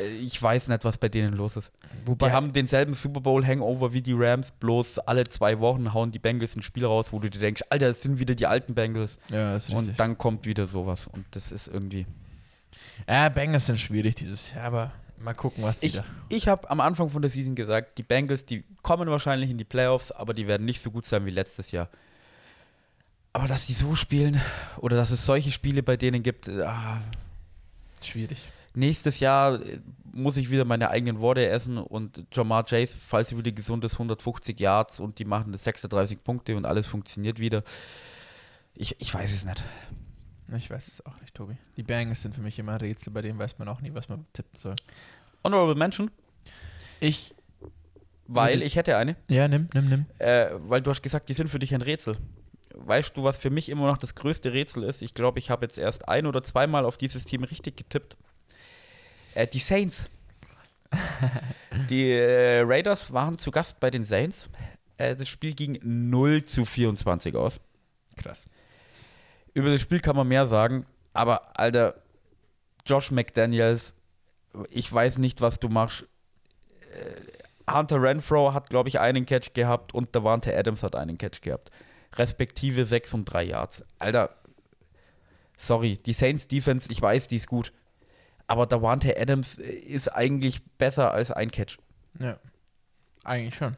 Äh, 0.03 0.09
Ich 0.17 0.43
weiß 0.43 0.69
nicht, 0.69 0.85
was 0.85 0.97
bei 0.99 1.09
denen 1.09 1.35
los 1.35 1.57
ist. 1.57 1.71
Wobei, 2.07 2.29
Die 2.29 2.33
haben 2.33 2.53
denselben 2.53 2.95
Super 2.95 3.21
Bowl 3.21 3.47
Hangover 3.47 3.93
wie 3.93 4.01
die 4.03 4.15
Rams, 4.17 4.51
bloß 4.59 4.99
alle 5.01 5.25
zwei 5.25 5.61
Wochen 5.61 5.93
hauen 5.93 6.11
die 6.11 6.19
Bengals 6.19 6.57
ein 6.57 6.63
Spiel 6.63 6.87
raus, 6.87 7.09
wo 7.11 7.19
du 7.19 7.29
dir 7.29 7.39
denkst, 7.39 7.63
Alter, 7.71 7.89
das 7.89 8.03
sind 8.03 8.19
wieder 8.19 8.35
die 8.35 8.47
alten 8.47 8.75
Bengals. 8.75 9.19
ja, 9.29 9.53
das 9.53 9.65
ist 9.69 9.75
richtig. 9.75 9.89
Und 9.91 10.01
dann 10.01 10.17
kommt 10.19 10.47
wieder 10.47 10.67
sowas. 10.67 11.07
Und 11.07 11.27
das 11.33 11.53
ist 11.53 11.69
irgendwie. 11.69 12.07
ja, 13.09 13.29
Bengals 13.29 13.67
sind 13.67 13.79
schwierig 13.79 14.15
dieses 14.17 14.53
Jahr, 14.55 14.65
aber 14.65 14.93
mal 15.25 15.35
gucken, 15.35 15.65
was 15.65 15.81
die 15.81 15.87
Ich, 15.87 15.93
da. 15.95 16.05
ich 16.29 16.49
habe 16.49 16.71
am 16.71 16.81
Anfang 16.81 17.11
von 17.11 17.23
der 17.23 17.31
Season 17.31 17.55
gesagt, 17.55 17.99
die 17.99 18.03
Bengals, 18.03 18.45
die 18.45 18.65
kommen 18.83 19.09
wahrscheinlich 19.09 19.51
in 19.51 19.59
die 19.59 19.65
Playoffs, 19.65 20.13
aber 20.13 20.35
die 20.35 20.47
werden 20.47 20.65
nicht 20.65 20.83
so 20.83 20.91
gut 20.91 21.05
sein 21.05 21.27
wie 21.27 21.31
letztes 21.31 21.71
Jahr. 21.73 21.89
Aber 23.33 23.49
dass 23.49 23.67
die 23.67 23.73
so 23.73 23.97
spielen 23.97 24.41
oder 24.79 24.97
dass 24.97 25.11
es 25.11 25.27
solche 25.27 25.51
Spiele 25.51 25.83
bei 25.83 25.97
denen 25.97 26.23
gibt, 26.23 26.49
ah, 26.49 27.01
Schwierig. 28.01 28.49
nächstes 28.75 29.19
Jahr 29.19 29.61
äh, 29.61 29.81
muss 30.13 30.37
ich 30.37 30.51
wieder 30.51 30.65
meine 30.65 30.91
eigenen 30.91 31.19
Worte 31.19 31.49
essen 31.49 31.79
und 31.79 32.25
Jamar 32.33 32.65
Chase, 32.65 32.95
falls 32.97 33.31
sie 33.31 33.37
wieder 33.37 33.51
gesund 33.51 33.85
ist, 33.85 33.95
150 33.95 34.61
Yards 34.61 35.01
und 35.01 35.19
die 35.19 35.25
machen 35.25 35.57
36 35.57 36.23
Punkte 36.23 36.57
und 36.57 36.65
alles 36.67 36.87
funktioniert 36.87 37.41
wieder. 37.41 37.65
Ich, 38.75 38.95
ich 39.01 39.13
weiß 39.13 39.33
es 39.33 39.45
nicht. 39.45 39.65
Ich 40.57 40.71
weiß 40.71 40.87
es 40.87 41.07
auch 41.07 41.21
nicht, 41.21 41.35
Tobi. 41.35 41.57
Die 41.77 41.83
Bengals 41.83 42.23
sind 42.23 42.35
für 42.35 42.43
mich 42.43 42.59
immer 42.59 42.73
ein 42.73 42.79
Rätsel, 42.81 43.13
bei 43.13 43.23
denen 43.23 43.39
weiß 43.39 43.59
man 43.59 43.67
auch 43.67 43.81
nie, 43.81 43.95
was 43.95 44.09
man 44.09 44.27
tippen 44.33 44.57
soll. 44.57 44.77
Honorable 45.45 45.75
Mention, 45.75 46.11
Ich. 47.01 47.35
weil 48.27 48.63
ich 48.63 48.77
hätte 48.77 48.97
eine, 48.97 49.17
Ja, 49.29 49.47
nimm, 49.49 49.69
nimm, 49.75 49.89
nimm. 49.89 50.07
äh, 50.19 50.49
weil 50.69 50.81
du 50.81 50.91
hast 50.91 51.03
gesagt, 51.03 51.29
die 51.29 51.35
sind 51.35 51.49
für 51.49 51.59
dich 51.59 51.75
ein 51.75 51.83
Rätsel. 51.83 52.17
Weißt 52.77 53.17
du, 53.17 53.23
was 53.23 53.37
für 53.37 53.51
mich 53.51 53.69
immer 53.69 53.87
noch 53.87 53.99
das 53.99 54.15
größte 54.15 54.53
Rätsel 54.53 54.83
ist? 54.85 55.01
Ich 55.03 55.15
glaube, 55.15 55.39
ich 55.39 55.51
habe 55.51 55.65
jetzt 55.67 55.79
erst 55.79 56.09
ein 56.09 56.27
oder 56.27 56.43
zweimal 56.43 56.85
auf 56.85 56.97
dieses 56.97 57.25
Team 57.25 57.45
richtig 57.45 57.77
getippt. 57.77 58.17
Äh, 59.35 59.47
die 59.47 59.59
Saints. 59.61 60.11
die 61.91 62.11
äh, 62.13 62.61
Raiders 62.65 63.13
waren 63.13 63.39
zu 63.39 63.51
Gast 63.51 63.79
bei 63.81 63.91
den 63.91 64.05
Saints. 64.05 64.49
Äh, 64.97 65.15
das 65.17 65.29
Spiel 65.29 65.55
ging 65.55 65.79
0 65.83 66.45
zu 66.45 66.65
24 66.65 67.35
aus. 67.37 67.55
Krass. 68.17 68.49
Über 69.53 69.71
das 69.71 69.81
Spiel 69.83 70.01
kann 70.01 70.17
man 70.17 70.27
mehr 70.29 70.47
sagen, 70.49 70.85
aber 71.13 71.59
Alter, 71.59 71.95
Josh 72.87 73.11
McDaniels, 73.13 73.95
ich 74.71 74.93
weiß 74.93 75.19
nicht, 75.19 75.41
was 75.41 75.59
du 75.59 75.69
machst. 75.69 76.05
Äh, 76.93 77.73
Hunter 77.73 78.01
Renfro 78.01 78.53
hat, 78.53 78.69
glaube 78.69 78.89
ich, 78.89 79.01
einen 79.01 79.27
Catch 79.27 79.55
gehabt 79.55 79.95
und 79.95 80.15
Davante 80.15 80.57
Adams 80.57 80.83
hat 80.83 80.97
einen 80.97 81.19
Catch 81.19 81.41
gehabt. 81.41 81.71
Respektive 82.15 82.87
6 82.87 83.15
und 83.15 83.25
3 83.25 83.45
Yards. 83.45 83.85
Alter, 83.99 84.31
sorry, 85.57 85.97
die 85.97 86.13
Saints 86.13 86.47
Defense, 86.47 86.91
ich 86.91 87.01
weiß, 87.01 87.27
die 87.29 87.37
ist 87.37 87.47
gut. 87.47 87.73
Aber 88.47 88.67
Davante 88.67 89.19
Adams 89.19 89.55
ist 89.57 90.09
eigentlich 90.15 90.63
besser 90.77 91.13
als 91.13 91.31
ein 91.31 91.51
Catch. 91.51 91.79
Ja. 92.21 92.39
Eigentlich 93.25 93.55
schon. 93.55 93.75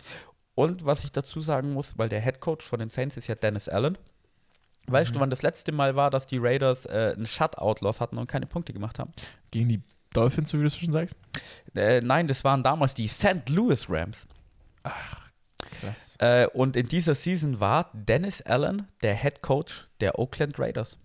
Und 0.56 0.84
was 0.84 1.04
ich 1.04 1.12
dazu 1.12 1.40
sagen 1.40 1.72
muss, 1.72 1.96
weil 1.96 2.08
der 2.08 2.20
Head 2.20 2.40
Coach 2.40 2.66
von 2.66 2.80
den 2.80 2.90
Saints 2.90 3.16
ist 3.16 3.28
ja 3.28 3.36
Dennis 3.36 3.68
Allen. 3.68 3.96
Weißt 4.88 5.14
du, 5.14 5.20
wann 5.20 5.30
das 5.30 5.42
letzte 5.42 5.72
Mal 5.72 5.96
war, 5.96 6.10
dass 6.10 6.26
die 6.26 6.38
Raiders 6.38 6.86
äh, 6.86 7.14
einen 7.16 7.26
Shutout-Loss 7.26 8.00
hatten 8.00 8.18
und 8.18 8.28
keine 8.28 8.46
Punkte 8.46 8.72
gemacht 8.72 8.98
haben? 8.98 9.12
Gegen 9.50 9.68
die 9.68 9.82
Dolphins, 10.16 10.50
so 10.50 10.58
wie 10.58 10.62
du 10.62 10.66
es 10.66 10.76
schon 10.76 10.92
sagst? 10.92 11.16
Äh, 11.74 12.00
nein, 12.00 12.26
das 12.26 12.44
waren 12.44 12.62
damals 12.62 12.94
die 12.94 13.08
St. 13.08 13.48
Louis 13.48 13.88
Rams. 13.88 14.26
Krass. 15.80 16.16
Äh, 16.18 16.46
und 16.48 16.76
in 16.76 16.88
dieser 16.88 17.14
Season 17.14 17.60
war 17.60 17.90
Dennis 17.92 18.40
Allen 18.42 18.88
der 19.02 19.14
Head 19.14 19.42
Coach 19.42 19.86
der 20.00 20.18
Oakland 20.18 20.58
Raiders. 20.58 20.98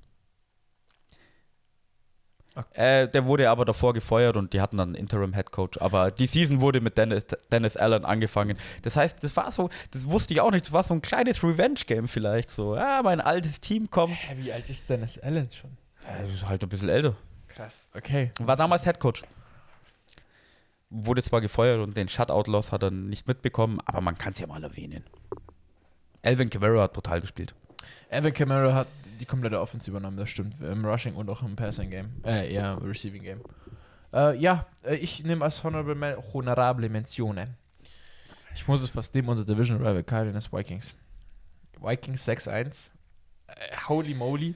Äh, 2.73 3.07
der 3.07 3.25
wurde 3.25 3.49
aber 3.49 3.63
davor 3.63 3.93
gefeuert 3.93 4.35
und 4.35 4.51
die 4.51 4.59
hatten 4.59 4.75
dann 4.77 4.89
einen 4.89 4.95
Interim 4.95 5.33
Head 5.33 5.51
Coach. 5.51 5.77
Aber 5.79 6.11
die 6.11 6.27
Season 6.27 6.59
wurde 6.59 6.81
mit 6.81 6.97
Dennis, 6.97 7.25
Dennis 7.49 7.77
Allen 7.77 8.03
angefangen. 8.03 8.57
Das 8.81 8.97
heißt, 8.97 9.23
das 9.23 9.35
war 9.37 9.51
so, 9.51 9.69
das 9.91 10.09
wusste 10.09 10.33
ich 10.33 10.41
auch 10.41 10.51
nicht, 10.51 10.65
das 10.65 10.73
war 10.73 10.83
so 10.83 10.93
ein 10.93 11.01
kleines 11.01 11.43
Revenge-Game 11.43 12.09
vielleicht. 12.09 12.51
So, 12.51 12.75
ja, 12.75 13.01
mein 13.03 13.21
altes 13.21 13.61
Team 13.61 13.89
kommt. 13.89 14.17
Hä, 14.29 14.35
wie 14.37 14.51
alt 14.51 14.69
ist 14.69 14.89
Dennis 14.89 15.17
Allen 15.17 15.49
schon? 15.51 15.77
Äh, 16.05 16.33
ist 16.33 16.47
halt 16.47 16.61
ein 16.63 16.69
bisschen 16.69 16.89
älter. 16.89 17.15
Krass. 17.55 17.89
Okay. 17.93 18.31
War 18.39 18.55
damals 18.55 18.83
Head 18.83 18.99
Coach. 18.99 19.23
Wurde 20.89 21.23
zwar 21.23 21.41
gefeuert 21.41 21.79
und 21.79 21.95
den 21.95 22.09
Shutout-Loss 22.09 22.71
hat 22.71 22.83
er 22.83 22.91
nicht 22.91 23.27
mitbekommen, 23.27 23.79
aber 23.85 24.01
man 24.01 24.17
kann 24.17 24.33
es 24.33 24.39
ja 24.39 24.47
mal 24.47 24.63
erwähnen. 24.63 25.03
Alvin 26.23 26.49
Kamara 26.49 26.83
hat 26.83 26.93
brutal 26.93 27.21
gespielt. 27.21 27.55
Evan 28.09 28.33
Kamara 28.33 28.73
hat 28.73 28.87
die 29.19 29.25
komplette 29.25 29.59
Offense 29.59 29.89
übernommen, 29.89 30.17
das 30.17 30.29
stimmt. 30.29 30.59
Im 30.61 30.85
Rushing 30.85 31.15
und 31.15 31.29
auch 31.29 31.41
im 31.41 31.55
Passing 31.55 31.89
Game. 31.89 32.09
Äh, 32.23 32.53
eher 32.53 32.73
im 32.73 32.87
Receiving 32.87 33.23
Game. 33.23 33.41
Äh, 34.13 34.37
ja, 34.37 34.67
äh, 34.83 34.95
ich 34.95 35.23
nehme 35.23 35.45
als 35.45 35.63
honorable, 35.63 35.95
Men 35.95 36.17
honorable 36.33 36.89
Mentionen. 36.89 37.55
Ich 38.53 38.67
muss 38.67 38.81
es 38.81 38.89
fast 38.89 39.15
nehmen, 39.15 39.29
unser 39.29 39.45
Division 39.45 39.77
Rival 39.77 40.03
Cardinals 40.03 40.51
Vikings. 40.51 40.93
Vikings 41.79 42.27
6-1. 42.27 42.91
Äh, 43.47 43.53
holy 43.87 44.13
moly. 44.13 44.55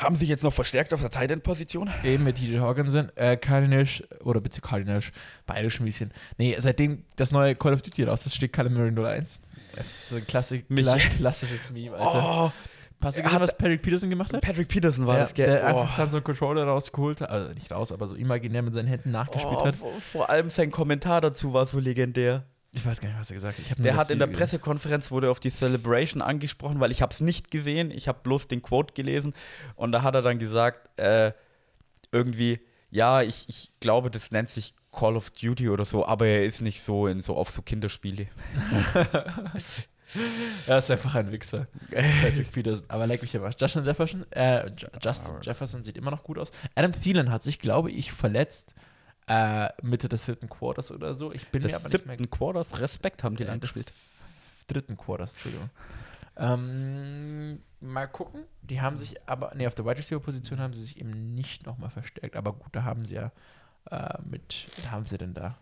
Haben 0.00 0.16
sich 0.16 0.28
jetzt 0.30 0.42
noch 0.42 0.52
verstärkt 0.52 0.94
auf 0.94 1.00
der 1.02 1.10
Tight 1.10 1.30
End 1.30 1.42
Position? 1.42 1.90
Eben 2.02 2.24
mit 2.24 2.36
TJ 2.36 2.58
Hawkinson. 2.58 3.10
Äh, 3.16 3.36
Cardinals, 3.36 4.02
oder 4.24 4.40
bitte 4.40 4.60
Cardinals, 4.62 5.12
beide 5.46 5.70
schon 5.70 5.84
ein 5.84 5.86
bisschen. 5.86 6.10
Nee, 6.38 6.56
seitdem 6.58 7.04
das 7.16 7.32
neue 7.32 7.54
Call 7.54 7.74
of 7.74 7.82
Duty 7.82 8.04
raus 8.04 8.24
ist, 8.24 8.34
steht 8.34 8.52
Calamari 8.52 8.88
01. 8.90 9.38
Es 9.76 10.04
ist 10.10 10.14
ein 10.14 10.26
Klassik, 10.26 10.66
kla 10.74 10.96
klassisches 10.96 11.70
Meme, 11.70 11.94
Alter. 11.96 12.44
Oh, 12.46 12.52
Hast 13.02 13.16
du 13.18 13.22
gesehen, 13.22 13.40
was 13.40 13.56
Patrick 13.56 13.82
Peterson 13.82 14.10
gemacht 14.10 14.32
hat? 14.32 14.40
Patrick 14.42 14.68
Peterson 14.68 15.06
war 15.06 15.14
Ja, 15.14 15.20
das, 15.20 15.32
gell? 15.34 15.46
Der 15.46 15.62
Oh. 15.64 15.80
einfach 15.80 15.96
dann 15.96 16.10
so 16.10 16.16
einen 16.18 16.24
Controller 16.24 16.64
rausgeholt 16.64 17.20
hat, 17.22 17.30
also 17.30 17.52
nicht 17.52 17.70
raus, 17.72 17.92
aber 17.92 18.06
so 18.08 18.14
imaginär 18.14 18.62
mit 18.62 18.74
seinen 18.74 18.88
Händen 18.88 19.10
nachgespielt 19.10 19.56
Oh, 19.58 19.66
hat. 19.66 19.74
vor, 19.76 19.92
vor 20.00 20.30
allem 20.30 20.48
sein 20.50 20.70
Kommentar 20.70 21.20
dazu 21.20 21.52
war 21.54 21.66
so 21.66 21.78
legendär. 21.78 22.44
Ich 22.72 22.86
weiß 22.86 23.00
gar 23.00 23.08
nicht, 23.08 23.18
was 23.18 23.30
er 23.30 23.34
gesagt 23.34 23.58
hat. 23.58 23.84
Der 23.84 23.96
hat 23.96 24.10
in 24.10 24.18
der 24.18 24.28
gesehen. 24.28 24.38
Pressekonferenz 24.38 25.10
wurde 25.10 25.30
auf 25.30 25.40
die 25.40 25.50
Celebration 25.50 26.22
angesprochen, 26.22 26.78
weil 26.78 26.92
ich 26.92 27.02
habe 27.02 27.12
es 27.12 27.20
nicht 27.20 27.50
gesehen. 27.50 27.90
Ich 27.90 28.06
habe 28.06 28.20
bloß 28.22 28.46
den 28.48 28.62
Quote 28.62 28.94
gelesen 28.94 29.34
und 29.74 29.90
da 29.92 30.02
hat 30.02 30.14
er 30.14 30.22
dann 30.22 30.38
gesagt, 30.38 30.88
äh, 30.98 31.32
irgendwie, 32.12 32.60
ja, 32.90 33.22
ich, 33.22 33.48
ich 33.48 33.72
glaube, 33.80 34.10
das 34.10 34.30
nennt 34.30 34.50
sich 34.50 34.74
Call 34.92 35.16
of 35.16 35.30
Duty 35.30 35.68
oder 35.68 35.84
so, 35.84 36.06
aber 36.06 36.26
er 36.26 36.44
ist 36.44 36.60
nicht 36.60 36.84
so 36.84 37.06
in 37.08 37.22
so 37.22 37.36
auf 37.36 37.50
so 37.50 37.62
Kinderspiele. 37.62 38.26
Er 40.66 40.78
ist 40.78 40.90
einfach 40.90 41.14
ein 41.14 41.30
Wichser. 41.30 41.68
Patrick 41.92 42.50
Peterson. 42.52 42.84
Aber 42.88 43.06
leck 43.06 43.22
mich 43.22 43.36
aber. 43.36 43.50
Justin 43.56 43.84
Jefferson, 43.84 44.26
äh, 44.32 44.66
Ju- 44.70 44.88
Justin. 45.00 45.34
Jefferson 45.40 45.84
sieht 45.84 45.96
immer 45.96 46.10
noch 46.10 46.24
gut 46.24 46.36
aus. 46.36 46.50
Adam 46.74 46.90
Thielen 46.92 47.30
hat 47.30 47.44
sich, 47.44 47.60
glaube 47.60 47.92
ich, 47.92 48.10
verletzt. 48.10 48.74
Äh, 49.26 49.68
Mitte 49.82 50.08
des 50.08 50.26
dritten 50.26 50.48
Quarters 50.48 50.90
oder 50.90 51.14
so. 51.14 51.32
Ich 51.32 51.48
bin 51.48 51.62
mir 51.62 51.68
Des 51.68 51.76
aber 51.76 51.88
nicht 51.88 52.06
mehr 52.06 52.16
siebten 52.16 52.30
Quarters, 52.30 52.80
Respekt 52.80 53.22
haben 53.22 53.36
die 53.36 53.44
des 53.44 53.60
gespielt. 53.60 53.92
dritten 54.66 54.96
Quarters, 54.96 55.32
Entschuldigung. 55.34 55.70
Ähm, 56.36 57.60
mal 57.80 58.06
gucken. 58.06 58.44
Die 58.62 58.80
haben 58.80 58.98
sich 58.98 59.16
aber, 59.28 59.52
nee, 59.54 59.66
auf 59.66 59.74
der 59.74 59.84
Wide 59.84 59.98
Receiver 59.98 60.20
Position 60.20 60.58
haben 60.58 60.74
sie 60.74 60.82
sich 60.82 60.98
eben 60.98 61.34
nicht 61.34 61.66
nochmal 61.66 61.90
verstärkt. 61.90 62.34
Aber 62.34 62.54
gut, 62.54 62.68
da 62.72 62.84
haben 62.84 63.04
sie 63.04 63.14
ja 63.14 63.30
äh, 63.90 64.18
mit, 64.28 64.66
haben 64.90 65.06
sie 65.06 65.18
denn 65.18 65.34
da? 65.34 65.56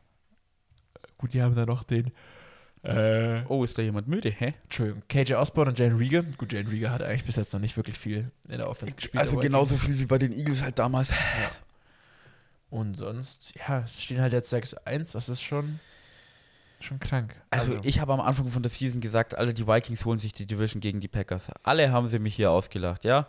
Gut, 1.19 1.35
die 1.35 1.43
haben 1.43 1.55
da 1.57 1.67
noch 1.67 1.83
den, 1.83 2.13
äh, 2.85 3.43
Oh, 3.49 3.65
ist 3.65 3.77
da 3.77 3.83
jemand 3.83 4.07
müde, 4.09 4.31
hä? 4.31 4.55
Entschuldigung, 4.65 5.03
KJ 5.09 5.35
Osborne 5.35 5.71
und 5.71 5.79
Jane 5.79 5.99
Rieger. 5.99 6.23
Gut, 6.23 6.53
Jane 6.53 6.71
Rieger 6.71 6.91
hat 6.91 7.03
eigentlich 7.03 7.25
bis 7.25 7.37
jetzt 7.37 7.53
noch 7.53 7.61
nicht 7.61 7.77
wirklich 7.77 7.99
viel 7.99 8.31
in 8.49 8.59
der 8.59 8.69
Offense 8.71 8.95
gespielt. 8.95 9.21
Also 9.21 9.37
genauso 9.37 9.77
viel 9.77 9.99
wie 9.99 10.07
bei 10.07 10.19
den 10.19 10.33
Eagles 10.33 10.63
halt 10.63 10.79
damals. 10.79 11.11
Ja. 11.11 11.51
Und 12.71 12.97
sonst, 12.97 13.55
ja, 13.57 13.81
es 13.81 14.03
stehen 14.03 14.21
halt 14.21 14.33
jetzt 14.33 14.53
6-1. 14.53 15.12
Das 15.12 15.29
ist 15.29 15.43
schon, 15.43 15.81
schon 16.81 17.01
krank. 17.01 17.35
Also, 17.51 17.79
ich 17.83 18.01
habe 18.01 18.12
am 18.12 18.21
Anfang 18.21 18.49
von 18.49 18.62
der 18.62 18.71
Season 18.71 19.01
gesagt, 19.01 19.37
alle 19.37 19.55
die 19.55 19.66
Vikings 19.66 20.05
holen 20.05 20.19
sich 20.19 20.33
die 20.33 20.47
Division 20.47 20.81
gegen 20.81 21.01
die 21.01 21.09
Packers. 21.09 21.47
Alle 21.62 21.91
haben 21.93 22.09
sie 22.09 22.19
mich 22.19 22.35
hier 22.35 22.51
ausgelacht, 22.51 23.05
ja. 23.05 23.27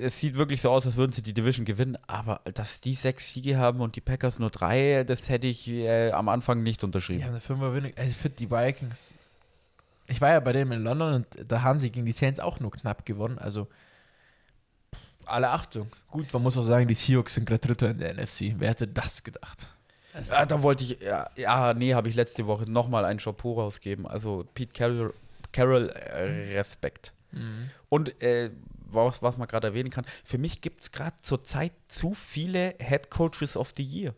Es 0.00 0.20
sieht 0.20 0.36
wirklich 0.36 0.60
so 0.60 0.70
aus, 0.70 0.84
als 0.84 0.96
würden 0.96 1.12
sie 1.12 1.22
die 1.22 1.32
Division 1.32 1.64
gewinnen, 1.64 1.96
aber 2.06 2.42
dass 2.52 2.82
die 2.82 2.94
sechs 2.94 3.30
Siege 3.30 3.56
haben 3.56 3.80
und 3.80 3.96
die 3.96 4.02
Packers 4.02 4.38
nur 4.38 4.50
drei, 4.50 5.04
das 5.04 5.30
hätte 5.30 5.46
ich 5.46 5.68
äh, 5.68 6.10
am 6.10 6.28
Anfang 6.28 6.60
nicht 6.60 6.84
unterschrieben. 6.84 7.24
haben 7.24 7.30
eine 7.30 7.40
Fünferwinning. 7.40 7.94
Also 7.96 8.14
finde 8.16 8.36
die 8.36 8.50
Vikings. 8.50 9.14
Ich 10.06 10.20
war 10.20 10.30
ja 10.30 10.40
bei 10.40 10.52
denen 10.52 10.72
in 10.72 10.82
London 10.82 11.14
und 11.14 11.26
da 11.50 11.62
haben 11.62 11.80
sie 11.80 11.90
gegen 11.90 12.04
die 12.04 12.12
Saints 12.12 12.40
auch 12.40 12.60
nur 12.60 12.72
knapp 12.72 13.06
gewonnen. 13.06 13.38
Also 13.38 13.68
alle 15.26 15.50
Achtung. 15.50 15.88
Gut, 16.10 16.32
man 16.32 16.42
muss 16.42 16.56
auch 16.56 16.62
sagen, 16.62 16.88
die 16.88 16.94
Seahawks 16.94 17.34
sind 17.34 17.46
gerade 17.46 17.60
Dritter 17.60 17.90
in 17.90 17.98
der 17.98 18.14
NFC. 18.14 18.54
Wer 18.56 18.70
hätte 18.70 18.86
das 18.86 19.22
gedacht? 19.22 19.68
Ja, 20.30 20.46
da 20.46 20.62
wollte 20.62 20.84
ich, 20.84 21.00
ja, 21.00 21.28
ja 21.36 21.74
nee, 21.74 21.94
habe 21.94 22.08
ich 22.08 22.14
letzte 22.14 22.46
Woche 22.46 22.70
nochmal 22.70 23.04
einen 23.04 23.18
Chapeau 23.18 23.60
rausgeben. 23.60 24.06
Also 24.06 24.46
Pete 24.54 24.72
Carroll, 24.72 25.14
Carroll 25.52 25.88
äh, 25.88 26.56
Respekt. 26.56 27.12
Mhm. 27.32 27.70
Und 27.88 28.22
äh, 28.22 28.50
was, 28.86 29.22
was 29.22 29.36
man 29.36 29.48
gerade 29.48 29.68
erwähnen 29.68 29.90
kann, 29.90 30.04
für 30.24 30.38
mich 30.38 30.60
gibt 30.60 30.80
es 30.82 30.92
gerade 30.92 31.16
zurzeit 31.20 31.72
zu 31.88 32.14
viele 32.14 32.74
Head 32.78 33.10
Coaches 33.10 33.56
of 33.56 33.72
the 33.76 33.82
Year. 33.82 34.14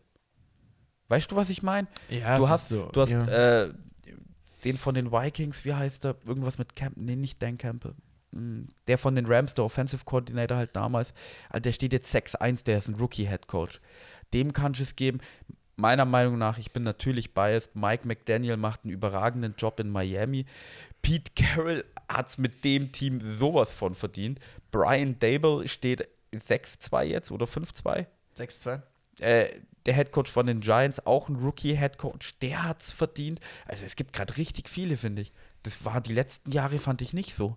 Weißt 1.09 1.31
du, 1.31 1.37
was 1.37 1.51
ich 1.51 1.63
meine? 1.63 1.89
Ja, 2.09 2.37
du 2.37 2.49
hast, 2.49 2.63
ist 2.63 2.69
so. 2.69 2.89
du 2.93 3.01
hast 3.01 3.13
ja. 3.13 3.65
äh, 3.65 3.73
den 4.65 4.77
von 4.77 4.95
den 4.95 5.13
Vikings, 5.13 5.65
wie 5.65 5.73
heißt 5.73 6.05
der? 6.05 6.17
Irgendwas 6.27 6.59
mit 6.59 6.75
Campbell, 6.75 7.05
nee, 7.05 7.17
nicht 7.17 7.41
Dan 7.41 7.57
Campbell. 7.57 7.95
Mm, 8.33 8.65
Der 8.87 8.99
von 8.99 9.15
den 9.15 9.27
Rams, 9.27 9.55
der 9.55 9.65
Offensive 9.65 10.05
Coordinator 10.05 10.57
halt 10.59 10.75
damals, 10.75 11.13
also 11.49 11.61
der 11.63 11.73
steht 11.73 11.93
jetzt 11.93 12.15
6-1, 12.15 12.65
der 12.65 12.79
ist 12.79 12.89
ein 12.89 12.95
Rookie-Head 12.97 13.47
Coach. 13.47 13.81
Dem 14.35 14.53
kannst 14.53 14.81
du 14.81 14.85
es 14.85 14.97
geben. 14.97 15.21
Meiner 15.77 16.07
Meinung 16.07 16.39
nach, 16.39 16.57
ich 16.59 16.73
bin 16.73 16.85
natürlich 16.85 17.35
biased, 17.35 17.77
Mike 17.77 18.09
McDaniel 18.09 18.57
macht 18.57 18.85
einen 18.85 18.93
überragenden 18.95 19.55
Job 19.59 19.79
in 19.79 19.91
Miami. 19.91 20.47
Pete 21.03 21.31
Carroll 21.37 21.85
hat 22.09 22.29
es 22.29 22.39
mit 22.39 22.65
dem 22.65 22.93
Team 22.93 23.21
sowas 23.39 23.71
von 23.71 23.95
verdient. 23.95 24.41
Brian 24.71 25.19
Dable 25.19 25.69
steht 25.69 26.09
6-2 26.33 27.05
jetzt 27.05 27.31
oder 27.31 27.47
5-2 27.47 28.07
6-2. 28.39 28.81
äh, 29.21 29.49
der 29.85 29.95
Headcoach 29.95 30.29
von 30.29 30.47
den 30.47 30.61
Giants, 30.61 31.07
auch 31.07 31.29
ein 31.29 31.37
Rookie-Headcoach, 31.37 32.39
der 32.43 32.65
hat 32.65 32.83
es 32.83 32.93
verdient. 32.93 33.41
Also 33.67 33.85
es 33.85 33.95
gibt 33.97 34.13
gerade 34.13 34.37
richtig 34.37 34.69
viele, 34.69 34.97
finde 34.97 35.23
ich. 35.23 35.33
Das 35.63 35.85
war 35.85 36.01
die 36.01 36.13
letzten 36.13 36.51
Jahre, 36.51 36.79
fand 36.79 37.03
ich 37.03 37.13
nicht 37.13 37.37
so. 37.37 37.57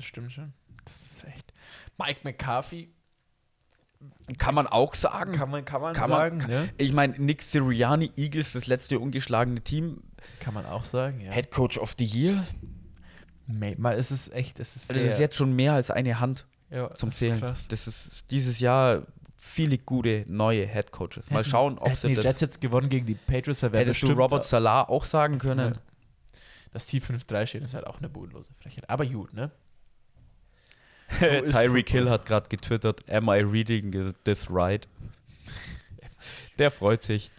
Das 0.00 0.06
stimmt 0.08 0.32
schon. 0.32 0.54
Das 0.86 0.94
ist 1.12 1.24
echt. 1.24 1.52
Mike 1.98 2.20
McCarthy 2.24 2.88
Kann 4.38 4.54
man 4.54 4.66
auch 4.66 4.94
sagen. 4.94 5.32
kann 5.32 5.50
man, 5.50 5.64
kann 5.66 5.82
man 5.82 5.92
Kann 5.94 6.08
man- 6.08 6.18
sagen. 6.18 6.38
kann- 6.38 6.50
ne? 6.50 6.68
Ich 6.78 6.94
meine, 6.94 7.18
Nick 7.18 7.42
Sirianni, 7.42 8.10
Eagles, 8.16 8.52
das 8.52 8.66
letzte 8.66 8.98
ungeschlagene 8.98 9.60
Team, 9.60 10.02
Kann 10.40 10.54
man 10.54 10.64
auch 10.64 10.84
sagen, 10.86 11.20
ja. 11.20 11.30
Headcoach 11.32 11.76
of 11.78 11.94
the 11.98 12.04
Year. 12.04 12.46
Mal 13.46 13.98
ist 13.98 14.10
es 14.10 14.30
echt, 14.30 14.58
es 14.58 14.74
ist 14.76 14.90
Also 14.90 15.02
das 15.02 15.14
ist 15.14 15.20
jetzt 15.20 15.36
schon 15.36 15.54
mehr 15.54 15.74
als 15.74 15.90
eine 15.90 16.18
Hand 16.18 16.46
ja, 16.70 16.94
zum 16.94 17.10
das 17.10 17.16
ist 17.16 17.18
Zählen. 17.18 17.38
krass. 17.40 17.68
Das 17.68 17.86
ist 17.86 18.30
dieses 18.30 18.58
Jahr 18.60 19.02
viele 19.36 19.76
gute 19.76 20.24
neue 20.28 20.66
Headcoaches. 20.66 21.28
Mal 21.30 21.40
Hätten- 21.40 21.50
schauen, 21.50 21.78
ob 21.78 21.88
hätten 21.88 21.96
sie 22.00 22.08
die 22.08 22.14
das. 22.14 22.24
Jets 22.24 22.40
jetzt 22.40 22.60
gewonnen 22.62 22.88
gegen 22.88 23.04
die 23.06 23.14
Patriots, 23.16 23.60
wäre 23.62 23.76
Hättest 23.78 24.02
du 24.02 24.12
Robert 24.12 24.44
Salah 24.46 24.88
auch 24.88 25.04
sagen 25.04 25.38
können? 25.38 25.74
Ja. 25.74 25.80
Das 26.72 26.86
Team 26.86 27.02
5-3 27.02 27.46
steht, 27.46 27.64
ist 27.64 27.74
halt 27.74 27.86
auch 27.86 27.98
eine 27.98 28.08
bodenlose 28.08 28.48
Frechheit. 28.62 28.88
Aber 28.88 29.04
gut, 29.04 29.34
ne? 29.34 29.50
So 31.18 31.26
Tyreek. 31.50 31.88
Hill 31.90 32.08
hat 32.08 32.26
gerade 32.26 32.48
getwittert, 32.48 33.10
am 33.10 33.28
I 33.28 33.40
reading 33.40 34.14
this 34.24 34.50
right? 34.50 34.86
Der 36.58 36.70
freut 36.70 37.02
sich. 37.02 37.30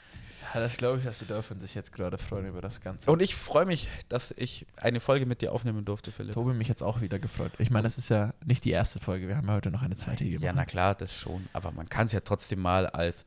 Ja, 0.53 0.59
das 0.59 0.75
glaube 0.75 0.97
ich, 0.99 1.05
dass 1.05 1.19
die 1.19 1.25
dürfen 1.25 1.59
sich 1.59 1.75
jetzt 1.75 1.93
gerade 1.93 2.17
freuen 2.17 2.45
über 2.47 2.59
das 2.59 2.81
Ganze. 2.81 3.09
Und 3.09 3.21
ich 3.21 3.35
freue 3.35 3.65
mich, 3.65 3.87
dass 4.09 4.33
ich 4.35 4.65
eine 4.75 4.99
Folge 4.99 5.25
mit 5.25 5.41
dir 5.41 5.53
aufnehmen 5.53 5.85
durfte, 5.85 6.11
Philipp. 6.11 6.33
Tobi 6.33 6.53
mich 6.53 6.67
jetzt 6.67 6.83
auch 6.83 6.99
wieder 6.99 7.19
gefreut. 7.19 7.53
Ich 7.57 7.69
meine, 7.69 7.83
das 7.83 7.97
ist 7.97 8.09
ja 8.09 8.33
nicht 8.43 8.65
die 8.65 8.71
erste 8.71 8.99
Folge. 8.99 9.29
Wir 9.29 9.37
haben 9.37 9.47
ja 9.47 9.53
heute 9.53 9.71
noch 9.71 9.81
eine 9.81 9.95
zweite 9.95 10.25
gemacht. 10.25 10.43
Ja, 10.43 10.51
na 10.53 10.65
klar, 10.65 10.95
das 10.95 11.15
schon. 11.15 11.47
Aber 11.53 11.71
man 11.71 11.87
kann 11.87 12.07
es 12.07 12.11
ja 12.11 12.19
trotzdem 12.19 12.59
mal 12.59 12.87
als 12.87 13.23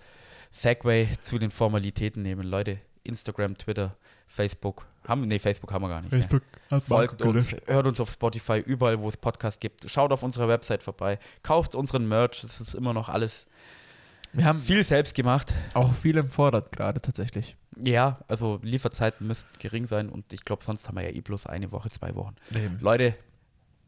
Segway 0.50 1.08
zu 1.22 1.38
den 1.38 1.50
Formalitäten 1.50 2.22
nehmen. 2.22 2.46
Leute, 2.46 2.78
Instagram, 3.04 3.56
Twitter, 3.56 3.96
Facebook. 4.34 4.86
Haben, 5.06 5.22
nee, 5.22 5.38
Facebook 5.38 5.72
haben 5.72 5.82
wir 5.82 5.88
gar 5.88 6.00
nicht. 6.02 6.12
ne? 6.12 6.40
hat 6.70 6.84
Folgt 6.84 7.22
uns, 7.22 7.54
hört 7.66 7.86
uns 7.86 8.00
auf 8.00 8.10
Spotify, 8.10 8.58
überall, 8.58 8.98
wo 8.98 9.08
es 9.08 9.16
Podcasts 9.16 9.60
gibt. 9.60 9.88
Schaut 9.88 10.12
auf 10.12 10.22
unserer 10.22 10.48
Website 10.48 10.82
vorbei. 10.82 11.18
Kauft 11.42 11.74
unseren 11.74 12.08
Merch. 12.08 12.40
Das 12.42 12.60
ist 12.60 12.74
immer 12.74 12.92
noch 12.92 13.08
alles 13.08 13.46
Wir 14.32 14.44
haben 14.46 14.58
viel 14.58 14.82
selbst 14.82 15.14
gemacht. 15.14 15.54
auch 15.74 15.92
viel 15.94 16.16
im 16.16 16.30
Vorrat 16.30 16.72
gerade 16.72 17.00
tatsächlich. 17.00 17.56
Ja, 17.76 18.18
also 18.26 18.58
Lieferzeiten 18.62 19.26
müssten 19.26 19.48
gering 19.58 19.86
sein 19.86 20.08
und 20.08 20.32
ich 20.32 20.44
glaube, 20.44 20.64
sonst 20.64 20.88
haben 20.88 20.96
wir 20.96 21.04
ja 21.04 21.10
eh 21.10 21.20
bloß 21.20 21.46
eine 21.46 21.70
Woche, 21.70 21.90
zwei 21.90 22.14
Wochen. 22.14 22.34
Leute, 22.80 23.14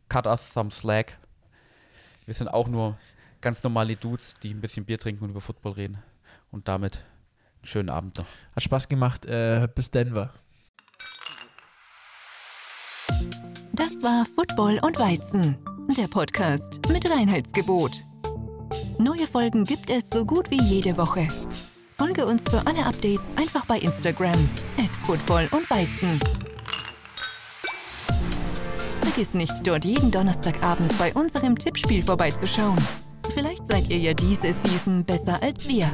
cut 0.08 0.26
us 0.26 0.52
some 0.52 0.70
slack. 0.70 1.18
Wir 2.24 2.34
sind 2.34 2.48
auch 2.48 2.68
nur 2.68 2.98
ganz 3.40 3.62
normale 3.64 3.96
Dudes, 3.96 4.34
die 4.42 4.52
ein 4.52 4.60
bisschen 4.60 4.84
Bier 4.84 4.98
trinken 4.98 5.24
und 5.24 5.30
über 5.30 5.40
Football 5.40 5.72
reden. 5.72 5.98
Und 6.50 6.68
damit 6.68 7.04
schönen 7.66 7.90
Abend 7.90 8.18
noch. 8.18 8.26
Hat 8.54 8.62
Spaß 8.62 8.88
gemacht. 8.88 9.24
Äh, 9.26 9.68
bis 9.74 9.90
Denver. 9.90 10.30
Das 13.72 14.02
war 14.02 14.26
Football 14.34 14.80
und 14.82 14.98
Weizen, 14.98 15.56
der 15.96 16.08
Podcast 16.08 16.80
mit 16.88 17.10
Reinheitsgebot. 17.10 17.92
Neue 18.98 19.26
Folgen 19.26 19.64
gibt 19.64 19.90
es 19.90 20.08
so 20.10 20.24
gut 20.24 20.50
wie 20.50 20.60
jede 20.62 20.96
Woche. 20.96 21.28
Folge 21.98 22.26
uns 22.26 22.42
für 22.48 22.66
alle 22.66 22.84
Updates 22.84 23.26
einfach 23.36 23.64
bei 23.66 23.78
Instagram 23.78 24.48
at 24.78 24.90
Football 25.04 25.48
und 25.50 25.68
Weizen. 25.70 26.18
Vergiss 29.02 29.34
nicht, 29.34 29.66
dort 29.66 29.84
jeden 29.84 30.10
Donnerstagabend 30.10 30.96
bei 30.98 31.12
unserem 31.14 31.58
Tippspiel 31.58 32.02
vorbeizuschauen. 32.02 32.78
Vielleicht 33.34 33.66
seid 33.68 33.88
ihr 33.88 33.98
ja 33.98 34.14
diese 34.14 34.54
Season 34.64 35.04
besser 35.04 35.42
als 35.42 35.66
wir. 35.68 35.90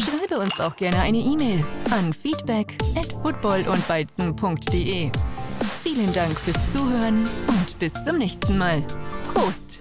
Schreibe 0.00 0.38
uns 0.38 0.58
auch 0.60 0.76
gerne 0.76 1.00
eine 1.00 1.18
E-Mail 1.18 1.64
an 1.90 2.12
feedback 2.12 2.76
at 2.96 3.12
footballundweizen.de. 3.24 5.10
Vielen 5.82 6.12
Dank 6.12 6.38
fürs 6.38 6.56
Zuhören 6.72 7.24
und 7.48 7.78
bis 7.78 7.92
zum 8.04 8.18
nächsten 8.18 8.58
Mal. 8.58 8.82
Prost! 9.32 9.80